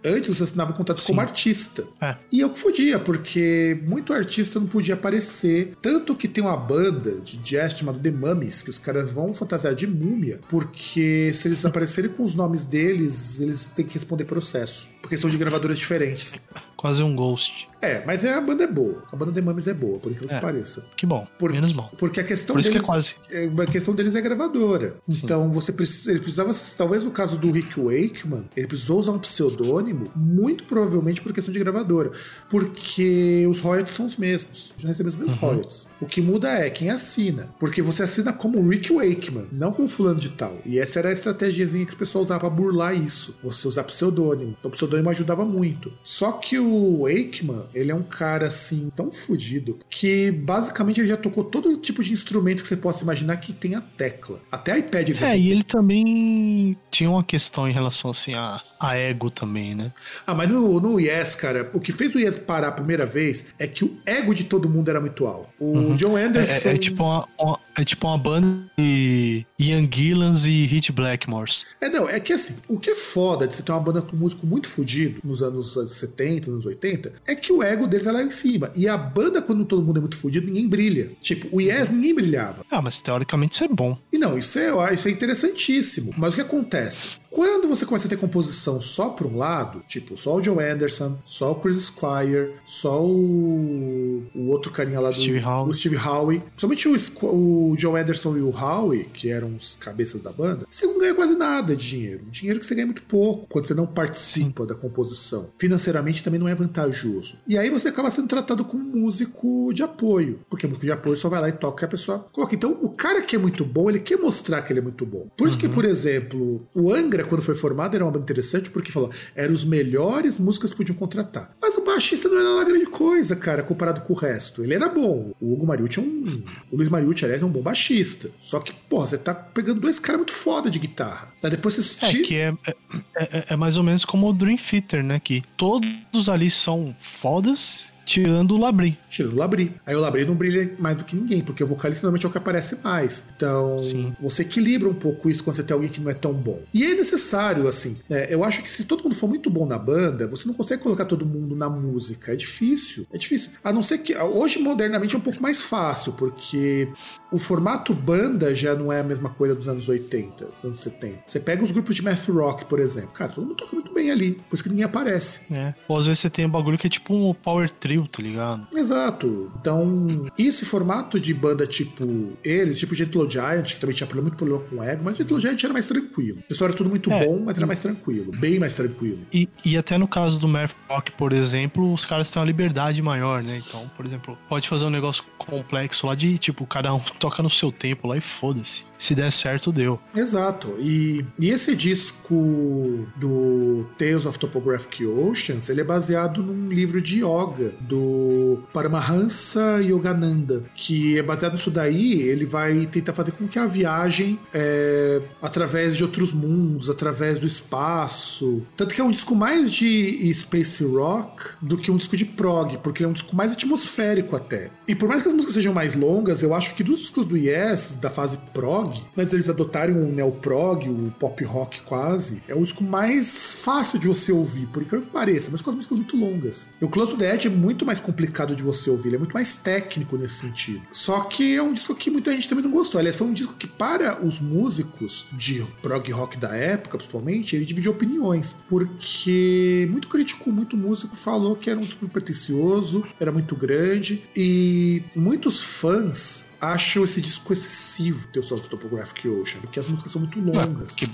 Antes 0.05 0.37
você 0.37 0.45
assinava 0.45 0.73
um 0.73 0.77
contrato 0.77 1.01
Sim. 1.01 1.09
como 1.09 1.21
artista. 1.21 1.85
É. 2.01 2.17
E 2.31 2.41
eu 2.41 2.51
que 2.51 2.61
fodia, 2.61 2.99
porque 2.99 3.81
muito 3.87 4.13
artista 4.13 4.61
não 4.61 4.67
podia 4.67 4.95
aparecer. 4.95 5.73
Tanto 5.83 6.15
que 6.15 6.29
tem 6.29 6.45
uma 6.45 6.57
banda 6.57 7.21
de 7.21 7.37
jazz 7.39 7.73
chamada 7.73 7.99
The 7.99 8.11
Mummies, 8.11 8.63
que 8.63 8.71
os 8.71 8.79
caras 8.79 9.11
vão 9.11 9.35
fantasiar 9.35 9.75
de 9.75 9.87
múmia, 9.87 10.41
porque 10.49 11.33
se 11.35 11.49
eles 11.49 11.65
aparecerem 11.67 12.11
com 12.11 12.25
os 12.25 12.35
nomes 12.35 12.65
deles, 12.65 13.41
eles 13.41 13.69
têm 13.69 13.87
que 13.87 13.95
responder 13.95 14.25
processo. 14.25 14.58
Porque 15.01 15.17
são 15.17 15.31
de 15.31 15.37
gravadoras 15.37 15.79
diferentes. 15.79 16.49
Quase 16.79 17.03
um 17.03 17.17
ghost. 17.17 17.69
É, 17.83 18.05
mas 18.05 18.25
é, 18.25 18.35
a 18.35 18.41
banda 18.41 18.63
é 18.63 18.67
boa. 18.67 19.03
A 19.13 19.17
banda 19.17 19.33
de 19.33 19.41
Mames 19.41 19.67
é 19.67 19.75
boa, 19.75 19.99
por 19.99 20.13
incrível 20.13 20.35
é, 20.35 20.39
que 20.39 20.47
pareça. 20.47 20.87
Que 20.97 21.05
bom. 21.05 21.27
Por, 21.39 21.53
menos 21.53 21.73
mal. 21.73 21.91
Porque 21.99 22.21
a 22.21 22.25
questão 22.25 22.55
por 22.55 22.63
deles. 22.63 22.79
Que 22.79 22.85
é 22.85 22.87
quase. 22.87 23.15
É, 23.31 23.49
a 23.63 23.67
questão 23.67 23.95
deles 23.95 24.15
é 24.15 24.21
gravadora. 24.21 24.97
Sim. 25.09 25.21
Então 25.25 25.51
você 25.51 25.73
precisa. 25.73 26.13
Ele 26.13 26.21
precisava. 26.21 26.53
Talvez 26.77 27.05
no 27.05 27.11
caso 27.11 27.37
do 27.37 27.51
Rick 27.51 27.81
Wakeman, 27.81 28.45
ele 28.57 28.69
precisou 28.69 29.01
usar 29.01 29.13
um 29.13 29.19
pseudônimo, 29.19 30.09
muito 30.15 30.65
provavelmente 30.65 31.21
por 31.21 31.33
questão 31.33 31.53
de 31.53 31.59
gravadora. 31.59 32.13
Porque 32.49 33.45
os 33.49 33.61
royalties 33.61 33.95
são 33.95 34.07
os 34.07 34.17
mesmos. 34.17 34.73
Já 34.79 34.89
recebemos 34.89 35.15
os 35.15 35.21
mesmos 35.21 35.43
uhum. 35.43 35.49
royalties. 35.49 35.89
O 36.01 36.07
que 36.07 36.21
muda 36.21 36.49
é 36.49 36.71
quem 36.71 36.91
assina. 36.91 37.53
Porque 37.59 37.83
você 37.83 38.05
assina 38.05 38.33
como 38.33 38.67
Rick 38.69 38.93
Wakeman, 38.93 39.47
não 39.51 39.73
como 39.73 39.89
fulano 39.89 40.21
de 40.21 40.31
tal. 40.31 40.59
E 40.65 40.79
essa 40.79 41.01
era 41.01 41.09
a 41.09 41.13
estratégiazinha 41.13 41.87
que 41.87 41.95
o 41.95 41.99
pessoal 41.99 42.23
usava 42.23 42.41
pra 42.41 42.51
burlar 42.51 42.95
isso. 42.95 43.37
Você 43.43 43.67
usar 43.67 43.85
pseudônimo. 43.85 44.57
Então 44.59 44.69
o 44.69 44.73
pseudônimo 44.73 45.11
ajudava 45.11 45.45
muito. 45.45 45.93
Só 46.03 46.33
que 46.33 46.59
o 46.59 46.68
Wakeman, 47.03 47.67
ele 47.75 47.91
é 47.91 47.95
um 47.95 48.03
cara 48.03 48.47
assim, 48.47 48.91
tão 48.95 49.13
fodido, 49.13 49.79
que 49.89 50.31
basicamente 50.31 51.01
ele 51.01 51.09
já 51.09 51.17
tocou 51.17 51.45
todo 51.45 51.77
tipo 51.77 52.03
de 52.03 52.13
instrumento 52.13 52.63
que 52.63 52.69
você 52.69 52.77
possa 52.77 53.03
imaginar 53.03 53.37
que 53.39 53.53
tem 53.53 53.75
a 53.75 53.81
tecla. 53.81 54.41
Até 54.51 54.79
iPad 54.79 55.09
ele 55.09 55.25
É, 55.25 55.39
e 55.39 55.51
ele 55.51 55.63
também 55.63 56.77
tinha 56.91 57.11
uma 57.11 57.25
questão 57.25 57.69
em 57.69 57.73
relação 57.73 58.11
assim 58.11 58.35
a, 58.35 58.61
a 58.79 58.97
ego 58.97 59.31
também, 59.31 59.75
né? 59.75 59.93
Ah, 60.27 60.35
mas 60.35 60.49
no, 60.49 60.81
no 60.81 61.01
Yes, 61.01 61.35
cara, 61.35 61.71
o 61.73 61.81
que 61.81 61.93
fez 61.93 62.15
o 62.15 62.19
Yes 62.19 62.39
parar 62.39 62.69
a 62.69 62.73
primeira 62.73 63.05
vez 63.05 63.47
é 63.59 63.67
que 63.67 63.85
o 63.85 63.99
ego 64.07 64.35
de 64.35 64.45
todo 64.45 64.69
mundo 64.69 64.89
era 64.89 65.01
muito 65.01 65.27
alto. 65.27 65.49
O 65.59 65.67
uhum. 65.67 65.97
John 65.97 66.17
Anderson. 66.17 66.69
É, 66.69 66.73
é, 66.73 66.75
é 66.75 66.79
tipo 66.79 67.03
uma, 67.03 67.29
uma, 67.39 67.59
é 67.77 67.85
tipo 67.85 68.07
uma 68.07 68.19
banda 68.19 68.65
de 68.77 69.45
Ian 69.59 69.89
Gillans 69.93 70.45
e 70.45 70.67
Hit 70.67 70.93
Blackmores. 70.93 71.65
É, 71.81 71.89
não, 71.89 72.09
é 72.09 72.21
que 72.21 72.33
assim, 72.33 72.57
o 72.69 72.79
que 72.79 72.91
é 72.91 72.95
foda 72.95 73.47
de 73.47 73.55
você 73.55 73.63
ter 73.63 73.73
uma 73.73 73.81
banda 73.81 74.03
com 74.03 74.17
músico 74.17 74.47
muito 74.47 74.69
fodido 74.69 75.21
nos 75.25 75.43
anos 75.43 75.73
70, 75.73 76.51
anos 76.51 76.67
80, 76.67 77.13
é 77.27 77.35
que 77.35 77.53
o 77.53 77.63
ego 77.63 77.87
deles 77.87 78.07
é 78.07 78.13
lá 78.13 78.23
em 78.23 78.31
cima. 78.31 78.71
E 78.75 78.89
a 78.89 78.97
banda, 78.97 79.43
quando 79.43 79.65
todo 79.65 79.83
mundo 79.83 79.99
é 79.99 80.01
muito 80.01 80.17
fodido, 80.17 80.47
ninguém 80.47 80.69
brilha. 80.69 81.11
Tipo, 81.21 81.49
o 81.55 81.61
Yes 81.61 81.91
ninguém 81.91 82.15
brilhava. 82.15 82.65
Ah, 82.71 82.83
mas 82.83 83.01
teoricamente 83.01 83.55
isso 83.55 83.65
é 83.65 83.69
bom. 83.69 83.99
E 84.13 84.19
não, 84.19 84.39
isso 84.39 84.59
é, 84.59 84.95
isso 84.95 85.09
é 85.09 85.11
interessantíssimo. 85.11 86.15
Mas 86.17 86.33
o 86.33 86.37
que 86.37 86.43
acontece? 86.43 87.19
Quando 87.39 87.69
você 87.69 87.87
começa 87.87 88.09
a 88.09 88.11
ter 88.11 88.17
composição 88.17 88.81
só 88.81 89.11
por 89.11 89.29
um 89.29 89.37
lado, 89.37 89.81
tipo, 89.87 90.19
só 90.19 90.35
o 90.35 90.43
Joe 90.43 90.59
Anderson, 90.59 91.17
só 91.25 91.53
o 91.53 91.55
Chris 91.55 91.85
Squire, 91.85 92.55
só 92.67 93.01
o, 93.01 94.25
o 94.35 94.49
outro 94.49 94.73
carinha 94.73 94.99
lá 94.99 95.11
do 95.11 95.15
Steve 95.15 95.39
Howe. 95.39 95.71
o 95.71 95.73
Steve 95.75 95.97
Howe, 95.97 96.43
somente 96.57 96.89
o, 96.89 96.97
o 97.27 97.77
Joe 97.79 98.01
Anderson 98.01 98.37
e 98.37 98.41
o 98.41 98.51
Howe, 98.51 99.05
que 99.13 99.31
eram 99.31 99.55
os 99.55 99.77
cabeças 99.77 100.21
da 100.21 100.33
banda, 100.33 100.67
você 100.69 100.85
não 100.85 100.99
ganha 100.99 101.15
quase 101.15 101.37
nada 101.37 101.77
de 101.77 101.89
dinheiro. 101.89 102.25
Dinheiro 102.29 102.59
que 102.59 102.67
você 102.67 102.75
ganha 102.75 102.87
muito 102.87 103.03
pouco 103.03 103.47
quando 103.49 103.67
você 103.67 103.75
não 103.75 103.87
participa 103.87 104.63
Sim. 104.63 104.69
da 104.69 104.75
composição. 104.75 105.49
Financeiramente 105.59 106.25
também 106.25 106.41
não 106.41 106.49
é 106.49 106.57
vantajoso. 106.57 107.39
E 107.47 107.57
aí 107.57 107.71
você 107.71 107.87
acaba 107.87 108.11
sendo 108.11 108.27
tratado 108.27 108.65
como 108.65 108.83
músico 108.83 109.73
de 109.73 109.85
apoio, 109.85 110.41
porque 110.51 110.67
músico 110.67 110.87
de 110.87 110.91
apoio 110.91 111.17
só 111.17 111.29
vai 111.29 111.41
lá 111.41 111.49
e 111.49 111.53
toca 111.53 111.85
e 111.85 111.87
a 111.87 111.89
pessoa 111.89 112.19
coloca. 112.33 112.57
Então, 112.57 112.77
o 112.83 112.89
cara 112.89 113.23
que 113.23 113.37
é 113.37 113.39
muito 113.39 113.65
bom, 113.65 113.89
ele 113.89 114.01
quer 114.01 114.19
mostrar 114.19 114.61
que 114.63 114.73
ele 114.73 114.81
é 114.81 114.83
muito 114.83 115.07
bom. 115.07 115.29
Por 115.37 115.47
isso 115.47 115.57
que, 115.57 115.67
uhum. 115.67 115.73
por 115.73 115.85
exemplo, 115.85 116.67
o 116.75 116.93
Angra 116.93 117.19
Angra, 117.19 117.25
quando 117.29 117.43
foi 117.43 117.55
formado, 117.55 117.95
era 117.95 118.05
uma 118.05 118.11
banda 118.11 118.25
interessante 118.25 118.71
porque 118.71 118.91
falou, 118.91 119.11
eram 119.35 119.55
os 119.55 119.65
melhores 119.65 120.39
músicas 120.39 120.73
que 120.73 120.79
podiam 120.79 120.97
contratar. 120.97 121.55
Mas 121.61 121.77
o 121.77 121.85
baixista 121.85 122.29
não 122.29 122.39
era 122.39 122.51
uma 122.51 122.65
grande 122.65 122.87
coisa, 122.87 123.37
cara, 123.37 123.63
comparado 123.63 124.01
com 124.01 124.13
o 124.13 124.17
resto. 124.17 124.63
Ele 124.65 124.75
era 124.75 124.89
bom. 124.89 125.33
O 125.41 125.53
Hugo 125.53 125.67
Mariucci 125.67 125.99
é 125.99 126.03
um. 126.03 126.43
O 126.71 126.77
Luiz 126.77 126.89
Mariucci, 126.89 127.25
aliás, 127.25 127.43
é 127.43 127.45
um 127.45 127.51
bom 127.51 127.63
baixista. 127.63 128.31
Só 128.41 128.61
que, 128.61 128.73
pô, 128.89 129.01
você 129.07 129.19
tá 129.19 129.35
pegando 129.35 129.81
dois 129.81 129.99
caras 129.99 130.19
muito 130.19 130.33
foda 130.33 130.71
de 130.71 130.79
guitarra. 130.79 131.33
Aí 131.43 131.51
depois 131.51 131.75
você 131.75 132.07
É, 132.07 132.23
que 132.23 132.35
é, 132.37 132.55
é, 132.67 132.75
é, 133.17 133.45
é 133.51 133.57
mais 133.57 133.77
ou 133.77 133.83
menos 133.83 134.05
como 134.05 134.29
o 134.29 134.33
Dream 134.33 134.57
Theater, 134.57 135.03
né? 135.03 135.21
Que 135.21 135.43
todos 135.57 136.29
ali 136.29 136.51
são 136.51 136.95
fodas 137.01 137.93
tirando 138.09 138.53
o 138.53 138.59
Labri. 138.59 138.99
Tirando 139.11 139.35
o 139.35 139.37
Labri. 139.37 139.75
Aí 139.85 139.95
o 139.95 140.01
Labri 140.01 140.25
não 140.25 140.35
brilha 140.35 140.75
mais 140.79 140.97
do 140.97 141.05
que 141.05 141.15
ninguém, 141.15 141.43
porque 141.43 141.63
o 141.63 141.67
vocalista 141.67 142.07
normalmente 142.07 142.25
é 142.25 142.29
o 142.29 142.33
que 142.33 142.39
aparece 142.39 142.79
mais. 142.83 143.27
Então, 143.37 143.85
Sim. 143.85 144.17
você 144.19 144.43
equilibra 144.43 144.89
um 144.89 144.95
pouco 144.95 145.29
isso 145.29 145.45
quando 145.45 145.57
você 145.57 145.63
tem 145.63 145.75
alguém 145.75 145.91
que 145.91 146.01
não 146.01 146.11
é 146.11 146.15
tão 146.15 146.33
bom. 146.33 146.61
E 146.73 146.85
é 146.85 146.95
necessário, 146.95 147.69
assim. 147.69 147.99
Né? 148.09 148.27
Eu 148.31 148.43
acho 148.43 148.63
que 148.63 148.71
se 148.71 148.85
todo 148.85 149.03
mundo 149.03 149.15
for 149.15 149.29
muito 149.29 149.51
bom 149.51 149.67
na 149.67 149.79
banda, 149.79 150.27
você 150.27 150.49
não 150.49 150.55
consegue 150.55 150.83
colocar 150.83 151.05
todo 151.05 151.27
mundo 151.27 151.55
na 151.55 151.69
música. 151.69 152.33
É 152.33 152.37
difícil. 152.37 153.07
É 153.13 153.19
difícil. 153.19 153.51
A 153.63 153.73
não 153.73 153.83
ser 153.83 153.99
que. 153.99 154.17
Hoje, 154.17 154.59
modernamente, 154.59 155.15
é 155.15 155.19
um 155.19 155.23
pouco 155.23 155.43
mais 155.43 155.61
fácil, 155.61 156.15
porque 156.15 156.89
o 157.31 157.39
formato 157.39 157.93
banda 157.93 158.55
já 158.55 158.75
não 158.75 158.91
é 158.91 159.01
a 159.01 159.05
mesma 159.05 159.29
coisa 159.29 159.55
dos 159.55 159.69
anos 159.69 159.89
80, 159.89 160.47
dos 160.47 160.65
anos 160.65 160.79
70. 160.79 161.25
Você 161.27 161.39
pega 161.39 161.63
os 161.63 161.71
grupos 161.71 161.95
de 161.95 162.03
math 162.03 162.27
rock, 162.29 162.65
por 162.65 162.81
exemplo. 162.81 163.11
Cara, 163.11 163.31
todo 163.31 163.45
mundo 163.45 163.57
toca 163.57 163.75
muito 163.75 163.93
bem 163.93 164.11
ali. 164.11 164.33
Por 164.49 164.55
isso 164.55 164.63
que 164.63 164.71
ninguém 164.71 164.85
aparece. 164.85 165.53
É. 165.53 165.75
Ou 165.87 165.99
às 165.99 166.07
vezes 166.07 166.21
você 166.21 166.31
tem 166.31 166.47
um 166.47 166.51
bagulho 166.51 166.79
que 166.79 166.87
é 166.87 166.91
tipo 166.91 167.15
um 167.15 167.35
power 167.35 167.69
trio, 167.71 167.98
tá 168.07 168.23
ligado? 168.23 168.67
Exato. 168.75 169.51
Então, 169.61 170.27
esse 170.39 170.65
formato 170.65 171.19
de 171.19 171.33
banda 171.35 171.67
tipo 171.67 172.37
eles, 172.45 172.79
tipo 172.79 172.95
Gentle 172.95 173.31
Giant, 173.31 173.75
que 173.75 173.81
também 173.81 173.95
tinha 173.95 174.09
muito 174.21 174.37
problema 174.37 174.63
com 174.63 174.83
ego, 174.83 175.03
mas 175.05 175.17
Gentle 175.17 175.41
Giant 175.41 175.63
era 175.63 175.73
mais 175.73 175.87
tranquilo. 175.87 176.39
O 176.39 176.43
pessoal 176.43 176.69
era 176.69 176.77
tudo 176.77 176.91
muito 176.91 177.11
é. 177.13 177.25
bom, 177.25 177.43
mas 177.45 177.57
era 177.57 177.67
mais 177.67 177.81
tranquilo. 177.81 178.33
Bem 178.33 178.59
mais 178.59 178.75
tranquilo. 178.75 179.21
E, 179.33 179.49
e 179.65 179.77
até 179.77 179.99
no 179.99 180.09
caso 180.09 180.41
do 180.41 180.49
math 180.49 180.75
rock, 180.89 181.13
por 181.13 181.33
exemplo, 181.33 181.93
os 181.93 182.05
caras 182.05 182.31
têm 182.31 182.41
uma 182.41 182.47
liberdade 182.47 183.01
maior, 183.03 183.43
né? 183.43 183.63
Então, 183.67 183.91
por 183.97 184.07
exemplo, 184.07 184.39
pode 184.49 184.69
fazer 184.69 184.87
um 184.87 184.91
negócio 184.91 185.23
complexo 185.39 186.07
lá 186.07 186.15
de, 186.15 186.39
tipo, 186.39 186.67
cada 186.67 186.93
um 186.95 187.01
toca 187.19 187.43
no 187.43 187.51
seu 187.51 187.71
tempo 187.71 188.09
lá 188.09 188.17
e 188.17 188.21
foda-se. 188.21 188.88
Se 188.99 189.15
der 189.15 189.33
certo, 189.33 189.73
deu. 189.73 189.99
Exato. 190.15 190.75
E, 190.79 191.25
e 191.39 191.51
esse 191.51 191.75
disco 191.77 193.07
do 193.17 193.87
Tales 193.97 194.27
of 194.27 194.39
Topographic 194.39 195.07
Oceans, 195.07 195.69
ele 195.69 195.81
é 195.81 195.85
baseado 195.85 196.43
num 196.43 196.69
livro 196.69 197.01
de 197.01 197.25
yoga 197.25 197.75
do 197.81 198.61
Paramahansa 198.73 199.81
Yogananda, 199.81 200.65
que 200.75 201.19
é 201.19 201.23
baseado 201.23 201.53
nisso 201.53 201.71
daí, 201.71 202.21
ele 202.23 202.45
vai 202.45 202.87
tentar 202.87 203.13
fazer 203.13 203.33
com 203.33 203.47
que 203.47 203.59
a 203.59 203.67
viagem 203.67 204.39
é, 204.53 205.23
através 205.41 205.97
de 205.97 206.03
outros 206.03 206.33
mundos, 206.33 206.91
através 206.91 207.39
do 207.39 207.47
espaço. 207.47 208.67
Tanto 208.77 208.95
que 208.95 209.01
é 209.01 209.05
um 209.05 209.11
disco 209.11 209.35
mais 209.35 209.71
de 209.71 210.33
space 210.35 210.85
rock 210.85 211.45
do 211.63 211.77
que 211.77 211.91
um 211.91 211.97
disco 211.97 212.17
de 212.17 212.25
prog, 212.25 212.79
porque 212.79 213.05
é 213.05 213.09
um 213.09 213.13
disco 213.13 213.35
mais 213.37 213.53
atmosférico 213.53 214.35
até. 214.35 214.71
E 214.89 214.95
por 214.95 215.09
mais 215.09 215.23
que 215.23 215.29
as 215.29 215.35
músicas 215.35 215.55
sejam 215.55 215.73
mais 215.73 215.95
longas, 215.95 216.43
eu 216.43 216.53
acho 216.53 216.75
que 216.75 216.83
dos 216.83 216.99
discos 216.99 217.25
do 217.25 217.37
Yes, 217.37 217.99
da 218.01 218.11
fase 218.11 218.39
prog, 218.53 218.88
mas 219.17 219.33
eles 219.33 219.49
adotarem 219.49 219.97
o 219.97 220.11
neoprog, 220.11 220.89
o 220.89 221.13
pop 221.19 221.43
rock 221.45 221.83
quase, 221.83 222.43
é 222.49 222.55
o 222.55 222.63
disco 222.63 222.83
mais 222.83 223.55
fácil 223.55 223.99
de 223.99 224.07
você 224.07 224.33
ouvir, 224.33 224.67
por 224.67 224.83
incrível 224.83 225.07
que 225.07 225.13
pareça, 225.13 225.49
mas 225.51 225.63
com 225.63 225.71
as 225.71 225.77
músicas 225.77 225.99
muito 225.99 226.17
longas. 226.17 226.71
O 226.81 226.89
Close 226.89 227.13
to 227.13 227.19
the 227.19 227.35
Edge 227.35 227.49
é 227.49 227.51
muito 227.51 227.85
mais 227.85 228.01
complicado 228.01 228.55
de 228.55 228.63
você 228.63 228.91
ouvir, 228.91 229.09
ele 229.09 229.17
é 229.17 229.19
muito 229.19 229.33
mais 229.33 229.57
técnico 229.57 230.17
nesse 230.17 230.35
sentido. 230.35 230.83
Só 230.93 231.21
que 231.21 231.57
é 231.57 231.63
um 231.63 231.73
disco 231.73 231.95
que 231.95 232.11
muita 232.11 232.33
gente 232.33 232.49
também 232.49 232.65
não 232.65 232.71
gostou. 232.71 232.99
Aliás, 232.99 233.17
foi 233.17 233.27
um 233.27 233.33
disco 233.33 233.55
que, 233.55 233.67
para 233.67 234.25
os 234.25 234.41
músicos 234.41 235.27
de 235.33 235.65
prog 235.83 236.11
rock 236.11 236.39
da 236.39 236.55
época, 236.55 236.97
principalmente, 236.99 237.57
ele 237.57 237.65
dividiu 237.65 237.93
opiniões, 237.93 238.57
porque 238.69 239.89
muito 239.91 240.09
crítico, 240.09 240.51
muito 240.51 240.77
músico 240.77 241.17
falou 241.17 241.57
que 241.57 241.71
era 241.71 241.79
um 241.79 241.85
disco 241.85 242.09
pretencioso, 242.09 243.05
era 243.19 243.33
muito 243.33 243.55
grande, 243.57 244.23
e 244.37 245.03
muitos 245.15 245.63
fãs 245.63 246.48
acham 246.61 247.05
esse 247.05 247.21
disco 247.21 247.53
excessivo, 247.53 248.27
Tales 248.29 248.51
of 248.51 248.69
Topographic 248.69 249.29
Ocean, 249.29 249.61
porque 249.61 249.79
as 249.79 249.87
músicas 249.87 250.13
são 250.13 250.21
muito 250.21 250.41
longas. 250.41 250.95
Que 250.95 251.09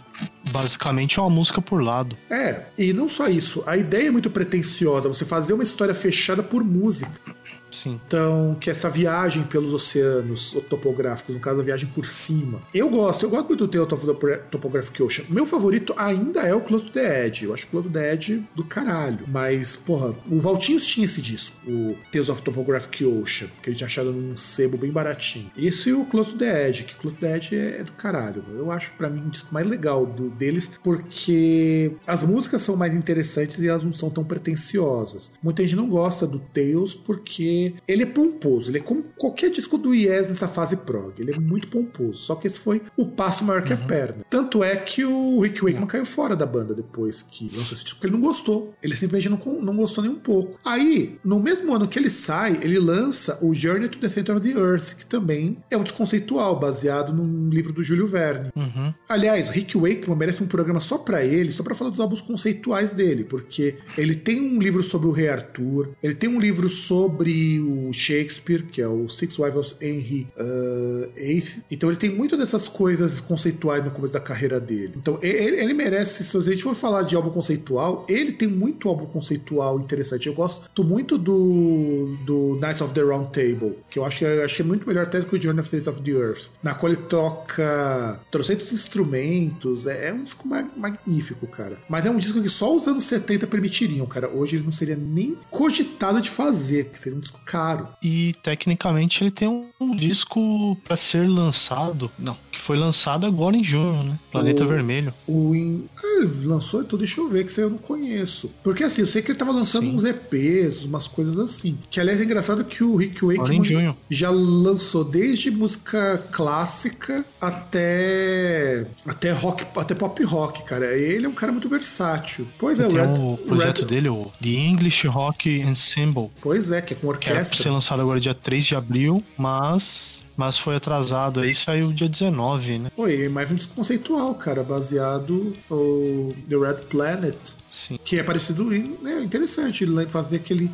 basicamente 0.51 1.19
é 1.19 1.23
uma 1.23 1.31
música 1.31 1.61
por 1.61 1.83
lado. 1.83 2.17
É, 2.31 2.67
e 2.79 2.93
não 2.93 3.09
só 3.09 3.29
isso, 3.29 3.63
a 3.67 3.77
ideia 3.77 4.09
é 4.09 4.11
muito 4.11 4.31
pretensiosa, 4.31 5.09
você 5.09 5.25
fazer 5.25 5.53
uma 5.53 5.63
história 5.63 5.95
fechada 5.95 6.43
por 6.43 6.65
música. 6.65 7.35
Sim. 7.75 8.01
Então, 8.07 8.57
que 8.61 8.71
essa 8.71 8.89
viagem 8.89 9.43
pelos 9.45 9.73
oceanos 9.73 10.53
topográficos, 10.69 11.35
no 11.35 11.41
caso, 11.41 11.61
a 11.61 11.65
viagem 11.65 11.89
por 11.89 12.07
cima. 12.07 12.63
Eu 12.73 12.89
gosto, 12.89 13.27
eu 13.27 13.31
gosto 13.31 13.49
muito 13.49 13.67
do 13.67 13.69
Tale 13.69 13.93
of 13.93 14.07
the 14.07 14.37
Topographic 14.51 15.03
Ocean. 15.03 15.25
Meu 15.29 15.45
favorito 15.45 15.95
ainda 15.97 16.43
é 16.43 16.55
o 16.55 16.61
Close 16.61 16.85
to 16.85 16.93
the 16.93 17.27
Edge. 17.27 17.45
Eu 17.45 17.55
acho 17.55 17.67
o 17.67 17.71
Close 17.71 17.89
to 17.89 17.93
the 17.93 18.13
Edge 18.13 18.45
do 18.55 18.65
caralho. 18.65 19.25
Mas, 19.27 19.77
porra, 19.77 20.15
o 20.31 20.39
Valtinhos 20.39 20.87
tinha 20.87 21.05
esse 21.05 21.21
disco, 21.21 21.57
o 21.67 21.97
Tales 22.13 22.29
of 22.29 22.43
Topographic 22.43 23.05
Ocean, 23.05 23.49
que 23.63 23.71
ele 23.71 23.77
tinha 23.77 23.87
achado 23.87 24.13
num 24.13 24.37
sebo 24.37 24.79
bem 24.79 24.91
baratinho. 24.91 25.51
Isso 25.57 25.89
e 25.89 25.93
o 25.93 26.05
Close 26.05 26.31
to 26.31 26.39
the 26.39 26.69
Edge, 26.69 26.85
que 26.85 26.95
Close 26.95 27.17
to 27.17 27.21
the 27.21 27.37
Edge 27.37 27.57
é, 27.57 27.83
do 27.83 27.93
caralho. 27.93 28.45
Eu 28.51 28.71
acho, 28.71 28.93
para 28.93 29.11
mim, 29.11 29.27
o 29.27 29.31
disco 29.31 29.53
mais 29.53 29.67
legal 29.67 30.07
do, 30.07 30.31
deles, 30.31 30.71
porque 30.83 31.93
as 32.07 32.23
músicas 32.23 32.63
são 32.63 32.77
mais 32.77 32.95
interessantes 32.95 33.59
e 33.61 33.69
elas 33.69 33.83
não 33.83 33.93
são 33.93 34.11
tão 34.11 34.25
pretensiosas. 34.25 35.33
Muita 35.43 35.63
gente 35.63 35.77
não 35.77 35.89
gosta 35.89 36.27
do 36.27 36.39
Tales 36.39 36.95
porque 36.95 37.64
ele 37.87 38.03
é 38.03 38.07
pomposo, 38.07 38.71
ele 38.71 38.79
é 38.79 38.81
como 38.81 39.03
qualquer 39.17 39.51
disco 39.51 39.79
do 39.79 39.95
Yes 39.95 40.29
nessa 40.29 40.49
fase 40.49 40.79
prog, 40.79 41.21
ele 41.21 41.35
é 41.35 41.39
muito 41.39 41.69
pomposo, 41.69 42.15
só 42.15 42.35
que 42.35 42.47
esse 42.47 42.59
foi 42.59 42.83
o 42.97 43.07
passo 43.07 43.45
maior 43.45 43.63
que 43.63 43.73
a 43.73 43.77
uhum. 43.77 43.87
perna. 43.87 44.25
Tanto 44.29 44.63
é 44.63 44.77
que 44.77 45.05
o 45.05 45.41
Rick 45.41 45.63
Wakeman 45.63 45.87
caiu 45.87 46.07
fora 46.07 46.35
da 46.35 46.47
banda 46.47 46.75
depois 46.75 47.23
que 47.23 47.51
lançou 47.55 47.75
esse 47.75 47.85
disco, 47.85 47.99
porque 47.99 48.07
ele 48.07 48.21
não 48.21 48.27
gostou, 48.27 48.75
ele 48.83 48.97
simplesmente 48.97 49.29
não, 49.29 49.63
não 49.63 49.77
gostou 49.77 50.03
nem 50.03 50.13
um 50.13 50.19
pouco. 50.19 50.59
Aí, 50.65 51.19
no 51.25 51.41
mesmo 51.41 51.75
ano 51.75 51.89
que 51.89 51.99
ele 51.99 52.11
sai, 52.11 52.59
ele 52.63 52.79
lança 52.79 53.39
o 53.43 53.55
Journey 53.55 53.89
to 53.89 53.99
the 53.99 54.09
Center 54.09 54.37
of 54.37 54.47
the 54.47 54.59
Earth, 54.59 54.95
que 54.97 55.09
também 55.09 55.59
é 55.71 55.77
um 55.77 55.83
desconceitual, 55.83 56.59
baseado 56.59 57.13
num 57.13 57.49
livro 57.49 57.73
do 57.73 57.85
Júlio 57.85 58.07
Verne. 58.07 58.51
Uhum. 58.55 58.95
Aliás, 59.09 59.49
o 59.49 59.53
Rick 59.53 59.77
Wakeman 59.77 60.17
merece 60.17 60.43
um 60.43 60.47
programa 60.47 60.81
só 60.81 60.99
para 60.99 61.25
ele, 61.25 61.53
só 61.53 61.63
para 61.63 61.75
falar 61.75 61.91
dos 61.91 62.01
álbuns 62.01 62.21
conceituais 62.21 62.93
dele, 62.93 63.25
porque 63.25 63.77
ele 63.97 64.15
tem 64.15 64.41
um 64.41 64.59
livro 64.59 64.83
sobre 64.83 65.09
o 65.09 65.11
Rei 65.11 65.29
Arthur, 65.29 65.91
ele 66.03 66.15
tem 66.15 66.29
um 66.29 66.39
livro 66.39 66.69
sobre 66.69 67.54
o 67.61 67.93
Shakespeare, 67.93 68.63
que 68.65 68.81
é 68.81 68.89
o 68.89 69.09
Six 69.09 69.39
Wives 69.39 69.77
Henry 69.81 70.29
uh, 70.37 71.11
VIII. 71.15 71.65
Então 71.71 71.89
ele 71.89 71.99
tem 71.99 72.11
muito 72.11 72.37
dessas 72.37 72.69
coisas 72.69 73.21
conceituais 73.21 73.85
no 73.85 73.91
começo 73.91 74.13
da 74.13 74.21
carreira 74.21 74.61
dele. 74.61 74.95
Então 74.97 75.19
ele, 75.23 75.61
ele, 75.61 75.75
merece, 75.75 76.25
se 76.25 76.37
a 76.37 76.41
gente 76.41 76.63
for 76.63 76.75
falar 76.75 77.03
de 77.03 77.17
álbum 77.17 77.31
conceitual, 77.31 78.05
ele 78.09 78.33
tem 78.33 78.49
muito 78.49 78.89
álbum 78.89 79.07
conceitual 79.07 79.79
interessante. 79.81 80.27
Eu 80.27 80.35
gosto 80.35 80.85
muito 80.85 81.19
do, 81.19 82.17
do 82.25 82.59
Knights 82.61 82.81
of 82.81 82.95
the 82.95 83.03
Round 83.03 83.29
Table, 83.33 83.77
que 83.91 83.99
eu 83.99 84.05
acho 84.05 84.19
que, 84.19 84.25
acho 84.25 84.57
que 84.57 84.63
é 84.63 84.65
muito 84.65 84.87
melhor 84.87 85.05
até 85.05 85.21
do 85.21 85.27
que 85.27 85.37
o 85.37 85.41
Journey 85.41 85.61
of 85.61 85.71
the 85.71 85.91
of 85.91 86.03
the 86.03 86.11
Earth, 86.11 86.51
na 86.63 86.75
qual 86.75 86.93
ele 86.93 87.03
toca 87.03 88.21
trocentos 88.31 88.73
instrumentos. 88.73 89.87
É, 89.87 90.09
é 90.09 90.13
um 90.13 90.23
disco 90.23 90.49
magnífico, 90.49 91.47
cara. 91.47 91.79
Mas 91.89 92.07
é 92.07 92.11
um 92.11 92.19
disco 92.19 92.43
que 92.43 92.49
só 92.49 92.75
os 92.75 92.87
anos 92.87 93.05
70 93.05 93.47
permitiriam, 93.47 94.07
cara. 94.07 94.29
Hoje 94.29 94.57
ele 94.57 94.65
não 94.65 94.73
seria 94.73 94.97
nem 94.97 95.37
cogitado 95.51 96.21
de 96.21 96.31
fazer, 96.31 96.85
porque 96.85 96.99
seria 96.99 97.17
um 97.17 97.21
disco 97.21 97.34
caro. 97.45 97.89
E 98.03 98.35
tecnicamente 98.43 99.23
ele 99.23 99.31
tem 99.31 99.49
um, 99.49 99.71
um 99.81 99.95
disco 99.95 100.77
para 100.85 100.97
ser 100.97 101.29
lançado, 101.29 102.11
não, 102.19 102.37
que 102.55 102.61
foi 102.61 102.77
lançado 102.77 103.27
agora 103.27 103.57
em 103.57 103.65
junho, 103.65 104.03
né? 104.03 104.19
Planeta 104.31 104.65
o, 104.65 104.69
Vermelho. 104.69 105.13
O 105.27 105.55
in... 105.55 105.85
ah, 105.97 106.23
ele 106.23 106.47
lançou, 106.47 106.83
então 106.83 106.99
deixa 106.99 107.21
eu 107.21 107.29
ver 107.29 107.45
que 107.45 107.51
isso 107.51 107.61
eu 107.61 107.71
não 107.71 107.79
conheço. 107.79 108.51
Porque 108.63 108.85
assim, 108.85 109.03
eu 109.03 109.07
sei 109.07 109.23
que 109.23 109.31
ele 109.31 109.39
tava 109.39 109.53
lançando 109.53 109.85
Sim. 109.85 109.95
uns 109.95 110.05
EPs, 110.05 110.85
umas 110.85 111.07
coisas 111.07 111.39
assim. 111.39 111.79
Que 111.91 112.01
aliás 112.01 112.21
é 112.21 112.25
engraçado 112.25 112.65
que 112.65 112.83
o 112.83 112.97
Rick 112.97 113.25
Wakeman 113.25 113.95
já 114.11 114.31
lançou 114.31 115.05
desde 115.05 115.51
música 115.51 116.23
clássica 116.31 117.25
até 117.41 118.87
até 119.07 119.33
rock, 119.33 119.65
até 119.77 119.95
pop 119.95 120.23
rock, 120.25 120.65
cara. 120.65 120.97
Ele 120.97 121.27
é 121.27 121.29
um 121.29 121.35
cara 121.35 121.53
muito 121.53 121.69
versátil. 121.69 122.47
Pois 122.59 122.79
é, 122.79 122.87
o, 122.87 122.93
Red, 122.93 123.21
o 123.21 123.37
projeto 123.37 123.81
Red... 123.81 123.87
dele, 123.87 124.09
o 124.09 124.31
The 124.41 124.49
English 124.49 125.07
Rock 125.07 125.51
Ensemble. 125.51 126.31
Pois 126.41 126.71
é, 126.71 126.81
que 126.81 126.95
é 126.95 126.97
com 126.97 127.09
orquestra 127.09 127.35
era 127.35 127.49
pra 127.49 127.59
ser 127.59 127.71
lançado 127.71 128.01
agora 128.01 128.21
dia 128.21 128.35
3 128.35 128.65
de 128.65 128.75
abril, 128.75 129.23
mas 129.37 130.24
mas 130.37 130.59
foi 130.59 130.77
atrasado 130.77 131.41
aí, 131.41 131.55
saiu 131.55 131.93
dia 131.93 132.09
19, 132.09 132.79
né? 132.79 132.91
Oi, 132.97 133.29
mais 133.29 133.51
um 133.51 133.55
desconceitual, 133.55 134.35
cara, 134.35 134.63
baseado 134.63 135.53
no 135.71 136.33
The 136.49 136.57
Red 136.57 136.85
Planet, 136.89 137.37
Sim. 137.75 137.99
Que 138.05 138.21
é 138.21 138.23
parecido, 138.23 138.65
né, 139.03 139.21
interessante 139.21 139.83
ele 139.83 140.07
fazer 140.07 140.39
que 140.39 140.53
ele, 140.53 140.71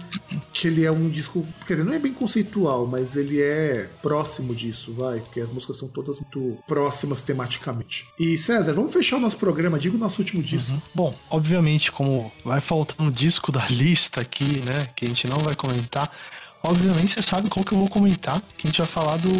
que 0.52 0.68
ele 0.68 0.84
é 0.84 0.92
um 0.92 1.08
disco, 1.08 1.46
quer 1.66 1.74
dizer, 1.74 1.84
não 1.84 1.94
é 1.94 1.98
bem 1.98 2.12
conceitual, 2.12 2.86
mas 2.86 3.16
ele 3.16 3.40
é 3.40 3.88
próximo 4.02 4.54
disso, 4.54 4.92
vai, 4.92 5.18
porque 5.18 5.40
as 5.40 5.48
músicas 5.48 5.78
são 5.78 5.88
todas 5.88 6.20
muito 6.20 6.58
próximas 6.68 7.22
tematicamente. 7.22 8.04
E 8.18 8.36
César, 8.36 8.74
vamos 8.74 8.92
fechar 8.92 9.16
o 9.16 9.20
nosso 9.20 9.38
programa, 9.38 9.78
diga 9.78 9.96
o 9.96 9.98
nosso 9.98 10.20
último 10.20 10.42
disco. 10.42 10.74
Uhum. 10.74 10.82
Bom, 10.94 11.14
obviamente, 11.30 11.90
como 11.90 12.30
vai 12.44 12.60
faltar 12.60 12.94
um 13.00 13.10
disco 13.10 13.50
da 13.50 13.66
lista 13.66 14.20
aqui, 14.20 14.60
né, 14.60 14.86
que 14.94 15.06
a 15.06 15.08
gente 15.08 15.26
não 15.26 15.38
vai 15.38 15.54
comentar, 15.54 16.12
Obviamente 16.62 17.14
você 17.14 17.22
sabe 17.22 17.48
qual 17.48 17.64
que 17.64 17.72
eu 17.72 17.78
vou 17.78 17.88
comentar, 17.88 18.40
que 18.56 18.66
a 18.66 18.70
gente 18.70 18.78
vai 18.78 18.86
falar 18.86 19.16
do 19.16 19.30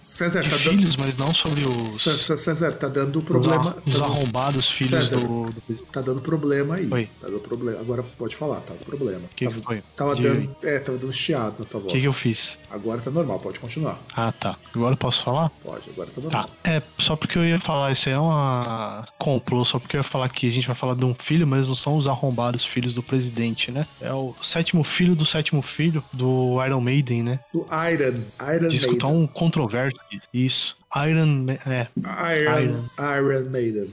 César, 0.00 0.42
tá 0.42 0.56
filhos, 0.56 0.96
dando... 0.96 1.06
mas 1.06 1.16
não 1.18 1.34
sobre 1.34 1.64
os 1.64 2.02
César, 2.02 2.72
tá 2.72 2.88
dando 2.88 3.20
problema. 3.20 3.76
Os, 3.86 3.98
tá 3.98 4.04
arrombados 4.04 4.70
filhos 4.70 5.08
César, 5.08 5.26
do, 5.26 5.52
Tá 5.92 6.00
dando 6.00 6.20
problema 6.20 6.76
aí. 6.76 6.88
Oi. 6.90 7.08
Tá 7.20 7.26
dando 7.26 7.40
problema. 7.40 7.78
Agora 7.78 8.02
pode 8.02 8.34
falar, 8.34 8.60
tá 8.60 8.72
dando 8.72 8.86
problema. 8.86 9.22
Que 9.36 9.44
tava, 9.44 9.62
foi? 9.62 9.82
Tava 9.94 10.16
de... 10.16 10.22
dando, 10.22 10.56
é, 10.62 10.78
tava 10.78 10.98
dando 10.98 11.12
chiado 11.12 11.56
na 11.58 11.64
tua 11.66 11.80
voz. 11.80 11.92
O 11.92 11.94
que, 11.94 12.00
que 12.00 12.08
eu 12.08 12.12
fiz? 12.12 12.58
Agora 12.70 13.00
tá 13.00 13.10
normal, 13.10 13.38
pode 13.38 13.60
continuar. 13.60 14.00
Ah, 14.16 14.32
tá. 14.32 14.56
Agora 14.74 14.94
eu 14.94 14.98
posso 14.98 15.22
falar? 15.22 15.50
Pode, 15.62 15.90
agora 15.90 16.08
tá 16.10 16.20
normal. 16.22 16.48
Tá. 16.48 16.70
É, 16.70 16.82
só 16.98 17.16
porque 17.16 17.36
eu 17.36 17.44
ia 17.44 17.60
falar, 17.60 17.92
isso 17.92 18.08
aí 18.08 18.14
é 18.14 18.18
uma 18.18 19.06
complô, 19.18 19.62
só 19.64 19.78
porque 19.78 19.96
eu 19.96 20.00
ia 20.00 20.04
falar 20.04 20.28
que 20.30 20.48
a 20.48 20.50
gente 20.50 20.66
vai 20.66 20.76
falar 20.76 20.94
de 20.94 21.04
um 21.04 21.14
filho, 21.14 21.46
mas 21.46 21.68
não 21.68 21.76
são 21.76 21.96
os 21.96 22.08
arrombados 22.08 22.64
filhos 22.64 22.94
do 22.94 23.02
presidente, 23.02 23.70
né? 23.70 23.84
É 24.00 24.12
o 24.12 24.34
sétimo 24.42 24.82
filho 24.82 25.14
do 25.14 25.26
sétimo 25.26 25.60
filho 25.60 26.02
do 26.12 26.61
Iron 26.66 26.80
Maiden, 26.80 27.22
né? 27.22 27.40
Do 27.52 27.66
Iron. 27.90 28.20
Iron 28.54 28.68
Disco 28.68 28.92
Maiden. 28.92 28.98
tão 28.98 29.26
controverso. 29.26 29.98
Isso. 30.32 30.76
Iron, 31.08 31.46
é. 31.66 31.88
Iron, 32.36 32.84
Iron, 32.98 33.32
Iron 33.32 33.50
Maiden. 33.50 33.90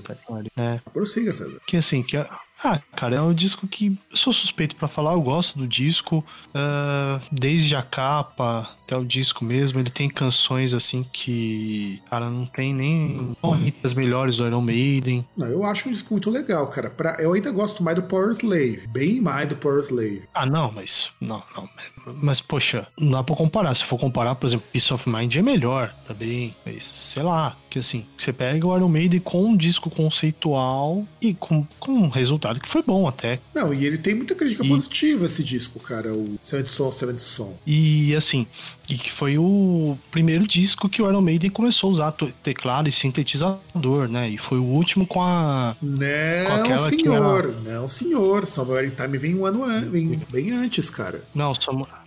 É. 0.57 0.79
Prossiga, 0.91 1.33
César. 1.33 1.59
Que 1.65 1.77
assim, 1.77 2.03
que 2.03 2.17
ah, 2.63 2.79
cara, 2.95 3.15
é 3.15 3.21
um 3.21 3.33
disco 3.33 3.67
que 3.67 3.97
eu 4.11 4.17
sou 4.17 4.33
suspeito 4.33 4.75
para 4.75 4.87
falar, 4.87 5.13
eu 5.13 5.21
gosto 5.21 5.57
do 5.57 5.67
disco, 5.67 6.23
uh, 6.49 7.21
desde 7.31 7.75
a 7.75 7.81
capa 7.81 8.69
até 8.83 8.97
o 8.97 9.05
disco 9.05 9.45
mesmo, 9.45 9.79
ele 9.79 9.89
tem 9.89 10.09
canções 10.09 10.73
assim 10.73 11.05
que, 11.13 12.01
cara, 12.09 12.29
não 12.29 12.45
tem 12.45 12.73
nem 12.73 13.31
as 13.83 13.93
melhores 13.93 14.37
do 14.37 14.45
Iron 14.45 14.61
Maiden. 14.61 15.25
Não, 15.37 15.47
eu 15.47 15.63
acho 15.63 15.87
um 15.87 15.91
disco 15.91 16.13
muito 16.13 16.29
legal, 16.29 16.67
cara. 16.67 16.89
Pra, 16.89 17.15
eu 17.19 17.33
ainda 17.33 17.51
gosto 17.51 17.83
mais 17.83 17.95
do 17.95 18.03
Power 18.03 18.31
Slave, 18.31 18.87
bem 18.87 19.21
mais 19.21 19.47
do 19.47 19.55
Power 19.55 19.81
Slave. 19.81 20.23
Ah, 20.33 20.45
não, 20.45 20.71
mas 20.71 21.09
não, 21.21 21.41
não, 21.55 21.69
mas 22.21 22.41
poxa, 22.41 22.87
não 22.99 23.11
dá 23.11 23.23
para 23.23 23.35
comparar. 23.35 23.75
Se 23.75 23.85
for 23.85 23.99
comparar, 23.99 24.35
por 24.35 24.47
exemplo, 24.47 24.65
Peace 24.71 24.93
of 24.93 25.07
Mind 25.07 25.35
é 25.35 25.41
melhor 25.41 25.93
também, 26.07 26.55
mas 26.65 26.83
sei 26.83 27.23
lá, 27.23 27.55
que 27.69 27.79
assim, 27.79 28.05
você 28.17 28.33
pega 28.33 28.67
o 28.67 28.75
Iron 28.75 28.89
Maiden 28.89 29.19
com 29.19 29.45
um 29.45 29.55
disco 29.55 29.89
conceitual 29.89 31.05
e 31.21 31.33
com, 31.33 31.65
com 31.79 31.91
um 31.91 32.09
resultado 32.09 32.59
que 32.59 32.67
foi 32.67 32.81
bom 32.81 33.07
até. 33.07 33.39
Não, 33.53 33.73
e 33.73 33.85
ele 33.85 33.97
tem 33.97 34.15
muita 34.15 34.33
crítica 34.35 34.65
e... 34.65 34.69
positiva 34.69 35.25
esse 35.25 35.43
disco, 35.43 35.79
cara, 35.79 36.11
o 36.13 36.37
Seven 36.41 36.65
Soul, 36.65 36.91
Seven 36.91 37.17
Soul. 37.19 37.57
E 37.65 38.15
assim, 38.15 38.47
e 38.89 38.95
que 38.95 39.11
foi 39.11 39.37
o 39.37 39.97
primeiro 40.09 40.47
disco 40.47 40.89
que 40.89 41.01
o 41.01 41.07
Iron 41.07 41.21
Maiden 41.21 41.51
começou 41.51 41.89
a 41.89 41.93
usar 41.93 42.15
teclado 42.43 42.89
e 42.89 42.91
sintetizador, 42.91 44.07
né? 44.07 44.29
E 44.29 44.37
foi 44.37 44.57
o 44.57 44.63
último 44.63 45.05
com 45.05 45.21
a. 45.21 45.75
Não, 45.81 46.63
com 46.67 46.77
senhor, 46.77 47.45
era... 47.45 47.73
não, 47.73 47.87
senhor. 47.87 48.47
Somewhere 48.47 48.87
in 48.87 48.91
Time 48.91 49.17
vem 49.17 49.35
um 49.35 49.45
ano 49.45 49.63
an... 49.63 49.81
vem 49.81 50.19
bem 50.31 50.51
antes, 50.51 50.89
cara. 50.89 51.23
Não, 51.35 51.53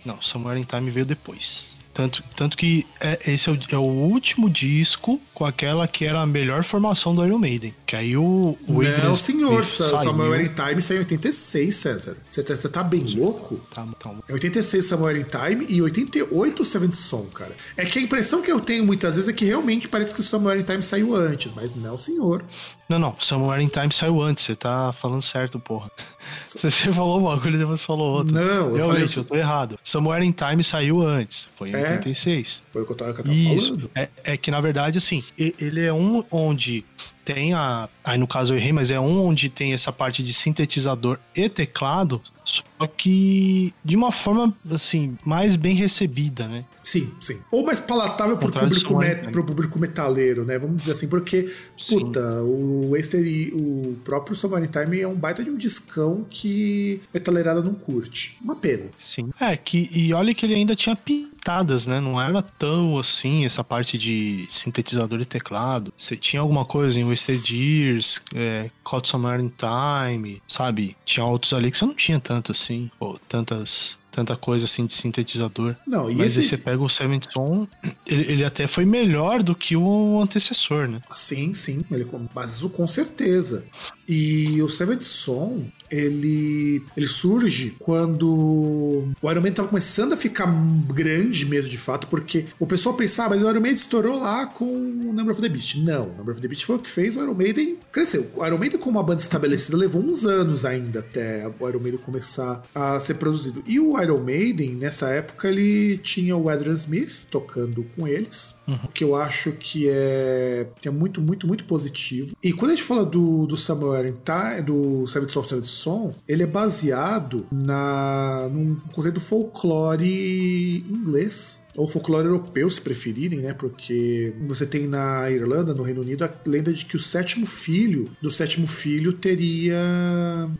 Não, 0.05 0.21
Somewhere 0.21 0.59
in 0.59 0.63
Time 0.63 0.91
veio 0.91 1.05
depois. 1.05 1.82
Tanto, 1.93 2.23
tanto 2.35 2.57
que 2.57 2.87
é, 2.99 3.19
esse 3.31 3.47
é 3.47 3.51
o, 3.51 3.57
é 3.69 3.77
o, 3.77 3.81
último 3.81 4.49
disco 4.49 5.21
com 5.31 5.45
aquela 5.45 5.87
que 5.87 6.05
era 6.05 6.21
a 6.21 6.25
melhor 6.25 6.63
formação 6.63 7.13
do 7.13 7.23
Iron 7.23 7.37
Maiden. 7.37 7.73
Que 7.85 7.95
aí 7.95 8.17
o, 8.17 8.57
o 8.67 8.81
Não, 8.81 9.15
senhor, 9.15 9.63
Samuel 9.63 10.41
in 10.41 10.49
Time 10.55 10.81
saiu 10.81 10.97
em 10.97 11.01
86, 11.01 11.75
César. 11.75 12.17
Você 12.27 12.41
tá, 12.41 12.69
tá 12.69 12.83
bem 12.83 13.03
louco? 13.15 13.57
Tá, 13.73 13.87
tá. 13.99 14.11
É 14.27 14.33
86 14.33 14.83
Samuel 14.83 15.17
in 15.17 15.25
Time 15.25 15.67
e 15.69 15.81
88 15.83 16.65
Seventh 16.65 16.95
Song, 16.95 17.27
cara. 17.29 17.55
É 17.77 17.85
que 17.85 17.99
a 17.99 18.01
impressão 18.01 18.41
que 18.41 18.51
eu 18.51 18.59
tenho 18.59 18.83
muitas 18.83 19.15
vezes 19.15 19.29
é 19.29 19.33
que 19.33 19.45
realmente 19.45 19.87
parece 19.87 20.15
que 20.15 20.19
o 20.19 20.23
Samuel 20.23 20.61
in 20.61 20.63
Time 20.63 20.81
saiu 20.81 21.15
antes, 21.15 21.53
mas 21.53 21.75
não, 21.75 21.95
senhor. 21.95 22.43
Não, 22.89 22.99
não, 22.99 23.15
Somewhere 23.19 23.63
in 23.63 23.69
Time 23.69 23.91
saiu 23.91 24.21
antes, 24.21 24.43
você 24.43 24.55
tá 24.55 24.93
falando 24.93 25.21
certo, 25.21 25.59
porra. 25.59 25.89
Você 26.37 26.91
falou 26.91 27.19
uma 27.19 27.39
coisa 27.39 27.57
e 27.57 27.59
depois 27.59 27.83
falou 27.83 28.17
outra. 28.17 28.33
Não, 28.33 28.69
eu 28.69 28.75
Realmente, 28.75 29.17
eu 29.17 29.23
tô 29.23 29.35
errado. 29.35 29.77
Somewhere 29.83 30.25
in 30.25 30.31
Time 30.31 30.63
saiu 30.63 31.01
antes, 31.01 31.47
foi 31.57 31.69
em 31.69 31.75
é, 31.75 31.93
86. 31.93 32.63
Foi 32.71 32.81
o 32.83 32.85
que 32.85 32.91
eu 32.91 32.95
tava, 32.95 33.13
que 33.13 33.21
eu 33.21 33.25
tava 33.25 33.35
Isso. 33.35 33.67
falando. 33.67 33.91
É, 33.95 34.09
é 34.23 34.37
que, 34.37 34.51
na 34.51 34.61
verdade, 34.61 34.97
assim, 34.97 35.23
ele 35.37 35.81
é 35.81 35.93
um 35.93 36.23
onde 36.31 36.85
tem 37.23 37.53
a. 37.53 37.89
Aí 38.03 38.17
no 38.17 38.27
caso 38.27 38.53
eu 38.53 38.57
errei, 38.57 38.71
mas 38.71 38.91
é 38.91 38.99
um 38.99 39.25
onde 39.25 39.49
tem 39.49 39.73
essa 39.73 39.91
parte 39.91 40.23
de 40.23 40.33
sintetizador 40.33 41.17
e 41.35 41.47
teclado, 41.47 42.21
só 42.43 42.63
que 42.87 43.73
de 43.83 43.95
uma 43.95 44.11
forma, 44.11 44.53
assim, 44.69 45.17
mais 45.25 45.55
bem 45.55 45.75
recebida, 45.75 46.47
né? 46.47 46.65
Sim, 46.81 47.11
sim. 47.19 47.39
Ou 47.49 47.65
mais 47.65 47.79
palatável 47.79 48.37
pro 48.37 48.51
público, 48.51 48.97
met, 48.97 49.19
Time. 49.21 49.31
pro 49.31 49.45
público 49.45 49.79
metaleiro, 49.79 50.43
né? 50.43 50.59
Vamos 50.59 50.77
dizer 50.77 50.91
assim, 50.91 51.07
porque, 51.07 51.51
Sim. 51.77 51.99
puta, 51.99 52.43
o 52.43 52.91
Waster 52.91 53.25
e 53.25 53.51
o 53.53 53.95
próprio 54.03 54.35
Summer 54.35 54.67
Time 54.67 54.99
é 54.99 55.07
um 55.07 55.15
baita 55.15 55.43
de 55.43 55.49
um 55.49 55.57
discão 55.57 56.25
que 56.29 57.01
metaleirada 57.13 57.61
não 57.61 57.73
curte. 57.73 58.37
Uma 58.43 58.55
pena. 58.55 58.89
Sim. 58.99 59.29
É, 59.39 59.55
que, 59.55 59.89
e 59.91 60.13
olha 60.13 60.35
que 60.35 60.45
ele 60.45 60.55
ainda 60.55 60.75
tinha 60.75 60.95
pitadas, 61.43 61.85
né? 61.85 61.99
Não 61.99 62.19
era 62.19 62.41
tão 62.41 62.97
assim, 62.97 63.45
essa 63.45 63.63
parte 63.63 63.97
de 63.97 64.47
sintetizador 64.49 65.19
e 65.19 65.25
teclado. 65.25 65.93
Você 65.97 66.15
tinha 66.15 66.41
alguma 66.41 66.63
coisa 66.63 66.97
em 66.97 67.03
Wasted 67.03 67.53
Years, 67.53 68.21
é, 68.33 68.69
Caught 68.85 69.09
Somewhere 69.09 69.43
in 69.43 69.51
Time, 69.51 70.41
sabe? 70.47 70.95
Tinha 71.03 71.25
outros 71.25 71.51
ali 71.51 71.69
que 71.69 71.77
você 71.77 71.85
não 71.85 71.93
tinha 71.93 72.19
tanto 72.19 72.53
assim, 72.53 72.89
ou 72.97 73.19
tantas. 73.27 74.01
Tanta 74.13 74.37
coisa 74.37 74.65
assim 74.65 74.85
de 74.85 74.93
sintetizador. 74.93 75.75
Não, 75.87 76.07
e 76.07 76.13
Mas 76.13 76.37
aí 76.37 76.43
esse. 76.43 76.49
você 76.49 76.55
pega 76.55 76.83
o 76.83 76.87
Seventh 76.87 77.31
Son, 77.33 77.67
ele, 78.05 78.31
ele 78.31 78.45
até 78.45 78.67
foi 78.67 78.85
melhor 78.85 79.41
do 79.41 79.55
que 79.55 79.75
o 79.75 80.21
antecessor, 80.21 80.87
né? 80.87 81.01
Sim, 81.15 81.51
sim, 81.55 81.83
ele, 81.89 82.07
mas 82.31 82.61
com 82.61 82.87
certeza. 82.87 83.65
E 84.07 84.61
o 84.61 84.69
Seventh 84.69 85.01
Son, 85.01 85.65
ele, 85.93 86.83
ele 86.97 87.07
surge 87.07 87.75
quando 87.77 88.27
o 88.27 89.31
Iron 89.31 89.41
Man 89.41 89.51
tava 89.51 89.67
começando 89.67 90.13
a 90.13 90.17
ficar 90.17 90.47
grande 90.91 91.45
mesmo, 91.45 91.69
de 91.69 91.77
fato, 91.77 92.07
porque 92.07 92.45
o 92.59 92.65
pessoal 92.65 92.95
pensava, 92.95 93.35
mas 93.35 93.43
o 93.43 93.49
Iron 93.49 93.61
Maiden 93.61 93.73
estourou 93.73 94.19
lá 94.19 94.47
com 94.47 94.65
o 94.65 95.13
Number 95.13 95.31
of 95.31 95.41
the 95.41 95.49
Beast. 95.49 95.75
Não, 95.77 96.09
o 96.09 96.17
Number 96.17 96.33
of 96.33 96.41
the 96.41 96.47
Beast 96.47 96.65
foi 96.65 96.77
o 96.77 96.79
que 96.79 96.89
fez 96.89 97.15
o 97.15 97.21
Iron 97.21 97.35
Maiden 97.35 97.77
crescer. 97.91 98.27
O 98.33 98.45
Iron 98.45 98.57
Maiden, 98.57 98.79
como 98.79 98.97
uma 98.97 99.03
banda 99.03 99.21
estabelecida, 99.21 99.77
levou 99.77 100.01
uns 100.01 100.25
anos 100.25 100.65
ainda 100.65 100.99
até 100.99 101.47
o 101.59 101.69
Iron 101.69 101.79
Maiden 101.79 101.99
começar 101.99 102.63
a 102.73 102.99
ser 102.99 103.15
produzido. 103.15 103.63
E 103.67 103.79
o 103.79 104.01
Iron 104.01 104.19
Maiden, 104.19 104.71
nessa 104.71 105.09
época, 105.09 105.47
ele 105.47 105.97
tinha 105.99 106.35
o 106.35 106.49
Adrian 106.49 106.73
Smith 106.73 107.27
tocando 107.29 107.85
com 107.95 108.07
eles, 108.07 108.55
o 108.83 108.87
que 108.87 109.03
eu 109.03 109.15
acho 109.15 109.51
que 109.51 109.87
é, 109.89 110.67
que 110.81 110.87
é 110.87 110.91
muito, 110.91 111.21
muito, 111.21 111.45
muito 111.45 111.65
positivo. 111.65 112.35
E 112.41 112.51
quando 112.51 112.71
a 112.71 112.75
gente 112.75 112.85
fala 112.85 113.05
do, 113.05 113.45
do 113.45 113.55
Samuel 113.55 114.15
Time, 114.23 114.61
do 114.63 115.07
Seventh 115.07 115.29
Soul, 115.29 115.43
Seventh 115.43 115.65
Son, 115.83 116.13
ele 116.25 116.43
é 116.43 116.47
baseado 116.47 117.45
na, 117.51 118.47
num 118.49 118.77
conceito 118.93 119.19
folclore 119.19 120.81
inglês 120.87 121.62
ou 121.75 121.87
folclore 121.87 122.25
europeu, 122.27 122.69
se 122.69 122.79
preferirem, 122.81 123.39
né? 123.39 123.53
Porque 123.53 124.33
você 124.47 124.65
tem 124.65 124.87
na 124.87 125.29
Irlanda, 125.31 125.73
no 125.73 125.83
Reino 125.83 126.01
Unido, 126.01 126.23
a 126.23 126.33
lenda 126.45 126.71
de 126.73 126.85
que 126.85 126.95
o 126.95 126.99
sétimo 126.99 127.45
filho 127.45 128.09
do 128.21 128.31
sétimo 128.31 128.67
filho 128.67 129.13
teria 129.13 129.77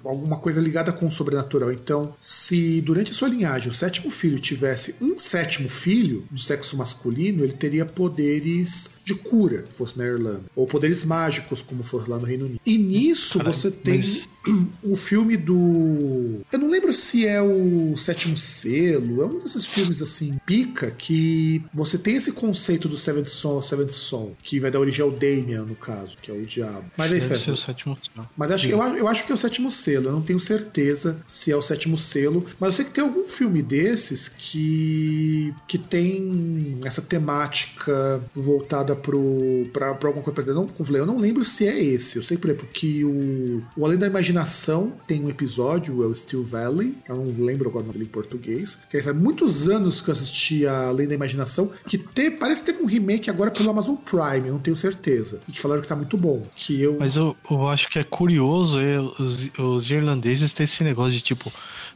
alguma 0.04 0.38
coisa 0.38 0.60
ligada 0.62 0.92
com 0.92 1.08
o 1.08 1.12
sobrenatural. 1.12 1.72
Então, 1.72 2.14
se 2.20 2.82
durante 2.82 3.12
a 3.12 3.16
sua 3.16 3.28
linhagem 3.28 3.70
o 3.70 3.74
sétimo 3.74 4.10
filho 4.12 4.40
tivesse 4.40 4.96
um 5.02 5.18
sétimo 5.18 5.70
filho 5.70 6.24
do 6.32 6.40
sexo 6.40 6.76
masculino, 6.78 7.44
ele 7.44 7.54
teria 7.54 7.86
poderes 7.86 8.92
de 9.06 9.14
cura, 9.16 9.66
se 9.70 9.76
fosse 9.78 9.98
na 9.98 10.06
Irlanda, 10.06 10.44
ou 10.56 10.66
poderes 10.66 11.04
mágicos, 11.04 11.62
como 11.62 11.84
fosse 11.84 12.10
lá 12.10 12.18
no 12.18 12.26
Reino 12.26 12.46
Unido. 12.46 12.60
E 12.66 12.78
nisso 12.78 13.38
Caralho, 13.38 13.54
você 13.54 13.70
tem 13.72 13.98
mas- 13.98 14.30
o 14.84 14.96
filme 14.96 15.38
do. 15.38 16.42
Eu 16.52 16.60
não 16.60 16.70
lembro 16.70 16.92
se 16.94 17.26
é 17.26 17.42
o 17.42 17.96
Sétimo 17.98 18.38
Selo, 18.38 19.22
é 19.22 19.26
um 19.26 19.40
desses 19.40 19.66
filmes 19.66 20.02
assim, 20.02 20.38
pica, 20.46 20.92
que 21.06 21.62
você 21.74 21.98
tem 21.98 22.16
esse 22.16 22.32
conceito 22.32 22.88
do 22.88 22.98
Seventh 22.98 23.28
Son, 23.28 23.62
Seventh 23.62 23.90
Son, 23.92 24.34
que 24.42 24.60
vai 24.60 24.72
dar 24.72 24.80
origem 24.80 25.04
ao 25.04 25.12
Damien, 25.12 25.66
no 25.66 25.76
caso, 25.76 26.18
que 26.22 26.32
é 26.32 26.34
o 26.34 26.46
diabo. 26.46 26.86
Mas 26.98 27.12
aí, 27.12 27.20
Deve 27.20 27.52
o 27.52 27.58
sétimo 27.58 27.98
sinal. 28.02 28.30
mas 28.38 28.52
acho, 28.52 28.68
eu, 28.68 28.82
acho- 28.82 28.96
eu 28.98 29.08
acho 29.08 29.26
que 29.26 29.32
é 29.32 29.36
o 29.36 29.38
sétimo 29.38 29.70
selo. 29.70 30.08
Eu 30.08 30.12
não 30.14 30.22
tenho 30.22 30.40
certeza 30.40 31.22
se 31.28 31.52
é 31.52 31.56
o 31.58 31.62
sétimo 31.62 31.98
selo. 31.98 32.46
Mas 32.60 32.70
eu 32.70 32.74
sei 32.74 32.86
que 32.86 32.92
tem 32.92 33.04
algum 33.04 33.26
filme 33.26 33.62
desses 33.62 34.30
que, 34.30 35.54
que 35.68 35.78
tem 35.78 36.80
essa 36.86 37.02
temática 37.02 38.22
voltada 38.36 38.96
pro, 38.96 39.68
pra, 39.74 39.94
pra 39.96 40.10
alguma 40.10 40.24
coisa. 40.24 40.52
Eu 40.52 40.56
não, 40.56 40.64
como 40.68 40.76
eu 40.80 40.86
falei, 40.86 41.02
eu 41.02 41.06
não 41.06 41.18
lembro 41.18 41.44
se 41.44 41.68
é 41.68 41.84
esse. 41.84 42.18
Eu 42.18 42.24
sei, 42.24 42.38
por 42.38 42.50
exemplo, 42.50 42.68
que 42.72 43.04
o, 43.04 43.62
o 43.76 43.86
Além 43.86 43.98
da 43.98 44.08
Imaginação 44.08 44.94
tem 45.08 45.22
um 45.24 45.30
episódio, 45.30 46.02
é 46.04 46.08
o 46.08 46.16
Steel 46.16 46.44
Valley. 46.44 46.96
Eu 47.08 47.18
não 47.18 47.46
lembro 47.46 47.70
agora 47.70 47.84
o 47.84 47.88
nome 47.88 47.94
dele 48.00 48.06
em 48.06 48.14
português. 48.14 48.80
Que 48.90 49.02
faz 49.02 49.16
muitos 49.16 49.68
anos 49.68 50.02
que 50.02 50.10
eu 50.10 50.14
assisti 50.14 50.66
a 50.66 50.92
Além 50.94 51.08
da 51.08 51.16
Imaginação. 51.16 51.72
Que 51.88 51.98
te, 51.98 52.32
parece 52.32 52.62
que 52.62 52.72
teve 52.72 52.84
um 52.84 52.88
remake 52.88 53.30
agora 53.30 53.52
pelo 53.52 53.70
Amazon 53.70 53.96
Prime, 53.96 54.50
não 54.50 54.60
tenho 54.60 54.76
certeza. 54.76 55.42
E 55.48 55.52
que 55.52 55.60
falaram 55.60 55.82
que 55.82 55.88
tá 55.88 55.96
muito 55.96 56.18
bom. 56.18 56.46
Que 56.56 56.82
eu. 56.82 56.98
Mas 57.00 57.18
eu, 57.18 57.36
eu 57.50 57.68
acho 57.68 57.90
que 57.90 58.00
é 58.00 58.04
curioso 58.04 58.80
é, 58.80 59.00
os, 59.00 59.50
os 59.58 59.90
irlandeses 59.90 60.54
ter 60.54 60.64
esse 60.64 60.84
negócio 60.84 61.14
de 61.14 61.22
tipo. 61.22 61.52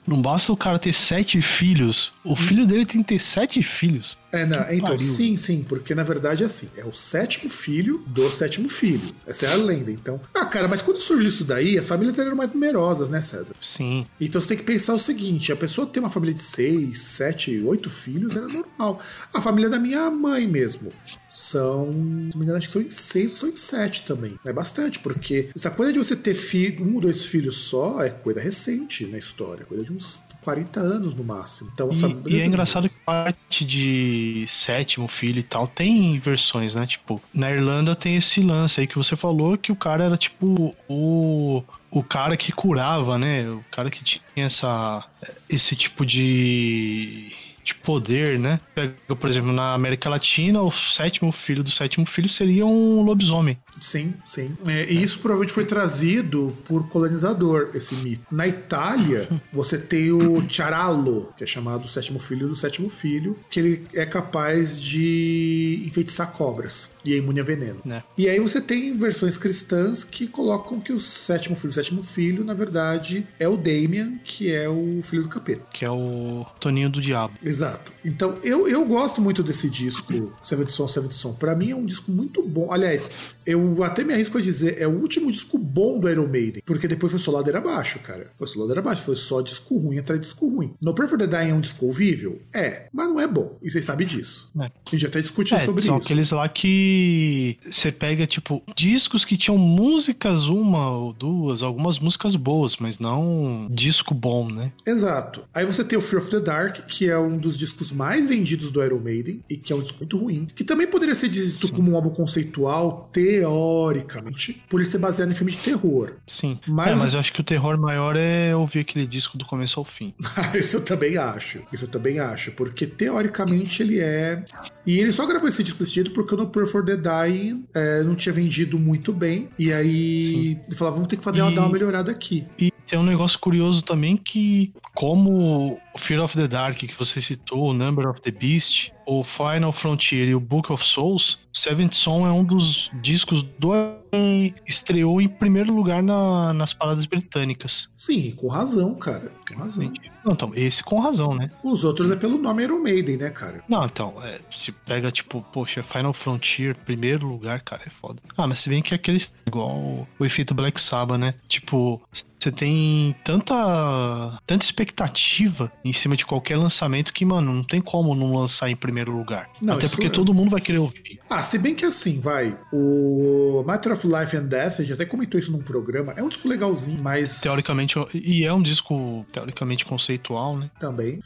Não 0.06 0.22
basta 0.22 0.54
o 0.54 0.58
cara 0.58 0.80
ter 0.80 0.94
sete 0.94 1.42
filhos, 1.42 2.14
o 2.24 2.34
filho 2.34 2.66
dele 2.66 2.86
tem 2.86 3.04
que 3.04 3.10
ter 3.10 3.20
sete 3.20 3.62
filhos. 3.62 4.18
É, 4.32 4.46
não, 4.46 4.64
Que 4.66 4.76
então, 4.76 4.90
pariu. 4.98 5.00
sim, 5.08 5.38
sim, 5.38 5.64
porque 5.68 5.96
na 5.96 6.04
verdade 6.04 6.44
é 6.44 6.46
assim, 6.46 6.68
é 6.78 6.84
o 6.84 6.94
sétimo 6.94 7.50
filho 7.50 8.04
do 8.08 8.30
sétimo 8.30 8.68
filho. 8.68 9.16
Essa 9.26 9.46
é 9.46 9.54
a 9.54 9.56
lenda, 9.56 9.90
então. 9.92 10.20
Ah, 10.34 10.46
cara, 10.46 10.68
mas 10.68 10.82
quando 10.82 10.98
surgiu 11.00 11.30
isso 11.30 11.46
daí, 11.46 11.78
as 11.78 11.88
famílias 11.88 12.18
eram 12.20 12.36
mais 12.36 12.52
numerosas, 12.54 13.10
né, 13.10 13.22
César? 13.22 13.56
Sim. 13.62 14.06
Então 14.20 14.42
você 14.42 14.50
tem 14.50 14.58
que 14.58 14.64
pensar 14.64 14.94
o 14.94 15.00
seguinte: 15.00 15.52
a 15.52 15.56
pessoa 15.56 15.88
ter 15.88 16.00
uma 16.02 16.10
família 16.10 16.34
de 16.36 16.42
seis, 16.42 17.00
sete, 17.02 17.58
oito 17.62 17.90
filhos 17.90 18.36
era 18.36 18.48
normal. 18.48 19.00
A 19.34 19.40
família 19.42 19.70
da 19.70 19.80
minha 19.80 20.10
mãe 20.12 20.46
mesmo 20.48 20.92
são, 21.30 21.86
se 21.92 21.98
não 21.98 22.38
me 22.38 22.44
engano, 22.44 22.58
acho 22.58 22.68
que 22.68 22.74
são 22.74 22.82
em 22.82 22.90
seis 22.90 23.32
ou 23.32 23.38
são 23.38 23.50
em 23.50 23.56
sete 23.56 24.04
também. 24.04 24.38
É 24.46 24.52
bastante, 24.52 25.00
porque 25.00 25.50
essa 25.56 25.70
coisa 25.72 25.94
de 25.94 26.00
você 26.00 26.16
ter 26.16 26.36
filho, 26.36 26.86
um 26.86 26.96
ou 26.96 27.02
dois 27.02 27.26
filhos 27.26 27.56
só 27.58 28.02
é 28.04 28.10
coisa 28.10 28.40
recente 28.42 29.06
na 29.06 29.18
história, 29.18 29.66
coisa 29.66 29.84
de 29.84 29.92
uns 29.94 30.22
40 30.44 30.80
anos 30.80 31.14
no 31.14 31.24
máximo. 31.24 31.70
Então, 31.74 31.90
E, 32.26 32.34
e 32.36 32.42
é 32.42 32.46
engraçado 32.46 32.90
que 32.90 33.00
parte 33.02 33.66
de 33.66 34.17
sétimo 34.48 35.08
filho 35.08 35.40
e 35.40 35.44
tal 35.44 35.68
tem 35.68 36.18
versões, 36.20 36.76
né? 36.76 36.86
Tipo, 36.86 37.22
na 37.34 37.52
Irlanda 37.52 37.96
tem 37.96 38.16
esse 38.16 38.42
lance 38.42 38.80
aí 38.80 38.88
que 38.88 38.98
você 38.98 39.16
falou 39.16 39.58
que 39.58 39.72
o 39.72 39.76
cara 39.76 40.06
era 40.06 40.18
tipo 40.18 40.76
o. 40.88 41.64
O 41.90 42.04
cara 42.04 42.36
que 42.36 42.52
curava, 42.52 43.18
né? 43.18 43.50
O 43.50 43.64
cara 43.72 43.90
que 43.90 44.04
tinha 44.04 44.46
essa, 44.46 45.06
esse 45.50 45.74
tipo 45.74 46.06
de, 46.06 47.32
de 47.68 47.76
poder, 47.76 48.40
né? 48.40 48.60
Pega, 48.74 48.96
por 49.16 49.30
exemplo, 49.30 49.52
na 49.52 49.74
América 49.74 50.10
Latina, 50.10 50.62
o 50.62 50.72
sétimo 50.72 51.32
filho 51.32 51.64
do 51.64 51.70
sétimo 51.70 52.06
filho 52.06 52.30
seria 52.30 52.66
um 52.66 53.02
lobisomem. 53.02 53.58
Sim, 53.80 54.14
sim. 54.26 54.56
É, 54.66 54.92
e 54.92 55.04
isso 55.04 55.20
provavelmente 55.20 55.54
foi 55.54 55.66
trazido 55.66 56.56
por 56.66 56.88
colonizador, 56.88 57.72
esse 57.74 57.94
mito. 57.96 58.24
Na 58.32 58.48
Itália, 58.48 59.28
você 59.52 59.78
tem 59.78 60.12
o 60.12 60.48
Charallo, 60.50 61.30
que 61.38 61.44
é 61.44 61.48
chamado 61.48 61.86
o 61.86 61.88
sétimo 61.88 62.20
filho 62.20 62.48
do 62.48 62.56
sétimo 62.56 62.90
filho, 62.90 63.38
que 63.50 63.60
ele 63.60 63.88
é 63.94 64.06
capaz 64.06 64.80
de 64.80 65.84
enfeitiçar 65.86 66.32
cobras 66.32 66.97
e 67.08 67.14
é 67.14 67.18
imune 67.18 67.40
a 67.40 67.44
veneno. 67.44 67.80
Né? 67.86 68.04
E 68.18 68.28
aí 68.28 68.40
você 68.40 68.60
tem 68.60 68.96
versões 68.98 69.38
cristãs 69.38 70.04
que 70.04 70.28
colocam 70.28 70.80
que 70.80 70.92
o 70.92 71.00
sétimo 71.00 71.56
filho, 71.56 71.72
o 71.72 71.74
sétimo 71.74 72.04
filho, 72.04 72.44
na 72.44 72.54
verdade, 72.54 73.26
é 73.40 73.48
o 73.48 73.56
Damien, 73.56 74.20
que 74.24 74.52
é 74.52 74.68
o 74.68 75.02
filho 75.02 75.24
do 75.24 75.30
capeta. 75.30 75.64
Que 75.74 75.86
é 75.86 75.90
o 75.90 76.46
Toninho 76.60 76.90
do 76.90 77.02
Diabo. 77.02 77.36
Exato. 77.44 77.94
Então, 78.04 78.38
eu, 78.44 78.68
eu 78.68 78.86
gosto 78.86 79.22
muito 79.22 79.42
desse 79.42 79.70
disco, 79.70 80.34
Seventh 80.42 80.70
Son, 80.70 80.88
Seventh 80.88 81.14
Son. 81.14 81.34
Pra 81.34 81.56
mim 81.56 81.72
é 81.72 81.76
um 81.76 81.86
disco 81.86 82.12
muito 82.12 82.44
bom. 82.44 82.72
Aliás, 82.72 83.10
eu 83.48 83.84
até 83.84 84.04
me 84.04 84.14
arrisco 84.14 84.38
a 84.38 84.42
dizer, 84.42 84.78
é 84.80 84.88
o 84.88 84.92
último 84.92 85.32
disco 85.32 85.58
bom 85.58 86.00
do 86.00 86.10
Iron 86.10 86.28
Maiden. 86.28 86.62
Porque 86.66 86.88
depois 86.88 87.12
foi 87.12 87.20
só 87.20 87.32
ladeira 87.32 87.60
abaixo, 87.60 88.00
cara. 88.00 88.30
Foi 88.36 88.48
só 88.48 88.60
ladeira 88.60 88.82
abaixo. 88.82 89.04
Foi 89.04 89.16
só 89.16 89.42
disco 89.42 89.78
ruim 89.78 89.98
atrás 89.98 90.20
de 90.20 90.28
disco 90.28 90.48
ruim. 90.48 90.74
No 90.82 90.94
Pray 90.94 91.08
for 91.08 91.18
the 91.18 91.26
Dying 91.28 91.50
é 91.50 91.54
um 91.54 91.62
disco 91.62 91.86
ouvível? 91.86 92.42
É, 92.54 92.88
mas 92.94 93.08
não 93.08 93.20
é 93.20 93.28
bom. 93.28 93.58
E 93.64 93.70
vocês 93.72 93.86
sabem 93.86 94.06
disso. 94.06 94.52
É. 94.60 94.66
A 94.66 94.72
gente 94.92 95.06
até 95.06 95.22
discutiu 95.22 95.58
É, 95.58 95.62
sobre 95.66 95.84
são 95.86 95.98
isso. 95.98 96.06
aqueles 96.06 96.32
lá 96.32 96.48
que 96.50 97.58
você 97.70 97.92
pega, 97.92 98.28
tipo, 98.28 98.62
discos 98.76 99.24
que 99.26 99.38
tinham 99.38 99.58
músicas, 99.58 100.48
uma 100.48 100.92
ou 100.92 101.14
duas, 101.14 101.64
algumas 101.64 102.00
músicas 102.00 102.36
boas, 102.36 102.78
mas 102.78 103.00
não 103.00 103.68
disco 103.72 104.14
bom, 104.14 104.50
né? 104.52 104.72
Exato. 104.86 105.42
Aí 105.54 105.66
você 105.66 105.84
tem 105.84 105.98
o 105.98 106.02
Fear 106.02 106.22
of 106.22 106.32
the 106.32 106.40
Dark, 106.40 106.86
que 106.88 107.10
é 107.10 107.18
um 107.18 107.38
dos 107.38 107.58
discos 107.58 107.92
mais 107.92 108.28
vendidos 108.28 108.72
do 108.72 108.84
Iron 108.84 109.00
Maiden, 109.00 109.42
e 109.50 109.56
que 109.58 109.72
é 109.72 109.76
um 109.76 109.82
disco 109.82 109.98
muito 110.00 110.18
ruim, 110.18 110.48
que 110.56 110.64
também 110.64 110.88
poderia 110.88 111.16
ser 111.16 111.30
dito 111.30 111.72
como 111.72 111.92
um 111.92 111.96
álbum 111.96 112.10
conceitual, 112.10 113.10
teoricamente, 113.42 114.62
por 114.70 114.80
ele 114.80 114.90
ser 114.90 114.98
baseado 114.98 115.32
em 115.32 115.34
filme 115.36 115.52
de 115.52 115.58
terror. 115.60 116.14
Sim. 116.26 116.60
Mas- 116.68 116.88
É, 116.88 116.96
mas 116.96 117.14
eu 117.14 117.20
acho 117.20 117.34
que 117.34 117.42
o 117.42 117.44
terror 117.44 117.78
maior 117.78 118.16
é 118.16 118.56
ouvir 118.56 118.80
aquele 118.80 119.06
disco 119.08 119.38
do 119.38 119.46
começo 119.46 119.80
ao 119.80 119.86
fim. 119.86 120.14
Isso 120.56 120.78
eu 120.78 120.82
também 120.82 121.18
acho. 121.18 121.60
Isso 121.72 121.86
eu 121.86 121.88
também 121.90 122.20
acho. 122.20 122.52
Porque 122.52 122.86
teoricamente 122.86 123.82
ele 123.82 124.00
é. 124.00 124.44
E 124.86 125.00
ele 125.00 125.12
só 125.12 125.26
gravou 125.26 125.48
esse 125.48 125.64
disco 125.64 125.80
desse 125.80 125.96
jeito 125.96 126.12
porque 126.12 126.34
o 126.34 126.38
No 126.38 126.48
Prayer 126.48 126.70
for 126.70 126.86
the 126.86 126.96
Dying 126.96 127.66
é, 127.76 128.04
não 128.04 128.16
tinha 128.16 128.34
vendido 128.34 128.80
muito 128.80 129.12
bem. 129.14 129.50
E 129.58 129.72
aí 129.74 130.58
ele 130.68 130.76
falava, 130.76 130.96
vamos 130.96 131.08
ter 131.08 131.18
que 131.18 131.24
fazer 131.24 131.42
uma, 131.42 131.52
E- 131.52 131.56
dar 131.56 131.62
uma 131.62 131.72
melhorada 131.72 132.12
aqui. 132.12 132.46
E 132.60 132.72
tem 132.88 132.98
um 132.98 133.04
negócio 133.04 133.38
curioso 133.40 133.82
também 133.82 134.16
que, 134.18 134.72
como 134.96 135.80
Fear 135.98 136.24
of 136.24 136.36
the 136.36 136.48
Dark 136.48 136.78
que 136.78 136.98
você 136.98 137.22
citou, 137.22 137.70
o 137.70 137.74
Number 137.74 138.08
of 138.08 138.22
the 138.22 138.32
Beast, 138.32 138.92
o 139.06 139.24
Final 139.24 139.72
Frontier 139.72 140.28
e 140.28 140.36
o 140.36 140.40
Book 140.40 140.72
of 140.72 140.84
Souls, 140.86 141.40
Seventh 141.54 141.94
Son 141.94 142.28
é 142.28 142.32
um 142.32 142.44
dos 142.44 142.90
discos 143.02 143.42
do 143.42 143.74
e 144.14 144.54
estreou 144.66 145.22
em 145.22 145.28
primeiro 145.28 145.74
lugar 145.74 146.02
na- 146.02 146.54
nas 146.54 146.72
paradas 146.74 147.06
britânicas. 147.06 147.90
Sim, 147.98 148.32
com 148.32 148.48
razão, 148.48 148.96
cara. 148.96 149.32
Com 149.48 149.56
razão. 149.56 149.92
Não, 150.24 150.34
então, 150.34 150.52
esse 150.56 150.84
com 150.84 151.00
razão, 151.00 151.34
né? 151.36 151.50
Os 151.64 151.84
outros 151.84 152.10
é 152.12 152.16
pelo 152.16 152.38
nome 152.38 152.64
Iron 152.64 152.80
Maiden, 152.82 153.18
né, 153.18 153.30
cara? 153.30 153.64
Não, 153.68 153.86
então, 153.86 154.14
é, 154.24 154.40
se 154.56 154.72
pega, 154.72 155.12
tipo, 155.12 155.42
poxa, 155.54 155.84
Final 155.84 156.14
Frontier, 156.14 156.76
primeiro 156.86 157.26
lugar, 157.28 157.62
cara, 157.62 157.84
é 157.86 157.90
foda. 157.90 158.22
Ah, 158.38 158.46
mas 158.48 158.60
se 158.60 158.70
bem 158.70 158.82
que 158.82 158.94
é 158.94 158.96
aquele 158.96 159.22
igual 159.46 159.70
o, 159.76 160.08
o 160.20 160.26
efeito 160.26 160.54
Black 160.54 160.80
Sabbath, 160.82 161.18
né? 161.20 161.34
Tipo, 161.48 162.02
você 162.40 162.52
tem 162.52 162.77
tanta, 163.24 164.40
tanta 164.46 164.66
expectativa 164.66 165.72
em 165.84 165.94
cima 165.94 166.16
de 166.18 166.26
qualquer 166.26 166.58
lançamento 166.58 167.14
que, 167.14 167.24
mano, 167.24 167.54
não 167.54 167.64
tem 167.64 167.82
como 167.82 168.16
não 168.16 168.36
lançar 168.36 168.70
em 168.70 168.76
primeiro 168.76 169.16
lugar. 169.16 169.50
Não, 169.62 169.76
Até 169.76 169.88
porque 169.88 170.08
é- 170.08 170.10
todo 170.10 170.34
mundo 170.34 170.50
vai 170.50 170.62
querer 170.62 170.80
ouvir. 170.80 171.20
Ah, 171.30 171.42
se 171.44 171.58
bem 171.58 171.76
que 171.76 171.86
assim, 171.86 172.20
vai. 172.20 172.58
O 172.72 173.64
Matter 173.66 173.94
of 173.94 174.08
Life 174.08 174.36
and 174.36 174.46
Death, 174.46 174.76
a 174.80 174.82
gente 174.82 174.94
até 174.94 175.06
comentou 175.06 175.40
isso 175.40 175.52
num 175.52 175.62
programa. 175.62 176.14
É 176.16 176.24
um 176.24 176.30
disco 176.30 176.48
legalzinho, 176.48 177.00
mas. 177.02 177.42
Teoricamente, 177.42 177.96
e 178.14 178.46
é 178.46 178.54
um 178.54 178.62
disco 178.62 179.26
teoricamente 179.32 179.86
conceitual, 179.86 180.58
né? 180.58 180.72
Também. 180.80 181.22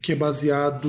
Que 0.00 0.12
é 0.12 0.16
baseado. 0.16 0.88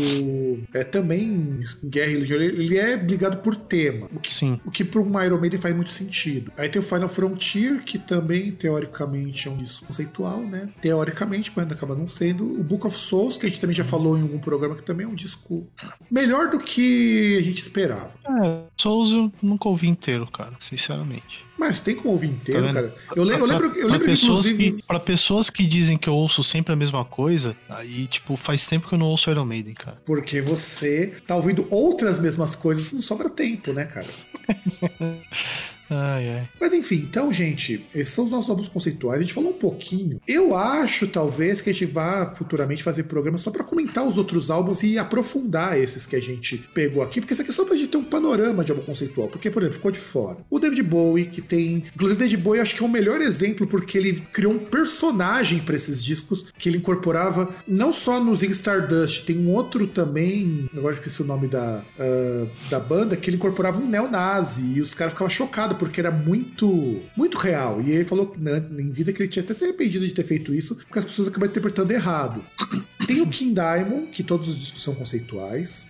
É 0.74 0.84
também 0.84 1.24
em 1.24 1.90
guerra 1.90 2.10
e 2.12 2.14
religião. 2.14 2.40
Ele 2.40 2.68
ele 2.68 2.78
é 2.78 2.96
ligado 2.96 3.38
por 3.38 3.56
tema. 3.56 4.08
O 4.14 4.20
que, 4.20 4.34
Sim. 4.34 4.60
o 4.66 4.72
que 4.72 4.84
para 4.84 5.00
um 5.02 5.24
Iron 5.24 5.40
Maiden 5.40 5.60
faz 5.60 5.76
muito 5.76 5.92
sentido. 5.92 6.52
Aí 6.58 6.70
tem 6.70 6.82
o 6.82 6.84
Final 6.86 7.08
Frontier, 7.10 7.84
que 7.84 7.98
também, 7.98 8.52
teoricamente, 8.52 9.48
é 9.48 9.52
um 9.52 9.58
disco 9.58 9.88
conceitual, 9.88 10.07
né? 10.48 10.70
Teoricamente, 10.82 11.52
mas 11.56 11.72
acaba 11.72 11.96
não 11.96 12.08
sendo. 12.08 12.44
O 12.60 12.64
Book 12.64 12.86
of 12.88 12.98
Souls, 12.98 13.38
que 13.38 13.46
a 13.46 13.50
gente 13.50 13.60
também 13.62 13.76
já 13.76 13.84
falou 13.84 14.18
em 14.18 14.22
algum 14.22 14.40
programa, 14.40 14.76
que 14.76 14.84
também 14.84 15.06
é 15.06 15.10
um 15.10 15.16
disco 15.16 15.68
melhor 16.10 16.50
do 16.50 16.60
que 16.60 17.38
a 17.38 17.42
gente 17.42 17.62
esperava. 17.62 18.12
É, 18.44 18.62
Souls 18.80 19.12
eu 19.12 19.32
nunca 19.42 19.68
ouvi 19.70 19.88
inteiro, 19.88 20.26
cara, 20.32 20.54
sinceramente. 20.62 21.46
Mas 21.58 21.80
tem 21.82 21.96
como 21.96 22.12
ouvir 22.12 22.28
inteiro, 22.28 22.68
Tá 22.68 22.74
cara. 22.74 22.96
Eu, 23.16 23.24
le- 23.24 23.34
eu 23.34 23.46
lembro, 23.46 23.66
eu 23.68 23.72
Pra 23.88 23.98
lembro 23.98 24.00
que, 24.02 24.12
pessoas 24.12 24.46
inclusive. 24.46 24.72
que, 24.74 24.84
pra 24.84 25.00
pessoas 25.00 25.50
que 25.50 25.66
dizem 25.66 25.98
que 25.98 26.08
eu 26.08 26.14
ouço 26.14 26.44
sempre 26.44 26.72
a 26.72 26.76
mesma 26.76 27.04
coisa, 27.04 27.56
aí, 27.68 28.06
tipo, 28.08 28.38
faz 28.38 28.68
tempo 28.68 28.88
que 28.88 28.94
eu 28.94 29.00
não 29.00 29.08
ouço 29.08 29.30
Iron 29.32 29.46
Maiden, 29.46 29.74
cara. 29.74 29.98
Porque 30.06 30.40
você 30.40 31.16
tá 31.26 31.36
ouvindo 31.36 31.66
outras 31.72 32.20
mesmas 32.20 32.56
coisas, 32.56 32.92
não 32.94 33.02
sobra 33.02 33.28
tempo, 33.28 33.74
né, 33.74 33.86
cara? 33.86 34.08
Ai, 35.90 36.30
ai. 36.30 36.50
Mas 36.60 36.74
enfim, 36.74 36.96
então, 37.08 37.32
gente, 37.32 37.86
esses 37.94 38.14
são 38.14 38.26
os 38.26 38.32
nossos 38.32 38.50
álbuns 38.50 38.68
conceituais. 38.68 39.20
A 39.20 39.22
gente 39.22 39.34
falou 39.34 39.52
um 39.52 39.58
pouquinho. 39.58 40.20
Eu 40.28 40.56
acho, 40.56 41.08
talvez, 41.08 41.62
que 41.62 41.70
a 41.70 41.74
gente 41.74 41.86
vá 41.86 42.34
futuramente 42.36 42.84
fazer 42.84 43.04
programa 43.04 43.38
só 43.38 43.52
pra 43.52 43.64
comentar 43.64 44.06
os 44.06 44.18
outros 44.18 44.50
álbuns 44.50 44.84
e 44.84 44.98
aprofundar 44.98 45.78
esses 45.78 46.06
que 46.06 46.16
a 46.16 46.22
gente 46.22 46.58
pegou 46.74 47.02
aqui, 47.02 47.22
porque 47.22 47.34
isso 47.34 47.42
aqui 47.42 47.52
é 47.52 47.54
só 47.54 47.66
pra 47.66 47.76
gente 47.76 47.90
ter 47.90 47.98
um 47.98 48.04
panorama 48.04 48.64
de 48.64 48.72
álbum 48.72 48.84
conceitual. 48.84 49.28
Porque, 49.28 49.50
por 49.50 49.62
exemplo, 49.62 49.78
ficou 49.78 49.92
de 49.92 50.00
fora. 50.00 50.38
O 50.50 50.60
David 50.60 50.84
Bowie, 50.84 51.26
que 51.26 51.42
tem. 51.42 51.84
Inclusive, 51.96 52.20
David 52.20 52.38
Bowie 52.38 52.62
acho 52.62 52.76
que 52.76 52.84
é 52.84 52.86
o 52.86 52.90
melhor 52.90 53.22
exemplo, 53.22 53.66
porque 53.68 53.98
ele 53.98 54.22
criou 54.34 54.54
um 54.54 54.60
personagem 54.60 55.60
pra 55.60 55.76
esses 55.76 56.04
discos 56.04 56.48
que 56.58 56.70
ele 56.70 56.78
incorporava 56.78 57.50
não 57.68 57.94
só 57.94 58.20
no 58.20 58.36
Zig 58.36 58.52
Stardust, 58.52 59.26
tem 59.26 59.38
um 59.38 59.52
outro 59.52 59.88
também, 59.88 60.70
agora 60.76 60.94
esqueci 60.94 61.22
o 61.22 61.26
nome 61.26 61.48
da, 61.48 61.84
ah, 62.00 62.48
da 62.70 62.80
banda, 62.80 63.16
que 63.16 63.30
ele 63.30 63.38
incorporava 63.38 63.80
um 63.80 63.88
neonazi 63.88 64.78
e 64.78 64.82
os 64.82 64.94
caras 64.94 65.14
ficavam 65.14 65.30
chocados 65.30 65.77
porque 65.78 66.00
era 66.00 66.12
muito 66.12 67.02
muito 67.16 67.38
real. 67.38 67.82
E 67.82 67.92
ele 67.92 68.06
falou 68.06 68.36
na, 68.38 68.58
em 68.58 68.90
vida 68.92 69.14
que 69.14 69.22
ele 69.22 69.30
tinha 69.30 69.44
até 69.44 69.54
se 69.54 69.64
arrependido 69.64 70.06
de 70.06 70.14
ter 70.14 70.24
feito 70.24 70.54
isso, 70.54 70.76
porque 70.76 71.00
as 71.00 71.06
pessoas 71.06 71.28
acabaram 71.30 71.52
interpretando 71.52 71.92
errado. 71.92 72.44
Tem 73.08 73.22
o 73.22 73.28
King 73.28 73.54
Diamond, 73.54 74.08
que 74.08 74.22
todos 74.24 74.50
os 74.50 74.60
discos 74.60 74.84
são 74.84 74.94
conceituais. 74.94 75.88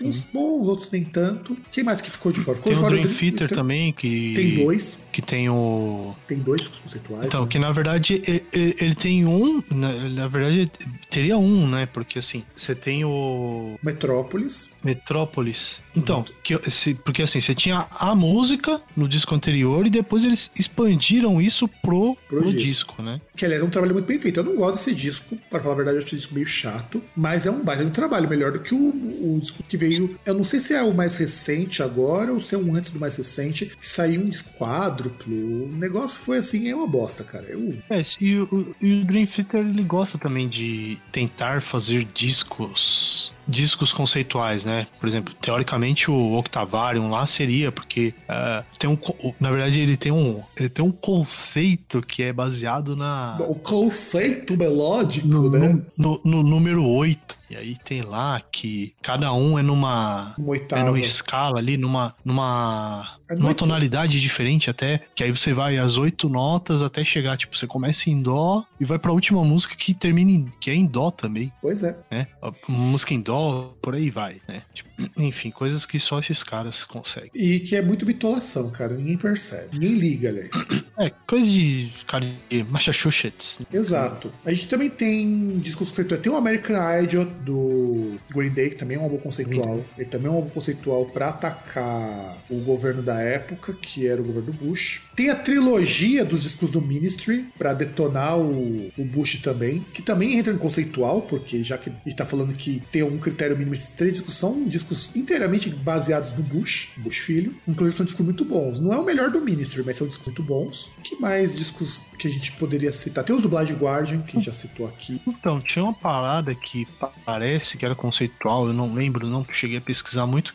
Uns 0.00 0.24
bons, 0.24 0.66
outros 0.66 0.90
nem 0.90 1.04
tanto. 1.04 1.56
Quem 1.70 1.84
mais 1.84 2.00
que 2.00 2.10
ficou 2.10 2.32
de 2.32 2.40
fora? 2.40 2.56
Ficou 2.56 2.72
Tem 2.72 2.80
de 2.80 2.86
o 2.86 2.88
fora 2.90 3.00
Dream 3.02 3.14
Theater 3.18 3.48
também, 3.54 3.92
que. 3.92 4.32
Tem 4.34 4.54
dois. 4.56 5.04
Que 5.12 5.20
tem 5.20 5.48
o. 5.50 6.14
Tem 6.26 6.38
dois 6.38 6.62
discos 6.62 6.80
conceituais. 6.80 7.26
Então, 7.26 7.42
né? 7.42 7.48
que 7.48 7.58
na 7.58 7.70
verdade 7.70 8.22
ele, 8.26 8.44
ele- 8.52 8.76
ele 8.80 8.94
tem 8.94 9.26
um. 9.26 9.62
Na, 9.70 10.08
na 10.08 10.26
verdade, 10.28 10.70
teria 11.10 11.36
um, 11.36 11.68
né? 11.68 11.86
Porque 11.86 12.18
assim, 12.18 12.42
você 12.56 12.74
tem 12.74 13.04
o. 13.04 13.78
Metrópolis. 13.82 14.70
Metrópolis. 14.84 15.80
Então, 15.96 16.24
que, 16.42 16.58
se- 16.70 16.94
porque 16.94 17.22
assim, 17.22 17.40
você 17.40 17.54
tinha 17.54 17.86
a 17.90 18.14
música 18.14 18.80
no 18.96 19.08
disco 19.08 19.34
anterior 19.34 19.86
e 19.86 19.90
depois 19.90 20.24
eles 20.24 20.50
expandiram 20.58 21.40
isso 21.40 21.68
pro, 21.68 22.16
Pro 22.28 22.40
pro 22.42 22.50
disco. 22.52 22.64
disco, 22.64 23.02
né? 23.02 23.20
Que 23.36 23.44
aliás 23.44 23.62
é 23.62 23.64
um 23.64 23.70
trabalho 23.70 23.94
muito 23.94 24.06
bem 24.06 24.18
feito. 24.18 24.40
Eu 24.40 24.44
não 24.44 24.56
gosto 24.56 24.74
desse 24.74 24.94
disco, 24.94 25.38
pra 25.48 25.60
falar 25.60 25.74
a 25.74 25.76
verdade, 25.76 25.96
eu 25.96 26.02
acho 26.02 26.08
esse 26.08 26.16
disco 26.16 26.34
meio 26.34 26.46
chato, 26.46 27.02
mas 27.16 27.46
é 27.46 27.50
um 27.50 27.62
baita 27.62 27.84
um 27.84 27.90
trabalho, 27.90 28.28
melhor 28.28 28.52
do 28.52 28.60
que 28.60 28.74
o, 28.74 28.78
o 28.78 29.38
disco 29.40 29.62
que 29.62 29.76
veio. 29.76 30.18
Eu 30.26 30.34
não 30.34 30.44
sei 30.44 30.58
se 30.60 30.74
é 30.74 30.82
o 30.82 30.92
mais 30.94 31.16
recente 31.16 31.82
agora 31.82 32.32
ou 32.32 32.40
se 32.40 32.54
é 32.54 32.58
um 32.58 32.74
antes 32.74 32.90
do 32.90 32.98
mais 32.98 33.16
recente, 33.16 33.66
que 33.80 33.88
saiu 33.88 34.20
um 34.22 34.28
disco 34.28 34.50
quádruplo. 34.58 35.34
O 35.64 35.68
negócio 35.76 36.20
foi 36.20 36.38
assim, 36.38 36.68
é 36.68 36.74
uma 36.74 36.86
bosta, 36.86 37.22
cara. 37.24 37.44
Eu, 37.46 37.74
É, 37.90 38.02
e 38.20 38.36
o, 38.38 38.74
e 38.80 39.00
o 39.02 39.04
Dream 39.04 39.26
Theater 39.26 39.60
ele 39.60 39.82
gosta 39.82 40.18
também 40.18 40.48
de 40.48 40.98
tentar 41.12 41.62
fazer 41.62 42.04
discos 42.14 43.32
discos 43.46 43.92
conceituais, 43.92 44.64
né? 44.64 44.86
Por 45.00 45.08
exemplo, 45.08 45.34
teoricamente 45.40 46.10
o 46.10 46.34
Octavarium 46.38 47.10
lá 47.10 47.26
seria 47.26 47.70
porque 47.72 48.14
ah, 48.28 48.62
tem 48.78 48.88
um 48.90 48.98
na 49.40 49.50
verdade 49.50 49.78
ele 49.80 49.96
tem 49.96 50.12
um 50.12 50.42
ele 50.56 50.68
tem 50.68 50.84
um 50.84 50.90
conceito 50.90 52.00
que 52.02 52.22
é 52.22 52.32
baseado 52.32 52.94
na 52.96 53.36
o 53.40 53.54
conceito 53.54 54.56
melódico, 54.56 55.26
no, 55.26 55.50
né? 55.50 55.82
no- 55.96 56.20
no 56.24 56.42
número 56.42 56.84
8. 56.86 57.38
E 57.50 57.56
aí 57.56 57.76
tem 57.84 58.02
lá 58.02 58.40
que 58.50 58.94
cada 59.02 59.32
um 59.32 59.56
é 59.58 59.62
numa 59.62 60.34
Uma 60.36 60.56
é 60.56 60.82
numa 60.82 60.98
escala 60.98 61.58
ali, 61.58 61.76
numa 61.76 62.14
numa 62.24 63.16
É 63.28 63.34
numa 63.36 63.54
tonalidade 63.54 64.20
diferente 64.20 64.68
até, 64.70 65.02
que 65.14 65.22
aí 65.22 65.30
você 65.30 65.52
vai 65.52 65.76
as 65.78 65.96
oito 65.96 66.28
notas 66.28 66.82
até 66.82 67.04
chegar, 67.04 67.36
tipo, 67.36 67.56
você 67.56 67.66
começa 67.66 68.10
em 68.10 68.20
dó 68.20 68.64
e 68.80 68.84
vai 68.84 68.98
pra 68.98 69.12
última 69.12 69.44
música 69.44 69.76
que 69.76 69.94
termina 69.94 70.30
em, 70.32 70.48
que 70.60 70.68
é 70.70 70.74
em 70.74 70.84
dó 70.86 71.10
também, 71.10 71.52
Pois 71.62 71.82
é. 71.84 71.96
né? 72.10 72.26
A 72.42 72.50
música 72.68 73.14
em 73.14 73.20
dó, 73.20 73.33
por 73.80 73.94
aí 73.94 74.10
vai, 74.10 74.40
né? 74.48 74.62
Tipo, 74.72 74.88
enfim, 75.16 75.50
coisas 75.50 75.84
que 75.86 75.98
só 75.98 76.18
esses 76.18 76.42
caras 76.42 76.84
conseguem. 76.84 77.30
E 77.34 77.60
que 77.60 77.76
é 77.76 77.82
muito 77.82 78.04
bitolação, 78.04 78.70
cara. 78.70 78.94
Ninguém 78.94 79.16
percebe. 79.16 79.78
Ninguém 79.78 79.94
liga, 79.94 80.28
aliás. 80.28 80.50
É, 80.96 81.10
coisa 81.26 81.50
de 81.50 81.92
cara 82.06 82.24
de 82.48 82.62
Massachusetts. 82.62 83.58
Exato. 83.72 84.32
A 84.44 84.52
gente 84.52 84.68
também 84.68 84.88
tem 84.88 85.58
discos 85.58 85.88
conceituais. 85.88 86.22
Tem 86.22 86.30
o 86.30 86.36
American 86.36 86.76
Idol 87.02 87.24
do 87.24 88.14
Green 88.32 88.50
Day, 88.50 88.70
que 88.70 88.76
também 88.76 88.96
é 88.96 89.00
um 89.00 89.02
álbum 89.02 89.18
conceitual. 89.18 89.84
Ele 89.98 90.08
também 90.08 90.28
é 90.28 90.30
um 90.30 90.36
álbum 90.36 90.50
conceitual 90.50 91.06
pra 91.06 91.30
atacar 91.30 92.38
o 92.48 92.60
governo 92.60 93.02
da 93.02 93.20
época, 93.20 93.72
que 93.72 94.06
era 94.06 94.20
o 94.20 94.24
governo 94.24 94.52
Bush. 94.52 95.02
Tem 95.16 95.30
a 95.30 95.34
trilogia 95.34 96.24
dos 96.24 96.44
discos 96.44 96.70
do 96.70 96.80
Ministry 96.80 97.46
pra 97.58 97.74
detonar 97.74 98.38
o, 98.38 98.92
o 98.96 99.04
Bush 99.04 99.40
também, 99.40 99.84
que 99.92 100.00
também 100.00 100.38
entra 100.38 100.52
em 100.52 100.58
conceitual, 100.58 101.22
porque 101.22 101.64
já 101.64 101.76
que 101.76 101.90
a 101.90 101.92
gente 102.04 102.16
tá 102.16 102.24
falando 102.24 102.54
que 102.54 102.82
tem 102.92 103.02
um 103.02 103.18
critério 103.24 103.56
mínimo, 103.56 103.74
esses 103.74 103.94
três 103.94 104.12
discos 104.14 104.34
são 104.34 104.64
discos 104.68 105.10
inteiramente 105.16 105.68
baseados 105.70 106.30
no 106.32 106.42
Bush, 106.42 106.90
Bush 106.96 107.16
filho. 107.18 107.54
Inclusive 107.66 107.96
são 107.96 108.06
discos 108.06 108.24
muito 108.24 108.44
bons. 108.44 108.78
Não 108.78 108.92
é 108.92 108.96
o 108.98 109.04
melhor 109.04 109.30
do 109.30 109.40
Ministry, 109.40 109.82
mas 109.84 109.96
são 109.96 110.06
discos 110.06 110.26
muito 110.26 110.42
bons. 110.42 110.90
que 111.02 111.16
mais 111.16 111.56
discos 111.56 112.02
que 112.18 112.28
a 112.28 112.30
gente 112.30 112.52
poderia 112.52 112.92
citar? 112.92 113.24
Tem 113.24 113.34
os 113.34 113.42
do 113.42 113.48
Blind 113.48 113.70
Guardian, 113.72 114.20
que 114.22 114.30
a 114.30 114.34
gente 114.34 114.46
já 114.46 114.52
citou 114.52 114.86
aqui. 114.86 115.20
Então, 115.26 115.60
tinha 115.60 115.82
uma 115.84 115.92
parada 115.94 116.54
que 116.54 116.86
pa- 117.00 117.12
parece 117.24 117.76
que 117.76 117.84
era 117.84 117.94
conceitual, 117.94 118.66
eu 118.66 118.72
não 118.72 118.92
lembro, 118.94 119.26
não 119.26 119.44
cheguei 119.50 119.78
a 119.78 119.80
pesquisar 119.80 120.26
muito. 120.26 120.54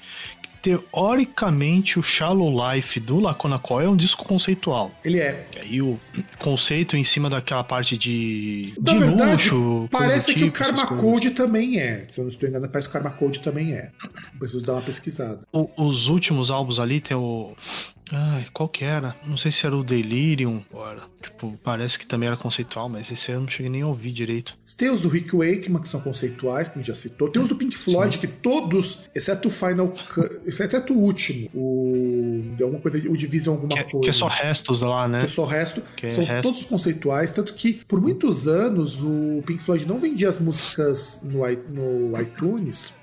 Teoricamente 0.61 1.97
o 1.97 2.03
Shallow 2.03 2.51
Life 2.73 2.99
do 2.99 3.19
Lacona 3.19 3.57
Coil 3.59 3.87
é 3.87 3.89
um 3.89 3.95
disco 3.95 4.25
conceitual. 4.25 4.91
Ele 5.03 5.19
é. 5.19 5.45
Que 5.51 5.59
aí 5.59 5.81
o 5.81 5.99
conceito 6.37 6.95
em 6.97 7.03
cima 7.03 7.29
daquela 7.29 7.63
parte 7.63 7.97
de, 7.97 8.73
Na 8.81 8.93
de 8.93 8.99
verdade, 8.99 9.49
luxo. 9.51 9.87
parece 9.91 10.33
do 10.33 10.37
que 10.37 10.43
o 10.43 10.45
tipo, 10.51 10.57
Karma. 10.59 10.85
Code 10.87 11.31
também 11.31 11.79
é. 11.79 12.07
Se 12.11 12.19
eu 12.19 12.23
não 12.23 12.29
estou 12.29 12.47
enganado, 12.49 12.71
parece 12.71 12.87
que 12.89 12.97
o 12.97 13.01
Karma 13.01 13.15
Code 13.17 13.39
também 13.39 13.73
é. 13.73 13.91
Preciso 14.37 14.63
dar 14.63 14.73
uma 14.73 14.81
pesquisada. 14.81 15.41
O- 15.51 15.69
os 15.77 16.07
últimos 16.07 16.51
álbuns 16.51 16.79
ali 16.79 16.99
tem 16.99 17.15
o. 17.15 17.55
Ai, 18.11 18.47
qual 18.53 18.67
que 18.67 18.83
era? 18.83 19.15
Não 19.25 19.37
sei 19.37 19.51
se 19.51 19.65
era 19.65 19.75
o 19.75 19.83
Delirium. 19.83 20.61
ou 20.71 20.87
era, 20.87 21.01
Tipo, 21.21 21.53
parece 21.63 21.99
que 21.99 22.07
também 22.07 22.27
era 22.27 22.37
conceitual, 22.37 22.87
mas 22.89 23.11
esse 23.11 23.29
aí 23.29 23.37
eu 23.37 23.41
não 23.41 23.47
cheguei 23.49 23.69
nem 23.69 23.81
a 23.81 23.87
ouvir 23.87 24.11
direito. 24.11 24.57
Tem 24.77 24.89
os 24.89 25.01
do 25.01 25.09
Rick 25.09 25.35
Wakeman, 25.35 25.81
que 25.81 25.87
são 25.89 25.99
conceituais, 25.99 26.67
que 26.69 26.75
a 26.75 26.77
gente 26.77 26.87
já 26.87 26.95
citou. 26.95 27.29
Tem 27.29 27.41
os 27.41 27.49
do 27.49 27.55
Pink 27.55 27.77
Floyd, 27.77 28.17
que 28.17 28.27
todos, 28.27 29.01
exceto 29.13 29.49
o 29.49 29.51
Final 29.51 29.89
Cut, 29.89 30.29
exceto 30.47 30.93
o 30.93 30.97
último, 30.97 31.49
o. 31.53 32.55
De 32.55 32.63
alguma 32.63 32.81
coisa, 32.81 32.97
o 33.09 33.17
Division 33.17 33.55
alguma 33.55 33.73
Que, 33.73 33.79
é- 33.79 33.83
coisa. 33.83 34.03
que 34.03 34.09
é 34.09 34.13
só 34.13 34.27
restos 34.27 34.81
lá, 34.81 35.07
né? 35.07 35.19
Que 35.19 35.25
é 35.25 35.27
só 35.27 35.45
resto. 35.45 35.81
Que 35.95 36.05
é 36.05 36.09
são 36.09 36.23
resto. 36.23 36.43
todos 36.43 36.65
conceituais. 36.65 37.31
Tanto 37.31 37.53
que, 37.53 37.73
por 37.87 37.99
muitos 38.01 38.47
anos, 38.47 39.01
o 39.01 39.43
Pink 39.45 39.61
Floyd 39.61 39.85
não 39.85 39.99
vendia 39.99 40.29
as 40.29 40.39
músicas 40.39 41.21
no, 41.23 41.39
no 42.09 42.19
iTunes 42.21 42.93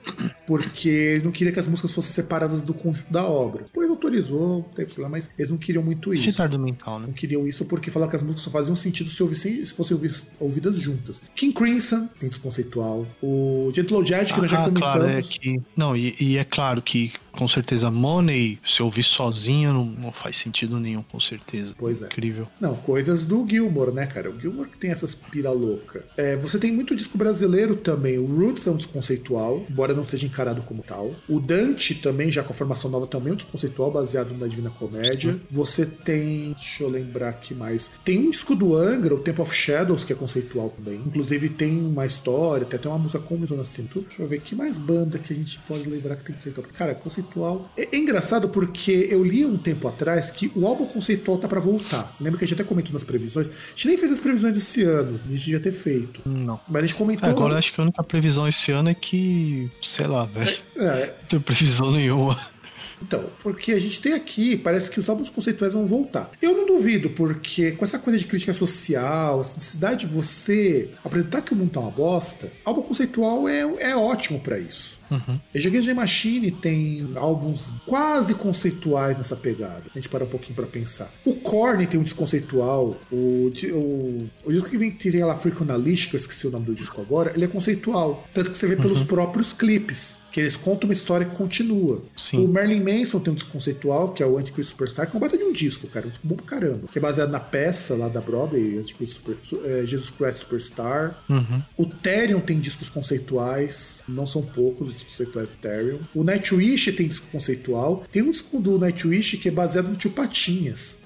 porque 0.46 0.88
ele 0.88 1.24
não 1.24 1.32
queria 1.32 1.52
que 1.52 1.58
as 1.58 1.66
músicas 1.66 1.92
fossem 1.92 2.12
separadas 2.12 2.62
do 2.62 2.72
conjunto 2.72 3.12
da 3.12 3.24
obra. 3.26 3.64
Depois 3.64 3.90
autorizou, 3.90 4.58
não 4.58 4.62
lá, 5.02 5.08
mas 5.08 5.30
eles 5.38 5.50
não 5.50 5.58
queriam 5.58 5.82
muito 5.82 6.12
isso. 6.12 6.26
Retardo 6.26 6.58
mental, 6.58 6.98
né? 6.98 7.06
Não 7.06 7.14
queriam 7.14 7.46
isso 7.46 7.64
porque 7.64 7.90
falavam 7.90 8.10
que 8.10 8.16
as 8.16 8.22
músicas 8.22 8.44
só 8.44 8.50
faziam 8.50 8.74
sentido 8.76 9.10
se, 9.10 9.22
ouvissem, 9.22 9.64
se 9.64 9.74
fossem 9.74 9.98
ouvidas 10.38 10.78
juntas. 10.80 11.22
King 11.34 11.52
Crimson 11.52 12.08
tem 12.18 12.28
desconceitual. 12.28 13.06
O 13.22 13.70
Gentle 13.74 14.04
Jet, 14.04 14.32
que 14.32 14.38
ah, 14.38 14.42
nós 14.42 14.50
já 14.50 14.64
comentamos. 14.64 14.96
Claro, 14.96 15.10
é 15.10 15.22
que... 15.22 15.60
Não, 15.76 15.96
e, 15.96 16.14
e 16.20 16.36
é 16.36 16.44
claro 16.44 16.82
que 16.82 17.12
com 17.36 17.46
certeza 17.48 17.90
Money, 17.90 18.58
se 18.66 18.82
ouvir 18.82 19.02
sozinho, 19.02 19.72
não, 19.72 19.84
não, 19.84 20.12
faz 20.12 20.36
sentido 20.36 20.80
nenhum, 20.80 21.02
com 21.02 21.20
certeza. 21.20 21.74
Pois 21.78 22.02
é. 22.02 22.06
Incrível. 22.06 22.48
Não, 22.60 22.74
coisas 22.76 23.24
do 23.24 23.46
Gilmore, 23.48 23.92
né, 23.92 24.06
cara? 24.06 24.30
O 24.30 24.40
Gilmore 24.40 24.68
que 24.68 24.78
tem 24.78 24.90
essas 24.90 25.14
pira 25.14 25.50
louca. 25.50 26.04
É, 26.16 26.36
você 26.36 26.58
tem 26.58 26.72
muito 26.72 26.96
disco 26.96 27.18
brasileiro 27.18 27.76
também. 27.76 28.18
O 28.18 28.26
Roots 28.26 28.66
é 28.66 28.70
um 28.70 28.76
desconceitual, 28.76 29.64
embora 29.68 29.94
não 29.94 30.04
seja 30.04 30.26
encarado 30.26 30.62
como 30.62 30.82
tal. 30.82 31.14
O 31.28 31.38
Dante 31.38 31.94
também, 31.94 32.30
já 32.32 32.42
com 32.42 32.52
a 32.52 32.56
formação 32.56 32.90
nova, 32.90 33.06
também 33.06 33.30
é 33.30 33.32
um 33.34 33.36
desconceitual 33.36 33.90
baseado 33.90 34.34
na 34.36 34.46
Divina 34.46 34.70
Comédia. 34.70 35.32
Sim. 35.32 35.40
Você 35.50 35.86
tem. 35.86 36.52
Deixa 36.52 36.82
eu 36.82 36.88
lembrar 36.88 37.30
aqui 37.30 37.54
mais. 37.54 37.92
Tem 38.04 38.18
um 38.18 38.30
disco 38.30 38.54
do 38.54 38.74
Angra, 38.74 39.14
o 39.14 39.18
Temple 39.18 39.42
of 39.42 39.54
Shadows, 39.54 40.04
que 40.04 40.12
é 40.12 40.16
conceitual 40.16 40.70
também. 40.70 40.96
Inclusive 41.06 41.48
tem 41.50 41.78
uma 41.78 42.06
história, 42.06 42.66
tem 42.66 42.78
até 42.78 42.88
uma 42.88 42.98
música 42.98 43.18
com 43.18 43.34
o 43.34 43.60
assim. 43.60 43.88
Deixa 43.92 44.22
eu 44.22 44.26
ver 44.26 44.40
que 44.40 44.54
mais 44.54 44.76
banda 44.76 45.18
que 45.18 45.32
a 45.32 45.36
gente 45.36 45.58
pode 45.60 45.88
lembrar 45.88 46.16
que 46.16 46.24
tem 46.24 46.34
conceitual. 46.34 46.66
Cara, 46.72 46.94
conceitual 46.94 47.25
conceitual. 47.26 47.68
É, 47.76 47.94
é, 47.94 47.98
engraçado 47.98 48.48
porque 48.48 49.08
eu 49.10 49.22
li 49.24 49.44
um 49.44 49.56
tempo 49.56 49.86
atrás 49.88 50.30
que 50.30 50.50
o 50.54 50.66
álbum 50.66 50.86
conceitual 50.86 51.38
tá 51.38 51.48
para 51.48 51.60
voltar. 51.60 52.14
Lembra 52.20 52.38
que 52.38 52.44
a 52.44 52.48
gente 52.48 52.60
até 52.60 52.68
comentou 52.68 52.92
nas 52.92 53.04
previsões? 53.04 53.48
A 53.48 53.70
gente 53.70 53.88
nem 53.88 53.98
fez 53.98 54.12
as 54.12 54.20
previsões 54.20 54.56
esse 54.56 54.82
ano, 54.82 55.20
a 55.26 55.32
gente 55.32 55.44
devia 55.44 55.60
ter 55.60 55.72
feito. 55.72 56.20
Não. 56.24 56.58
Mas 56.68 56.84
a 56.84 56.86
gente 56.86 56.96
comentou. 56.96 57.28
Agora 57.28 57.54
eu 57.54 57.58
acho 57.58 57.72
que 57.72 57.80
a 57.80 57.84
única 57.84 58.02
previsão 58.02 58.48
esse 58.48 58.72
ano 58.72 58.88
é 58.88 58.94
que. 58.94 59.70
sei 59.82 60.06
lá, 60.06 60.24
velho. 60.24 60.58
É, 60.76 60.84
é. 60.84 61.16
Não 61.20 61.28
tem 61.28 61.40
previsão 61.40 61.90
nenhuma. 61.90 62.56
Então, 63.02 63.28
porque 63.42 63.72
a 63.72 63.78
gente 63.78 64.00
tem 64.00 64.14
aqui, 64.14 64.56
parece 64.56 64.90
que 64.90 64.98
os 64.98 65.08
álbuns 65.08 65.30
conceituais 65.30 65.74
vão 65.74 65.86
voltar. 65.86 66.30
Eu 66.40 66.56
não 66.56 66.66
duvido, 66.66 67.10
porque 67.10 67.72
com 67.72 67.84
essa 67.84 67.98
coisa 67.98 68.18
de 68.18 68.24
crítica 68.26 68.54
social, 68.54 69.40
essa 69.40 69.54
necessidade 69.54 70.06
de 70.06 70.12
você 70.12 70.90
apresentar 71.04 71.42
que 71.42 71.52
o 71.52 71.56
mundo 71.56 71.72
tá 71.72 71.80
uma 71.80 71.90
bosta, 71.90 72.50
álbum 72.64 72.82
conceitual 72.82 73.48
é, 73.48 73.60
é 73.80 73.96
ótimo 73.96 74.40
para 74.40 74.58
isso. 74.58 74.98
Uhum. 75.10 75.38
Rage 75.54 75.68
Against 75.68 75.86
the 75.86 75.94
Machine 75.94 76.50
tem 76.50 77.10
álbuns 77.16 77.72
quase 77.86 78.34
conceituais 78.34 79.16
nessa 79.16 79.36
pegada. 79.36 79.84
A 79.94 79.98
gente 79.98 80.08
para 80.08 80.24
um 80.24 80.28
pouquinho 80.28 80.54
para 80.54 80.66
pensar. 80.66 81.12
O 81.24 81.36
Korn 81.36 81.86
tem 81.86 81.98
um 81.98 82.02
desconceitual. 82.02 82.96
O, 83.10 83.50
o, 83.72 84.28
o 84.44 84.52
disco 84.52 84.70
que 84.70 84.78
vem 84.78 84.90
teria 84.90 85.26
lá 85.26 85.36
Freakonalist, 85.36 86.08
que 86.08 86.16
eu 86.16 86.20
esqueci 86.20 86.46
o 86.46 86.50
nome 86.50 86.66
do 86.66 86.74
disco 86.74 87.00
agora, 87.00 87.32
ele 87.34 87.44
é 87.44 87.48
conceitual. 87.48 88.26
Tanto 88.32 88.50
que 88.50 88.56
você 88.56 88.66
vê 88.66 88.76
pelos 88.76 89.00
uhum. 89.00 89.06
próprios 89.06 89.52
clipes 89.52 90.26
que 90.36 90.40
eles 90.40 90.54
contam 90.54 90.90
uma 90.90 90.92
história 90.92 91.24
que 91.24 91.34
continua. 91.34 92.02
Sim. 92.14 92.44
O 92.44 92.46
Merlin 92.46 92.80
Manson 92.80 93.18
tem 93.20 93.32
um 93.32 93.34
disco 93.34 93.50
conceitual, 93.50 94.12
que 94.12 94.22
é 94.22 94.26
o 94.26 94.36
Antichrist 94.36 94.68
Superstar, 94.68 95.08
que 95.08 95.16
é 95.16 95.16
um 95.16 95.20
baita 95.20 95.38
de 95.38 95.44
um 95.44 95.50
disco, 95.50 95.88
cara, 95.88 96.06
um 96.06 96.10
disco 96.10 96.26
bom 96.26 96.36
pra 96.36 96.44
caramba, 96.44 96.88
que 96.92 96.98
é 96.98 97.00
baseado 97.00 97.30
na 97.30 97.40
peça 97.40 97.96
lá 97.96 98.10
da 98.10 98.20
Broadway, 98.20 98.76
Antichrist 98.78 99.14
Super, 99.14 99.38
é, 99.64 99.86
Jesus 99.86 100.10
Christ 100.10 100.40
Superstar. 100.40 101.24
Uhum. 101.26 101.62
O 101.78 101.86
Therion 101.86 102.40
tem 102.40 102.60
discos 102.60 102.90
conceituais, 102.90 104.02
não 104.06 104.26
são 104.26 104.42
poucos 104.42 104.92
conceituais 105.04 105.48
do 105.48 105.56
Therion. 105.56 105.98
O 106.14 106.24
Nightwish 106.24 106.92
tem 106.92 107.08
disco 107.08 107.26
conceitual. 107.30 108.04
Tem 108.10 108.22
um 108.22 108.30
disco 108.30 108.58
do 108.60 108.78
Nightwish 108.78 109.36
que 109.38 109.48
é 109.48 109.52
baseado 109.52 109.88
no 109.88 109.96
Tio 109.96 110.10
Patinhas. 110.10 111.00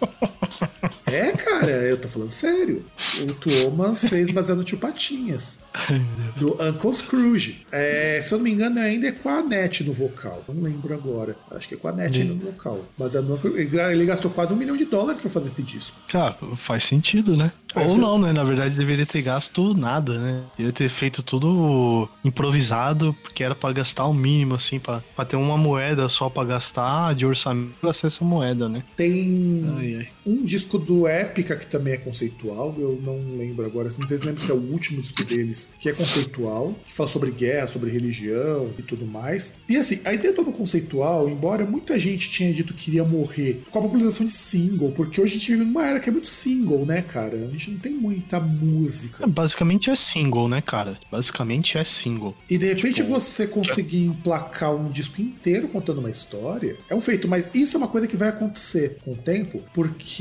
É, 1.06 1.30
cara, 1.32 1.70
eu 1.70 1.96
tô 1.96 2.08
falando 2.08 2.30
sério. 2.30 2.84
O 3.22 3.32
Thomas 3.34 4.06
fez 4.08 4.28
baseado 4.30 4.58
no 4.58 4.64
Tio 4.64 4.76
Patinhas. 4.76 5.60
do 6.36 6.60
Uncle 6.60 6.92
Scrooge. 6.92 7.64
É, 7.70 8.18
se 8.20 8.34
eu 8.34 8.38
não 8.38 8.44
me 8.44 8.50
engano, 8.50 8.80
ainda 8.80 9.06
é 9.06 9.12
com 9.12 9.28
a 9.28 9.40
NET 9.40 9.84
no 9.84 9.92
vocal. 9.92 10.44
Não 10.48 10.62
lembro 10.62 10.92
agora. 10.92 11.36
Acho 11.52 11.68
que 11.68 11.74
é 11.74 11.76
com 11.76 11.86
a 11.86 11.92
NET 11.92 12.20
ainda 12.20 12.34
no 12.34 12.40
vocal. 12.40 12.84
Baseado 12.98 13.24
no 13.24 13.56
Ele 13.56 14.04
gastou 14.04 14.32
quase 14.32 14.52
um 14.52 14.56
milhão 14.56 14.76
de 14.76 14.84
dólares 14.84 15.20
pra 15.20 15.30
fazer 15.30 15.46
esse 15.46 15.62
disco. 15.62 15.96
Cara, 16.08 16.36
faz 16.56 16.82
sentido, 16.84 17.36
né? 17.36 17.52
Ou 17.76 17.98
não, 17.98 18.18
né? 18.18 18.32
Na 18.32 18.44
verdade, 18.44 18.74
deveria 18.74 19.06
ter 19.06 19.22
gasto 19.22 19.74
nada, 19.74 20.18
né? 20.18 20.42
Deveria 20.56 20.72
ter 20.72 20.88
feito 20.88 21.22
tudo 21.22 22.08
improvisado, 22.24 23.14
porque 23.22 23.44
era 23.44 23.54
pra 23.54 23.72
gastar 23.72 24.06
o 24.06 24.14
mínimo, 24.14 24.54
assim, 24.54 24.78
pra, 24.78 25.02
pra 25.14 25.24
ter 25.24 25.36
uma 25.36 25.56
moeda 25.58 26.08
só 26.08 26.28
pra 26.30 26.44
gastar 26.44 27.14
de 27.14 27.26
orçamento, 27.26 27.74
gastar 27.82 28.06
essa 28.06 28.24
moeda, 28.24 28.68
né? 28.68 28.82
Tem 28.96 29.64
ai, 29.78 29.94
ai. 29.96 30.08
Um 30.26 30.44
disco 30.44 30.78
do 30.78 31.08
Epica 31.08 31.56
que 31.56 31.66
também 31.66 31.94
é 31.94 31.96
conceitual, 31.98 32.74
eu 32.78 33.00
não 33.02 33.36
lembro 33.36 33.64
agora, 33.66 33.90
não 33.98 34.08
sei 34.08 34.18
se 34.18 34.24
lembro 34.24 34.42
se 34.42 34.50
é 34.50 34.54
o 34.54 34.72
último 34.72 35.00
disco 35.00 35.24
deles, 35.24 35.70
que 35.80 35.88
é 35.88 35.92
conceitual, 35.92 36.74
que 36.86 36.94
fala 36.94 37.08
sobre 37.08 37.30
guerra, 37.30 37.66
sobre 37.66 37.90
religião 37.90 38.70
e 38.78 38.82
tudo 38.82 39.06
mais. 39.06 39.54
E 39.68 39.76
assim, 39.76 40.00
a 40.04 40.12
ideia 40.12 40.34
álbum 40.46 40.52
conceitual, 40.52 41.28
embora 41.28 41.64
muita 41.66 41.98
gente 41.98 42.30
tinha 42.30 42.52
dito 42.52 42.74
que 42.74 42.90
iria 42.90 43.04
morrer 43.04 43.62
com 43.70 43.78
a 43.78 43.82
popularização 43.82 44.26
de 44.26 44.32
single, 44.32 44.92
porque 44.92 45.20
hoje 45.20 45.36
a 45.36 45.38
gente 45.38 45.52
vive 45.52 45.64
numa 45.64 45.86
era 45.86 46.00
que 46.00 46.08
é 46.08 46.12
muito 46.12 46.28
single, 46.28 46.86
né, 46.86 47.02
cara? 47.02 47.36
A 47.36 47.50
gente 47.50 47.70
não 47.70 47.78
tem 47.78 47.92
muita 47.92 48.40
música. 48.40 49.24
É, 49.24 49.26
basicamente 49.26 49.90
é 49.90 49.96
single, 49.96 50.48
né, 50.48 50.60
cara? 50.60 50.98
Basicamente 51.10 51.78
é 51.78 51.84
single. 51.84 52.34
E 52.48 52.58
de 52.58 52.66
repente 52.66 52.96
tipo, 52.96 53.08
você 53.08 53.46
conseguir 53.46 54.04
emplacar 54.04 54.74
um 54.74 54.86
disco 54.86 55.20
inteiro 55.20 55.68
contando 55.68 55.98
uma 55.98 56.10
história 56.10 56.76
é 56.88 56.94
um 56.94 57.00
feito, 57.00 57.28
mas 57.28 57.50
isso 57.54 57.76
é 57.76 57.78
uma 57.78 57.88
coisa 57.88 58.06
que 58.06 58.16
vai 58.16 58.28
acontecer 58.28 58.98
com 59.04 59.12
o 59.12 59.16
tempo, 59.16 59.62
porque 59.72 60.15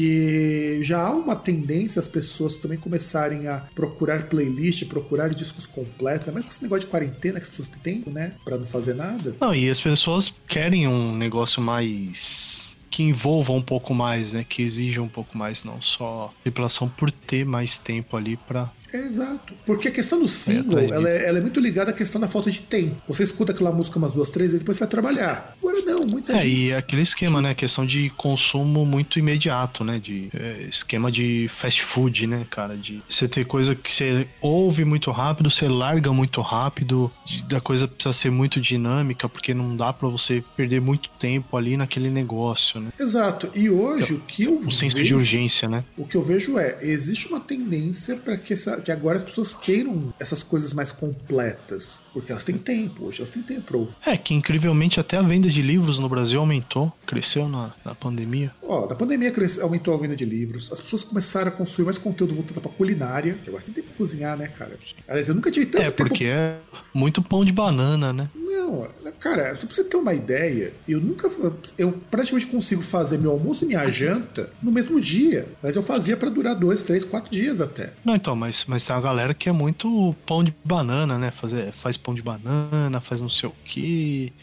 já 0.81 1.07
há 1.07 1.11
uma 1.11 1.35
tendência 1.35 1.99
as 1.99 2.07
pessoas 2.07 2.55
também 2.55 2.77
começarem 2.77 3.47
a 3.47 3.61
procurar 3.73 4.27
playlist, 4.27 4.85
procurar 4.85 5.29
discos 5.29 5.65
completos, 5.65 6.27
mas 6.33 6.43
com 6.43 6.49
esse 6.49 6.63
negócio 6.63 6.85
de 6.85 6.91
quarentena 6.91 7.39
que 7.39 7.43
as 7.43 7.49
pessoas 7.49 7.69
têm 7.81 8.03
né, 8.07 8.33
para 8.43 8.57
não 8.57 8.65
fazer 8.65 8.93
nada. 8.93 9.35
Não, 9.39 9.53
e 9.53 9.69
as 9.69 9.79
pessoas 9.79 10.33
querem 10.47 10.87
um 10.87 11.15
negócio 11.15 11.61
mais 11.61 12.75
que 12.95 13.03
envolva 13.03 13.51
um 13.51 13.61
pouco 13.61 13.93
mais, 13.93 14.31
né? 14.31 14.45
Que 14.47 14.61
exija 14.61 15.01
um 15.01 15.09
pouco 15.09 15.37
mais, 15.37 15.65
não 15.65 15.81
só 15.81 16.33
depilação 16.45 16.87
por 16.87 17.11
ter 17.11 17.45
mais 17.45 17.77
tempo 17.77 18.15
ali 18.15 18.37
para 18.37 18.71
é, 18.95 19.07
exato. 19.07 19.53
Porque 19.65 19.87
a 19.87 19.91
questão 19.91 20.19
do 20.19 20.27
single, 20.27 20.79
é, 20.79 20.85
ela, 20.85 21.09
é, 21.09 21.27
ela, 21.27 21.37
é, 21.37 21.41
muito 21.41 21.59
ligada 21.59 21.91
à 21.91 21.93
questão 21.93 22.19
da 22.19 22.27
falta 22.27 22.49
de 22.49 22.61
tempo. 22.61 22.95
Você 23.07 23.23
escuta 23.23 23.51
aquela 23.51 23.71
música 23.71 23.97
umas 23.97 24.13
duas, 24.13 24.29
três 24.29 24.51
vezes, 24.51 24.61
depois 24.61 24.77
você 24.77 24.83
vai 24.83 24.89
trabalhar. 24.89 25.53
Agora 25.59 25.81
não, 25.81 26.05
muita 26.05 26.33
é, 26.33 26.41
gente. 26.41 26.55
E 26.55 26.73
aquele 26.73 27.01
esquema, 27.01 27.41
né? 27.41 27.51
A 27.51 27.55
questão 27.55 27.85
de 27.85 28.09
consumo 28.11 28.85
muito 28.85 29.19
imediato, 29.19 29.83
né? 29.83 29.99
De 29.99 30.29
é, 30.33 30.67
esquema 30.69 31.11
de 31.11 31.49
fast 31.57 31.81
food, 31.83 32.27
né, 32.27 32.45
cara? 32.49 32.75
De 32.75 33.01
você 33.09 33.27
ter 33.27 33.45
coisa 33.45 33.75
que 33.75 33.91
você 33.91 34.27
ouve 34.41 34.85
muito 34.85 35.11
rápido, 35.11 35.49
você 35.49 35.67
larga 35.67 36.11
muito 36.13 36.41
rápido, 36.41 37.11
de, 37.25 37.43
da 37.43 37.59
coisa 37.59 37.87
precisa 37.87 38.13
ser 38.13 38.31
muito 38.31 38.61
dinâmica, 38.61 39.27
porque 39.27 39.53
não 39.53 39.75
dá 39.75 39.91
para 39.91 40.07
você 40.07 40.43
perder 40.55 40.81
muito 40.81 41.09
tempo 41.19 41.57
ali 41.57 41.75
naquele 41.75 42.09
negócio, 42.09 42.79
né? 42.79 42.91
Exato. 42.99 43.49
E 43.53 43.69
hoje 43.69 44.13
o 44.13 44.19
que 44.19 44.43
eu 44.43 44.55
o 44.55 44.59
vejo. 44.59 44.71
senso 44.71 45.03
de 45.03 45.13
urgência, 45.13 45.67
né? 45.67 45.83
O 45.97 46.05
que 46.05 46.15
eu 46.15 46.23
vejo 46.23 46.57
é, 46.57 46.77
existe 46.81 47.27
uma 47.27 47.39
tendência 47.39 48.15
para 48.15 48.37
que 48.37 48.53
essa 48.53 48.79
que 48.85 48.91
agora 48.91 49.17
as 49.17 49.23
pessoas 49.23 49.55
queiram 49.55 50.13
essas 50.19 50.43
coisas 50.43 50.71
mais 50.71 50.91
completas, 50.91 52.03
porque 52.13 52.31
elas 52.31 52.43
têm 52.43 52.57
tempo, 52.57 53.05
hoje 53.05 53.19
elas 53.19 53.31
têm 53.31 53.41
tempo 53.41 53.61
pra 53.61 53.77
ouvir. 53.77 53.95
É, 54.05 54.15
que 54.15 54.33
incrivelmente 54.33 54.99
até 54.99 55.17
a 55.17 55.21
venda 55.23 55.49
de 55.49 55.61
livros 55.61 55.97
no 55.97 56.07
Brasil 56.07 56.39
aumentou, 56.39 56.93
cresceu 57.05 57.49
na, 57.49 57.73
na 57.83 57.95
pandemia. 57.95 58.51
Ó, 58.61 58.87
na 58.87 58.95
pandemia 58.95 59.31
cresceu, 59.31 59.63
aumentou 59.63 59.93
a 59.93 59.97
venda 59.97 60.15
de 60.15 60.23
livros, 60.23 60.71
as 60.71 60.79
pessoas 60.79 61.03
começaram 61.03 61.47
a 61.47 61.51
consumir 61.51 61.85
mais 61.85 61.97
conteúdo 61.97 62.35
voltado 62.35 62.61
pra 62.61 62.71
culinária, 62.71 63.39
que 63.41 63.49
agora 63.49 63.61
você 63.61 63.71
tem 63.71 63.75
tempo 63.75 63.87
pra 63.89 63.97
cozinhar, 63.97 64.37
né, 64.37 64.47
cara? 64.47 64.77
Aliás, 65.07 65.27
eu 65.27 65.35
nunca 65.35 65.49
tive 65.49 65.65
tanto 65.65 65.81
É, 65.83 65.89
porque 65.89 66.25
tempo... 66.25 66.37
é 66.37 66.57
muito 66.93 67.21
pão 67.23 67.43
de 67.43 67.51
banana, 67.51 68.13
né? 68.13 68.29
Não, 68.35 68.87
cara, 69.19 69.55
só 69.55 69.65
pra 69.65 69.75
você 69.75 69.83
ter 69.83 69.97
uma 69.97 70.13
ideia, 70.13 70.73
eu 70.87 70.99
nunca. 70.99 71.29
Eu 71.77 71.91
praticamente 72.11 72.47
consigo 72.47 72.81
fazer 72.81 73.17
meu 73.17 73.31
almoço 73.31 73.63
e 73.65 73.67
minha 73.67 73.89
janta 73.91 74.51
no 74.61 74.71
mesmo 74.71 74.99
dia. 74.99 75.47
Mas 75.61 75.75
eu 75.75 75.83
fazia 75.83 76.15
para 76.15 76.29
durar 76.29 76.55
dois, 76.55 76.83
três, 76.83 77.03
quatro 77.03 77.31
dias 77.31 77.59
até. 77.61 77.93
Não, 78.03 78.15
então, 78.15 78.35
mas, 78.35 78.64
mas 78.67 78.83
tem 78.85 78.95
uma 78.95 79.01
galera 79.01 79.33
que 79.33 79.49
é 79.49 79.51
muito 79.51 80.15
pão 80.25 80.43
de 80.43 80.53
banana, 80.63 81.17
né? 81.17 81.31
Fazer, 81.31 81.71
faz 81.73 81.97
pão 81.97 82.13
de 82.13 82.21
banana, 82.21 82.99
faz 83.01 83.21
não 83.21 83.29
sei 83.29 83.49
o 83.49 83.53
quê. 83.63 84.33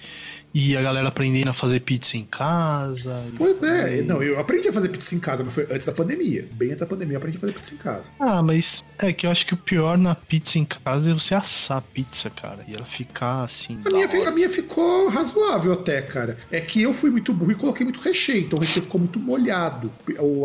E 0.54 0.76
a 0.76 0.82
galera 0.82 1.08
aprendendo 1.08 1.48
a 1.48 1.52
fazer 1.52 1.80
pizza 1.80 2.16
em 2.16 2.24
casa. 2.24 3.22
Pois 3.36 3.62
é, 3.62 3.98
e... 3.98 4.02
não, 4.02 4.22
eu 4.22 4.38
aprendi 4.38 4.68
a 4.68 4.72
fazer 4.72 4.88
pizza 4.88 5.14
em 5.14 5.18
casa, 5.18 5.42
mas 5.42 5.54
foi 5.54 5.66
antes 5.70 5.86
da 5.86 5.92
pandemia. 5.92 6.48
Bem 6.52 6.68
antes 6.68 6.80
da 6.80 6.86
pandemia 6.86 7.14
eu 7.14 7.18
aprendi 7.18 7.38
a 7.38 7.40
fazer 7.40 7.52
pizza 7.52 7.74
em 7.74 7.78
casa. 7.78 8.10
Ah, 8.20 8.42
mas 8.42 8.84
é 8.98 9.12
que 9.12 9.26
eu 9.26 9.30
acho 9.30 9.46
que 9.46 9.54
o 9.54 9.56
pior 9.56 9.96
na 9.96 10.14
pizza 10.14 10.58
em 10.58 10.64
casa 10.64 11.10
é 11.10 11.14
você 11.14 11.34
assar 11.34 11.78
a 11.78 11.80
pizza, 11.80 12.28
cara. 12.30 12.64
E 12.68 12.74
ela 12.74 12.84
ficar 12.84 13.44
assim. 13.44 13.78
A, 13.84 13.90
minha, 13.90 14.28
a 14.28 14.30
minha 14.30 14.48
ficou 14.48 15.08
razoável 15.08 15.72
até, 15.72 16.02
cara. 16.02 16.36
É 16.50 16.60
que 16.60 16.82
eu 16.82 16.92
fui 16.92 17.10
muito 17.10 17.32
burro 17.32 17.52
e 17.52 17.54
coloquei 17.54 17.84
muito 17.84 18.00
recheio, 18.00 18.42
então 18.42 18.58
o 18.58 18.62
recheio 18.62 18.82
ficou 18.82 19.00
muito 19.00 19.18
molhado. 19.18 19.90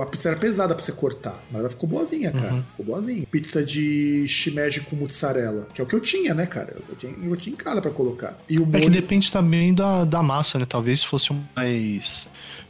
A 0.02 0.06
pizza 0.06 0.30
era 0.30 0.38
pesada 0.38 0.74
pra 0.74 0.84
você 0.84 0.92
cortar, 0.92 1.44
mas 1.52 1.62
ela 1.62 1.70
ficou 1.70 1.90
boazinha, 1.90 2.32
cara. 2.32 2.54
Uhum. 2.54 2.64
Ficou 2.64 2.86
boazinha. 2.86 3.28
Pizza 3.30 3.64
de 3.64 4.26
shimeji 4.28 4.82
com 4.82 4.96
mozzarella, 4.96 5.68
que 5.74 5.82
é 5.82 5.84
o 5.84 5.88
que 5.88 5.96
eu 5.96 6.02
tinha, 6.02 6.34
né, 6.34 6.46
cara? 6.46 6.76
Eu 6.88 6.96
tinha, 6.96 7.12
eu 7.12 7.36
tinha 7.36 7.54
em 7.54 7.58
casa 7.58 7.82
pra 7.82 7.92
colocar. 7.92 8.38
E 8.50 8.58
o 8.58 8.66
molho... 8.66 8.78
É 8.78 8.82
que 8.82 8.90
depende 8.90 9.32
também 9.32 9.74
da 9.74 9.97
da, 10.06 10.22
massa, 10.22 10.60
né? 10.60 10.66
Talvez 10.66 11.04
fosse 11.04 11.34
mais 11.56 12.28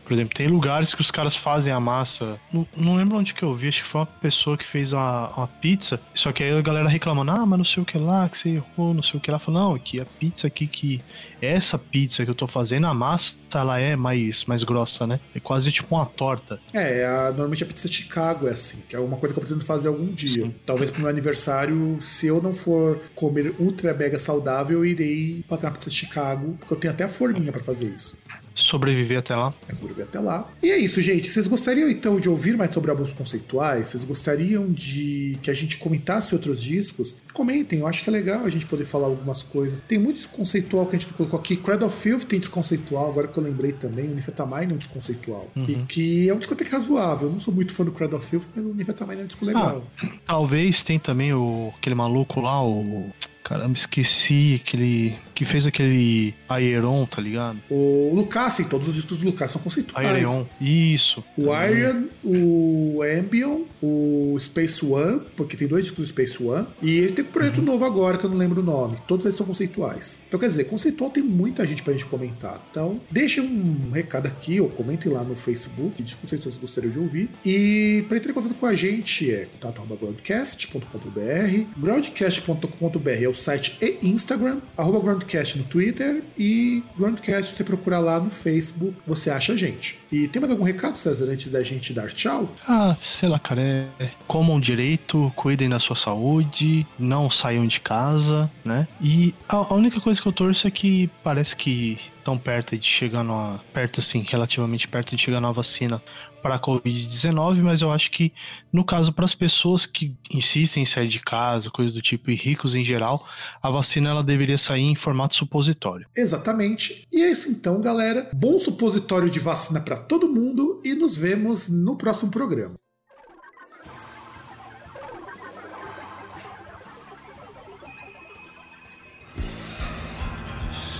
Por 0.07 0.13
exemplo, 0.13 0.33
tem 0.33 0.47
lugares 0.47 0.95
que 0.95 1.01
os 1.01 1.11
caras 1.11 1.35
fazem 1.35 1.73
a 1.73 1.81
massa. 1.81 2.39
Não, 2.51 2.65
não 2.77 2.95
lembro 2.95 3.17
onde 3.17 3.33
que 3.33 3.43
eu 3.43 3.53
vi, 3.53 3.67
acho 3.67 3.83
que 3.83 3.89
foi 3.89 3.99
uma 3.99 4.07
pessoa 4.07 4.57
que 4.57 4.65
fez 4.65 4.93
uma, 4.93 5.27
uma 5.35 5.47
pizza. 5.47 5.99
Só 6.15 6.31
que 6.31 6.43
aí 6.43 6.57
a 6.57 6.61
galera 6.61 6.87
reclamando, 6.87 7.31
ah, 7.31 7.45
mas 7.45 7.57
não 7.57 7.65
sei 7.65 7.83
o 7.83 7.85
que 7.85 7.97
lá, 7.97 8.29
que 8.29 8.37
você 8.37 8.49
errou, 8.51 8.93
não 8.93 9.03
sei 9.03 9.17
o 9.17 9.21
que 9.21 9.29
lá. 9.29 9.37
Falou, 9.37 9.71
não, 9.71 9.77
que 9.77 9.99
a 9.99 10.05
pizza 10.05 10.47
aqui 10.47 10.65
que. 10.65 11.01
Essa 11.39 11.77
pizza 11.77 12.23
que 12.23 12.31
eu 12.31 12.35
tô 12.35 12.47
fazendo, 12.47 12.87
a 12.87 12.93
massa, 12.95 13.35
ela 13.53 13.79
é 13.79 13.95
mais, 13.95 14.45
mais 14.45 14.63
grossa, 14.63 15.05
né? 15.05 15.19
É 15.35 15.39
quase 15.39 15.71
tipo 15.71 15.93
uma 15.93 16.05
torta. 16.05 16.59
É, 16.73 17.05
a, 17.05 17.29
normalmente 17.29 17.63
a 17.63 17.67
pizza 17.67 17.87
Chicago 17.87 18.47
é 18.47 18.51
assim, 18.51 18.81
que 18.89 18.95
é 18.95 18.99
uma 18.99 19.17
coisa 19.17 19.35
que 19.35 19.39
eu 19.39 19.43
pretendo 19.43 19.63
fazer 19.63 19.89
algum 19.89 20.07
dia. 20.07 20.45
Sim. 20.45 20.55
Talvez 20.65 20.89
pro 20.89 21.01
meu 21.01 21.09
aniversário, 21.09 21.99
se 22.01 22.25
eu 22.25 22.41
não 22.41 22.55
for 22.55 23.01
comer 23.13 23.53
ultra 23.59 23.93
mega 23.93 24.17
saudável, 24.17 24.79
eu 24.79 24.85
irei 24.85 25.43
fazer 25.47 25.67
uma 25.67 25.73
pizza 25.73 25.89
Chicago, 25.91 26.55
porque 26.59 26.73
eu 26.73 26.77
tenho 26.79 26.93
até 26.93 27.03
a 27.03 27.09
forminha 27.09 27.51
para 27.51 27.61
fazer 27.61 27.85
isso 27.85 28.17
sobreviver 28.61 29.19
até 29.19 29.35
lá. 29.35 29.53
É 29.67 29.73
sobreviver 29.73 30.05
até 30.05 30.19
lá. 30.19 30.49
E 30.61 30.71
é 30.71 30.77
isso, 30.77 31.01
gente. 31.01 31.27
Vocês 31.27 31.47
gostariam 31.47 31.89
então 31.89 32.19
de 32.19 32.29
ouvir 32.29 32.57
mais 32.57 32.73
sobre 32.73 32.91
álbuns 32.91 33.13
conceituais? 33.13 33.87
Vocês 33.87 34.03
gostariam 34.03 34.71
de 34.71 35.37
que 35.41 35.49
a 35.49 35.53
gente 35.53 35.77
comentasse 35.77 36.33
outros 36.33 36.61
discos? 36.61 37.15
Comentem, 37.33 37.79
eu 37.79 37.87
acho 37.87 38.03
que 38.03 38.09
é 38.09 38.13
legal 38.13 38.45
a 38.45 38.49
gente 38.49 38.65
poder 38.65 38.85
falar 38.85 39.07
algumas 39.07 39.43
coisas. 39.43 39.81
Tem 39.81 39.99
muito 39.99 40.17
desconceitual 40.17 40.85
que 40.85 40.95
a 40.95 40.99
gente 40.99 41.11
colocou 41.13 41.39
aqui. 41.39 41.55
Cradle 41.55 41.87
of 41.87 42.01
Filth 42.01 42.23
tem 42.23 42.39
desconceitual, 42.39 43.09
agora 43.09 43.27
que 43.27 43.37
eu 43.37 43.43
lembrei 43.43 43.71
também. 43.71 44.07
O 44.07 44.15
Nifetamine 44.15 44.71
é 44.71 44.75
um 44.75 44.77
desconceitual. 44.77 45.47
Uhum. 45.55 45.65
E 45.67 45.75
que 45.83 46.29
é 46.29 46.33
um 46.33 46.37
disco 46.37 46.53
até 46.53 46.65
que 46.65 46.71
razoável. 46.71 47.27
Eu 47.27 47.33
não 47.33 47.39
sou 47.39 47.53
muito 47.53 47.73
fã 47.73 47.83
do 47.83 47.91
Cradle 47.91 48.19
of 48.19 48.27
Filth, 48.27 48.45
mas 48.55 48.65
o 48.65 48.73
Nifetamine 48.73 49.21
é 49.21 49.23
um 49.23 49.27
disco 49.27 49.45
legal. 49.45 49.83
Ah, 50.01 50.07
talvez 50.25 50.83
tem 50.83 50.99
também 50.99 51.33
o, 51.33 51.73
aquele 51.77 51.95
maluco 51.95 52.39
lá, 52.39 52.61
o 52.63 53.11
Caramba, 53.47 53.77
esqueci 53.77 54.61
aquele. 54.61 55.15
Que 55.33 55.45
fez 55.45 55.65
aquele 55.65 56.35
Aeron, 56.49 57.05
tá 57.05 57.21
ligado? 57.21 57.59
O 57.69 58.13
Lucas, 58.13 58.55
sim, 58.55 58.65
todos 58.65 58.89
os 58.89 58.95
discos 58.95 59.19
do 59.19 59.27
Lucas 59.27 59.51
são 59.51 59.61
conceituais. 59.61 60.05
Aeron, 60.05 60.45
isso. 60.59 61.23
O 61.37 61.55
Iron, 61.55 62.07
o 62.25 63.01
Ambion, 63.03 63.61
o 63.81 64.37
Space 64.37 64.85
One, 64.85 65.21
porque 65.37 65.55
tem 65.55 65.65
dois 65.65 65.85
discos 65.85 66.03
do 66.03 66.09
Space 66.09 66.43
One. 66.43 66.67
E 66.81 66.97
ele 66.97 67.13
tem 67.13 67.23
um 67.23 67.29
projeto 67.29 67.59
uhum. 67.59 67.65
novo 67.65 67.85
agora, 67.85 68.17
que 68.17 68.25
eu 68.25 68.29
não 68.29 68.35
lembro 68.35 68.61
o 68.61 68.65
nome. 68.65 68.97
Todos 69.07 69.25
eles 69.25 69.37
são 69.37 69.45
conceituais. 69.45 70.19
Então, 70.27 70.37
quer 70.37 70.47
dizer, 70.47 70.65
conceitual 70.65 71.09
tem 71.09 71.23
muita 71.23 71.65
gente 71.65 71.83
pra 71.83 71.93
gente 71.93 72.03
comentar. 72.05 72.61
Então, 72.69 72.99
deixem 73.09 73.41
um 73.41 73.91
recado 73.91 74.27
aqui, 74.27 74.59
ou 74.59 74.67
comentem 74.67 75.09
lá 75.09 75.23
no 75.23 75.37
Facebook, 75.37 76.03
de 76.03 76.11
se 76.11 76.17
vocês 76.21 76.57
gostariam 76.57 76.91
de 76.91 76.99
ouvir. 76.99 77.29
E 77.45 78.03
para 78.09 78.17
entrar 78.17 78.31
em 78.31 78.33
contato 78.33 78.55
com 78.55 78.65
a 78.65 78.75
gente 78.75 79.31
é 79.31 79.45
contato.groundcast.com.br. 79.45 81.79
Groundcast.com.br 81.79 83.09
é 83.09 83.29
o 83.29 83.36
site 83.37 83.77
e 83.81 84.07
Instagram, 84.07 84.59
arroba 84.77 84.99
Groundcast 84.99 85.57
no 85.57 85.63
Twitter 85.63 86.23
e 86.37 86.83
Groundcast 86.97 87.55
você 87.55 87.63
procura 87.63 87.99
lá 87.99 88.19
no 88.19 88.29
Facebook, 88.29 88.95
você 89.05 89.29
acha 89.29 89.53
a 89.53 89.57
gente. 89.57 89.99
E 90.11 90.27
tem 90.27 90.39
mais 90.39 90.51
algum 90.51 90.63
recado, 90.63 90.97
César, 90.97 91.29
antes 91.29 91.51
da 91.51 91.61
gente 91.63 91.93
dar 91.93 92.07
tchau? 92.07 92.53
Ah, 92.67 92.95
sei 93.01 93.27
lá, 93.27 93.37
cara, 93.37 93.61
é... 93.61 94.09
comam 94.27 94.59
direito, 94.59 95.31
cuidem 95.35 95.69
da 95.69 95.79
sua 95.79 95.95
saúde, 95.95 96.87
não 96.97 97.29
saiam 97.29 97.67
de 97.67 97.81
casa, 97.81 98.49
né? 98.63 98.87
E 99.01 99.33
a, 99.47 99.57
a 99.57 99.73
única 99.73 99.99
coisa 99.99 100.21
que 100.21 100.27
eu 100.27 100.33
torço 100.33 100.67
é 100.67 100.71
que 100.71 101.09
parece 101.23 101.55
que 101.55 101.99
tão 102.23 102.37
perto 102.37 102.77
de 102.77 102.85
chegar 102.85 103.23
numa, 103.23 103.61
perto 103.73 104.01
assim, 104.01 104.25
relativamente 104.27 104.85
perto 104.85 105.15
de 105.15 105.21
chegar 105.21 105.39
na 105.39 105.49
vacina 105.49 106.01
para 106.41 106.55
a 106.55 106.59
Covid-19, 106.59 107.61
mas 107.61 107.81
eu 107.81 107.91
acho 107.91 108.11
que, 108.11 108.31
no 108.71 108.83
caso, 108.83 109.11
para 109.11 109.25
as 109.25 109.35
pessoas 109.35 109.85
que 109.85 110.15
insistem 110.31 110.83
em 110.83 110.85
sair 110.85 111.07
de 111.07 111.19
casa, 111.19 111.69
coisas 111.69 111.93
do 111.93 112.01
tipo, 112.01 112.31
e 112.31 112.35
ricos 112.35 112.75
em 112.75 112.83
geral, 112.83 113.27
a 113.61 113.69
vacina 113.69 114.09
ela 114.09 114.23
deveria 114.23 114.57
sair 114.57 114.83
em 114.83 114.95
formato 114.95 115.35
supositório. 115.35 116.07
Exatamente. 116.15 117.07
E 117.11 117.21
é 117.21 117.31
isso 117.31 117.49
então, 117.49 117.81
galera. 117.81 118.29
Bom 118.33 118.57
supositório 118.59 119.29
de 119.29 119.39
vacina 119.39 119.81
para 119.81 119.97
todo 119.97 120.27
mundo 120.27 120.81
e 120.83 120.93
nos 120.93 121.17
vemos 121.17 121.69
no 121.69 121.95
próximo 121.95 122.31
programa. 122.31 122.75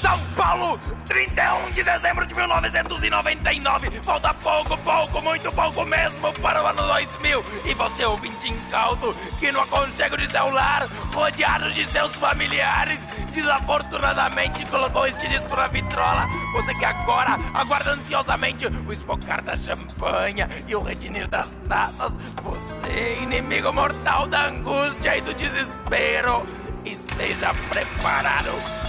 São 0.08 0.20
Paulo, 0.38 0.80
31 1.06 1.72
de 1.74 1.84
dezembro 1.84 2.26
de 2.26 2.34
1999. 2.34 3.92
Falta 4.04 4.34
pouco, 4.36 4.78
pouco, 4.78 5.22
muito 5.22 5.52
pouco 5.52 5.84
mesmo 5.84 6.32
para 6.36 6.64
o 6.64 6.66
ano 6.66 6.82
2000. 6.82 7.44
E 7.66 7.74
você, 7.74 8.06
ouvinte 8.06 8.48
incauto, 8.48 9.14
que 9.38 9.52
no 9.52 9.60
aconchego 9.60 10.16
de 10.16 10.26
celular, 10.32 10.88
rodeado 11.14 11.70
de 11.74 11.84
seus 11.88 12.16
familiares, 12.16 13.02
desafortunadamente 13.34 14.66
colocou 14.68 15.06
este 15.06 15.28
disco 15.28 15.54
na 15.58 15.68
vitrola. 15.68 16.26
Você 16.54 16.74
que 16.76 16.86
agora 16.86 17.38
aguarda 17.54 17.92
ansiosamente 17.92 18.66
o 18.66 18.94
espocar 18.94 19.44
da 19.44 19.58
champanha 19.58 20.48
e 20.70 20.74
o 20.74 20.84
retinir 20.84 21.28
das 21.28 21.54
taças. 21.68 22.18
Você, 22.44 23.18
inimigo 23.22 23.74
mortal 23.74 24.26
da 24.26 24.46
angústia 24.46 25.18
e 25.18 25.22
do 25.22 25.34
desespero, 25.34 26.46
esteja 26.86 27.54
preparado 27.70 28.88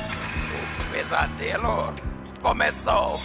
pesadelo 0.99 1.95
começou. 2.43 3.21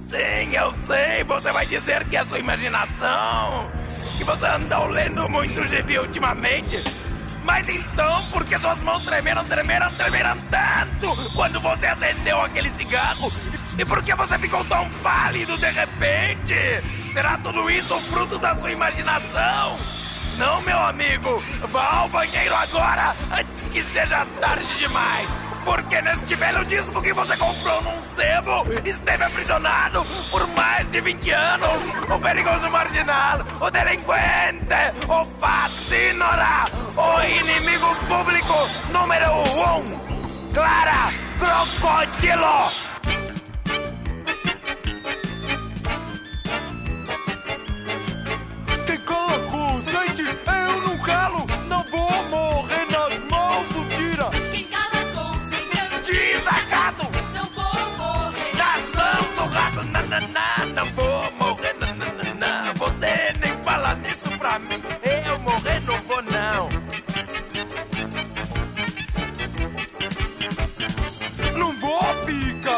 Sim, 0.00 0.52
eu 0.52 0.74
sei, 0.84 1.22
você 1.24 1.52
vai 1.52 1.64
dizer 1.66 2.04
que 2.08 2.16
é 2.16 2.24
sua 2.24 2.40
imaginação, 2.40 3.70
que 4.18 4.24
você 4.24 4.46
andou 4.46 4.88
lendo 4.88 5.28
muito 5.28 5.66
gibi 5.68 5.98
ultimamente. 5.98 6.82
Mas 7.44 7.68
então, 7.68 8.24
por 8.30 8.44
que 8.44 8.58
suas 8.58 8.82
mãos 8.82 9.04
tremeram, 9.04 9.44
tremeram, 9.44 9.92
tremeram 9.92 10.36
tanto 10.50 11.30
quando 11.34 11.60
você 11.60 11.86
acendeu 11.86 12.40
aquele 12.40 12.70
cigarro? 12.70 13.30
E 13.78 13.84
por 13.84 14.02
que 14.02 14.14
você 14.14 14.38
ficou 14.38 14.64
tão 14.64 14.88
pálido 15.02 15.56
de 15.58 15.70
repente? 15.70 16.54
Será 17.12 17.38
tudo 17.38 17.70
isso 17.70 17.96
fruto 18.10 18.38
da 18.38 18.56
sua 18.56 18.72
imaginação? 18.72 19.78
Não, 20.36 20.60
meu 20.62 20.78
amigo, 20.78 21.42
vá 21.68 21.98
ao 21.98 22.08
banheiro 22.08 22.54
agora, 22.56 23.14
antes 23.30 23.68
que 23.68 23.82
seja 23.82 24.26
tarde 24.40 24.78
demais. 24.78 25.53
Porque 25.64 26.02
neste 26.02 26.34
velho 26.34 26.64
disco 26.66 27.00
que 27.00 27.12
você 27.12 27.36
comprou 27.36 27.82
num 27.82 28.02
sebo 28.02 28.66
esteve 28.84 29.24
aprisionado 29.24 30.04
por 30.30 30.46
mais 30.48 30.88
de 30.90 31.00
20 31.00 31.30
anos 31.30 31.82
o 32.14 32.18
perigoso 32.18 32.70
marginal, 32.70 33.40
o 33.60 33.70
delinquente, 33.70 34.74
o 35.08 35.24
fascínora, 35.40 36.66
o 36.96 37.22
inimigo 37.26 37.96
público 38.06 38.68
número 38.92 39.32
um, 39.32 40.52
Clara 40.52 41.10
Crocodilo. 41.38 42.93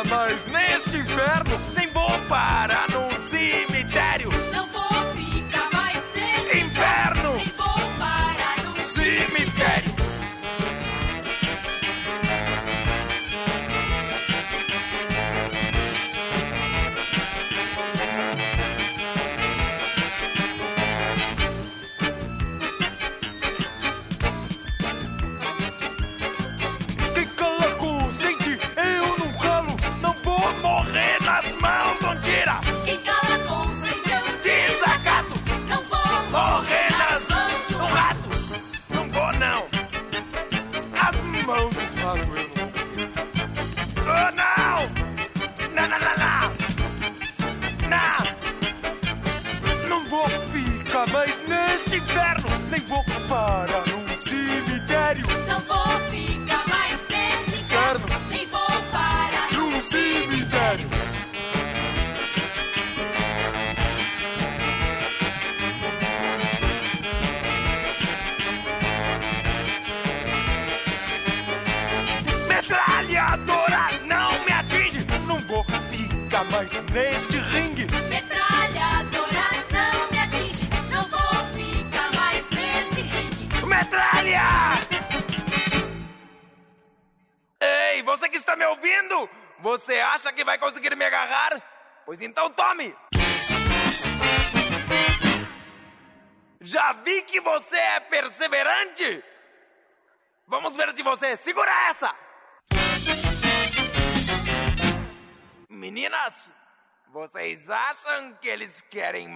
mas 0.05 0.47
neste 0.47 0.99
inferno 0.99 1.61
nem 1.75 1.87
vou 1.89 2.11
parar 2.29 2.89
num 2.91 3.09
cime. 3.29 3.76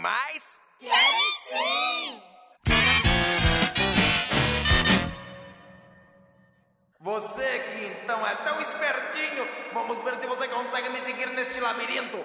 mais? 0.01 0.59
Querem 0.79 1.31
sim! 1.51 2.23
Você 7.01 7.59
que 7.59 7.85
então 7.87 8.27
é 8.27 8.35
tão 8.37 8.61
espertinho, 8.61 9.47
vamos 9.73 10.03
ver 10.03 10.21
se 10.21 10.27
você 10.27 10.49
consegue 10.49 10.89
me 10.89 11.01
seguir 11.01 11.27
neste 11.29 11.61
labirinto. 11.61 12.19